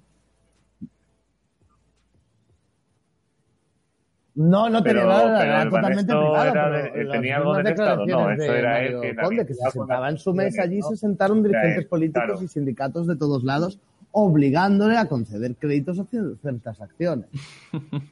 No, 4.33 4.69
no 4.69 4.81
tenía 4.81 5.03
nada, 5.05 5.43
era 5.45 5.69
totalmente 5.69 6.13
privado. 6.13 6.71
de- 6.71 7.05
tenía 7.11 7.37
algo 7.37 7.57
Estado, 7.59 7.97
no, 7.97 8.03
declaraciones 8.05 8.39
eso 8.39 8.51
de 8.53 8.59
era 8.59 8.81
él 8.81 9.01
que 9.01 9.13
la 9.13 9.23
Conde, 9.23 9.45
que 9.45 9.53
se 9.53 9.69
sentaba 9.71 10.09
en 10.09 10.17
su 10.17 10.33
mesa, 10.33 10.61
allí 10.63 10.81
se 10.81 10.95
sentaron 10.97 11.43
dirigentes 11.43 11.85
políticos 11.85 12.41
y 12.41 12.47
sindicatos 12.47 13.07
de 13.07 13.15
todos 13.17 13.43
lados, 13.43 13.79
obligándole 14.11 14.97
a 14.97 15.05
conceder 15.07 15.55
créditos 15.55 15.99
a 15.99 16.03
cier- 16.03 16.37
ciertas 16.41 16.79
acciones. 16.81 17.27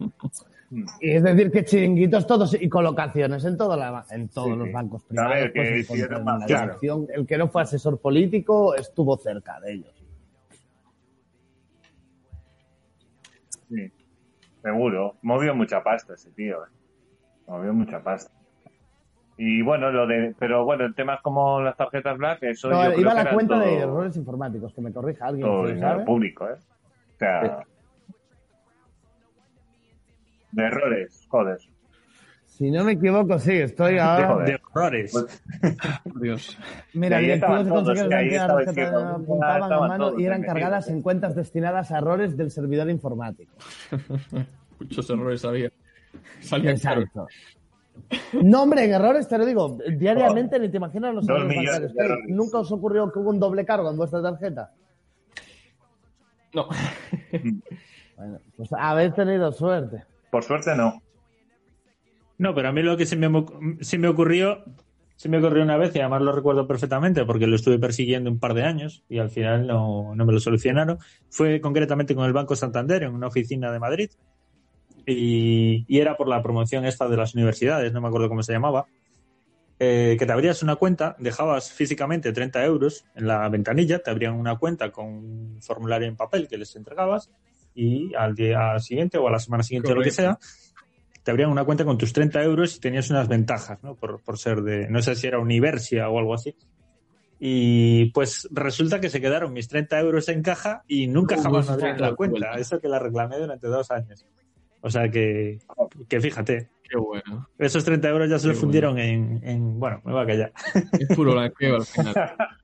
Y 1.02 1.10
es 1.16 1.24
decir, 1.24 1.50
que 1.52 1.66
chiringuitos 1.66 2.28
todos 2.28 2.56
y 2.62 2.70
colocaciones 2.70 3.44
en, 3.44 3.58
todo 3.58 3.76
la- 3.76 4.06
en 4.12 4.28
todos 4.30 4.50
Sí, 4.50 4.56
los 4.56 4.72
bancos 4.72 5.02
privados. 5.02 5.32
ver, 5.36 5.52
que 5.52 5.60
pues, 5.88 6.00
la 6.12 6.46
claro. 6.46 7.08
El 7.12 7.26
que 7.26 7.38
no 7.40 7.48
fue 7.48 7.64
asesor 7.64 7.98
político 8.00 8.76
estuvo 8.76 9.18
cerca 9.18 9.60
de 9.62 9.74
ellos. 9.74 9.99
Seguro. 14.62 15.16
Movió 15.22 15.56
mucha 15.56 15.84
pasta 15.84 16.14
ese 16.14 16.32
tío. 16.32 16.64
¿eh? 16.64 16.70
Movió 17.48 17.74
mucha 17.74 18.02
pasta. 18.02 18.32
Y 19.38 19.62
bueno, 19.62 19.90
lo 19.90 20.06
de, 20.06 20.36
pero 20.38 20.66
bueno, 20.66 20.84
el 20.84 20.94
tema 20.94 21.16
es 21.16 21.22
como 21.22 21.62
las 21.62 21.78
tarjetas 21.78 22.18
Black, 22.18 22.44
eso 22.44 22.70
No, 22.70 22.84
yo 22.84 22.90
creo 22.90 23.00
iba 23.00 23.12
a 23.12 23.24
la 23.24 23.34
cuenta 23.34 23.56
todo, 23.56 23.66
de 23.66 23.78
errores 23.78 24.18
informáticos, 24.18 24.74
que 24.74 24.82
me 24.82 24.92
corrija 24.92 25.28
alguien. 25.28 25.48
todo 25.48 25.68
si 25.68 25.80
sabe. 25.80 26.04
público, 26.04 26.50
¿eh? 26.50 26.56
O 26.56 27.18
sea, 27.18 27.64
de 30.52 30.64
errores, 30.64 31.26
joder. 31.30 31.58
Si 32.60 32.70
no 32.70 32.84
me 32.84 32.92
equivoco, 32.92 33.40
sí, 33.40 33.54
estoy 33.54 33.98
ahora. 34.02 34.44
De 34.46 34.60
horrores. 34.72 35.12
Pues, 35.14 35.42
Dios. 36.22 36.58
Mira, 36.94 37.22
Y 37.22 37.24
directivos 37.26 37.68
todos, 37.70 37.86
consejeros 37.86 38.10
de 38.10 38.16
la 38.16 38.22
estaba 38.22 38.48
tarjeta 38.66 38.82
escrito, 38.82 39.00
apuntaban 39.08 39.74
a 39.74 39.80
mano 39.80 40.20
y 40.20 40.26
eran 40.26 40.44
cargadas 40.44 40.90
en 40.90 41.02
cuentas 41.02 41.36
destinadas 41.36 41.90
a 41.94 42.00
errores 42.00 42.36
del 42.36 42.52
servidor 42.52 42.90
informático. 42.90 43.54
Muchos 44.80 45.10
errores 45.10 45.46
había. 45.46 45.72
Salía 46.42 46.76
caro. 46.78 47.02
Exacto. 47.02 47.28
No, 48.44 48.64
hombre, 48.64 48.84
en 48.86 48.94
errores 48.94 49.28
te 49.30 49.38
lo 49.38 49.46
digo, 49.46 49.78
diariamente 49.98 50.60
ni 50.60 50.68
te 50.70 50.78
imaginas 50.78 51.16
los 51.16 51.28
errores 51.30 51.48
millones 51.48 51.72
bancarios. 51.72 51.94
de 51.96 52.04
errores. 52.04 52.26
¿Nunca 52.30 52.58
os 52.60 52.72
ocurrió 52.74 53.10
que 53.12 53.20
hubo 53.20 53.30
un 53.30 53.40
doble 53.40 53.66
cargo 53.66 53.90
en 53.90 53.96
vuestra 53.98 54.22
tarjeta? 54.22 54.72
No. 56.54 56.68
Bueno, 58.18 58.40
pues 58.58 58.70
habéis 58.78 59.14
tenido 59.14 59.50
suerte. 59.54 60.04
Por 60.30 60.44
suerte 60.44 60.76
no. 60.76 61.02
No, 62.40 62.56
pero 62.56 62.70
a 62.70 62.72
mí 62.72 62.82
lo 62.82 62.98
que 62.98 63.06
se 63.06 63.16
me, 63.16 63.30
se 63.82 63.98
me 63.98 64.08
ocurrió, 64.08 64.64
se 65.18 65.30
me 65.30 65.38
ocurrió 65.38 65.62
una 65.62 65.78
vez 65.78 65.94
y 65.96 66.00
además 66.00 66.22
lo 66.22 66.32
recuerdo 66.32 66.66
perfectamente 66.66 67.26
porque 67.26 67.46
lo 67.46 67.56
estuve 67.58 67.78
persiguiendo 67.78 68.32
un 68.32 68.40
par 68.40 68.54
de 68.54 68.64
años 68.64 69.04
y 69.10 69.20
al 69.20 69.30
final 69.30 69.68
no, 69.68 70.16
no 70.16 70.26
me 70.26 70.34
lo 70.34 70.40
solucionaron. 70.40 70.98
Fue 71.30 71.60
concretamente 71.62 72.16
con 72.16 72.26
el 72.26 72.34
Banco 72.34 72.56
Santander 72.56 73.04
en 73.04 73.14
una 73.14 73.28
oficina 73.28 73.72
de 73.72 73.80
Madrid 73.80 74.10
y, 75.06 75.86
y 75.88 76.00
era 76.00 76.16
por 76.16 76.28
la 76.30 76.42
promoción 76.42 76.86
esta 76.86 77.08
de 77.10 77.18
las 77.18 77.36
universidades, 77.36 77.92
no 77.92 78.00
me 78.02 78.08
acuerdo 78.08 78.30
cómo 78.30 78.42
se 78.42 78.54
llamaba. 78.54 78.88
eh, 79.80 80.16
que 80.20 80.26
te 80.26 80.32
abrías 80.34 80.62
una 80.62 80.76
cuenta, 80.76 81.16
dejabas 81.20 81.72
físicamente 81.72 82.34
30 82.34 82.64
euros 82.66 83.06
en 83.16 83.28
la 83.28 83.48
ventanilla, 83.50 84.00
te 84.00 84.12
abrían 84.12 84.34
una 84.36 84.58
cuenta 84.58 84.92
con 84.92 85.08
un 85.08 85.62
formulario 85.62 86.08
en 86.08 86.18
papel 86.18 86.48
que 86.48 86.58
les 86.58 86.76
entregabas 86.76 87.30
y 87.74 88.14
al 88.16 88.36
día 88.36 88.78
siguiente 88.80 89.18
o 89.18 89.28
a 89.28 89.32
la 89.32 89.40
semana 89.40 89.64
siguiente 89.64 89.92
o 89.92 89.96
lo 89.96 90.02
que 90.02 90.12
sea, 90.12 90.38
te 91.24 91.32
abrían 91.32 91.50
una 91.50 91.64
cuenta 91.66 91.86
con 91.86 91.98
tus 91.98 92.14
30 92.14 92.44
euros 92.44 92.76
y 92.76 92.80
tenías 92.80 93.10
unas 93.10 93.28
ventajas, 93.28 93.84
¿no? 93.84 93.96
Por, 93.96 94.22
por 94.24 94.38
ser 94.38 94.62
de, 94.62 94.90
no 94.90 95.02
sé 95.02 95.16
si 95.16 95.28
era 95.28 95.40
Universia 95.40 96.10
o 96.10 96.20
algo 96.20 96.34
así. 96.34 96.56
Y 97.40 98.12
pues 98.12 98.48
resulta 98.52 99.00
que 99.00 99.10
se 99.10 99.22
quedaron 99.22 99.54
mis 99.54 99.68
30 99.70 100.00
euros 100.00 100.28
en 100.28 100.42
caja 100.42 100.84
y 100.88 101.08
nunca 101.08 101.42
jamás 101.42 101.68
me 101.68 101.74
abrieron 101.74 102.02
la 102.02 102.12
vuelta. 102.12 102.40
cuenta. 102.40 102.60
Eso 102.60 102.80
que 102.80 102.90
la 102.90 103.00
reclamé 103.00 103.38
durante 103.38 103.68
dos 103.68 103.90
años. 103.92 104.26
O 104.82 104.90
sea 104.90 105.10
que, 105.10 105.60
que 106.08 106.20
fíjate, 106.20 106.70
Qué 106.90 106.98
bueno. 106.98 107.48
esos 107.58 107.84
30 107.86 108.10
euros 108.10 108.30
ya 108.30 108.40
se 108.40 108.44
Qué 108.44 108.50
los 108.50 108.60
fundieron 108.60 108.98
en, 108.98 109.40
en, 109.44 109.80
bueno, 109.80 110.02
me 110.04 110.14
va 110.14 110.24
a 110.24 110.26
callar. 110.26 110.52
Es 111.00 111.16
puro 111.16 111.34
blanqueo 111.34 111.76
al 111.78 111.86
final. 111.86 112.14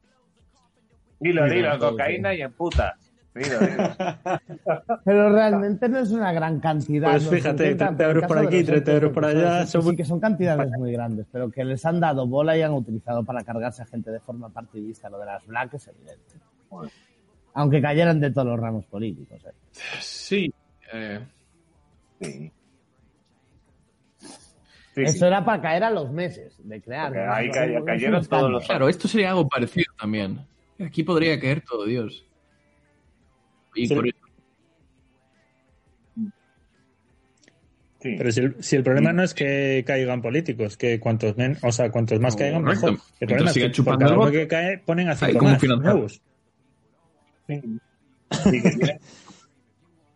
Dilo, 1.19 1.49
dilo, 1.49 1.79
cocaína 1.79 2.35
y 2.35 2.41
en 2.41 2.51
putas. 2.51 3.04
Pero 5.03 5.29
realmente 5.31 5.89
no 5.89 5.99
es 5.99 6.09
una 6.11 6.31
gran 6.31 6.59
cantidad. 6.59 7.11
Pues 7.11 7.27
fíjate, 7.29 7.63
70, 7.65 7.85
30 7.97 8.03
euros 8.05 8.23
por 8.25 8.37
aquí, 8.39 8.57
los 8.59 8.65
30 8.67 8.91
euros 8.93 9.11
por 9.11 9.25
allá, 9.25 9.67
son 9.67 9.83
Sí 9.83 9.95
que 9.95 10.05
son 10.05 10.19
cantidades 10.21 10.71
muy 10.77 10.91
grandes, 10.93 11.25
pero 11.31 11.49
que 11.51 11.63
les 11.65 11.85
han 11.85 11.99
dado 11.99 12.25
bola 12.27 12.57
y 12.57 12.61
han 12.61 12.71
utilizado 12.73 13.23
para 13.25 13.43
cargarse 13.43 13.81
a 13.81 13.85
gente 13.85 14.09
de 14.11 14.19
forma 14.21 14.49
partidista. 14.49 15.09
Lo 15.09 15.19
de 15.19 15.25
las 15.25 15.45
Black 15.45 15.73
es 15.73 15.87
evidente. 15.87 16.35
Aunque 17.53 17.81
cayeran 17.81 18.19
de 18.19 18.31
todos 18.31 18.47
los 18.47 18.59
ramos 18.59 18.85
políticos. 18.85 19.41
¿eh? 19.45 19.51
Sí. 19.99 20.53
eh, 20.93 21.19
Sí. 22.21 22.51
Sí, 24.95 25.01
Eso 25.03 25.11
sí. 25.19 25.25
era 25.25 25.43
para 25.43 25.61
caer 25.61 25.83
a 25.83 25.89
los 25.89 26.09
meses 26.09 26.55
de 26.63 26.81
crear. 26.81 27.13
Ahí 27.17 27.51
ca- 27.51 27.67
cayeron 27.85 28.25
todos 28.25 28.49
los- 28.49 28.65
claro, 28.65 28.87
esto 28.87 29.09
sería 29.09 29.31
algo 29.31 29.45
parecido 29.49 29.93
también. 29.99 30.39
Aquí 30.79 31.03
podría 31.03 31.37
caer 31.37 31.61
todo, 31.61 31.83
Dios. 31.85 32.25
Y 33.75 33.87
Sí. 33.87 33.95
por 33.95 34.07
eso- 34.07 34.17
Sí. 38.01 38.15
Pero 38.17 38.31
si 38.31 38.39
el, 38.41 38.55
si 38.63 38.75
el 38.75 38.83
problema 38.83 39.13
no 39.13 39.23
es 39.23 39.33
que 39.33 39.83
caigan 39.87 40.21
políticos, 40.21 40.77
que 40.77 40.99
cuantos, 40.99 41.35
men, 41.37 41.57
o 41.63 41.71
sea, 41.71 41.89
cuantos 41.89 42.19
más 42.19 42.35
caigan, 42.35 42.61
Correcto. 42.63 42.91
mejor. 42.91 43.05
El 43.19 43.27
problema 43.27 43.49
es 43.49 43.53
que 43.55 43.61
por 43.61 43.71
chupando 43.71 43.99
cada 43.99 44.11
el 44.11 44.17
uno 44.17 44.25
bote. 44.27 44.37
que 44.39 44.47
cae 44.47 44.77
ponen 44.77 45.09
a 45.09 45.15
cinco 45.15 45.39
¿cómo 45.39 45.51
más 45.51 45.63
nuevos. 45.81 46.21
Sí. 47.47 47.61
Y 48.51 48.61
que 48.61 48.69
tienes, 48.71 48.99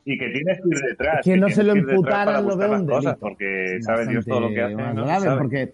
y 0.05 0.17
que 0.19 0.29
tienes 0.29 0.57
que 0.61 0.69
ir 0.69 0.81
detrás. 0.89 1.21
Que 1.23 1.37
no 1.37 1.49
se 1.49 1.63
lo 1.63 1.75
imputaran 1.75 2.45
lo 2.45 2.55
las 2.55 2.79
un 2.81 2.85
delito. 2.85 3.17
Porque 3.19 3.77
sabe 3.81 4.05
Dios 4.07 4.25
todo 4.25 4.39
lo 4.41 4.49
que 4.49 4.61
hace. 4.61 4.75
¿no? 4.75 4.83
más 4.83 4.95
grave, 4.95 5.25
¿Sabe? 5.25 5.37
porque 5.39 5.73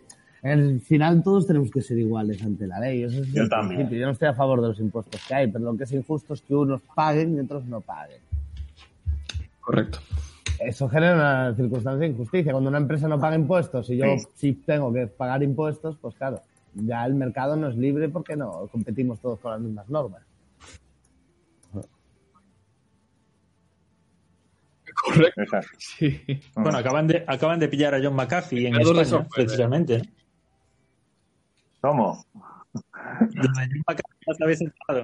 al 0.51 0.80
final 0.81 1.23
todos 1.23 1.47
tenemos 1.47 1.72
que 1.72 1.81
ser 1.81 1.97
iguales 1.97 2.41
ante 2.43 2.67
la 2.67 2.80
ley. 2.80 3.03
Eso 3.03 3.22
es 3.22 3.31
Yo 3.34 3.47
también. 3.49 3.77
principio. 3.80 3.99
Yo 4.01 4.05
no 4.07 4.11
estoy 4.11 4.27
a 4.27 4.34
favor 4.34 4.61
de 4.61 4.67
los 4.69 4.80
impuestos 4.80 5.22
que 5.27 5.34
hay, 5.34 5.47
pero 5.51 5.65
lo 5.65 5.76
que 5.77 5.85
es 5.85 5.91
injusto 5.91 6.34
es 6.34 6.41
que 6.41 6.53
unos 6.55 6.81
paguen 6.93 7.35
y 7.35 7.39
otros 7.39 7.65
no 7.65 7.81
paguen. 7.81 8.19
Correcto. 9.61 9.99
Eso 10.59 10.88
genera 10.88 11.15
una 11.15 11.55
circunstancia 11.55 11.99
de 11.99 12.07
injusticia. 12.13 12.51
Cuando 12.51 12.69
una 12.69 12.77
empresa 12.77 13.07
no 13.07 13.19
paga 13.19 13.35
impuestos 13.35 13.89
y 13.89 13.97
yo 13.97 14.05
Sí. 14.17 14.26
sí 14.35 14.53
tengo 14.65 14.93
que 14.93 15.07
pagar 15.07 15.41
impuestos, 15.43 15.97
pues 15.99 16.15
claro, 16.15 16.41
ya 16.76 17.05
el 17.05 17.15
mercado 17.15 17.55
no 17.55 17.67
es 17.69 17.76
libre 17.76 18.07
porque 18.09 18.35
no 18.35 18.67
competimos 18.72 19.19
todos 19.19 19.39
con 19.39 19.51
las 19.51 19.61
mismas 19.61 19.89
normas. 19.89 20.22
Correcto. 25.03 25.41
Sí. 25.77 26.22
Bueno, 26.55 26.77
acaban 26.77 27.07
de, 27.07 27.23
acaban 27.27 27.59
de 27.59 27.67
pillar 27.67 27.93
a 27.95 27.99
John 28.01 28.15
McAfee 28.15 28.67
en 28.67 28.76
España, 28.80 29.27
precisamente. 29.34 29.97
¿no? 29.99 30.03
¿Cómo? 31.85 32.25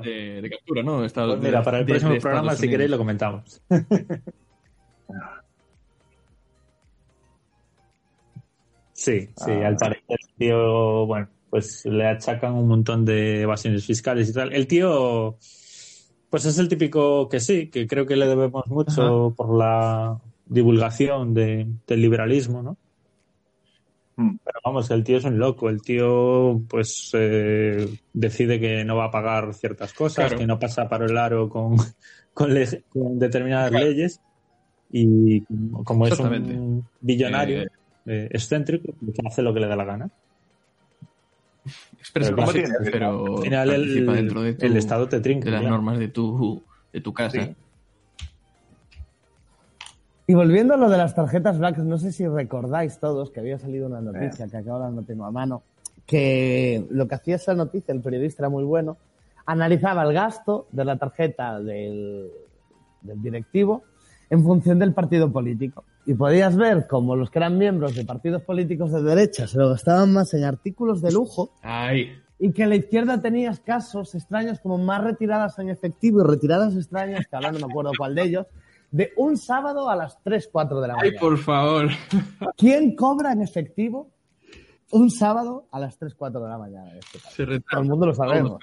De 0.02 0.50
captura, 0.50 0.84
¿no? 0.84 1.06
Está- 1.06 1.26
Pues 1.28 1.40
mira, 1.40 1.62
para 1.64 1.80
el 1.80 1.86
de- 1.86 1.92
próximo 1.92 2.14
de 2.14 2.20
programa, 2.20 2.56
si 2.56 2.68
queréis, 2.70 2.90
lo 2.90 2.98
comentamos. 2.98 3.62
Sí, 8.94 9.30
sí, 9.36 9.52
Ah. 9.52 9.68
al 9.68 9.76
parecer 9.78 10.04
el 10.10 10.36
tío, 10.38 11.06
bueno, 11.08 11.28
pues 11.50 11.86
le 11.86 12.08
achacan 12.08 12.54
un 12.54 12.68
montón 12.68 13.04
de 13.06 13.42
evasiones 13.42 13.86
fiscales 13.86 14.30
y 14.30 14.34
tal. 14.34 14.54
El 14.54 14.68
tío, 14.68 15.38
pues 16.30 16.46
es 16.46 16.58
el 16.60 16.68
típico 16.68 17.28
que 17.28 17.40
sí, 17.40 17.68
que 17.70 17.88
creo 17.88 18.06
que 18.06 18.16
le 18.16 18.28
debemos 18.28 18.68
mucho 18.68 19.34
por 19.36 19.58
la 19.58 20.20
divulgación 20.46 21.34
de- 21.34 21.68
del 21.88 22.02
liberalismo, 22.02 22.62
¿no? 22.62 22.78
Mm. 24.22 24.40
Pero 24.44 24.60
vamos, 24.64 24.90
el 24.92 25.04
tío 25.04 25.18
es 25.18 25.24
un 25.26 25.38
loco. 25.40 25.70
El 25.70 25.82
tío, 25.82 26.62
pues, 26.70 27.12
eh, 27.14 27.88
decide 28.14 28.60
que 28.60 28.84
no 28.86 28.96
va 28.98 29.06
a 29.06 29.12
pagar 29.12 29.54
ciertas 29.54 29.94
cosas, 29.94 30.26
Claro. 30.26 30.38
que 30.40 30.48
no 30.48 30.60
pasa 30.60 30.88
para 30.90 31.06
el 31.06 31.18
aro 31.18 31.50
con, 31.50 31.76
con, 32.34 32.54
le- 32.54 32.84
con 32.90 33.18
determinadas 33.20 33.72
leyes. 33.72 34.20
Y 34.92 35.42
como 35.84 36.06
es 36.08 36.20
un 36.20 36.86
billonario 37.00 37.62
Eh, 37.64 37.68
eh, 38.06 38.28
excéntrico, 38.32 38.94
pues 39.00 39.16
hace 39.26 39.42
lo 39.42 39.54
que 39.54 39.60
le 39.62 39.68
da 39.68 39.76
la 39.76 39.86
gana. 39.86 40.10
Expresa 42.00 42.30
Pero 42.32 42.36
como 42.36 42.48
¿cómo 42.48 42.52
quieras, 42.54 42.78
tiene? 42.82 42.92
pero 42.92 43.38
Al 43.38 43.44
final, 43.44 43.70
el, 43.70 43.82
participa 43.82 44.14
dentro 44.14 44.42
de, 44.42 44.54
tu- 44.56 44.66
el 44.66 44.78
Estado 44.78 45.08
te 45.08 45.20
trinca. 45.22 45.46
de 45.46 45.52
las 45.52 45.64
ya. 45.64 45.70
normas 45.70 46.00
de 46.00 46.08
tu, 46.08 46.64
de 46.92 47.02
tu 47.02 47.14
casa. 47.14 47.46
Sí. 47.46 47.56
Y 50.32 50.34
volviendo 50.34 50.76
a 50.76 50.78
lo 50.78 50.90
de 50.90 50.98
las 50.98 51.14
tarjetas 51.14 51.60
Black, 51.60 51.80
no 51.80 51.98
sé 51.98 52.14
si 52.14 52.26
recordáis 52.26 53.00
todos 53.00 53.32
que 53.32 53.42
había 53.42 53.60
salido 53.60 53.88
una 53.88 54.00
noticia, 54.00 54.48
que 54.48 54.56
acá 54.56 54.72
ahora 54.72 54.90
no 54.90 55.04
tengo 55.04 55.26
a 55.26 55.32
mano, 55.32 55.64
que 56.06 56.88
lo 56.90 57.06
que 57.10 57.16
hacía 57.16 57.36
esa 57.36 57.54
noticia, 57.54 57.94
el 57.94 58.00
periodista 58.00 58.44
era 58.44 58.50
muy 58.50 58.64
bueno, 58.64 58.96
analizaba 59.46 60.04
el 60.04 60.14
gasto 60.14 60.68
de 60.72 60.86
la 60.86 60.96
tarjeta 60.98 61.60
del, 61.60 62.32
del 63.02 63.22
directivo 63.22 63.84
en 64.30 64.42
función 64.42 64.80
del 64.80 64.94
partido 64.94 65.30
político. 65.34 65.84
Y 66.06 66.14
podías 66.14 66.56
ver 66.56 66.88
como 66.88 67.18
los 67.18 67.30
que 67.30 67.40
eran 67.40 67.58
miembros 67.58 67.94
de 67.94 68.06
partidos 68.06 68.42
políticos 68.44 68.94
de 68.94 69.04
derecha 69.04 69.48
se 69.48 69.58
lo 69.58 69.68
gastaban 69.68 70.14
más 70.14 70.34
en 70.34 70.46
artículos 70.46 71.02
de 71.02 71.12
lujo 71.12 71.52
Ay, 71.62 72.08
y 72.40 72.54
que 72.54 72.68
la 72.68 72.76
izquierda 72.76 73.22
tenías 73.22 73.60
casos 73.60 74.16
extraños 74.16 74.62
como 74.62 74.78
más 74.78 75.04
retiradas 75.04 75.60
en 75.60 75.68
efectivo 75.68 76.22
y 76.22 76.24
retiradas 76.24 76.74
extrañas, 76.78 77.28
que 77.28 77.36
ahora 77.36 77.52
no 77.52 77.60
me 77.60 77.66
acuerdo 77.66 77.92
cuál 77.98 78.16
de 78.16 78.24
ellos, 78.24 78.48
de 78.92 79.14
un 79.18 79.38
sábado 79.38 79.90
a 79.90 79.96
las 79.96 80.22
3, 80.22 80.50
4 80.52 80.82
de 80.82 80.88
la 80.88 80.94
ay, 80.96 81.00
mañana. 81.12 81.20
por 81.20 81.38
favor. 81.38 81.90
¿Quién 82.58 82.96
cobra 82.96 83.32
en 83.32 83.42
efectivo 83.42 84.12
un 84.92 85.10
sábado 85.10 85.68
a 85.72 85.80
las 85.80 85.98
3, 85.98 86.14
4 86.16 86.42
de 86.42 86.50
la 86.50 86.58
mañana? 86.58 86.92
este? 86.98 87.20
Se. 87.20 87.46
Todo 87.46 87.82
el 87.82 87.88
mundo 87.90 88.06
lo 88.08 88.14
sabemos. 88.14 88.60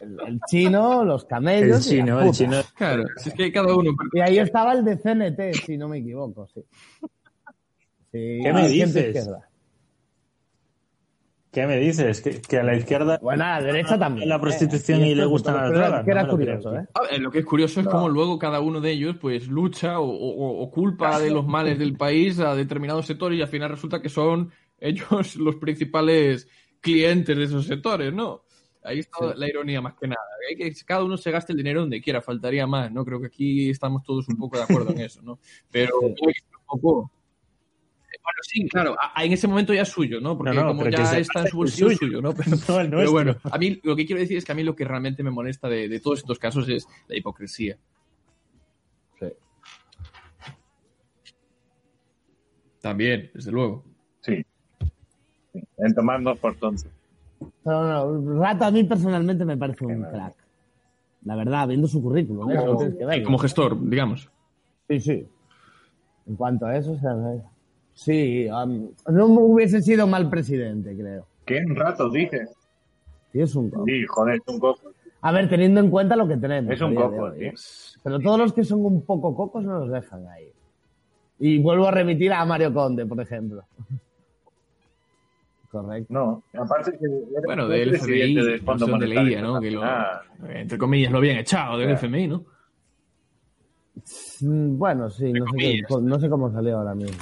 El, 0.00 0.18
el 0.26 0.40
chino, 0.48 1.04
los 1.04 1.22
El 1.22 1.28
camellos. 1.28 1.86
y 1.86 1.90
chino, 1.90 2.20
el 2.20 2.32
chino. 2.32 2.56
Claro, 2.76 3.04
si 3.18 3.28
es 3.28 3.34
que 3.36 3.52
cada 3.52 3.74
uno. 3.74 3.92
Y 4.12 4.20
ahí 4.20 4.38
estaba 4.38 4.72
el 4.72 4.84
de 4.84 4.96
CNT, 4.96 5.64
si 5.64 5.76
no 5.76 5.88
me 5.88 5.98
equivoco, 5.98 6.46
sí. 6.48 6.64
Sí, 8.12 8.40
¿Qué 8.42 8.52
me 8.52 8.68
dices? 8.68 9.28
¿Qué 11.56 11.66
me 11.66 11.78
dices? 11.78 12.20
¿Que, 12.20 12.42
que 12.42 12.58
a 12.58 12.62
la 12.62 12.76
izquierda 12.76 13.18
Bueno, 13.22 13.42
a 13.44 13.58
la 13.58 13.62
derecha 13.66 13.98
también. 13.98 14.28
la 14.28 14.38
prostitución 14.38 15.00
Eh, 15.00 15.08
y 15.12 15.14
le 15.14 15.24
gustan 15.24 15.54
las 15.54 15.70
que 15.70 15.76
era- 15.78 15.86
drogas? 15.86 16.04
Que 16.04 16.10
era 16.10 16.22
No 16.24 16.28
curioso, 16.28 16.68
creo, 16.70 16.82
¿eh? 16.82 16.86
Ver, 17.10 17.20
lo 17.22 17.30
que 17.30 17.38
es 17.38 17.44
curioso 17.46 17.80
es 17.80 17.86
cómo 17.88 18.10
luego 18.10 18.38
cada 18.38 18.60
uno 18.60 18.78
de 18.82 18.90
ellos 18.90 19.16
pues 19.18 19.48
lucha 19.48 19.98
o, 19.98 20.04
o- 20.06 20.62
o 20.62 20.70
culpa 20.70 21.18
de 21.18 21.30
los 21.30 21.46
males 21.46 21.78
del 21.78 21.96
país 21.96 22.38
a 22.40 22.54
determinados 22.54 23.06
sectores 23.06 23.38
y 23.38 23.42
al 23.42 23.48
final 23.48 23.70
resulta 23.70 24.02
que 24.02 24.10
son 24.10 24.50
ellos 24.78 25.36
los 25.36 25.56
principales 25.56 26.46
clientes 26.82 27.34
de 27.34 27.44
esos 27.44 27.64
sectores, 27.66 28.12
¿no? 28.12 28.42
Ahí 28.82 28.98
está 28.98 29.34
la 29.34 29.48
ironía 29.48 29.80
más 29.80 29.94
que 29.94 30.08
nada. 30.08 30.20
Hay 30.50 30.56
que 30.56 30.72
cada 30.84 31.04
uno 31.04 31.16
se 31.16 31.30
gaste 31.30 31.52
el 31.54 31.56
dinero 31.56 31.80
donde 31.80 32.02
quiera, 32.02 32.20
faltaría 32.20 32.66
más, 32.66 32.92
¿no? 32.92 33.02
Creo 33.02 33.18
que 33.18 33.28
aquí 33.28 33.70
estamos 33.70 34.02
todos 34.02 34.28
un 34.28 34.36
poco 34.36 34.58
de 34.58 34.64
acuerdo 34.64 34.90
en 34.90 35.00
eso, 35.00 35.22
¿no? 35.22 35.38
Pero 35.72 35.94
Sí. 36.16 36.32
Bueno, 38.26 38.38
sí, 38.42 38.68
claro, 38.68 38.96
a- 39.00 39.20
a- 39.20 39.24
en 39.24 39.32
ese 39.32 39.46
momento 39.46 39.72
ya 39.72 39.82
es 39.82 39.88
suyo, 39.88 40.20
¿no? 40.20 40.36
Porque 40.36 40.52
No, 40.52 40.62
no, 40.62 40.68
como 40.76 40.88
ya 40.88 41.06
se 41.06 41.20
está 41.20 41.42
en 41.42 41.46
su 41.46 41.58
bolsillo 41.58 41.90
es 41.90 41.96
suyo. 41.98 42.18
suyo, 42.20 42.22
¿no? 42.22 42.34
Pero, 42.34 42.50
No, 42.50 42.56
el 42.56 42.62
pero 42.66 42.88
nuestro. 42.90 43.12
bueno, 43.12 43.36
a 43.44 43.56
mí 43.58 43.80
lo 43.84 43.94
que 43.94 44.04
quiero 44.04 44.20
decir 44.20 44.36
es 44.36 44.44
que 44.44 44.50
a 44.50 44.54
mí 44.56 44.64
lo 44.64 44.74
que 44.74 44.84
realmente 44.84 45.22
me 45.22 45.30
molesta 45.30 45.68
de, 45.68 45.88
de 45.88 46.00
todos 46.00 46.18
estos 46.18 46.38
casos 46.38 46.68
es 46.68 46.88
la 47.06 47.16
hipocresía. 47.16 47.78
Sí. 49.20 49.26
También, 52.80 53.30
desde 53.34 53.50
luego. 53.52 53.84
Sí. 54.20 54.44
En 55.78 55.94
tomarnos 55.94 56.38
por 56.38 56.56
tontos. 56.56 56.86
Pero 57.64 58.08
no, 58.20 58.40
Rato 58.40 58.64
a 58.64 58.70
mí 58.70 58.84
personalmente 58.84 59.44
me 59.44 59.56
parece 59.56 59.84
un 59.86 60.02
crack. 60.02 60.34
La 61.24 61.34
verdad, 61.36 61.66
viendo 61.68 61.86
su 61.88 62.00
currículum, 62.02 62.50
¿eh? 62.50 63.22
Como 63.24 63.38
gestor, 63.38 63.78
digamos. 63.88 64.30
Sí, 64.88 65.00
sí. 65.00 65.28
En 66.26 66.36
cuanto 66.36 66.66
a 66.66 66.76
eso, 66.76 66.92
o 66.92 66.98
sea, 66.98 67.12
eh, 67.12 67.42
sí, 67.96 68.46
um, 68.48 68.90
no 69.08 69.26
hubiese 69.26 69.82
sido 69.82 70.06
mal 70.06 70.30
presidente, 70.30 70.94
creo. 70.96 71.26
¿Qué 71.44 71.58
en 71.58 71.74
rato 71.74 72.08
dices? 72.10 72.50
Sí, 73.32 73.40
es 73.40 73.54
un 73.56 73.70
coco. 73.70 73.84
Sí, 73.86 74.04
joder, 74.06 74.36
es 74.36 74.42
un 74.54 74.60
coco. 74.60 74.92
A 75.22 75.32
ver, 75.32 75.48
teniendo 75.48 75.80
en 75.80 75.90
cuenta 75.90 76.14
lo 76.14 76.28
que 76.28 76.36
tenemos. 76.36 76.72
Es 76.72 76.80
un 76.80 76.90
de 76.90 76.96
coco, 76.96 77.22
hoy, 77.24 77.38
tío. 77.38 77.48
¿eh? 77.48 77.54
Pero 78.04 78.20
todos 78.20 78.38
los 78.38 78.52
que 78.52 78.62
son 78.62 78.84
un 78.84 79.02
poco 79.02 79.34
cocos 79.34 79.64
no 79.64 79.80
los 79.80 79.90
dejan 79.90 80.26
ahí. 80.28 80.46
Y 81.40 81.58
vuelvo 81.58 81.88
a 81.88 81.90
remitir 81.90 82.32
a 82.32 82.44
Mario 82.44 82.72
Conde, 82.72 83.04
por 83.06 83.20
ejemplo. 83.20 83.62
Correcto. 85.70 86.06
No, 86.12 86.42
aparte 86.62 86.92
que 86.92 87.04
era 87.06 87.42
Bueno, 87.44 87.66
del 87.68 87.90
presidente 87.90 88.24
FMI, 88.40 88.46
del 88.46 88.60
Fondo 88.60 88.72
no 88.72 88.86
sé 88.86 88.90
dónde 88.92 89.06
Monetario 89.06 89.28
leía, 89.30 89.42
¿no? 89.42 89.60
Que 89.60 89.70
lo, 89.72 89.80
Internacional. 89.80 90.56
entre 90.56 90.78
comillas, 90.78 91.12
lo 91.12 91.18
habían 91.18 91.36
echado 91.38 91.78
del 91.78 91.88
Ya. 91.88 91.94
FMI, 91.94 92.28
¿no? 92.28 92.44
Mm, 94.42 94.78
Bueno, 94.78 95.10
sí, 95.10 95.32
no 95.32 95.44
sé, 95.46 95.56
qué- 95.58 95.82
no 96.02 96.20
sé 96.20 96.28
cómo 96.30 96.52
salió 96.52 96.78
ahora 96.78 96.94
mismo. 96.94 97.16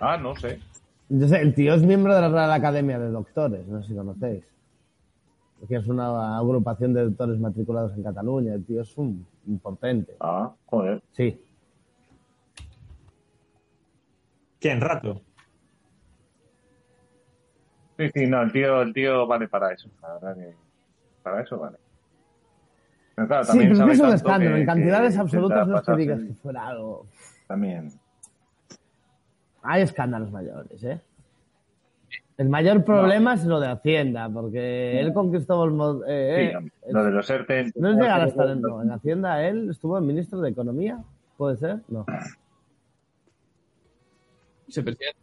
Ah, 0.00 0.16
no 0.16 0.34
sé. 0.36 0.60
Yo 1.08 1.28
sé, 1.28 1.40
el 1.40 1.54
tío 1.54 1.74
es 1.74 1.82
miembro 1.82 2.14
de 2.14 2.20
la 2.20 2.28
Real 2.28 2.50
Academia 2.52 2.98
de 2.98 3.10
Doctores, 3.10 3.66
no 3.66 3.82
sé 3.82 3.88
si 3.88 3.94
conocéis. 3.94 4.44
Que 5.68 5.76
es 5.76 5.86
una 5.86 6.36
agrupación 6.38 6.92
de 6.92 7.04
doctores 7.04 7.38
matriculados 7.38 7.92
en 7.96 8.02
Cataluña. 8.02 8.52
El 8.54 8.64
tío 8.64 8.82
es 8.82 8.96
un, 8.98 9.26
potente. 9.62 10.14
Ah, 10.20 10.52
joder. 10.66 11.02
Sí. 11.12 11.40
¿Quién? 14.60 14.80
Rato. 14.80 15.22
Sí, 17.98 18.10
sí, 18.12 18.26
no, 18.26 18.42
el 18.42 18.52
tío, 18.52 18.82
el 18.82 18.92
tío 18.92 19.26
vale 19.26 19.48
para 19.48 19.72
eso. 19.72 19.88
La 20.02 20.14
verdad 20.14 20.34
que 20.36 20.54
para 21.22 21.42
eso 21.42 21.58
vale. 21.58 21.78
Pero 23.14 23.28
claro, 23.28 23.44
Sí, 23.44 23.48
también 23.50 23.68
pero 23.70 23.78
sabe 23.78 23.92
es 23.92 24.00
un 24.00 24.12
escándalo. 24.14 24.54
que- 24.54 24.60
en 24.60 24.66
cantidades 24.66 25.18
absolutas 25.18 25.68
no 25.68 25.76
es 25.78 25.82
que 25.86 25.96
digas 25.96 26.20
que 26.20 26.34
fuera 26.34 26.66
algo. 26.66 27.06
También. 27.46 27.92
Hay 29.64 29.82
escándalos 29.82 30.30
mayores, 30.30 30.82
¿eh? 30.84 31.00
El 32.36 32.48
mayor 32.48 32.84
problema 32.84 33.34
es 33.34 33.44
lo 33.44 33.60
de 33.60 33.68
Hacienda, 33.68 34.28
porque 34.28 35.00
él 35.00 35.12
con 35.12 35.30
Cristóbal 35.30 36.02
eh, 36.08 36.52
Sí, 36.60 36.66
eh, 36.82 36.92
lo 36.92 37.04
de 37.04 37.10
los 37.12 37.30
ERTE. 37.30 37.72
no 37.76 37.90
es 37.90 37.96
llegar 37.96 38.20
a 38.22 38.26
estar 38.26 38.48
en, 38.50 38.60
no, 38.60 38.82
en 38.82 38.90
Hacienda, 38.90 39.46
él 39.46 39.70
estuvo 39.70 39.96
en 39.98 40.06
ministro 40.06 40.40
de 40.40 40.50
Economía, 40.50 40.98
¿puede 41.36 41.56
ser? 41.56 41.78
No. 41.88 42.04
Vicepresidente. 44.66 45.18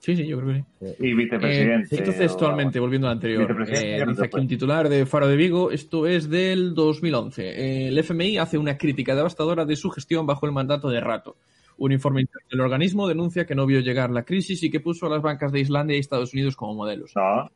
Sí, 0.00 0.16
sí, 0.16 0.26
yo 0.26 0.38
creo 0.40 0.64
que 0.80 0.86
sí. 0.86 0.94
Y 1.06 1.14
vicepresidente. 1.14 1.94
Eh, 1.94 1.98
entonces, 1.98 2.30
o- 2.30 2.34
actualmente, 2.34 2.80
volviendo 2.80 3.06
al 3.08 3.14
anterior, 3.14 3.50
eh, 3.68 4.02
dice 4.06 4.24
aquí 4.24 4.38
un 4.40 4.48
titular 4.48 4.88
de 4.88 5.04
Faro 5.06 5.28
de 5.28 5.36
Vigo, 5.36 5.70
esto 5.70 6.06
es 6.06 6.28
del 6.30 6.74
2011. 6.74 7.42
Eh, 7.48 7.88
el 7.88 7.98
FMI 7.98 8.38
hace 8.38 8.56
una 8.58 8.76
crítica 8.78 9.14
devastadora 9.14 9.64
de 9.64 9.76
su 9.76 9.90
gestión 9.90 10.26
bajo 10.26 10.46
el 10.46 10.52
mandato 10.52 10.88
de 10.88 11.00
Rato. 11.00 11.36
Un 11.80 11.92
informe 11.92 12.20
interno 12.20 12.46
del 12.50 12.60
organismo 12.60 13.08
denuncia 13.08 13.46
que 13.46 13.54
no 13.54 13.64
vio 13.64 13.80
llegar 13.80 14.10
la 14.10 14.24
crisis 14.24 14.62
y 14.62 14.70
que 14.70 14.80
puso 14.80 15.06
a 15.06 15.08
las 15.08 15.22
bancas 15.22 15.50
de 15.50 15.60
Islandia 15.60 15.96
y 15.96 16.00
Estados 16.00 16.34
Unidos 16.34 16.54
como 16.54 16.74
modelos. 16.74 17.12
No, 17.16 17.50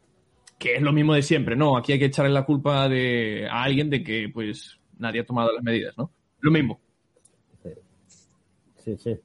Que 0.59 0.77
es 0.77 0.83
lo 0.83 0.93
mismo 0.93 1.13
de 1.13 1.23
siempre, 1.23 1.57
¿no? 1.57 1.77
Aquí 1.77 1.93
hay 1.93 1.99
que 1.99 2.07
echarle 2.07 2.33
la 2.33 2.47
culpa 2.47 2.89
de, 2.89 3.47
a 3.51 3.63
alguien 3.63 3.91
de 3.91 4.03
que, 4.03 4.31
pues, 4.33 4.81
nadie 4.99 5.21
ha 5.21 5.27
tomado 5.27 5.53
las 5.53 5.63
medidas, 5.63 5.97
¿no? 5.99 6.11
Lo 6.41 6.51
mismo. 6.51 6.81
Sí, 8.77 8.97
sí. 8.97 9.17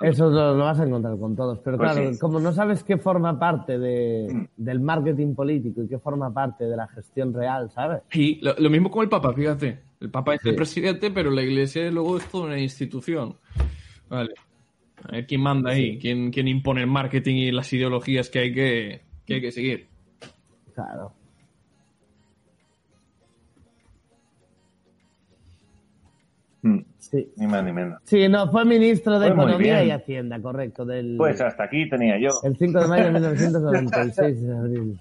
Eso 0.00 0.30
lo, 0.30 0.54
lo 0.54 0.64
vas 0.64 0.80
a 0.80 0.84
encontrar 0.84 1.18
con 1.18 1.34
todos. 1.36 1.58
Pero 1.60 1.76
Pues 1.76 1.92
claro, 1.92 2.12
sí. 2.12 2.18
como 2.18 2.40
no 2.40 2.52
sabes 2.52 2.82
qué 2.84 2.96
forma 2.98 3.38
parte 3.38 3.78
de, 3.78 4.28
Mm. 4.32 4.46
del 4.56 4.80
marketing 4.80 5.34
político 5.34 5.82
y 5.82 5.88
qué 5.88 5.98
forma 5.98 6.32
parte 6.32 6.64
de 6.64 6.76
la 6.76 6.86
gestión 6.88 7.32
real, 7.34 7.70
¿sabes? 7.70 8.02
Y 8.12 8.40
lo, 8.44 8.54
lo 8.58 8.70
mismo 8.70 8.90
con 8.90 9.02
el 9.02 9.08
Papa, 9.08 9.32
fíjate. 9.32 9.80
El 10.00 10.10
Papa 10.10 10.34
es 10.34 10.44
el 10.44 10.54
presidente, 10.54 11.10
pero 11.10 11.30
la 11.30 11.42
Iglesia 11.42 11.90
luego 11.90 12.18
es 12.18 12.26
toda 12.30 12.46
una 12.46 12.58
institución. 12.58 13.36
Vale. 14.08 14.34
A 15.04 15.12
ver 15.12 15.26
quién 15.26 15.40
manda 15.40 15.70
ahí, 15.70 15.98
quién, 15.98 16.30
quién 16.30 16.48
impone 16.48 16.80
el 16.82 16.86
marketing 16.86 17.34
y 17.36 17.52
las 17.52 17.72
ideologías 17.72 18.28
que 18.30 18.38
hay 18.40 18.52
que, 18.54 19.02
que, 19.24 19.34
hay 19.34 19.40
que 19.40 19.52
seguir. 19.52 19.88
Claro. 20.74 21.12
Sí. 27.10 27.32
ni 27.36 27.46
más 27.46 27.62
ni 27.64 27.72
menos. 27.72 28.00
Sí, 28.04 28.28
no, 28.28 28.50
fue 28.50 28.64
ministro 28.64 29.18
de 29.20 29.28
Pues 29.32 29.38
Economía 29.38 29.84
y 29.84 29.90
Hacienda, 29.90 30.40
correcto. 30.40 30.84
Del, 30.84 31.14
Pues 31.16 31.40
hasta 31.40 31.64
aquí 31.64 31.88
tenía 31.88 32.18
yo. 32.18 32.30
El 32.42 32.56
5 32.56 32.80
de 32.80 32.88
mayo 32.88 33.04
de 33.04 33.10
1996 33.20 34.42
de 34.46 34.56
abril. 34.58 35.00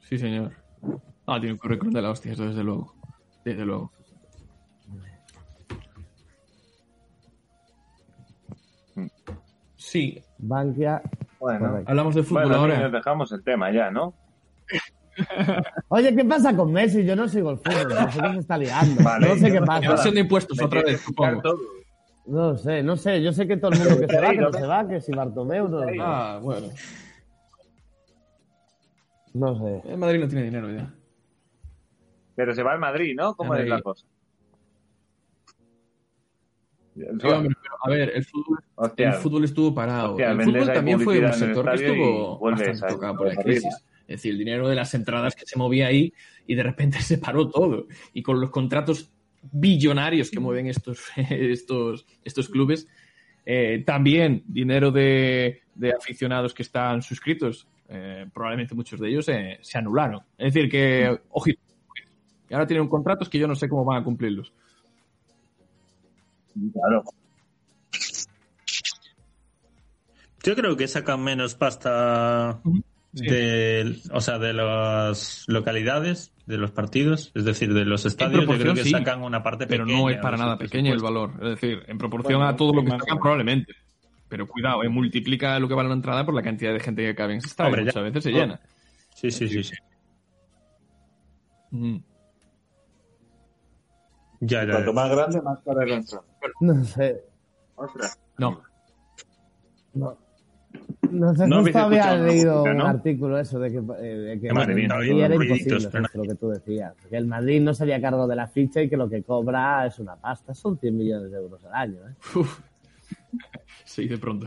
Sí, 0.00 0.18
señor. 0.18 0.52
Ah, 1.26 1.38
tiene 1.38 1.52
un 1.52 1.58
currículum 1.58 1.92
de 1.92 2.02
la 2.02 2.10
hostia, 2.10 2.32
eso 2.32 2.46
desde 2.46 2.62
luego. 2.64 2.94
Desde 3.44 3.64
luego. 3.64 3.90
Sí, 9.76 10.22
Bankia. 10.38 11.02
Bueno, 11.38 11.68
Correcto. 11.68 11.90
hablamos 11.90 12.14
de 12.14 12.22
fútbol 12.22 12.42
bueno 12.44 12.56
ahora. 12.56 12.76
niños, 12.76 12.92
dejamos 12.92 13.32
el 13.32 13.42
tema 13.44 13.70
ya, 13.70 13.90
¿no? 13.90 14.14
Oye, 15.88 16.14
¿qué 16.14 16.24
pasa 16.24 16.54
con 16.56 16.72
Messi? 16.72 17.04
Yo 17.04 17.14
no 17.16 17.28
sigo 17.28 17.50
el 17.52 17.58
fútbol, 17.58 17.88
no 17.94 18.10
sé 18.12 18.20
qué 18.20 18.32
se 18.32 18.38
está 18.38 18.58
liando. 18.58 19.02
Vale, 19.04 19.28
no 19.28 19.34
sé 19.36 19.52
qué 19.52 19.60
pasa. 19.60 19.84
Evasión 19.86 20.14
de 20.14 20.20
impuestos 20.20 20.60
otra 20.62 20.82
vez, 20.82 21.00
supongo. 21.00 21.42
No 22.26 22.56
sé, 22.56 22.82
no 22.82 22.96
sé. 22.96 23.22
Yo 23.22 23.32
sé 23.32 23.46
que 23.46 23.56
todo 23.56 23.72
el 23.72 23.78
mundo 23.78 24.00
que 24.00 24.06
se 24.08 24.20
va, 24.20 24.30
que 24.30 24.36
no 24.38 24.52
se 24.52 24.66
va, 24.66 24.88
que 24.88 25.00
si 25.00 25.12
Bartomeu, 25.12 25.68
no, 25.68 25.80
Ah, 26.00 26.38
bueno. 26.42 26.68
no 29.34 29.58
sé. 29.58 29.82
El 29.88 29.98
Madrid 29.98 30.20
no 30.20 30.28
tiene 30.28 30.44
dinero 30.44 30.70
ya. 30.70 30.92
Pero 32.36 32.54
se 32.54 32.62
va 32.62 32.72
al 32.72 32.80
Madrid, 32.80 33.14
¿no? 33.16 33.34
¿Cómo 33.34 33.52
Al 33.52 33.60
es 33.60 33.66
la 33.68 33.74
Madrid. 33.76 33.84
cosa? 33.84 34.06
Sí, 36.96 37.02
hombre, 37.26 37.54
pero, 37.60 37.74
a 37.82 37.88
ver, 37.90 38.12
el 38.14 38.24
fútbol, 38.24 38.58
Hostia, 38.76 39.08
el 39.08 39.14
fútbol 39.14 39.44
estuvo 39.44 39.74
parado. 39.74 40.10
Hostia, 40.12 40.30
el 40.30 40.42
fútbol 40.42 40.72
también 40.72 41.00
fue 41.00 41.18
un 41.24 41.32
sector 41.32 41.68
que 41.70 41.86
estuvo 41.86 42.38
bastante 42.38 42.86
tocado 42.86 43.16
por 43.16 43.26
la 43.34 43.42
crisis. 43.42 43.84
Es 44.06 44.16
decir, 44.16 44.32
el 44.32 44.38
dinero 44.38 44.68
de 44.68 44.74
las 44.74 44.94
entradas 44.94 45.34
que 45.34 45.46
se 45.46 45.58
movía 45.58 45.86
ahí 45.86 46.12
y 46.46 46.54
de 46.54 46.62
repente 46.62 46.98
se 47.02 47.18
paró 47.18 47.48
todo. 47.48 47.86
Y 48.12 48.22
con 48.22 48.40
los 48.40 48.50
contratos 48.50 49.10
billonarios 49.52 50.30
que 50.30 50.40
mueven 50.40 50.66
estos, 50.66 51.00
estos, 51.16 52.06
estos 52.24 52.48
clubes, 52.48 52.88
eh, 53.46 53.82
también 53.86 54.42
dinero 54.46 54.90
de, 54.90 55.62
de 55.74 55.92
aficionados 55.92 56.54
que 56.54 56.62
están 56.62 57.02
suscritos, 57.02 57.66
eh, 57.88 58.26
probablemente 58.32 58.74
muchos 58.74 58.98
de 58.98 59.08
ellos 59.08 59.28
eh, 59.28 59.58
se 59.60 59.78
anularon. 59.78 60.22
Es 60.38 60.54
decir, 60.54 60.70
que, 60.70 61.20
ojito, 61.30 61.60
y 62.48 62.54
ahora 62.54 62.66
tienen 62.66 62.88
contratos 62.88 63.28
que 63.28 63.38
yo 63.38 63.46
no 63.46 63.54
sé 63.54 63.68
cómo 63.68 63.84
van 63.84 64.00
a 64.00 64.04
cumplirlos. 64.04 64.52
claro. 66.72 67.04
Yo 70.42 70.54
creo 70.54 70.76
que 70.76 70.86
sacan 70.86 71.24
menos 71.24 71.54
pasta 71.54 72.60
Sí. 73.14 73.26
de, 73.26 73.96
o 74.12 74.20
sea, 74.20 74.38
de 74.38 74.52
las 74.52 75.44
localidades, 75.46 76.32
de 76.46 76.58
los 76.58 76.72
partidos, 76.72 77.30
es 77.34 77.44
decir, 77.44 77.72
de 77.72 77.84
los 77.84 78.06
estadios. 78.06 78.44
Yo 78.46 78.58
creo 78.58 78.74
que 78.74 78.82
sí, 78.82 78.90
sacan 78.90 79.22
una 79.22 79.42
parte 79.42 79.66
pero 79.66 79.84
pequeña 79.84 80.02
no 80.02 80.10
es 80.10 80.18
para 80.18 80.36
nada 80.36 80.58
pequeño 80.58 80.92
el 80.92 81.00
valor. 81.00 81.30
Es 81.34 81.60
decir, 81.60 81.82
en 81.86 81.96
proporción 81.96 82.38
Bueno, 82.38 82.50
a 82.50 82.56
todo 82.56 82.74
lo 82.74 82.84
que 82.84 82.90
sacan, 82.90 83.18
probablemente. 83.18 83.72
Pero 84.28 84.48
cuidado, 84.48 84.82
eh, 84.82 84.88
multiplica 84.88 85.58
lo 85.60 85.68
que 85.68 85.74
vale 85.74 85.86
una 85.86 85.96
entrada 85.96 86.24
por 86.24 86.34
la 86.34 86.42
cantidad 86.42 86.72
de 86.72 86.80
gente 86.80 87.04
que 87.04 87.14
cabe 87.14 87.34
en 87.34 87.38
ese 87.38 87.48
estadio. 87.48 87.68
Hombre, 87.68 87.84
ya. 87.84 87.90
Muchas 87.90 88.02
veces 88.02 88.24
se 88.24 88.32
llena. 88.32 88.60
Sí, 89.14 89.30
sí, 89.30 89.48
sí. 89.48 89.62
sí. 89.62 89.74
Ya, 94.40 94.64
ya. 94.64 94.72
Cuanto 94.72 94.92
más 94.92 95.10
grande, 95.10 95.40
más 95.40 95.58
cara 95.64 95.84
es 95.84 95.90
la 95.90 95.96
entrada. 95.96 96.24
No 96.60 96.84
sé. 96.84 97.22
No. 98.38 98.62
No, 99.94 100.18
no 101.10 101.34
sé, 101.34 101.46
No 101.48 101.58
habéis 101.58 101.76
había 101.76 102.16
leído 102.16 102.64
¿no? 102.66 102.84
un 102.84 102.90
artículo 102.90 103.38
eso 103.38 103.58
de 103.58 103.70
que, 103.72 103.78
eh, 103.78 103.80
de 104.16 104.40
que 104.40 104.48
El 104.48 104.54
Madrid, 104.54 104.84
era 105.20 105.34
imposible, 105.34 105.88
lo 106.14 106.22
que 106.22 106.34
tú 106.34 106.48
decías. 106.50 106.94
Que 107.08 107.16
el 107.16 107.26
Madrid 107.26 107.60
no 107.62 107.74
se 107.74 107.82
haría 107.84 108.00
cargo 108.00 108.26
de 108.26 108.36
la 108.36 108.46
ficha 108.48 108.82
y 108.82 108.88
que 108.88 108.96
lo 108.96 109.08
que 109.08 109.22
cobra 109.22 109.86
es 109.86 109.98
una 109.98 110.16
pasta. 110.16 110.54
Son 110.54 110.78
100 110.78 110.96
millones 110.96 111.30
de 111.30 111.36
euros 111.38 111.64
al 111.64 111.74
año. 111.74 111.98
¿eh? 112.08 112.14
Uf. 112.38 112.60
Sí, 113.84 114.06
de 114.08 114.18
pronto. 114.18 114.46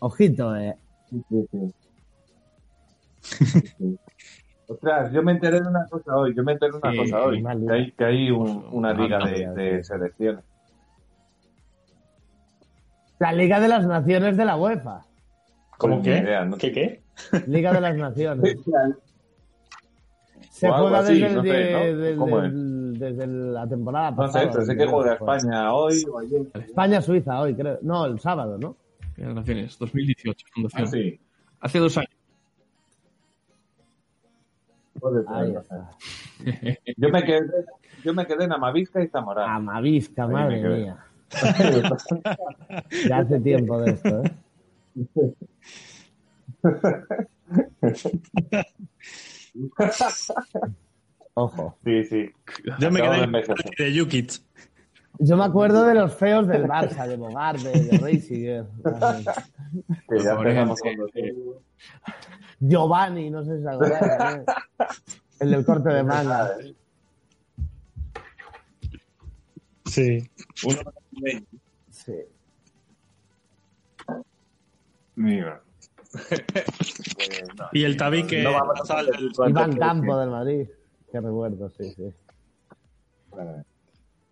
Ojito, 0.00 0.54
eh. 0.56 0.76
Sí, 1.10 1.24
sí, 1.28 1.46
sí. 1.50 1.74
Sí. 3.78 3.98
Ostras, 4.66 5.12
yo 5.12 5.22
me 5.22 5.32
enteré 5.32 5.60
de 5.60 5.68
una 5.68 5.86
cosa 5.88 6.16
hoy, 6.16 6.34
yo 6.34 6.42
me 6.42 6.52
enteré 6.52 6.72
de 6.72 6.78
una 6.78 6.90
Sí, 6.90 6.96
cosa 6.96 7.22
hoy, 7.24 7.42
que 7.42 7.72
hay, 7.72 7.92
que 7.92 8.04
hay 8.04 8.30
un- 8.30 8.64
una 8.72 8.92
liga 8.94 9.18
de, 9.26 9.48
de 9.50 9.84
selecciones. 9.84 10.44
La 13.18 13.32
Liga 13.32 13.60
de 13.60 13.68
las 13.68 13.86
Naciones 13.86 14.36
de 14.36 14.44
la 14.44 14.56
UEFA. 14.56 15.02
¿Cómo 15.78 15.96
Pues 15.96 16.04
qué? 16.06 16.14
ni 16.14 16.20
idea, 16.26 16.44
¿no? 16.44 16.56
¿Qué 16.56 16.72
qué? 16.72 17.02
Liga 17.46 17.72
de 17.72 17.80
las 17.80 17.96
Naciones. 17.96 18.56
Se 20.50 20.70
juega 20.70 21.00
así, 21.00 21.20
desde, 21.20 21.34
no 21.34 22.26
sé, 22.26 22.48
¿no? 22.48 23.52
la 23.52 23.66
temporada 23.68 24.10
No 24.12 24.16
pasada. 24.18 24.44
sé, 24.44 24.50
pero 24.52 24.64
sé 24.64 24.76
que 24.76 24.86
juega 24.86 25.14
España 25.14 25.74
hoy 25.74 26.04
o 26.10 26.18
ayer. 26.20 26.42
España-Suiza 26.54 27.40
hoy, 27.40 27.54
creo. 27.56 27.78
No, 27.82 28.06
el 28.06 28.20
sábado, 28.20 28.56
¿no? 28.56 28.76
Liga 29.16 29.30
de 29.30 29.34
Naciones, 29.34 29.76
2018, 29.78 30.46
fundación. 30.54 30.84
Ah, 30.84 30.86
sí. 30.86 31.20
Hace 31.60 31.78
dos 31.80 31.96
años. 31.98 32.10
Ahí 35.26 35.52
no 35.52 35.62
sé. 35.62 35.74
está. 35.74 36.80
Yo 36.96 37.08
me 37.10 37.24
quedé, 37.24 37.40
yo 38.04 38.14
me 38.14 38.26
quedé 38.26 38.44
en 38.44 38.52
Amavisca 38.52 39.02
y 39.02 39.08
Zamorano. 39.08 39.52
Amavisca, 39.52 40.26
madre 40.28 40.62
mía. 40.62 41.04
Ya 43.08 43.18
hace 43.18 43.40
tiempo 43.40 43.80
de 43.80 43.90
esto, 43.92 44.22
¿eh? 44.22 44.30
Ojo. 51.34 51.76
Sí, 51.84 52.04
sí. 52.04 52.30
Yo 52.78 52.90
me 52.90 53.00
quedé 53.00 53.10
de 53.10 53.16
en 53.18 53.24
envejecer. 53.24 53.56
de 53.78 53.98
Jukic. 53.98 54.40
Yo 55.18 55.36
me 55.36 55.44
acuerdo 55.44 55.84
de 55.84 55.94
los 55.94 56.14
feos 56.14 56.46
del 56.48 56.64
Barça, 56.64 57.06
de 57.06 57.16
Bogar, 57.16 57.58
de, 57.58 57.70
de 57.70 57.98
Reisiger. 57.98 58.66
Con 58.82 59.24
los... 60.96 61.10
Giovanni, 62.60 63.30
no 63.30 63.44
sé 63.44 63.58
si 63.58 63.62
se 63.62 63.70
acuerdan. 63.70 64.40
¿eh? 64.40 64.44
El 65.40 65.50
del 65.50 65.64
corte 65.64 65.88
de 65.90 66.02
manga. 66.02 66.50
Sí. 69.86 70.28
Sí. 71.90 72.14
Mira. 75.16 75.60
Y 77.72 77.82
el 77.84 77.96
tabique 77.96 78.42
No 78.42 78.52
vamos 78.52 78.88
a 78.90 79.02
cuánto 79.34 79.48
Iván 79.48 79.76
Campo 79.76 80.16
del 80.18 80.30
Madrid. 80.30 80.68
Qué 81.10 81.20
recuerdo, 81.20 81.68
sí, 81.70 81.92
sí. 81.92 82.12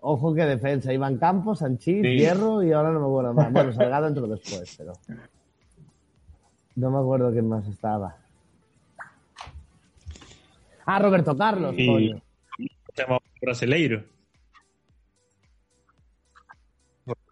Ojo 0.01 0.35
que 0.35 0.43
defensa. 0.45 0.93
Iván 0.93 1.19
Campos, 1.19 1.59
Sanchís, 1.61 2.03
Sí. 2.03 2.19
Hierro 2.19 2.63
y 2.63 2.73
ahora 2.73 2.91
no 2.93 3.01
me 3.01 3.07
acuerdo 3.07 3.35
más. 3.35 3.53
Bueno, 3.53 3.73
Salgado 3.75 4.07
entró 4.09 4.27
después, 4.29 4.75
pero. 4.79 4.93
No 6.77 6.91
me 6.91 6.99
acuerdo 6.99 7.33
quién 7.33 7.49
más 7.49 7.67
estaba. 7.67 8.17
Ah, 10.87 10.99
Roberto 10.99 11.37
Carlos, 11.37 11.75
Y- 11.77 11.87
coño. 11.87 12.23
brasileiro. 13.41 14.05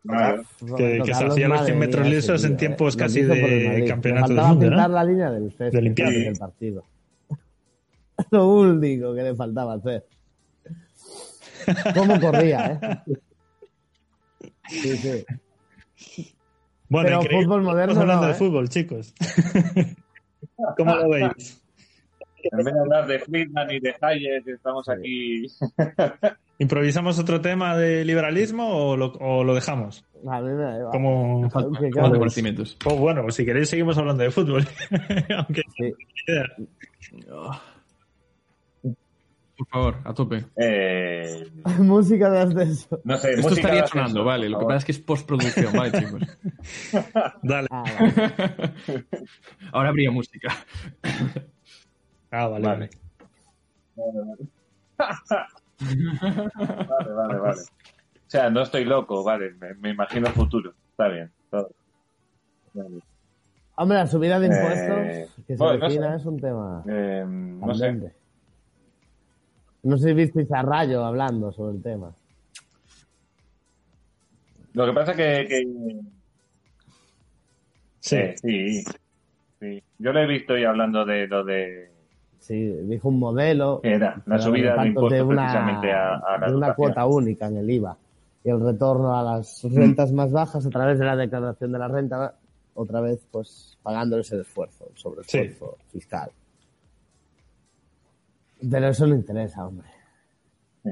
Claro. 0.03 0.43
Que, 0.77 1.03
que 1.05 1.15
se 1.15 1.25
hacía 1.27 1.49
los 1.49 1.59
madre 1.59 1.67
100 1.67 1.79
metros 1.79 2.07
lisos 2.09 2.35
ese 2.37 2.47
en 2.47 2.57
tiempos 2.57 2.95
eh. 2.95 2.99
Casi 2.99 3.21
el 3.21 3.29
de 3.29 3.85
campeonato 3.87 4.29
del 4.29 4.37
faltaba 4.37 4.49
mundo, 4.49 4.67
pintar 4.69 4.89
¿no? 4.89 4.95
la 4.95 5.05
línea 5.05 5.31
del 5.31 5.51
césped 5.53 5.71
De 5.73 5.89
antes 5.89 6.25
del 6.25 6.37
partido. 6.39 6.85
Lo 8.31 8.49
único 8.49 9.15
que 9.15 9.23
le 9.23 9.35
faltaba 9.35 9.75
hacer. 9.75 10.07
¿Cómo 11.95 12.19
corría, 12.19 12.81
eh? 13.07 13.17
Sí, 14.69 14.97
sí. 14.97 15.25
Bueno, 16.89 17.07
Pero 17.07 17.23
increíble. 17.23 17.45
fútbol 17.45 17.63
moderno 17.63 17.93
Estamos 17.93 18.03
hablando 18.03 18.23
no, 18.23 18.29
de 18.29 18.33
¿eh? 18.33 18.39
fútbol, 18.39 18.69
chicos. 18.69 19.15
¿Cómo 20.77 20.95
lo 20.97 21.09
veis? 21.11 21.63
En 22.43 22.65
vez 22.65 22.75
de 22.75 22.81
hablar 22.81 23.07
de 23.07 23.19
Friedman 23.19 23.71
y 23.71 23.81
de 23.81 23.95
Hayek, 24.01 24.49
estamos 24.49 24.89
aquí. 24.89 25.47
¿Improvisamos 26.61 27.19
otro 27.19 27.41
tema 27.41 27.75
de 27.77 28.05
liberalismo 28.05 28.69
o 28.69 28.97
lo, 28.97 29.13
o 29.15 29.43
lo 29.43 29.55
dejamos? 29.55 30.05
A 30.31 30.41
mí 30.43 30.49
me 30.53 30.63
da 30.63 30.77
igual. 30.77 30.93
Como... 30.93 31.41
Me 31.41 31.51
faltan 31.51 31.73
¿Qué 31.73 31.81
me 31.81 31.87
faltan 31.87 32.03
quieres? 32.03 32.19
conocimientos. 32.19 32.77
Bueno, 32.85 33.23
pues 33.23 33.35
si 33.35 33.45
queréis 33.47 33.69
seguimos 33.71 33.97
hablando 33.97 34.23
de 34.23 34.31
fútbol. 34.31 34.67
Aunque 35.37 35.63
Sí. 35.77 35.95
Por 39.57 39.67
favor, 39.69 39.97
a 40.05 40.15
tope. 40.15 40.45
Eh, 40.57 41.47
Música 41.79 42.31
de 42.31 42.41
ascenso. 42.41 43.01
no 43.05 43.17
sé, 43.19 43.33
Esto 43.33 43.55
estaría 43.55 43.87
sonando, 43.87 44.25
vale. 44.25 44.49
Lo 44.49 44.59
que 44.59 44.65
pasa 44.67 44.77
es 44.79 44.85
que 44.87 44.93
es 44.93 44.99
postproducción, 45.01 45.73
vale, 45.75 45.99
chicos. 45.99 46.23
dale. 47.43 47.69
Ah, 47.71 47.85
vale. 47.99 49.05
Ahora 49.73 49.89
habría 49.91 50.11
música. 50.11 50.55
Ah, 52.31 52.47
vale, 52.49 52.67
Vale. 52.67 52.91
vale. 53.97 55.51
Vale, 56.57 57.13
vale, 57.13 57.39
vale. 57.39 57.61
O 57.61 58.31
sea, 58.31 58.49
no 58.51 58.63
estoy 58.63 58.85
loco, 58.85 59.25
vale, 59.25 59.53
me, 59.55 59.75
me 59.75 59.91
imagino 59.91 60.29
el 60.29 60.33
futuro. 60.35 60.73
Está 60.91 61.09
bien. 61.09 61.31
todo. 61.51 61.71
Vale. 62.75 63.01
Hombre, 63.77 63.99
la 63.99 64.07
subida 64.07 64.39
de 64.39 64.47
impuestos 64.47 64.99
Eh, 64.99 65.29
que 65.47 65.57
se 65.57 65.63
bueno, 65.63 65.79
no 65.79 65.85
avecina 65.87 66.11
sé. 66.11 66.17
es 66.17 66.27
un 66.27 66.41
tema 66.41 66.85
Eh, 66.87 67.25
no 67.27 67.75
sé. 67.75 68.13
No 69.83 69.97
sé 69.97 70.09
si 70.09 70.15
visteis 70.15 70.53
a 70.53 70.63
Rayo 70.63 71.05
hablando 71.05 71.51
sobre 71.53 71.77
el 71.79 71.83
tema. 71.83 72.15
Lo 74.75 74.87
que 74.87 74.93
pasa 74.93 75.15
que, 75.17 75.47
que 75.49 75.67
Sí. 78.01 78.17
eh, 78.17 78.35
sí, 78.41 78.85
sí. 79.61 79.83
Yo 79.99 80.13
lo 80.13 80.21
he 80.21 80.27
visto 80.27 80.57
y 80.57 80.65
hablando 80.65 81.05
de 81.05 81.27
lo 81.27 81.43
de 81.45 81.91
Sí, 82.41 82.59
dijo 82.59 83.09
un 83.09 83.19
modelo 83.19 83.81
era 83.85 84.21
la 84.27 84.39
subida 84.39 84.75
de 84.83 84.91
una, 85.23 85.45
precisamente 85.45 85.93
a, 85.93 86.15
a 86.17 86.39
la 86.39 86.47
de 86.49 86.57
una 86.57 86.67
educación. 86.69 86.75
cuota 86.75 87.07
única 87.07 87.47
en 87.47 87.57
el 87.59 87.71
IVA 87.71 87.97
y 88.43 88.49
el 88.49 88.61
retorno 88.61 89.17
a 89.17 89.23
las 89.23 89.63
rentas 89.63 90.11
más 90.13 90.33
bajas 90.33 90.65
a 90.67 90.71
través 90.71 90.99
de 90.99 91.05
la 91.05 91.15
declaración 91.15 91.73
de 91.73 91.79
la 91.79 91.89
renta, 91.89 92.35
otra 92.75 93.01
vez 93.03 93.27
pues 93.31 93.79
pagándoles 93.83 94.33
el 94.33 94.41
esfuerzo, 94.41 94.89
el 94.91 94.97
sobreesfuerzo 94.97 95.77
fiscal. 95.93 96.31
Pero 98.71 98.89
eso 98.89 99.07
no 99.07 99.15
interesa, 99.15 99.67
hombre. 99.67 99.89
Sí. 100.83 100.91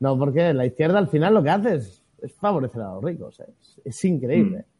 No, 0.00 0.18
porque 0.18 0.52
la 0.52 0.66
izquierda 0.66 0.98
al 0.98 1.08
final 1.08 1.34
lo 1.34 1.42
que 1.42 1.50
hace 1.50 1.74
es, 1.76 2.02
es 2.20 2.32
favorecer 2.34 2.82
a 2.82 2.94
los 2.94 3.04
ricos. 3.04 3.38
¿eh? 3.40 3.46
Es, 3.60 3.80
es 3.84 4.04
increíble. 4.04 4.58
Mm. 4.58 4.77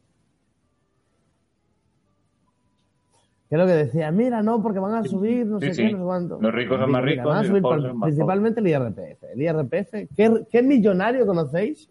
Que 3.48 3.54
es 3.54 3.60
lo 3.60 3.66
que 3.66 3.72
decía, 3.72 4.10
mira, 4.10 4.42
no, 4.42 4.62
porque 4.62 4.78
van 4.78 4.94
a 4.94 5.04
subir 5.04 5.46
no 5.46 5.58
Sí, 5.58 5.68
sé 5.68 5.74
sí. 5.74 5.82
qué, 5.86 5.92
no 5.92 5.98
sé 5.98 6.04
cuánto. 6.04 6.38
Los 6.40 6.54
ricos 6.54 6.78
son 6.78 6.90
más 6.90 7.02
mira, 7.02 7.12
ricos 7.22 7.26
van 7.26 7.36
a 7.36 7.40
y 7.40 7.42
los 7.42 7.48
subir 7.48 7.62
pobres 7.62 7.80
por- 7.82 7.88
son 7.90 7.98
más 7.98 8.06
principalmente 8.08 8.60
el 8.60 8.66
IRPF. 8.68 9.22
El 9.34 9.42
IRPF, 9.42 9.90
¿qué, 10.14 10.42
qué 10.50 10.62
millonario 10.62 11.24
conocéis 11.26 11.88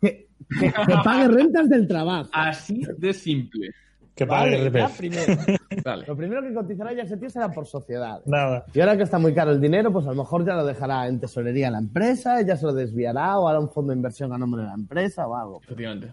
que, 0.00 0.28
que, 0.60 0.66
que 0.72 0.94
pague 1.04 1.28
rentas 1.28 1.68
del 1.68 1.88
trabajo? 1.88 2.30
Así 2.32 2.82
de 2.96 3.12
simple. 3.12 3.70
Que 4.14 4.26
pague 4.26 4.56
Vale, 4.56 4.66
el 4.66 4.72
ya 4.72 4.86
RPF. 4.86 4.98
primero. 4.98 5.32
Vale. 5.84 6.04
Lo 6.06 6.16
primero 6.16 6.42
que 6.42 6.52
cotizará 6.54 6.92
ya 6.92 7.02
ese 7.02 7.16
tío 7.16 7.30
será 7.30 7.50
por 7.50 7.66
sociedades. 7.66 8.26
Nada. 8.26 8.64
Y 8.74 8.80
ahora 8.80 8.96
que 8.96 9.04
está 9.04 9.18
muy 9.18 9.32
caro 9.32 9.52
el 9.52 9.60
dinero, 9.60 9.92
pues 9.92 10.06
a 10.06 10.10
lo 10.10 10.16
mejor 10.16 10.44
ya 10.44 10.54
lo 10.54 10.64
dejará 10.66 11.06
en 11.06 11.20
tesorería 11.20 11.70
la 11.70 11.78
empresa, 11.78 12.42
ya 12.42 12.56
se 12.56 12.66
lo 12.66 12.72
desviará 12.72 13.38
o 13.38 13.48
hará 13.48 13.60
un 13.60 13.68
fondo 13.70 13.90
de 13.92 13.96
inversión 13.96 14.32
a 14.32 14.38
nombre 14.38 14.62
de 14.62 14.68
la 14.68 14.74
empresa 14.74 15.26
o 15.28 15.36
algo. 15.36 15.60
Efectivamente. 15.62 16.12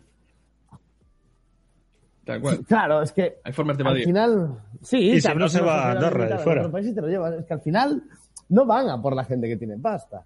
Tal 2.25 2.41
cual. 2.41 2.65
Claro, 2.65 3.01
es 3.01 3.11
que 3.11 3.37
Hay 3.43 3.53
formas 3.53 3.77
de 3.77 3.87
al 3.87 3.97
final, 4.03 4.59
sí, 4.81 5.11
Y 5.11 5.21
si 5.21 5.35
no, 5.35 5.47
se 5.47 5.61
va 5.61 5.89
a 5.89 5.91
Andorra, 5.91 6.39
fuera. 6.39 6.69
país 6.71 6.93
te 6.93 7.01
lo 7.01 7.07
llevas. 7.07 7.33
Es 7.35 7.45
que 7.45 7.53
al 7.53 7.61
final 7.61 8.03
no 8.49 8.65
van 8.65 8.89
a 8.89 9.01
por 9.01 9.15
la 9.15 9.23
gente 9.23 9.47
que 9.47 9.57
tiene 9.57 9.77
pasta. 9.77 10.25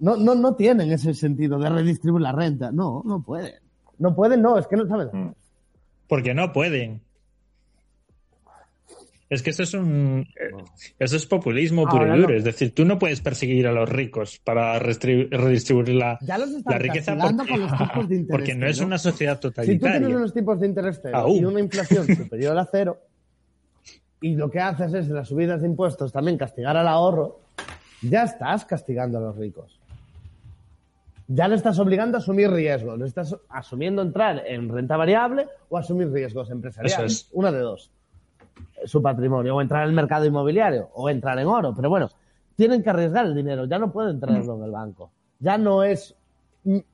No, 0.00 0.16
no, 0.16 0.34
no 0.34 0.54
tienen 0.54 0.90
ese 0.92 1.14
sentido 1.14 1.58
de 1.58 1.68
redistribuir 1.70 2.22
la 2.22 2.32
renta. 2.32 2.70
No, 2.72 3.02
no 3.04 3.22
pueden. 3.22 3.54
No 3.98 4.14
pueden, 4.14 4.42
no, 4.42 4.58
es 4.58 4.66
que 4.66 4.76
no 4.76 4.86
saben. 4.86 5.08
Mm. 5.12 5.34
Porque 6.08 6.34
no 6.34 6.52
pueden. 6.52 7.02
Es 9.30 9.42
que 9.42 9.50
eso 9.50 9.62
es 9.62 9.74
un. 9.74 10.26
eh, 10.40 10.50
Eso 10.98 11.16
es 11.16 11.26
populismo 11.26 11.82
puro 11.86 12.02
Ahora 12.04 12.16
y 12.16 12.20
duro. 12.20 12.30
no. 12.32 12.38
Es 12.38 12.44
decir, 12.44 12.74
tú 12.74 12.84
no 12.86 12.98
puedes 12.98 13.20
perseguir 13.20 13.66
a 13.66 13.72
los 13.72 13.88
ricos 13.88 14.38
para 14.42 14.78
redistribuir 14.78 15.90
la, 15.90 16.18
Ya 16.22 16.38
los 16.38 16.48
están 16.50 16.72
la 16.72 16.78
riqueza 16.78 17.14
porque, 17.14 17.46
con 17.52 17.60
los 17.60 17.78
tipos 17.78 18.08
de 18.08 18.14
interés. 18.16 18.26
porque 18.30 18.54
no 18.54 18.66
es 18.66 18.80
una 18.80 18.96
sociedad 18.98 19.34
Si 19.34 19.40
tú 19.40 19.48
totalitaria. 19.50 19.98
tienes 19.98 20.16
unos 20.16 20.32
tipos 20.32 20.60
de 20.60 20.66
interés 20.66 20.98
cero 21.02 21.18
Aún. 21.18 21.36
y 21.36 21.44
una 21.44 21.60
inflación 21.60 22.06
superior 22.16 22.56
a 22.58 22.64
cero, 22.70 22.98
y 24.20 24.34
lo 24.34 24.50
que 24.50 24.60
haces 24.60 24.94
es 24.94 25.06
en 25.08 25.14
las 25.14 25.28
subidas 25.28 25.60
de 25.60 25.68
impuestos 25.68 26.10
también 26.10 26.38
castigar 26.38 26.76
al 26.76 26.88
ahorro, 26.88 27.40
ya 28.00 28.22
estás 28.24 28.64
castigando 28.64 29.18
a 29.18 29.20
los 29.20 29.36
ricos. 29.36 29.78
Ya 31.30 31.46
le 31.46 31.56
estás 31.56 31.78
obligando 31.78 32.16
a 32.16 32.20
asumir 32.20 32.50
riesgos. 32.50 32.98
Le 32.98 33.04
estás 33.06 33.36
asumiendo 33.50 34.00
entrar 34.00 34.42
en 34.46 34.70
renta 34.70 34.96
variable 34.96 35.46
o 35.68 35.76
asumir 35.76 36.10
riesgos 36.10 36.50
empresariales. 36.50 36.94
Eso 36.94 37.04
es. 37.04 37.28
Una 37.32 37.52
de 37.52 37.58
dos. 37.58 37.90
Su 38.84 39.02
patrimonio. 39.02 39.56
O 39.56 39.60
entrar 39.62 39.82
en 39.84 39.90
el 39.90 39.94
mercado 39.94 40.24
inmobiliario 40.24 40.90
o 40.94 41.08
entrar 41.10 41.38
en 41.38 41.46
oro. 41.46 41.74
Pero 41.74 41.88
bueno, 41.90 42.08
tienen 42.56 42.82
que 42.82 42.90
arriesgar 42.90 43.26
el 43.26 43.34
dinero. 43.34 43.64
Ya 43.66 43.78
no 43.78 43.92
pueden 43.92 44.18
traerlo 44.20 44.56
en 44.56 44.64
el 44.64 44.70
banco. 44.70 45.10
Ya 45.40 45.58
no 45.58 45.82
es 45.82 46.14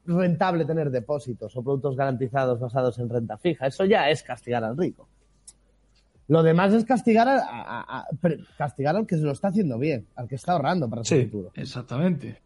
rentable 0.07 0.65
tener 0.65 0.91
depósitos 0.91 1.57
o 1.57 1.63
productos 1.63 1.97
garantizados 1.97 2.61
basados 2.61 2.99
en 2.99 3.09
renta 3.09 3.37
fija. 3.39 3.67
Eso 3.67 3.85
ya 3.85 4.09
es 4.11 4.23
castigar 4.23 4.63
al 4.63 4.77
rico. 4.77 5.09
Lo 6.29 6.43
demás 6.43 6.73
es 6.73 6.85
castigar, 6.85 7.29
a- 7.29 7.41
a- 7.43 8.07
castigar 8.57 8.97
al 8.97 9.07
que 9.07 9.17
se 9.17 9.23
lo 9.25 9.33
está 9.33 9.49
haciendo 9.49 9.79
bien, 9.79 10.07
al 10.17 10.27
que 10.29 10.37
está 10.37 10.53
ahorrando 10.53 10.89
para 10.89 11.05
su 11.05 11.15
Sí. 11.15 11.25
futuro. 11.27 11.51
Exactamente. 11.55 12.41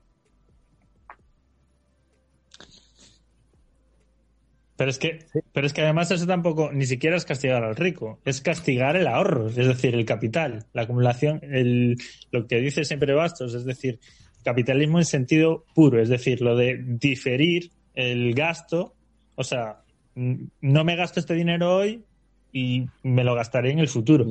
Pero 4.78 4.90
es 4.90 4.98
que, 4.98 5.18
Sí. 5.32 5.40
pero 5.52 5.66
es 5.66 5.72
que 5.74 5.82
además 5.82 6.10
eso 6.12 6.24
tampoco 6.26 6.70
ni 6.72 6.86
siquiera 6.86 7.16
es 7.16 7.24
castigar 7.24 7.64
al 7.64 7.74
rico, 7.76 8.20
es 8.24 8.40
castigar 8.40 8.94
el 8.96 9.08
ahorro, 9.08 9.48
es 9.48 9.56
decir, 9.56 9.94
el 9.94 10.04
capital, 10.06 10.64
la 10.72 10.82
acumulación, 10.82 11.40
el, 11.42 11.96
lo 12.30 12.46
que 12.46 12.60
dice 12.60 12.84
siempre 12.84 13.12
Bastos, 13.12 13.54
es 13.54 13.64
decir, 13.64 13.98
capitalismo 14.44 14.98
en 15.00 15.04
sentido 15.04 15.64
puro, 15.74 16.00
es 16.00 16.08
decir, 16.08 16.40
lo 16.40 16.54
de 16.56 16.78
diferir 16.80 17.72
el 17.94 18.32
gasto, 18.34 18.94
o 19.34 19.42
sea, 19.42 19.80
no 20.14 20.84
me 20.84 20.94
gasto 20.94 21.18
este 21.20 21.34
dinero 21.34 21.74
hoy 21.76 22.04
y 22.52 22.86
me 23.02 23.24
lo 23.24 23.34
gastaré 23.34 23.72
en 23.72 23.80
el 23.80 23.88
futuro. 23.88 24.26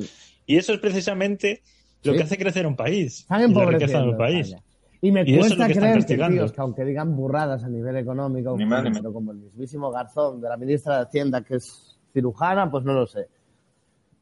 Y 0.46 0.56
eso 0.56 0.72
es 0.72 0.80
precisamente 0.80 1.60
lo 2.04 2.12
Sí. 2.12 2.18
que 2.18 2.24
hace 2.24 2.38
crecer 2.38 2.66
un 2.66 2.74
país, 2.74 3.26
la 3.28 3.66
riqueza 3.66 4.00
de 4.00 4.08
un 4.08 4.16
país. 4.16 4.54
Y 5.00 5.12
me 5.12 5.22
Y 5.24 5.34
es 5.34 5.38
cuesta 5.40 5.66
que 5.66 5.72
están 5.72 5.82
creer 5.82 5.94
que, 5.94 6.00
castigando. 6.00 6.36
tíos, 6.36 6.52
que 6.52 6.60
aunque 6.60 6.84
digan 6.84 7.14
burradas 7.16 7.62
a 7.62 7.68
nivel 7.68 7.96
económico, 7.96 8.56
Ni 8.56 8.66
más 8.66 8.82
ni 8.82 8.90
menos. 8.90 8.98
pero 9.00 9.12
como 9.12 9.30
el 9.32 9.38
mismísimo 9.38 9.90
Garzón 9.92 10.40
de 10.40 10.48
la 10.48 10.56
ministra 10.56 10.96
de 10.96 11.02
Hacienda, 11.02 11.42
que 11.42 11.56
es 11.56 11.98
cirujana, 12.12 12.68
pues 12.70 12.84
no 12.84 12.92
lo 12.94 13.06
sé. 13.06 13.28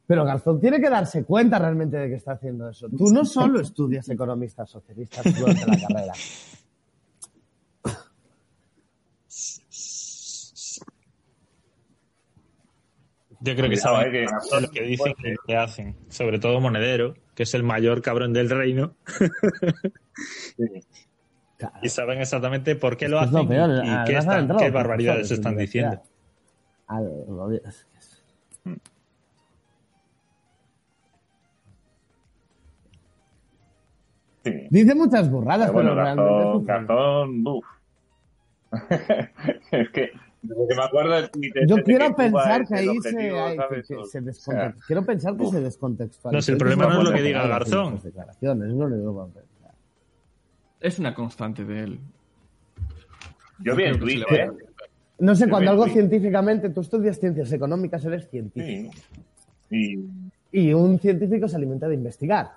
Pero 0.07 0.25
Garzón 0.25 0.61
tiene 0.61 0.81
que 0.81 0.91
darse 0.91 1.25
cuenta 1.25 1.59
realmente 1.59 1.97
de 1.97 2.09
que 2.09 2.15
está 2.17 2.33
haciendo 2.33 2.69
eso. 2.69 2.89
Tú 2.91 3.07
no 3.11 3.25
solo 3.25 3.61
estudias 3.61 4.09
economistas 4.11 4.69
socialistas 4.71 5.25
durante 5.39 5.67
la 5.67 5.79
carrera. 5.89 6.13
Yo 13.41 13.55
creo 13.55 13.69
que 13.69 13.77
saben 13.77 14.09
eh, 14.15 14.27
que- 14.27 14.61
lo 14.61 14.71
que 14.71 14.83
dicen 14.83 15.15
que 15.47 15.57
hacen. 15.57 15.97
Sobre 16.09 16.39
todo 16.39 16.61
Monedero, 16.61 17.15
que 17.35 17.43
es 17.43 17.55
el 17.55 17.63
mayor 17.63 18.01
cabrón 18.03 18.33
del 18.33 18.49
reino, 18.49 18.95
Claro. 21.59 21.75
y 21.83 21.89
saben 21.89 22.21
exactamente 22.21 22.77
por 22.77 22.97
qué 22.99 23.09
lo 23.09 23.19
hacen 23.19 23.49
peor, 23.49 23.71
y, 23.83 24.05
qué, 24.05 24.17
están- 24.19 24.41
entrado 24.41 24.59
qué 24.61 24.71
profesores 24.71 24.73
barbaridades 24.73 25.29
de 25.31 25.35
están 25.37 25.57
diciendo. 25.57 26.03
Es- 27.65 27.87
Sí. 34.45 34.53
Dice 34.71 34.95
muchas 34.95 35.31
burradas, 35.31 35.71
Pero 35.73 35.95
bueno, 35.95 35.95
pero 36.15 36.61
Garzón. 36.63 37.43
Garzón, 37.43 37.61
es 39.73 39.89
que, 39.91 40.11
me 40.43 40.83
acuerdo 40.85 41.29
Twitter 41.31 41.67
Yo 41.67 41.77
quiero 41.83 42.15
pensar 42.15 42.67
que 42.67 42.75
ahí 42.77 42.87
se, 43.01 43.09
objetivo, 43.09 43.41
hay- 43.45 43.57
que- 43.57 43.63
¿sabes? 43.63 43.89
que 43.89 43.95
O 43.97 44.05
se 44.05 44.11
sea, 44.11 44.21
descontext- 44.21 44.85
Quiero 44.87 45.05
pensar 45.05 45.37
que 45.37 45.47
se 45.47 45.61
descontextualiza. 45.61 46.37
No, 46.39 46.43
si 46.43 46.53
el 46.53 46.59
problema 46.59 46.87
no 46.87 46.99
es 46.99 47.05
lo 47.09 47.13
que 47.13 47.23
diga 47.23 47.39
Las 47.41 47.49
Garzón. 47.49 48.01
Es 50.81 50.99
una 50.99 51.15
constante 51.15 51.65
de 51.65 51.81
él. 51.83 52.01
Yo 53.61 53.75
vi 53.75 53.85
en 53.85 53.95
Creo 53.95 54.07
que 54.07 54.13
se 54.13 54.19
le 54.19 54.25
Twitter. 54.27 54.53
No 55.19 55.35
sé, 55.35 55.45
Yo 55.47 55.51
cuando 55.51 55.71
algo 55.71 55.87
en 55.87 55.93
científicamente, 55.93 56.71
tú 56.71 56.83
estudias 56.83 57.19
ciencias 57.19 57.51
económicas, 57.53 58.05
eres 58.05 58.29
científico. 58.29 58.93
Sí. 59.69 60.09
Y 60.53 60.69
Y 60.69 60.73
un 60.75 60.99
científico 60.99 61.49
se 61.49 61.57
alimenta 61.57 61.89
de 61.89 61.95
investigar. 61.95 62.53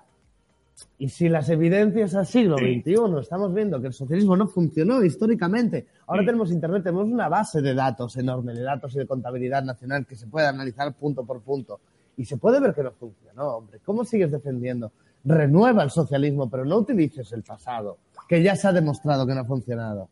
Y 0.98 1.08
si 1.08 1.28
las 1.28 1.48
evidencias 1.50 2.14
al 2.14 2.26
siglo 2.26 2.56
Sí. 2.56 2.80
XXI 2.80 3.20
estamos 3.20 3.52
viendo 3.52 3.80
que 3.80 3.88
el 3.88 3.92
socialismo 3.92 4.36
no 4.36 4.46
funcionó 4.46 5.02
históricamente, 5.04 5.86
ahora 6.06 6.22
Sí. 6.22 6.26
tenemos 6.26 6.52
Internet, 6.52 6.82
tenemos 6.84 7.06
una 7.08 7.28
base 7.28 7.60
de 7.60 7.74
datos 7.74 8.16
enorme, 8.16 8.54
de 8.54 8.62
datos 8.62 8.94
y 8.94 8.98
de 8.98 9.06
contabilidad 9.06 9.62
nacional 9.62 10.06
que 10.06 10.16
se 10.16 10.26
puede 10.26 10.46
analizar 10.46 10.92
punto 10.94 11.24
por 11.24 11.40
punto. 11.40 11.80
Y 12.16 12.24
se 12.24 12.36
puede 12.36 12.60
ver 12.60 12.74
que 12.74 12.82
no 12.82 12.92
funcionó, 12.92 13.56
hombre. 13.56 13.80
¿Cómo 13.84 14.04
sigues 14.04 14.30
defendiendo? 14.30 14.92
Renueva 15.24 15.82
el 15.82 15.90
socialismo, 15.90 16.48
pero 16.48 16.64
no 16.64 16.78
utilices 16.78 17.30
el 17.32 17.42
pasado, 17.42 17.98
que 18.30 18.40
ya 18.44 18.54
se 18.54 18.68
ha 18.68 18.72
demostrado 18.72 19.26
que 19.26 19.34
no 19.34 19.40
ha 19.40 19.44
funcionado. 19.44 20.08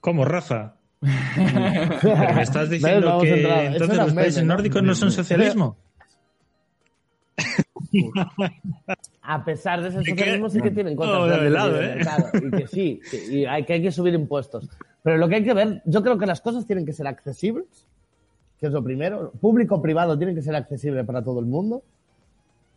¿Cómo, 0.00 0.24
Rafa? 0.24 0.76
Pero 2.00 2.34
me 2.34 2.42
estás 2.42 2.70
diciendo 2.70 3.18
que 3.20 3.66
entonces 3.66 3.96
los 3.98 4.14
países 4.14 4.36
meme, 4.38 4.48
¿no? 4.48 4.54
nórdicos 4.54 4.82
no 4.82 4.94
son 4.94 5.12
socialismo. 5.12 5.76
A 9.20 9.44
pesar 9.44 9.82
de 9.82 9.90
ese 9.90 9.98
socialismo, 10.02 10.48
sí 10.48 10.62
que 10.62 10.70
tienen 10.70 10.96
cosas 10.96 11.14
Oh, 11.14 11.26
de 11.26 11.50
lado, 11.50 11.82
¿eh? 11.82 11.96
mercado. 11.96 12.30
Y 12.34 12.50
que 12.50 12.66
sí, 12.68 13.00
que, 13.10 13.26
y 13.26 13.44
hay, 13.44 13.66
que 13.66 13.74
hay 13.74 13.82
que 13.82 13.92
subir 13.92 14.14
impuestos. 14.14 14.66
Pero 15.02 15.18
lo 15.18 15.28
que 15.28 15.34
hay 15.34 15.44
que 15.44 15.52
ver, 15.52 15.82
yo 15.84 16.02
creo 16.02 16.16
que 16.16 16.24
las 16.24 16.40
cosas 16.40 16.66
tienen 16.66 16.86
que 16.86 16.94
ser 16.94 17.06
accesibles, 17.06 17.86
que 18.58 18.68
es 18.68 18.72
lo 18.72 18.82
primero. 18.82 19.30
Público-privado 19.42 20.16
tiene 20.16 20.34
que 20.34 20.40
ser 20.40 20.56
accesible 20.56 21.04
para 21.04 21.22
todo 21.22 21.38
el 21.38 21.44
mundo. 21.46 21.82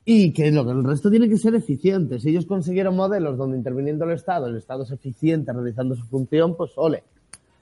Y 0.04 0.34
que 0.34 0.52
lo 0.52 0.66
que 0.66 0.72
el 0.72 0.84
resto 0.84 1.12
tiene 1.12 1.30
que 1.30 1.38
ser 1.38 1.54
eficiente. 1.56 2.20
Si 2.20 2.30
ellos 2.30 2.46
consiguieron 2.48 2.96
modelos 2.96 3.38
donde 3.38 3.58
interviniendo 3.58 4.06
el 4.06 4.12
Estado, 4.12 4.48
el 4.48 4.58
Estado 4.58 4.84
es 4.84 4.92
eficiente 4.92 5.54
realizando 5.54 5.96
su 5.96 6.04
función, 6.06 6.58
pues 6.58 6.72
ole, 6.76 7.04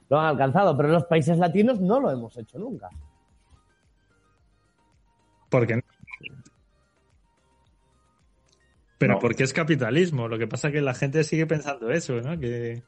lo 0.09 0.19
han 0.19 0.27
alcanzado. 0.27 0.75
Pero 0.77 0.89
en 0.89 0.93
los 0.95 1.05
países 1.05 1.37
latinos 1.37 1.81
no 1.81 1.99
lo 1.99 2.09
hemos 2.11 2.37
hecho 2.37 2.57
nunca. 2.57 2.89
Porque 5.49 5.75
no. 5.75 5.81
Pero 8.97 9.13
No. 9.13 9.19
porque 9.19 9.43
es 9.43 9.53
capitalismo. 9.53 10.27
Lo 10.27 10.37
que 10.37 10.47
pasa 10.47 10.67
es 10.67 10.73
que 10.73 10.81
la 10.81 10.93
gente 10.93 11.23
sigue 11.23 11.45
pensando 11.47 11.89
eso, 11.91 12.15
¿no? 12.21 12.39
Que, 12.39 12.83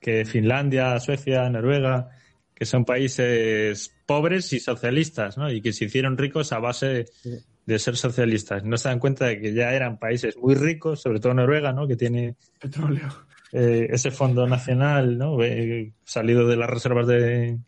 que 0.00 0.24
Finlandia, 0.24 0.98
Suecia, 1.00 1.48
Noruega, 1.48 2.10
que 2.54 2.64
son 2.64 2.84
países 2.84 3.92
pobres 4.06 4.52
y 4.52 4.60
socialistas, 4.60 5.38
¿no? 5.38 5.50
Y 5.50 5.60
que 5.62 5.72
se 5.72 5.86
hicieron 5.86 6.18
ricos 6.18 6.52
a 6.52 6.58
base 6.58 7.06
Sí. 7.06 7.38
De 7.66 7.78
ser 7.78 7.96
socialistas. 7.96 8.64
No 8.64 8.76
se 8.76 8.88
dan 8.88 8.98
cuenta 8.98 9.26
de 9.26 9.40
que 9.40 9.54
ya 9.54 9.72
eran 9.72 9.98
países 9.98 10.36
muy 10.36 10.54
ricos, 10.54 11.00
sobre 11.00 11.20
todo 11.20 11.34
Noruega, 11.34 11.72
¿no? 11.72 11.86
Que 11.88 11.96
tiene 11.96 12.36
Petróleo. 12.60 13.08
eh, 13.52 13.88
ese 13.90 14.10
fondo 14.10 14.46
nacional, 14.46 15.16
¿no? 15.18 15.42
Eh, 15.42 15.92
salido 16.04 16.46
de 16.46 16.56
las 16.56 16.68
reservas 16.70 17.06
de, 17.06 17.58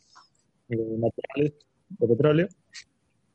de 0.68 0.77
naturales 0.98 1.55
de 1.89 2.06
petróleo. 2.09 2.48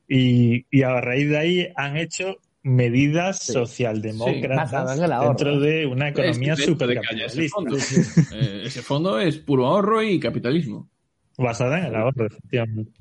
Y, 0.08 0.66
y 0.70 0.82
a 0.84 1.00
raíz 1.00 1.30
de 1.30 1.38
ahí 1.38 1.68
han 1.76 1.98
hecho 1.98 2.36
medidas 2.64 3.40
Sí. 3.40 3.54
socialdemócratas 3.54 5.00
dentro 5.00 5.60
de 5.60 5.86
una 5.88 6.10
economía 6.10 6.54
ese 6.54 6.66
supercapitalista, 6.66 7.56
fondo. 7.56 7.76
Eh, 8.34 8.64
ese 8.66 8.82
fondo 8.82 9.20
es 9.20 9.38
puro 9.38 9.66
ahorro 9.68 10.04
y 10.04 10.20
capitalismo. 10.20 10.90
basada 11.38 11.80
en 11.80 11.86
el 11.86 11.96
ahorro, 11.96 12.28
efectivamente. 12.28 12.92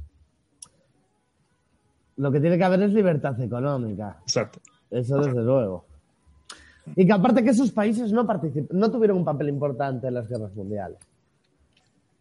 Lo 2.21 2.31
que 2.31 2.39
tiene 2.39 2.59
que 2.59 2.65
haber 2.65 2.83
es 2.83 2.93
libertad 2.93 3.41
económica. 3.41 4.19
Exacto. 4.23 4.61
Eso 4.91 5.17
desde 5.23 5.43
luego. 5.43 5.87
Y 6.95 7.07
que 7.07 7.13
aparte 7.15 7.43
que 7.43 7.51
esos 7.51 7.71
países 7.73 8.13
no 8.13 8.27
no 8.71 8.91
tuvieron 8.91 9.17
un 9.17 9.25
papel 9.25 9.49
importante 9.49 10.09
en 10.09 10.15
las 10.15 10.29
guerras 10.29 10.55
mundiales. 10.55 10.99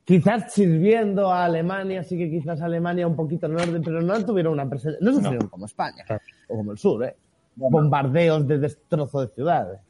Quizás 0.05 0.53
sirviendo 0.53 1.29
a 1.29 1.43
Alemania, 1.43 2.01
sí 2.05 2.17
que 2.17 2.29
quizás 2.29 2.61
Alemania 2.61 3.07
un 3.07 3.17
poquito 3.17 3.47
en 3.47 3.55
orden, 3.55 3.81
pero 3.83 4.01
no 4.01 4.25
tuvieron 4.25 4.53
una 4.53 4.69
presencia, 4.69 4.97
no 5.01 5.11
sufrieron 5.13 5.49
como 5.49 5.65
España, 5.65 6.05
Claro. 6.05 6.21
o 6.47 6.55
como 6.55 6.71
el 6.71 6.77
sur, 6.77 7.03
¿eh? 7.03 7.15
Bombardeos 7.57 8.47
de 8.47 8.57
destrozo 8.57 9.19
de 9.19 9.27
ciudades 9.27 9.81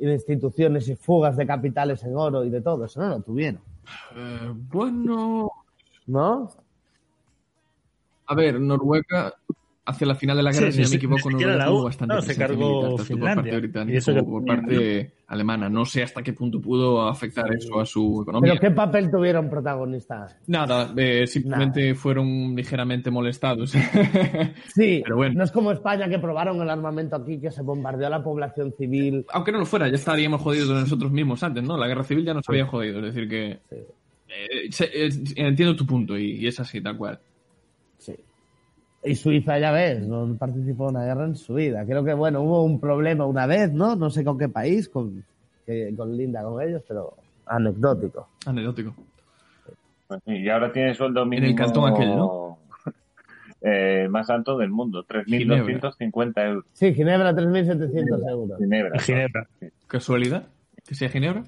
y 0.00 0.04
de 0.06 0.14
instituciones 0.14 0.88
y 0.88 0.96
fugas 0.96 1.36
de 1.36 1.46
capitales 1.46 2.02
en 2.02 2.16
oro 2.16 2.44
y 2.44 2.50
de 2.50 2.60
todo, 2.60 2.86
eso 2.86 3.00
no 3.00 3.08
lo 3.10 3.20
tuvieron, 3.20 3.60
Eh, 4.16 4.52
bueno, 4.70 5.50
¿no? 6.08 6.50
A 8.28 8.34
ver, 8.34 8.60
Noruega 8.60 9.34
hacia 9.86 10.06
la 10.06 10.14
final 10.14 10.36
de 10.36 10.42
la 10.42 10.52
guerra, 10.52 10.66
Sí, 10.70 10.72
si 10.72 10.82
no 10.82 10.90
me 10.90 10.96
equivoco, 10.96 11.30
Noruega 11.30 11.56
la 11.56 11.64
tuvo 11.66 11.84
bastante 11.84 12.14
no, 12.14 12.20
se 12.20 12.36
cargó 12.36 12.90
militar, 12.98 13.06
por 13.08 13.34
parte 13.34 13.56
británica 13.56 13.94
Y 13.94 13.96
eso 13.96 14.12
como 14.12 14.24
que- 14.24 14.30
por 14.30 14.44
parte 14.44 15.12
alemana. 15.28 15.68
No 15.70 15.86
sé 15.86 16.02
hasta 16.02 16.22
qué 16.22 16.34
punto 16.34 16.60
pudo 16.60 17.08
afectar 17.08 17.50
eso 17.54 17.80
a 17.80 17.86
su 17.86 18.20
economía. 18.22 18.52
Pero 18.52 18.60
¿qué 18.60 18.70
papel 18.76 19.10
tuvieron 19.10 19.48
protagonistas? 19.48 20.36
Nada, 20.46 20.92
eh, 20.94 21.26
simplemente 21.26 21.94
fueron 21.94 22.54
ligeramente 22.54 23.10
molestados. 23.10 23.72
Sí, 24.74 25.00
Pero 25.04 25.16
bueno. 25.16 25.34
no 25.38 25.44
es 25.44 25.50
como 25.50 25.72
España 25.72 26.08
que 26.08 26.18
probaron 26.18 26.60
el 26.60 26.68
armamento 26.68 27.16
aquí, 27.16 27.38
que 27.40 27.50
se 27.50 27.62
bombardeó 27.62 28.06
a 28.08 28.10
la 28.10 28.22
población 28.22 28.74
civil. 28.76 29.24
Aunque 29.32 29.52
no 29.52 29.58
lo 29.58 29.66
fuera, 29.66 29.88
ya 29.88 29.94
estaríamos 29.94 30.40
jodidos 30.42 30.68
nosotros 30.68 31.10
mismos 31.10 31.42
antes, 31.42 31.62
¿no? 31.64 31.76
La 31.78 31.86
guerra 31.88 32.04
civil 32.04 32.24
ya 32.26 32.34
nos 32.34 32.48
había 32.48 32.66
jodido. 32.66 32.98
Es 32.98 33.14
decir, 33.14 33.28
que. 33.28 33.58
Sí. 34.70 34.84
eh, 34.84 35.10
entiendo 35.36 35.74
tu 35.74 35.86
punto 35.86 36.16
y, 36.18 36.32
y 36.32 36.46
es 36.46 36.60
así, 36.60 36.80
tal 36.82 36.96
cual. 36.98 37.18
Sí. 37.98 38.16
Y 39.04 39.14
Suiza, 39.14 39.58
ya 39.58 39.70
ves, 39.70 40.06
no 40.06 40.36
participó 40.36 40.88
en 40.88 40.96
una 40.96 41.04
guerra 41.04 41.24
en 41.24 41.36
su 41.36 41.54
vida. 41.54 41.84
Creo 41.84 42.04
que, 42.04 42.14
bueno, 42.14 42.42
hubo 42.42 42.64
un 42.64 42.80
problema 42.80 43.26
una 43.26 43.46
vez, 43.46 43.72
¿no? 43.72 43.94
No 43.94 44.10
sé 44.10 44.24
con 44.24 44.38
qué 44.38 44.48
país, 44.48 44.88
con, 44.88 45.24
que, 45.64 45.94
con 45.96 46.16
Linda, 46.16 46.42
con 46.42 46.60
ellos, 46.60 46.82
pero 46.86 47.14
anecdótico. 47.46 48.28
Anecdótico. 48.46 48.94
Pues 50.08 50.20
sí, 50.26 50.36
y 50.36 50.48
ahora 50.48 50.72
tiene 50.72 50.94
sueldo 50.94 51.24
mínimo 51.26 51.48
el 51.48 51.54
cantón 51.54 51.92
aquel, 51.92 52.08
¿no? 52.08 52.58
eh, 53.60 54.08
más 54.10 54.28
alto 54.30 54.56
del 54.58 54.70
mundo, 54.70 55.04
3.250 55.04 56.46
euros. 56.46 56.64
Sí, 56.72 56.92
Ginebra, 56.92 57.32
3.700 57.32 58.30
euros. 58.30 58.58
Ginebra. 58.58 58.94
En 58.94 59.00
Ginebra. 59.00 59.46
¿Casualidad? 59.86 60.48
¿Que 60.86 60.94
sea 60.94 61.08
Ginebra? 61.08 61.44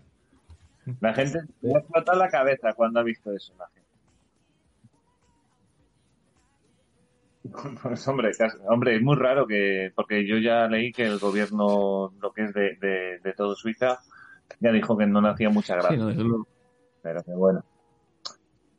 La 1.01 1.15
gente 1.15 1.41
le 1.63 1.75
ha 1.75 1.79
explotado 1.79 2.19
la 2.19 2.29
cabeza 2.29 2.73
cuando 2.75 3.01
ha 3.01 3.03
visto 3.03 3.33
eso. 3.33 3.55
La 3.59 3.67
gente. 3.69 3.80
Pues 7.83 8.07
hombre, 8.09 8.31
casi- 8.37 8.59
hombre, 8.69 8.97
es 8.97 9.03
muy 9.03 9.17
raro 9.17 9.47
que, 9.47 9.93
porque 9.95 10.27
yo 10.27 10.39
ya 10.39 10.67
leí 10.69 10.93
que 10.93 11.05
el 11.07 11.19
gobierno, 11.19 12.13
lo 12.21 12.33
que 12.33 12.45
es 12.45 12.55
de, 12.55 12.77
de, 12.77 13.19
de 13.23 13.33
todo 13.35 13.55
Suiza, 13.57 13.99
ya 14.61 14.73
dijo 14.73 14.97
que 14.97 15.07
no 15.07 15.21
le 15.21 15.29
hacía 15.31 15.51
mucha 15.51 15.75
gracia. 15.77 15.91
Sí, 15.93 15.99
no, 15.99 16.07
desde 16.09 16.25
luego. 16.25 16.47
Pero 17.03 17.23
que 17.23 17.33
bueno, 17.33 17.65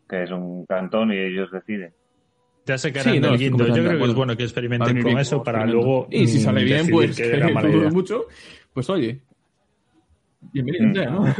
que 0.07 0.23
es 0.23 0.31
un 0.31 0.65
cantón 0.65 1.11
y 1.11 1.17
ellos 1.17 1.51
deciden. 1.51 1.93
Ya 2.65 2.77
se 2.77 2.89
Sí, 2.89 2.93
quedan 2.93 3.07
no, 3.07 3.13
del 3.13 3.23
estoy 3.33 3.37
guindo. 3.49 3.67
Yo 3.67 3.83
creo 3.83 3.97
que 3.97 4.05
es 4.05 4.13
bueno 4.15 4.37
que 4.37 4.43
experimenten 4.43 5.01
con 5.01 5.17
eso 5.19 5.43
para 5.43 5.65
luego. 5.65 6.07
Y 6.11 6.27
si 6.27 6.39
sale 6.39 6.63
bien, 6.63 6.87
pues 6.91 7.17
que 7.17 7.23
que 7.23 7.37
era 7.37 7.49
mala 7.53 7.67
dudo 7.69 7.79
idea. 7.79 7.89
mucho, 7.91 8.25
pues 8.73 8.89
oye. 8.89 9.21
Bienvenido 10.53 10.87
Mm. 10.89 10.93
sea, 10.93 11.09
¿no? 11.11 11.25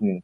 Sí. 0.00 0.22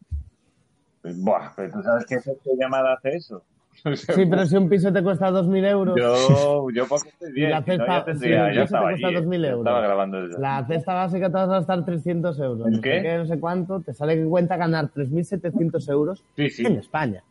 Pues, 1.00 1.18
buah, 1.22 1.52
pero 1.56 1.72
tú 1.72 1.82
sabes 1.82 2.04
que 2.06 2.14
esa 2.16 2.32
llamada 2.58 2.94
hace 2.94 3.16
eso. 3.16 3.44
Sí, 3.96 4.26
pero 4.26 4.46
si 4.46 4.56
un 4.56 4.68
piso 4.68 4.92
te 4.92 5.02
cuesta 5.02 5.30
2.000 5.30 5.64
euros, 5.64 5.98
Yo, 5.98 6.68
yo 6.70 6.86
porque 6.86 7.08
estoy 7.08 7.32
bien, 7.34 7.50
la 7.50 7.62
si 7.62 7.70
no, 7.70 7.76
cesta- 7.76 7.98
ya 7.98 8.04
tendría, 8.04 8.48
sí, 8.50 8.54
ya 8.56 8.62
eso 8.62 8.74
te 8.76 8.80
cuesta 8.82 9.06
allí, 9.08 9.14
2.000 9.14 9.42
ya 9.42 9.48
euros. 9.48 9.60
estaba 9.66 9.80
grabando 9.80 10.22
desde 10.22 10.40
la 10.40 10.66
cesta 10.66 10.94
básica 10.94 11.26
te 11.28 11.32
vas 11.32 11.48
a 11.48 11.52
gastar 11.52 11.84
300 11.84 12.38
euros. 12.40 12.66
¿En 12.68 12.74
no 12.74 12.80
qué? 12.82 12.96
sé 12.96 13.02
qué, 13.02 13.16
no 13.18 13.26
sé 13.26 13.40
cuánto, 13.40 13.80
te 13.80 13.94
sale 13.94 14.16
que 14.16 14.24
cuenta 14.24 14.56
ganar 14.56 14.88
3.700 14.88 15.88
euros 15.88 16.24
Sí, 16.36 16.50
sí. 16.50 16.66
en 16.66 16.76
España. 16.76 17.24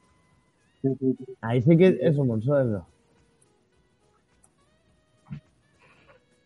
Ahí 1.42 1.62
sí 1.62 1.78
que 1.78 2.00
es 2.02 2.18
un 2.18 2.28
buen 2.28 2.42
sueldo. 2.42 2.86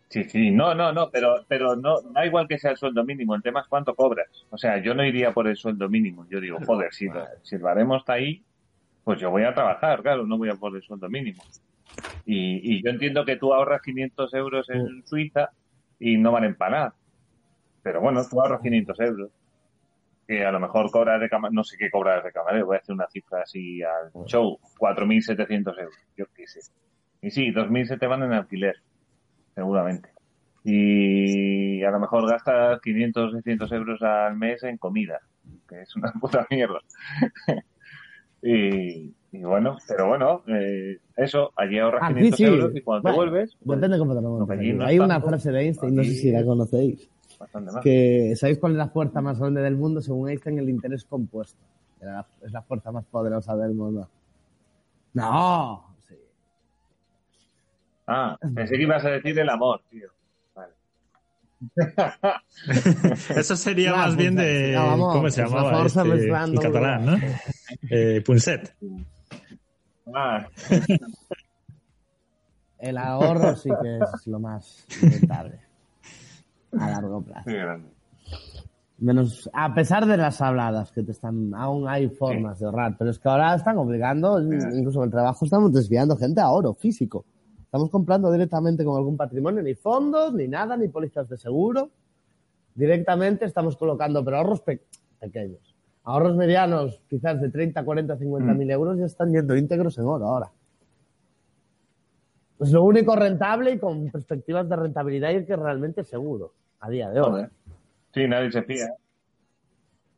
Sí, 0.10 0.24
sí, 0.26 0.52
no, 0.52 0.74
no, 0.76 0.94
no, 0.94 1.10
pero, 1.10 1.44
pero 1.48 1.76
no, 1.76 2.02
da 2.02 2.26
igual 2.26 2.48
que 2.48 2.58
sea 2.58 2.72
el 2.72 2.78
sueldo 2.78 3.04
mínimo, 3.04 3.36
el 3.36 3.42
tema 3.42 3.62
es 3.62 3.68
cuánto 3.68 3.96
cobras. 3.96 4.28
O 4.50 4.58
sea, 4.58 4.78
yo 4.82 4.94
no 4.94 5.04
iría 5.04 5.34
por 5.34 5.48
el 5.48 5.58
sueldo 5.58 5.90
mínimo. 5.90 6.26
Yo 6.30 6.40
digo, 6.40 6.60
joder, 6.66 6.94
si, 6.94 7.08
si 7.44 7.56
el 7.56 7.62
baremo 7.62 7.98
está 7.98 8.14
ahí, 8.14 8.44
pues 9.06 9.22
yo 9.22 9.30
voy 9.30 9.44
a 9.44 9.54
trabajar, 9.54 10.02
claro, 10.02 10.26
no 10.26 10.38
voy 10.38 10.50
a 10.50 10.56
por 10.56 10.76
el 10.76 10.82
sueldo 10.82 11.08
mínimo. 11.08 11.44
Y, 12.26 12.76
y 12.76 12.84
yo 12.84 12.90
entiendo 12.90 13.24
que 13.24 13.38
tú 13.38 13.54
ahorras 13.54 13.82
500 13.84 14.34
euros 14.34 14.70
en 14.72 15.06
Suiza 15.06 15.52
y 16.00 16.18
no 16.18 16.32
van 16.32 16.44
a 16.44 16.48
empanar. 16.48 16.94
Pero 17.84 18.02
bueno, 18.02 18.24
tú 18.28 18.42
ahorras 18.42 18.62
500 18.62 19.00
euros. 19.02 19.32
Que 20.28 20.44
a 20.44 20.52
lo 20.52 20.60
mejor 20.60 20.90
cobras 20.90 21.22
de 21.22 21.30
camarero, 21.30 21.54
no 21.54 21.64
sé 21.64 21.78
qué 21.78 21.92
cobras 21.92 22.24
de 22.24 22.32
camarero, 22.32 22.66
voy 22.66 22.78
a 22.78 22.80
hacer 22.80 22.96
una 22.96 23.06
cifra 23.08 23.44
así 23.44 23.84
al 23.84 24.12
show, 24.26 24.58
4.700 24.80 25.80
euros, 25.80 25.96
yo 26.18 26.26
qué 26.36 26.48
sé. 26.48 26.62
Y 27.22 27.30
sí, 27.30 27.52
2.000 27.52 27.86
se 27.86 27.98
te 27.98 28.08
van 28.08 28.24
en 28.24 28.34
alquiler 28.34 28.76
seguramente. 29.54 30.10
Y 30.64 31.84
a 31.84 31.92
lo 31.92 32.00
mejor 32.00 32.28
gastas 32.28 32.82
500, 32.82 33.34
600 33.34 33.72
euros 33.72 34.02
al 34.02 34.36
mes 34.36 34.64
en 34.64 34.78
comida, 34.78 35.20
que 35.70 35.84
es 35.84 35.96
una 35.96 36.12
puta 36.20 36.48
mierda. 36.50 36.80
Y, 38.48 39.14
y 39.32 39.44
bueno, 39.44 39.78
pero 39.88 40.08
bueno, 40.08 40.44
eh, 40.48 41.00
eso, 41.18 41.52
allí 41.56 41.80
ahorras 41.80 42.04
Aquí 42.04 42.14
500 42.32 42.38
sí. 42.38 42.44
euros 42.46 42.76
y 42.76 42.82
cuando 42.82 43.02
Bueno, 43.04 43.14
te 43.14 43.18
vuelves, 43.30 43.58
pues, 43.66 43.80
Depende 43.80 43.98
cómo 44.00 44.16
te 44.16 44.22
lo 44.22 44.28
lo 44.30 44.30
montes. 44.40 44.58
que 44.58 44.62
allí 44.64 44.74
no 44.74 44.86
Hay 44.86 45.00
una 45.00 45.20
frase 45.22 45.52
de 45.52 45.62
Einstein, 45.62 45.96
no 45.96 46.04
sé 46.04 46.12
si 46.12 46.32
la 46.32 46.46
conocéis, 46.46 47.10
bastante 47.40 47.72
más. 47.72 47.84
que 47.84 48.34
¿sabéis 48.36 48.60
cuál 48.60 48.74
es 48.74 48.78
la 48.78 48.88
fuerza 48.90 49.22
más 49.22 49.40
grande 49.40 49.62
del 49.62 49.76
mundo? 49.76 50.02
Según 50.02 50.30
Einstein, 50.30 50.60
el 50.60 50.70
interés 50.70 51.04
compuesto. 51.06 51.60
La- 52.02 52.26
Es 52.46 52.52
la 52.52 52.62
fuerza 52.62 52.92
más 52.92 53.06
poderosa 53.06 53.56
del 53.58 53.74
mundo. 53.74 54.08
No, 55.14 55.96
sí. 56.08 56.16
Ah, 58.08 58.38
pensé 58.54 58.76
que 58.76 58.84
ibas 58.84 59.04
a 59.06 59.10
decir 59.10 59.40
el 59.40 59.50
amor, 59.50 59.82
tío. 59.90 60.10
Vale. 60.54 60.74
Eso 63.36 63.56
sería 63.56 63.96
más 63.96 64.16
bien 64.16 64.36
pues, 64.36 64.46
de. 64.46 64.72
no, 64.74 64.86
vamos, 64.86 65.14
¿Cómo 65.14 65.30
se 65.30 65.42
pues 65.42 65.52
la 65.54 65.58
llamaba? 65.58 65.80
fuerza 65.80 66.04
este, 66.16 66.28
en 66.28 66.58
catalán, 66.58 67.06
¿no? 67.06 67.18
Eh, 67.90 68.22
Punset. 68.26 68.76
Ah, 70.14 70.48
El 72.78 72.98
ahorro 72.98 73.56
sí 73.56 73.70
que 73.82 74.00
es 74.00 74.28
lo 74.28 74.40
más 74.40 74.86
rentable 75.02 75.60
a 76.78 76.90
largo 76.90 77.22
plazo. 77.22 77.50
qué 77.50 77.58
grande. 77.58 77.90
Menos, 78.98 79.50
a 79.54 79.74
pesar 79.74 80.06
de 80.06 80.18
las 80.18 80.42
habladas 80.42 80.92
que 80.92 81.04
te 81.04 81.12
están, 81.12 81.54
aún 81.54 81.88
hay 81.88 82.10
formas 82.10 82.60
de 82.60 82.66
ahorrar, 82.66 82.96
pero 82.98 83.10
es 83.12 83.20
que 83.20 83.28
ahora 83.28 83.54
están 83.56 83.78
obligando, 83.78 84.40
incluso 84.42 85.00
en 85.00 85.06
el 85.06 85.12
trabajo 85.12 85.46
estamos 85.46 85.74
desviando 85.74 86.16
gente 86.16 86.40
a 86.42 86.50
oro 86.50 86.74
físico. 86.74 87.26
Estamos 87.62 87.90
comprando 87.90 88.32
directamente 88.32 88.86
con 88.86 88.96
algún 88.96 89.18
patrimonio, 89.18 89.62
ni 89.62 89.76
fondos, 89.76 90.34
ni 90.34 90.48
nada, 90.48 90.78
ni 90.78 90.88
pólizas 90.88 91.28
de 91.28 91.38
seguro. 91.38 91.90
Directamente 92.74 93.46
estamos 93.46 93.76
colocando, 93.76 94.24
pero 94.24 94.38
ahorros 94.38 94.62
pe- 94.62 94.86
pequeños. 95.20 95.75
Ahorros 96.06 96.36
medianos, 96.36 97.02
quizás 97.10 97.42
de 97.42 97.50
30, 97.50 97.84
40, 97.84 98.18
50 98.18 98.54
mil 98.54 98.70
euros, 98.70 98.98
ya 98.98 99.06
están 99.06 99.32
yendo 99.32 99.56
íntegros 99.56 99.98
en 99.98 100.06
oro 100.06 100.26
ahora. 100.26 100.52
Es 102.60 102.72
lo 102.72 102.84
único 102.84 103.16
rentable 103.16 103.72
y 103.72 103.80
con 103.80 104.10
perspectivas 104.12 104.70
de 104.70 104.76
rentabilidad 104.76 105.32
y 105.32 105.46
que 105.46 105.56
realmente 105.56 106.02
es 106.02 106.08
seguro 106.08 106.54
a 106.80 106.90
día 106.90 107.10
de 107.10 107.20
hoy. 107.20 107.46
Sí, 108.14 108.28
nadie 108.28 108.52
se 108.52 108.62
fía. 108.62 108.94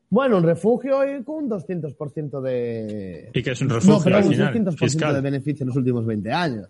Bueno, 0.09 0.37
un 0.37 0.43
refugio 0.43 1.03
y 1.05 1.23
con 1.23 1.45
un 1.45 1.49
200% 1.49 2.41
de... 2.41 3.29
Y 3.33 3.41
que 3.41 3.51
es 3.51 3.61
un 3.61 3.69
refugio 3.69 3.97
no, 3.97 4.03
pero 4.03 4.17
al 4.17 4.23
un 4.25 4.31
final, 4.31 4.53
200% 4.53 4.77
fiscal. 4.77 5.13
de 5.15 5.21
beneficio 5.21 5.63
en 5.63 5.67
los 5.67 5.77
últimos 5.77 6.05
20 6.05 6.31
años. 6.31 6.69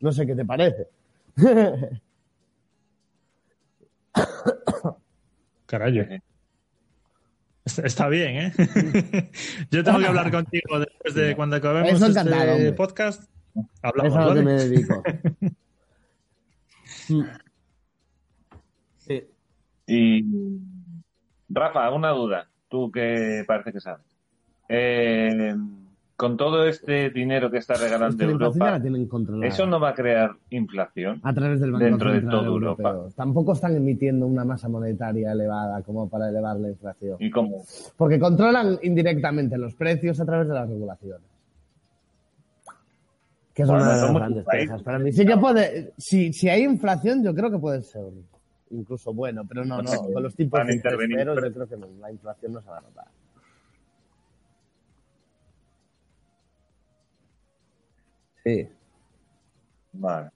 No 0.00 0.12
sé 0.12 0.26
qué 0.26 0.34
te 0.34 0.44
parece. 0.44 0.88
Carayo. 5.66 6.04
Está 7.66 8.08
bien, 8.08 8.36
¿eh? 8.36 8.52
Yo 9.70 9.82
tengo 9.82 9.98
que 9.98 10.06
hablar 10.06 10.30
contigo 10.30 10.78
después 10.78 11.14
de 11.14 11.34
cuando 11.34 11.56
acabemos 11.56 11.92
Eso 11.92 12.06
este 12.06 12.20
encantado, 12.20 12.52
hombre. 12.52 12.72
podcast. 12.72 13.22
es 13.22 13.28
Hablamos, 13.82 14.16
a 14.16 14.20
lo 14.20 14.34
que 14.34 14.42
¿vale? 14.42 14.42
me 14.44 14.52
dedico. 14.52 15.02
sí. 18.98 19.24
Y 19.88 20.24
Rafa, 21.48 21.90
una 21.90 22.10
duda, 22.10 22.48
tú 22.68 22.90
que 22.90 23.44
parece 23.46 23.72
que 23.72 23.80
sabes. 23.80 24.04
Eh, 24.68 25.54
con 26.16 26.36
todo 26.38 26.66
este 26.66 27.10
dinero 27.10 27.50
que 27.50 27.58
está 27.58 27.74
Es 27.74 27.80
regalando 27.82 28.16
que 28.16 28.24
Europa. 28.24 28.80
¿eso 29.42 29.66
no 29.66 29.78
va 29.78 29.90
a 29.90 29.94
crear 29.94 30.30
inflación? 30.50 31.20
a 31.22 31.34
través 31.34 31.60
del 31.60 31.72
Banco 31.72 31.84
dentro 31.84 32.10
de 32.10 32.20
Central 32.20 32.38
toda 32.40 32.46
Europeo. 32.50 32.88
Europa? 32.88 33.14
Tampoco 33.16 33.52
están 33.52 33.76
emitiendo 33.76 34.26
una 34.26 34.44
masa 34.44 34.68
monetaria 34.68 35.32
elevada 35.32 35.82
como 35.82 36.08
para 36.08 36.28
elevar 36.30 36.56
la 36.56 36.68
inflación. 36.68 37.16
¿Y 37.20 37.30
cómo? 37.30 37.64
Porque 37.98 38.18
controlan 38.18 38.78
indirectamente 38.82 39.58
los 39.58 39.74
precios 39.74 40.18
a 40.20 40.24
través 40.24 40.48
de 40.48 40.54
las 40.54 40.68
regulaciones. 40.68 41.20
Que 43.52 43.62
es 43.62 43.68
Bueno, 43.68 43.84
una 43.84 43.94
de 43.96 44.02
las 44.02 44.14
grandes 44.14 44.46
quejas. 44.50 44.82
Para 44.82 44.98
mí 44.98 45.12
sí 45.12 45.24
que 45.26 45.36
puede, 45.36 45.92
si, 45.98 46.32
si 46.32 46.48
hay 46.48 46.62
inflación, 46.64 47.22
yo 47.24 47.34
creo 47.34 47.50
que 47.50 47.58
puede 47.58 47.82
ser 47.82 48.04
incluso 48.70 49.12
bueno, 49.14 49.44
pero 49.48 49.64
no, 49.64 49.80
no, 49.80 49.90
con 50.12 50.22
los 50.22 50.34
tipos 50.34 50.66
de 50.66 50.74
intervenir, 50.74 51.18
pero- 51.18 51.46
yo 51.46 51.52
creo 51.52 51.68
que 51.68 51.76
la 52.00 52.10
inflación 52.10 52.52
no 52.54 52.60
se 52.62 52.68
va 52.68 52.78
a 52.78 52.80
notar. 52.80 53.04
Sí. 58.46 58.68
Vale. 59.94 60.30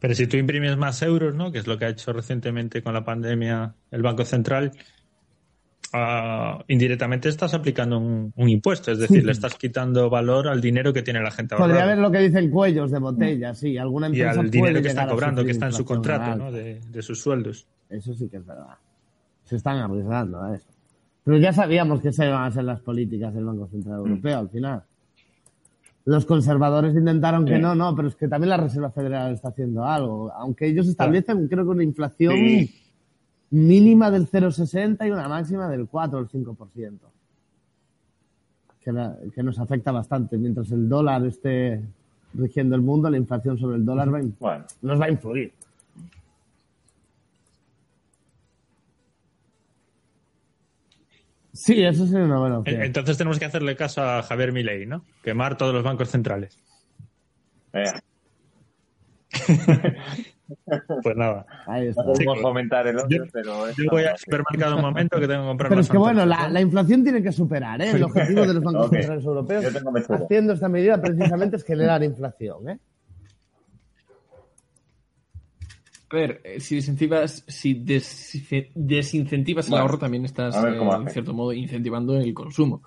Pero 0.00 0.14
si 0.14 0.26
tú 0.26 0.36
imprimes 0.36 0.76
más 0.76 1.02
euros, 1.02 1.34
¿no? 1.34 1.52
Que 1.52 1.58
es 1.58 1.66
lo 1.66 1.78
que 1.78 1.84
ha 1.84 1.88
hecho 1.88 2.12
recientemente 2.12 2.82
con 2.82 2.94
la 2.94 3.04
pandemia 3.04 3.74
el 3.90 4.02
Banco 4.02 4.24
Central, 4.24 4.72
ah, 5.92 6.62
indirectamente 6.68 7.28
estás 7.28 7.52
aplicando 7.54 7.98
un, 7.98 8.32
un 8.34 8.48
impuesto, 8.48 8.92
es 8.92 8.98
decir, 8.98 9.24
le 9.24 9.32
estás 9.32 9.54
quitando 9.54 10.08
valor 10.08 10.48
al 10.48 10.60
dinero 10.60 10.92
que 10.92 11.02
tiene 11.02 11.20
la 11.20 11.30
gente 11.30 11.56
Podría 11.56 11.76
ahorrado 11.76 11.90
haber 11.92 12.02
lo 12.02 12.10
que 12.10 12.18
dicen 12.18 12.50
cuellos 12.50 12.90
de 12.90 12.98
botella, 12.98 13.54
sí. 13.54 13.76
Alguna 13.76 14.08
y 14.08 14.20
empresa 14.20 14.40
al 14.40 14.50
dinero 14.50 14.82
que 14.82 14.90
a 14.90 15.08
cobrando, 15.08 15.44
que 15.44 15.50
está 15.50 15.66
en 15.66 15.72
su 15.72 15.84
contrato. 15.84 16.36
¿no? 16.36 16.52
De, 16.52 16.80
de 16.80 17.02
sus 17.02 17.20
sueldos. 17.20 17.66
Eso 17.90 18.14
sí 18.14 18.28
que 18.28 18.38
es 18.38 18.46
verdad. 18.46 18.76
Se 19.44 19.56
están 19.56 19.78
arriesgando 19.78 20.42
a 20.42 20.54
eso. 20.54 20.68
Pero 21.24 21.38
ya 21.38 21.52
sabíamos 21.52 22.00
que 22.02 22.08
esas 22.08 22.26
iban 22.26 22.44
a 22.44 22.50
ser 22.50 22.64
las 22.64 22.80
políticas 22.80 23.34
del 23.34 23.44
Banco 23.44 23.66
Central 23.68 24.00
Mm. 24.00 24.06
Europeo 24.06 24.38
al 24.38 24.48
final. 24.50 24.82
Los 26.06 26.26
conservadores 26.26 26.94
intentaron 26.94 27.46
que 27.46 27.56
Sí. 27.56 27.62
no, 27.62 27.74
no, 27.74 27.94
pero 27.96 28.08
es 28.08 28.16
que 28.16 28.28
también 28.28 28.50
la 28.50 28.58
Reserva 28.58 28.90
Federal 28.90 29.32
está 29.32 29.48
haciendo 29.48 29.84
algo. 29.84 30.30
Aunque 30.32 30.66
ellos 30.66 30.86
establecen, 30.86 31.48
creo 31.48 31.64
que 31.64 31.70
una 31.70 31.82
inflación 31.82 32.34
Sí. 32.34 32.74
mínima 33.50 34.10
del 34.10 34.26
0,60 34.26 35.06
y 35.06 35.10
una 35.10 35.28
máxima 35.28 35.68
del 35.68 35.86
4 35.88 36.18
o 36.18 36.22
el 36.22 36.28
5%. 36.28 37.06
Que, 38.82 38.92
la- 38.92 39.16
que 39.34 39.42
nos 39.42 39.58
afecta 39.58 39.92
bastante. 39.92 40.36
Mientras 40.36 40.70
el 40.72 40.88
dólar 40.90 41.24
esté 41.24 41.80
rigiendo 42.34 42.76
el 42.76 42.82
mundo, 42.82 43.08
la 43.08 43.16
inflación 43.16 43.56
sobre 43.56 43.76
el 43.78 43.84
dólar 43.86 44.12
va 44.12 44.20
Bueno, 44.40 44.64
nos 44.82 45.00
va 45.00 45.06
a 45.06 45.10
influir. 45.10 45.52
Sí, 51.54 51.82
eso 51.84 52.06
sería 52.06 52.24
una 52.24 52.38
buena 52.40 52.58
opción. 52.58 52.76
En- 52.80 52.86
Entonces 52.86 53.16
tenemos 53.16 53.38
que 53.38 53.44
hacerle 53.46 53.76
caso 53.76 54.02
a 54.02 54.22
Javier 54.22 54.52
Milei, 54.52 54.86
¿no? 54.86 55.04
Quemar 55.22 55.56
todos 55.56 55.72
los 55.72 55.82
bancos 55.84 56.10
centrales. 56.10 56.58
vea. 57.72 58.02
Pues 61.02 61.16
nada. 61.16 61.46
Ahí 61.66 61.86
está. 61.86 62.02
No 62.02 62.12
podemos 62.12 62.40
fomentar 62.42 62.86
el 62.86 62.98
odio, 62.98 63.24
Yo- 63.24 63.30
pero... 63.32 63.70
Yo 63.70 63.84
voy 63.90 64.04
al 64.04 64.18
supermercado 64.18 64.76
un 64.76 64.82
momento 64.82 65.18
que 65.18 65.26
tengo 65.26 65.40
que 65.42 65.48
comprar 65.48 65.68
Pero 65.70 65.80
es 65.80 65.88
que 65.88 65.96
bueno, 65.96 66.26
la, 66.26 66.60
inflación 66.60 67.02
tiene 67.02 67.22
que 67.22 67.32
superar, 67.32 67.80
¿eh? 67.80 67.90
El 67.90 68.02
objetivo 68.02 68.46
de 68.46 68.52
los 68.54 68.62
bancos 68.62 68.90
centrales 68.90 69.24
europeos 69.24 69.64
haciendo 70.10 70.52
esta 70.52 70.68
medida 70.68 71.00
precisamente 71.00 71.56
es 71.56 71.64
generar 71.64 72.02
inflación, 72.02 72.68
¿eh? 72.68 72.78
A 76.14 76.16
ver, 76.16 76.40
eh, 76.44 76.60
si 76.60 76.76
desincentivas, 76.76 77.44
si 77.48 77.74
des- 77.74 78.40
desincentivas 78.76 79.66
el 79.66 79.74
ahorro, 79.74 79.98
también 79.98 80.24
estás, 80.24 80.54
ver 80.62 80.74
eh, 80.74 80.78
en 80.78 81.08
cierto 81.08 81.34
modo, 81.34 81.52
incentivando 81.52 82.16
el 82.16 82.32
consumo. 82.32 82.84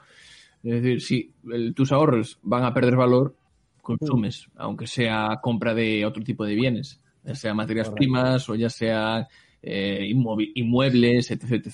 Es 0.64 0.82
decir, 0.82 1.02
si 1.02 1.34
el- 1.52 1.74
tus 1.74 1.92
ahorros 1.92 2.40
van 2.42 2.64
a 2.64 2.74
perder 2.74 2.96
valor, 2.96 3.36
consumes, 3.82 4.48
aunque 4.56 4.88
sea 4.88 5.40
compra 5.42 5.74
de 5.74 6.06
otro 6.06 6.24
tipo 6.24 6.46
de 6.46 6.56
bienes, 6.56 7.02
ya 7.22 7.36
sea 7.36 7.54
materias 7.54 7.90
Correcto. 7.90 7.98
primas 7.98 8.48
o 8.48 8.56
ya 8.56 8.70
sea 8.70 9.28
eh, 9.62 10.10
inmuebles, 10.56 11.30
etc, 11.30 11.66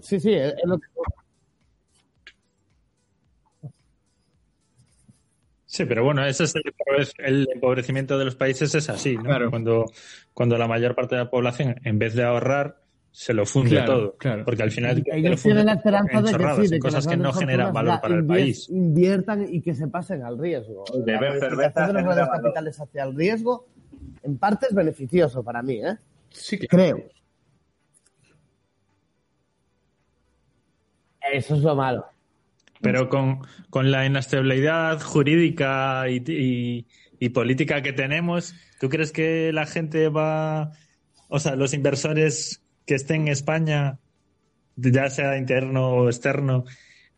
sí, 0.00 0.20
sí, 0.20 0.32
es, 0.32 0.52
es 0.52 0.64
lo 0.64 0.78
que... 0.78 0.86
Sí, 5.76 5.84
pero 5.84 6.02
bueno, 6.04 6.24
ese 6.24 6.44
es 6.44 6.54
el, 6.54 6.62
empobre- 6.62 7.12
el 7.18 7.48
empobrecimiento 7.52 8.16
de 8.18 8.24
los 8.24 8.34
países 8.34 8.74
es 8.74 8.88
así, 8.88 9.14
¿no? 9.16 9.24
Claro. 9.24 9.50
Cuando, 9.50 9.84
cuando 10.32 10.56
la 10.56 10.66
mayor 10.66 10.94
parte 10.94 11.16
de 11.16 11.24
la 11.24 11.30
población, 11.30 11.78
en 11.84 11.98
vez 11.98 12.14
de 12.14 12.22
ahorrar, 12.24 12.80
se 13.10 13.34
lo 13.34 13.44
funde 13.44 13.72
Claro, 13.72 13.92
todo. 13.94 14.16
claro. 14.16 14.44
Porque 14.46 14.62
al 14.62 14.70
final 14.70 15.02
Ellos 15.12 15.42
tienen 15.42 15.66
la 15.66 15.74
esperanza 15.74 16.22
de 16.22 16.32
que 16.32 16.54
sí, 16.54 16.62
de 16.62 16.68
que 16.76 16.78
cosas 16.78 17.06
que 17.06 17.16
no 17.18 17.30
generan 17.34 17.74
valor 17.74 18.00
para 18.00 18.14
el 18.14 18.24
país. 18.26 18.70
Inviertan 18.70 19.46
y 19.52 19.60
que 19.60 19.74
se 19.74 19.86
pasen 19.88 20.22
al 20.22 20.38
riesgo. 20.38 20.84
Beber 21.04 21.40
cerveza 21.40 21.86
de 21.92 22.02
los 22.02 22.28
capitales 22.28 22.80
hacia 22.80 23.04
el 23.04 23.14
riesgo, 23.14 23.66
en 24.22 24.38
parte 24.38 24.66
es 24.70 24.74
beneficioso 24.74 25.42
para 25.44 25.62
mí, 25.62 25.74
¿eh? 25.84 25.96
Sí, 26.30 26.58
Creo. 26.58 27.04
Eso 31.32 31.54
es 31.56 31.60
lo 31.62 31.74
malo. 31.74 32.06
Pero 32.82 33.08
con, 33.08 33.40
con 33.70 33.90
la 33.90 34.04
inestabilidad 34.06 35.00
jurídica 35.00 36.04
y, 36.08 36.22
y- 36.30 36.86
y 37.18 37.28
política 37.30 37.80
que 37.82 37.92
tenemos, 37.94 38.54
¿tú 38.78 38.88
crees 38.90 39.10
que 39.12 39.50
la 39.52 39.64
gente 39.66 40.08
va, 40.10 40.72
o 41.28 41.38
sea, 41.38 41.56
los 41.56 41.72
inversores 41.72 42.62
que 42.84 42.94
estén 42.94 43.22
en 43.22 43.28
España, 43.28 43.98
ya 44.76 45.08
sea 45.08 45.38
interno 45.38 45.88
o 45.94 46.06
externo, 46.08 46.64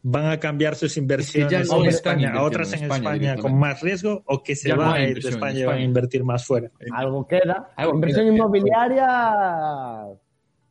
van 0.03 0.27
a 0.27 0.39
cambiar 0.39 0.77
sus 0.77 0.97
inversiones 0.97 1.69
no 1.69 1.83
en 1.83 1.87
están 1.89 2.21
España 2.21 2.39
a 2.39 2.45
otras 2.45 2.73
en 2.73 2.79
en 2.79 2.85
España 2.93 3.15
España, 3.33 3.37
con 3.43 3.59
más 3.59 3.81
riesgo 3.83 4.23
o 4.27 4.43
que 4.45 4.55
se 4.55 4.69
Ya 4.69 4.77
no 4.77 4.83
van 4.83 4.93
hay 4.95 5.05
a 5.07 5.09
ir 5.09 5.21
de 5.21 5.29
en 5.29 5.35
España 5.35 5.59
y 5.59 5.63
van 5.65 5.69
a 5.71 5.73
España. 5.79 5.85
invertir 5.85 6.23
más 6.25 6.47
fuera? 6.47 6.71
Algo 6.93 7.27
queda. 7.27 7.73
Algo 7.77 7.95
Inversión 7.95 8.27
queda. 8.27 8.35
inmobiliaria 8.37 9.09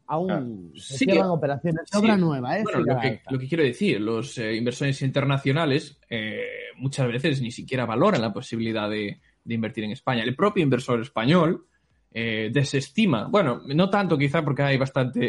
aún 0.07 0.71
se 0.75 0.97
sí. 0.97 1.05
cierran 1.05 1.29
operaciones. 1.29 1.81
Sí. 1.91 1.97
Obra 1.97 2.17
nueva, 2.17 2.57
¿eh? 2.57 2.63
Bueno, 2.63 2.79
lo 2.79 2.99
que, 2.99 3.09
vez. 3.09 3.21
lo 3.29 3.39
que 3.39 3.47
quiero 3.47 3.63
decir, 3.63 3.99
los 4.01 4.37
eh, 4.37 4.55
inversores 4.55 5.01
internacionales 5.01 5.99
eh, 6.09 6.41
muchas 6.77 7.07
veces 7.07 7.41
ni 7.41 7.51
siquiera 7.51 7.85
valoran 7.85 8.21
la 8.21 8.33
posibilidad 8.33 8.89
de, 8.89 9.19
de 9.43 9.53
invertir 9.53 9.83
en 9.83 9.91
España. 9.91 10.23
El 10.23 10.35
propio 10.35 10.63
inversor 10.63 11.01
español 11.01 11.65
eh, 12.13 12.49
desestima, 12.51 13.27
bueno, 13.27 13.61
no 13.67 13.89
tanto 13.89 14.17
quizá 14.17 14.43
porque 14.43 14.63
hay 14.63 14.77
bastante 14.77 15.19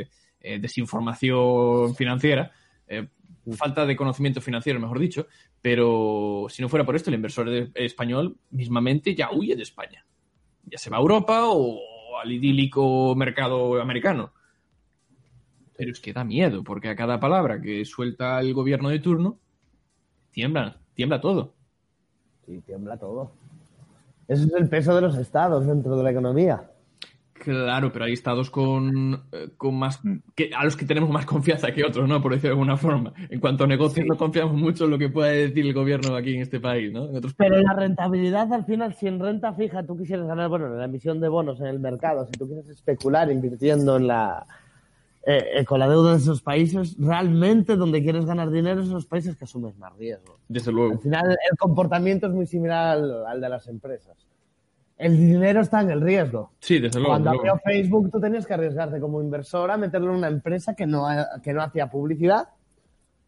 eh, 0.00 0.08
eh, 0.40 0.58
desinformación 0.58 1.94
financiera, 1.94 2.50
eh, 2.86 3.06
falta 3.52 3.86
de 3.86 3.96
conocimiento 3.96 4.40
financiero, 4.40 4.80
mejor 4.80 4.98
dicho, 4.98 5.26
pero 5.62 6.46
si 6.48 6.60
no 6.60 6.68
fuera 6.68 6.84
por 6.84 6.96
esto, 6.96 7.10
el 7.10 7.16
inversor 7.16 7.48
de- 7.48 7.70
español 7.74 8.36
mismamente 8.50 9.14
ya 9.14 9.30
huye 9.32 9.54
de 9.56 9.62
España. 9.62 10.04
Ya 10.64 10.78
se 10.78 10.90
va 10.90 10.96
a 10.96 11.00
Europa 11.00 11.42
o 11.44 11.78
al 12.24 12.32
idílico 12.32 13.14
mercado 13.14 13.80
americano. 13.80 14.32
Pero 15.76 15.92
es 15.92 16.00
que 16.00 16.12
da 16.12 16.24
miedo, 16.24 16.64
porque 16.64 16.88
a 16.88 16.96
cada 16.96 17.20
palabra 17.20 17.60
que 17.60 17.84
suelta 17.84 18.40
el 18.40 18.54
gobierno 18.54 18.88
de 18.88 18.98
turno, 18.98 19.38
tiembla, 20.30 20.80
tiembla 20.94 21.20
todo. 21.20 21.54
Sí, 22.46 22.60
tiembla 22.62 22.96
todo. 22.96 23.32
Ese 24.26 24.44
es 24.44 24.52
el 24.54 24.68
peso 24.68 24.94
de 24.94 25.02
los 25.02 25.16
estados 25.16 25.66
dentro 25.66 25.96
de 25.96 26.02
la 26.02 26.10
economía. 26.10 26.70
Claro, 27.44 27.92
pero 27.92 28.06
hay 28.06 28.14
estados 28.14 28.48
con, 28.50 29.22
eh, 29.32 29.50
con 29.56 29.74
más 29.78 30.02
Mm. 30.04 30.16
que 30.34 30.50
a 30.56 30.64
los 30.64 30.76
que 30.76 30.86
tenemos 30.86 31.10
más 31.10 31.26
confianza 31.26 31.70
que 31.72 31.84
otros, 31.84 32.08
¿no? 32.08 32.22
Por 32.22 32.32
decirlo 32.32 32.50
de 32.56 32.60
alguna 32.60 32.76
forma. 32.78 33.12
En 33.28 33.38
cuanto 33.38 33.64
a 33.64 33.66
negocios, 33.66 34.06
no 34.06 34.16
confiamos 34.16 34.54
mucho 34.54 34.84
en 34.86 34.90
lo 34.92 34.98
que 34.98 35.10
pueda 35.10 35.28
decir 35.30 35.66
el 35.66 35.74
gobierno 35.74 36.16
aquí 36.16 36.34
en 36.34 36.40
este 36.42 36.58
país, 36.60 36.90
¿no? 36.92 37.08
En 37.10 37.16
otros 37.16 37.34
Pero 37.34 37.56
la 37.60 37.74
rentabilidad, 37.74 38.52
al 38.52 38.64
final, 38.64 38.94
si 38.94 39.06
en 39.08 39.20
renta 39.20 39.52
fija 39.52 39.84
tú 39.84 39.96
quisieras 39.96 40.26
ganar, 40.26 40.48
bueno, 40.48 40.66
en 40.68 40.78
la 40.78 40.86
emisión 40.86 41.20
de 41.20 41.28
bonos 41.28 41.60
en 41.60 41.66
el 41.66 41.78
mercado, 41.80 42.24
si 42.26 42.32
tú 42.32 42.46
quieres 42.46 42.68
especular 42.68 43.30
invirtiendo 43.30 43.96
en 43.96 44.06
la 44.06 44.46
eh, 45.26 45.42
eh, 45.60 45.64
con 45.64 45.80
la 45.80 45.88
deuda 45.88 46.12
de 46.12 46.18
esos 46.18 46.42
países, 46.42 46.96
realmente 46.98 47.76
donde 47.76 48.02
quieres 48.02 48.26
ganar 48.26 48.50
dinero 48.50 48.80
es 48.82 48.88
en 48.88 48.94
los 48.94 49.06
países 49.06 49.34
que 49.36 49.44
asumes 49.44 49.74
más 49.78 49.96
riesgo. 49.96 50.38
Desde 50.48 50.68
Al 50.70 50.74
luego. 50.76 50.98
final, 50.98 51.24
el 51.30 51.56
comportamiento 51.58 52.26
es 52.26 52.32
muy 52.34 52.46
similar 52.46 52.98
al, 52.98 53.26
al 53.26 53.40
de 53.40 53.48
las 53.48 53.66
empresas. 53.68 54.16
El 55.04 55.16
dinero 55.18 55.60
está 55.60 55.82
en 55.82 55.90
el 55.90 56.00
riesgo. 56.00 56.52
Sí, 56.60 56.78
desde 56.78 56.98
luego. 56.98 57.12
Cuando 57.12 57.30
abrió 57.30 57.58
Facebook, 57.62 58.10
tú 58.10 58.20
tenías 58.20 58.46
que 58.46 58.54
arriesgarte 58.54 58.98
como 59.00 59.20
inversor 59.22 59.70
a 59.70 59.76
meterlo 59.76 60.10
en 60.12 60.16
una 60.18 60.28
empresa 60.28 60.74
que 60.74 60.86
no, 60.86 61.06
que 61.42 61.52
no 61.52 61.62
hacía 61.62 61.88
publicidad, 61.90 62.48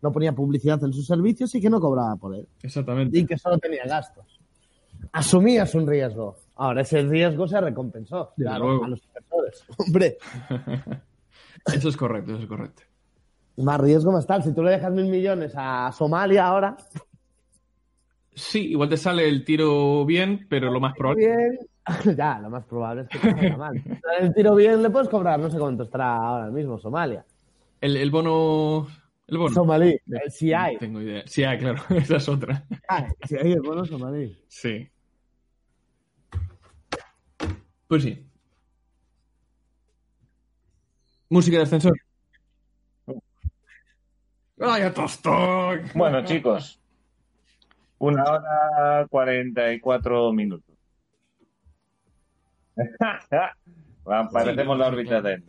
no 0.01 0.11
ponía 0.13 0.33
publicidad 0.33 0.83
en 0.85 0.93
sus 0.93 1.07
servicios 1.07 1.55
y 1.55 1.61
que 1.61 1.69
no 1.69 1.79
cobraba 1.81 2.17
por 2.17 2.35
él. 2.35 2.49
Exactamente. 2.63 3.19
Y 3.19 3.27
que 3.27 3.37
solo 3.37 3.59
tenía 3.59 3.85
gastos. 3.85 4.41
Asumías 5.13 5.75
un 5.75 5.87
riesgo. 5.87 6.37
Ahora 6.57 6.81
ese 6.81 7.03
riesgo 7.03 7.47
se 7.47 7.61
recompensó 7.61 8.33
Desde 8.37 8.49
claro, 8.51 8.67
luego. 8.69 8.85
a 8.85 8.89
los 8.89 9.03
inversores. 9.05 9.65
Hombre, 9.79 10.17
Eso 11.75 11.89
es 11.89 11.97
correcto, 11.97 12.33
eso 12.33 12.43
es 12.43 12.49
correcto. 12.49 12.83
más 13.59 13.81
riesgo 13.81 14.13
más 14.13 14.27
tal. 14.27 14.43
Si 14.43 14.55
tú 14.55 14.63
le 14.63 14.71
dejas 14.71 14.93
mil 14.93 15.07
millones 15.11 15.53
a 15.57 15.91
Somalia 15.93 16.47
ahora, 16.47 16.77
Sí, 18.37 18.73
igual 18.73 18.91
te 18.91 18.99
sale 18.99 19.27
el 19.27 19.45
tiro 19.45 20.05
bien, 20.05 20.47
pero 20.51 20.71
lo 20.71 20.79
más 20.79 20.95
probable. 20.95 21.27
bien. 21.27 21.59
ya, 22.19 22.39
lo 22.39 22.51
más 22.51 22.65
probable 22.67 23.03
es 23.03 23.09
que 23.09 23.19
te 23.19 23.31
salga 23.31 23.57
mal. 23.57 23.83
El 24.21 24.35
tiro 24.35 24.55
bien 24.55 24.83
le 24.83 24.91
puedes 24.91 25.09
cobrar, 25.09 25.41
no 25.41 25.51
sé 25.51 25.59
cuánto 25.59 25.85
estará 25.85 26.17
ahora 26.17 26.51
mismo 26.51 26.79
Somalia. 26.79 27.25
El, 27.81 27.97
el 27.97 28.11
bono. 28.11 28.87
El 29.27 29.39
bono. 29.39 29.55
Somalí, 29.55 29.99
el 30.07 30.31
CI. 30.31 30.51
No 30.51 30.79
tengo 30.79 31.01
idea. 31.01 31.25
Hay, 31.51 31.59
claro, 31.59 31.83
esa 31.97 32.17
es 32.17 32.29
otra. 32.29 32.63
Ah, 32.89 33.07
sí, 33.27 33.37
el 33.37 33.61
bono 33.63 33.85
somalí. 33.87 34.37
Sí. 34.49 34.87
Pues 37.89 38.03
sí. 38.03 38.23
Música 41.31 41.57
de 41.57 41.63
ascensor. 41.63 41.99
¡Ay, 44.61 44.83
a 44.83 44.93
tostón! 44.93 45.83
Bueno, 45.95 46.25
chicos, 46.25 46.81
una 47.99 48.25
hora 48.25 49.07
cuarenta 49.09 49.73
y 49.73 49.81
cuatro 49.81 50.33
minutos. 50.33 50.75
Va, 54.09 54.29
Parecemos 54.31 54.79
la 54.79 54.87
órbita 54.87 55.21
de. 55.21 55.43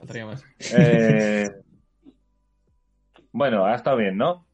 Eh, 0.74 1.50
bueno, 3.32 3.66
ha 3.66 3.76
estado 3.76 3.98
bien, 3.98 4.18
¿no? 4.18 4.48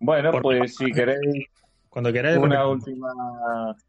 Bueno, 0.00 0.30
Por- 0.30 0.42
pues 0.42 0.76
si 0.76 0.90
queréis 0.92 1.46
Cuando 1.88 2.12
queráis, 2.12 2.38
una 2.38 2.66
última, 2.66 3.12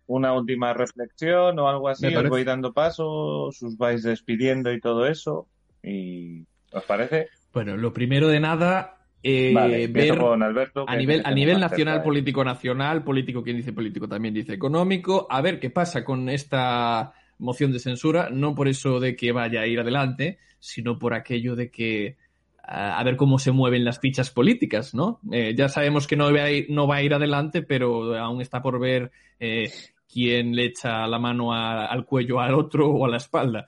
una 0.08 0.34
última 0.34 0.74
reflexión 0.74 1.60
o 1.60 1.70
algo 1.70 1.88
así, 1.88 2.14
os 2.16 2.28
voy 2.28 2.44
dando 2.44 2.74
paso, 2.74 3.08
os 3.46 3.78
vais 3.78 4.04
despidiendo 4.04 4.74
y 4.74 4.80
todo 4.82 5.06
eso. 5.06 5.48
¿Y 5.84 6.46
os 6.72 6.84
parece? 6.86 7.30
Bueno, 7.54 7.78
lo 7.78 7.94
primero 7.94 8.28
de 8.28 8.40
nada, 8.40 8.99
eh, 9.24 9.52
vale, 9.54 9.88
ver 9.88 10.18
con 10.18 10.42
Alberto. 10.44 10.86
a 10.88 10.96
nivel, 10.96 11.22
a 11.26 11.32
nivel 11.32 11.60
nacional, 11.60 11.96
cerca, 11.96 12.04
político 12.06 12.44
nacional, 12.44 13.04
político, 13.04 13.44
quien 13.44 13.58
dice 13.58 13.74
político 13.74 14.08
también 14.08 14.34
dice 14.34 14.54
económico, 14.54 15.28
a 15.30 15.42
ver 15.42 15.60
qué 15.60 15.70
pasa 15.70 16.04
con 16.06 16.30
esta 16.30 17.14
moción 17.38 17.72
de 17.72 17.80
censura, 17.80 18.30
no 18.32 18.56
por 18.56 18.68
eso 18.68 19.00
de 19.00 19.16
que 19.16 19.32
vaya 19.32 19.62
a 19.62 19.68
ir 19.68 19.80
adelante, 19.80 20.40
sino 20.60 21.00
por 21.00 21.14
aquello 21.14 21.56
de 21.56 21.70
que 21.72 22.18
a 22.64 23.00
a 23.00 23.04
ver 23.04 23.16
cómo 23.16 23.40
se 23.40 23.52
mueven 23.52 23.84
las 23.84 24.00
fichas 24.00 24.30
políticas, 24.30 24.94
¿no? 24.94 25.20
Eh, 25.32 25.56
ya 25.58 25.70
sabemos 25.70 26.06
que 26.06 26.16
no 26.16 26.32
va, 26.32 26.44
a 26.44 26.52
ir, 26.52 26.68
no 26.70 26.86
va 26.86 26.98
a 26.98 27.02
ir 27.04 27.14
adelante, 27.14 27.64
pero 27.64 28.16
aún 28.16 28.42
está 28.42 28.62
por 28.62 28.80
ver 28.80 29.12
eh, 29.40 29.72
quién 30.12 30.56
le 30.56 30.66
echa 30.66 31.08
la 31.08 31.18
mano 31.18 31.52
a- 31.54 31.86
al 31.88 32.06
cuello 32.06 32.40
al 32.40 32.54
otro 32.54 32.90
o 32.90 33.06
a 33.06 33.10
la 33.10 33.18
espalda. 33.18 33.66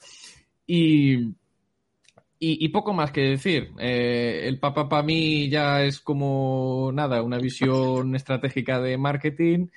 Y, 0.68 1.34
y, 2.44 2.66
y 2.66 2.70
poco 2.70 2.92
más 2.94 3.12
que 3.12 3.22
decir. 3.22 3.72
Eh, 3.80 4.42
el 4.48 4.60
Papa 4.60 4.90
para 4.90 5.04
mí 5.04 5.48
ya 5.48 5.84
es 5.84 6.02
como 6.02 6.90
nada, 6.92 7.22
una 7.22 7.38
visión 7.38 8.16
estratégica 8.16 8.82
de 8.82 8.98
marketing. 8.98 9.68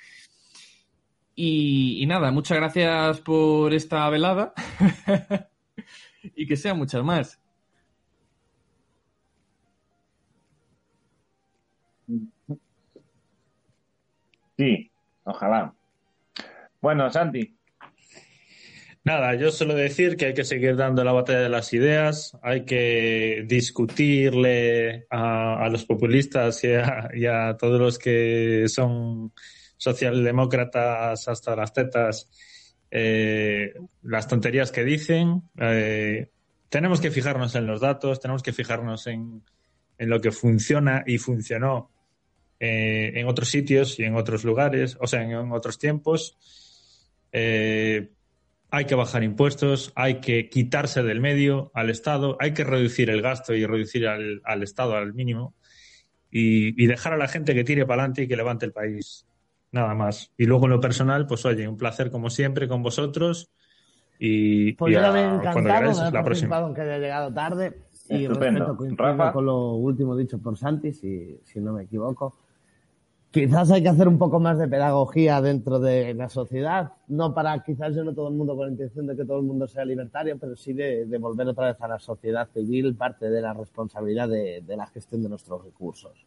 Y, 1.35 2.01
y 2.01 2.05
nada, 2.07 2.31
muchas 2.31 2.57
gracias 2.57 3.21
por 3.21 3.71
esta 3.73 4.09
velada. 4.09 4.53
y 6.35 6.47
que 6.47 6.57
sean 6.57 6.77
muchas 6.79 7.03
más. 7.03 7.39
Sí. 14.57 14.91
Ojalá. 15.23 15.75
Bueno, 16.81 17.09
Santi. 17.11 17.54
Nada, 19.05 19.35
yo 19.35 19.51
suelo 19.51 19.75
decir 19.75 20.17
que 20.17 20.25
hay 20.25 20.33
que 20.33 20.43
seguir 20.43 20.75
dando 20.75 21.03
la 21.03 21.11
batalla 21.11 21.41
de 21.41 21.49
las 21.49 21.71
ideas, 21.73 22.35
hay 22.41 22.65
que 22.65 23.45
discutirle 23.47 25.05
a, 25.11 25.69
los 25.69 25.85
populistas 25.85 26.63
y 26.63 26.73
a, 26.73 27.09
y 27.13 27.27
a, 27.27 27.55
todos 27.55 27.79
los 27.79 27.99
que 27.99 28.65
son 28.67 29.31
socialdemócratas 29.77 31.27
hasta 31.27 31.55
las 31.55 31.71
tetas 31.71 32.27
eh, 32.89 33.75
las 34.01 34.27
tonterías 34.27 34.71
que 34.71 34.83
dicen. 34.83 35.43
Eh, 35.59 36.31
tenemos 36.69 36.99
que 36.99 37.11
fijarnos 37.11 37.53
en 37.53 37.67
los 37.67 37.81
datos, 37.81 38.19
tenemos 38.19 38.41
que 38.41 38.53
fijarnos 38.53 39.05
en, 39.05 39.43
en 39.99 40.09
lo 40.09 40.19
que 40.19 40.31
funciona 40.31 41.03
y 41.05 41.19
funcionó 41.19 41.91
eh, 42.59 43.11
en 43.13 43.27
otros 43.27 43.49
sitios 43.49 43.99
y 43.99 44.03
en 44.05 44.15
otros 44.15 44.43
lugares, 44.43 44.97
o 44.99 45.05
sea, 45.05 45.21
en, 45.21 45.29
en 45.29 45.51
otros 45.51 45.77
tiempos. 45.77 46.39
Eh, 47.31 48.09
hay 48.75 48.85
que 48.85 48.95
bajar 48.95 49.23
impuestos, 49.23 49.93
hay 49.95 50.19
que 50.19 50.49
quitarse 50.49 51.01
del 51.01 51.21
medio 51.21 51.71
al 51.73 51.89
Estado, 51.89 52.35
hay 52.41 52.53
que 52.53 52.65
reducir 52.65 53.09
el 53.09 53.21
gasto 53.21 53.53
y 53.53 53.65
reducir 53.65 54.05
al, 54.05 54.41
al 54.43 54.63
Estado 54.63 54.95
al 54.95 55.13
mínimo 55.13 55.53
y, 56.29 56.83
y, 56.83 56.85
dejar 56.85 57.13
a 57.13 57.17
la 57.17 57.29
gente 57.29 57.53
que 57.53 57.63
tire 57.63 57.85
para 57.85 58.01
adelante 58.01 58.23
y 58.23 58.27
que 58.27 58.35
levante 58.35 58.65
el 58.65 58.73
país. 58.73 59.25
Nada 59.71 59.93
más. 59.93 60.33
Y 60.37 60.45
luego 60.45 60.65
en 60.65 60.71
lo 60.71 60.81
personal, 60.81 61.25
pues 61.25 61.45
oye, 61.45 61.69
un 61.69 61.77
placer 61.77 62.11
como 62.11 62.29
siempre 62.29 62.67
con 62.67 62.83
vosotros. 62.83 63.49
Y, 64.19 64.73
pues 64.73 64.91
y 64.91 64.95
yo 64.95 65.05
a, 65.05 65.13
me 65.13 65.21
he 65.21 65.23
encantado 65.23 65.53
cuando 65.53 65.69
queráis, 65.69 65.99
haber 65.99 66.13
la 66.13 66.23
próxima. 66.23 66.57
aunque 66.57 66.81
haya 66.81 66.97
llegado 66.97 67.33
tarde. 67.33 67.77
Y 68.09 68.23
Estupendo. 68.25 68.59
respeto, 68.59 68.77
coincido 68.77 69.03
Rafa. 69.03 69.31
con 69.31 69.45
lo 69.45 69.75
último 69.75 70.17
dicho 70.17 70.37
por 70.37 70.57
Santi, 70.57 70.91
si, 70.91 71.39
si 71.45 71.61
no 71.61 71.71
me 71.71 71.83
equivoco. 71.83 72.35
Quizás 73.35 73.69
hay 73.69 73.83
que 73.83 73.89
hacer 73.89 74.07
un 74.07 74.17
poco 74.17 74.39
más 74.39 74.57
de 74.57 74.65
pedagogía 74.65 75.41
dentro 75.41 75.77
de 75.77 76.13
la 76.13 76.29
sociedad, 76.29 76.93
no 77.09 77.33
para 77.33 77.61
quizás 77.65 77.93
yo 77.93 78.05
no 78.05 78.13
todo 78.13 78.29
el 78.29 78.33
mundo 78.33 78.55
con 78.55 78.67
la 78.67 78.71
intención 78.71 79.05
de 79.07 79.17
que 79.17 79.25
todo 79.25 79.39
el 79.39 79.43
mundo 79.43 79.67
sea 79.67 79.83
libertario, 79.83 80.37
pero 80.39 80.55
sí 80.55 80.71
de, 80.71 81.05
de 81.05 81.17
volver 81.17 81.45
otra 81.49 81.67
vez 81.67 81.81
a 81.81 81.89
la 81.89 81.99
sociedad 81.99 82.47
civil 82.53 82.95
parte 82.95 83.29
de 83.29 83.41
la 83.41 83.53
responsabilidad 83.53 84.29
de, 84.29 84.63
de 84.65 84.77
la 84.77 84.87
gestión 84.87 85.21
de 85.21 85.27
nuestros 85.27 85.65
recursos. 85.65 86.25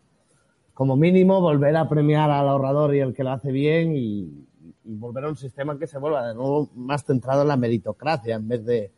Como 0.74 0.98
mínimo, 0.98 1.40
volver 1.40 1.74
a 1.76 1.89
premiar 1.89 2.30
al 2.30 2.47
ahorrador 2.47 2.94
y 2.94 2.98
el 2.98 3.14
que 3.14 3.24
lo 3.24 3.30
hace 3.30 3.52
bien 3.52 3.97
y, 3.97 4.47
y 4.85 4.94
volver 4.94 5.24
a 5.24 5.30
un 5.30 5.36
sistema 5.36 5.78
que 5.78 5.86
se 5.86 5.97
vuelva 5.97 6.28
de 6.28 6.35
nuevo 6.35 6.68
más 6.74 7.06
centrado 7.06 7.40
en 7.40 7.48
la 7.48 7.56
meritocracia 7.56 8.36
en 8.36 8.48
vez 8.48 8.66
de 8.66 8.93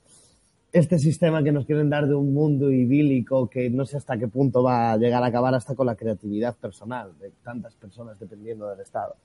este 0.72 0.98
sistema 0.98 1.42
que 1.42 1.52
nos 1.52 1.66
quieren 1.66 1.90
dar 1.90 2.06
de 2.06 2.14
un 2.14 2.32
mundo 2.32 2.70
idílico 2.70 3.48
que 3.48 3.70
no 3.70 3.84
sé 3.84 3.96
hasta 3.96 4.18
qué 4.18 4.28
punto 4.28 4.62
va 4.62 4.92
a 4.92 4.96
llegar 4.96 5.22
a 5.22 5.26
acabar 5.26 5.54
hasta 5.54 5.74
con 5.74 5.86
la 5.86 5.96
creatividad 5.96 6.56
personal 6.56 7.12
de 7.18 7.30
tantas 7.42 7.74
personas 7.74 8.18
dependiendo 8.18 8.68
del 8.68 8.80
Estado. 8.80 9.16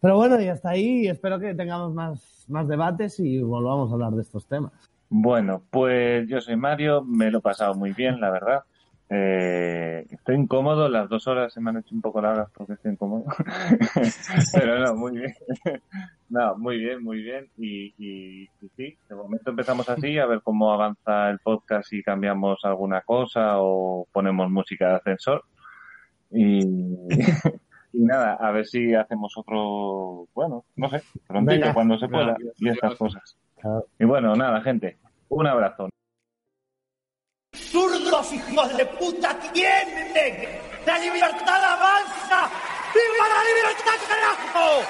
Pero 0.00 0.16
bueno, 0.16 0.40
y 0.40 0.48
hasta 0.48 0.70
ahí 0.70 1.08
espero 1.08 1.38
que 1.40 1.54
tengamos 1.54 1.92
más, 1.92 2.44
más 2.48 2.68
debates 2.68 3.18
y 3.20 3.42
volvamos 3.42 3.90
a 3.90 3.94
hablar 3.94 4.12
de 4.12 4.22
estos 4.22 4.46
temas. 4.46 4.72
Bueno, 5.10 5.62
pues 5.70 6.28
yo 6.28 6.40
soy 6.40 6.56
Mario, 6.56 7.02
me 7.02 7.30
lo 7.30 7.38
he 7.38 7.42
pasado 7.42 7.74
muy 7.74 7.92
bien, 7.92 8.20
la 8.20 8.30
verdad. 8.30 8.62
Eh, 9.10 10.06
estoy 10.10 10.36
incómodo, 10.36 10.88
las 10.88 11.08
dos 11.08 11.26
horas 11.28 11.52
se 11.52 11.62
me 11.62 11.70
han 11.70 11.78
hecho 11.78 11.94
un 11.94 12.02
poco 12.02 12.20
largas 12.20 12.50
porque 12.54 12.74
estoy 12.74 12.92
incómodo. 12.92 13.24
Pero 14.52 14.78
no, 14.80 14.94
muy 14.94 15.18
bien. 15.18 15.34
No, 16.30 16.58
muy 16.58 16.76
bien, 16.76 17.02
muy 17.02 17.22
bien. 17.22 17.48
Y, 17.56 17.94
y, 17.96 18.42
y, 18.60 18.68
sí, 18.76 18.98
de 19.08 19.14
momento 19.14 19.48
empezamos 19.48 19.88
así, 19.88 20.18
a 20.18 20.26
ver 20.26 20.42
cómo 20.42 20.70
avanza 20.70 21.30
el 21.30 21.38
podcast 21.38 21.90
y 21.94 22.02
cambiamos 22.02 22.58
alguna 22.64 23.00
cosa 23.00 23.54
o 23.62 24.06
ponemos 24.12 24.50
música 24.50 24.88
de 24.88 24.94
ascensor. 24.96 25.44
Y, 26.30 26.60
y 27.94 28.04
nada, 28.04 28.34
a 28.34 28.50
ver 28.50 28.66
si 28.66 28.94
hacemos 28.94 29.32
otro, 29.38 30.28
bueno, 30.34 30.66
no 30.76 30.90
sé, 30.90 31.02
prontito, 31.26 31.72
cuando 31.72 31.98
se 31.98 32.08
pueda, 32.08 32.36
y 32.56 32.68
estas 32.68 32.94
cosas. 32.96 33.38
Y 33.98 34.04
bueno, 34.04 34.34
nada, 34.36 34.60
gente, 34.60 34.98
un 35.30 35.46
abrazo. 35.46 35.88
¡Zurdos, 37.70 38.32
hijos 38.32 38.76
de 38.76 38.86
puta, 38.86 39.38
tienen! 39.52 40.60
¡La 40.86 40.98
libertad 40.98 41.64
avanza! 41.64 42.50
¡Viva 42.94 43.28
la 43.28 43.44
libertad, 43.44 43.98
carajo! 44.08 44.82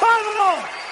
¡Vamos! 0.00 0.85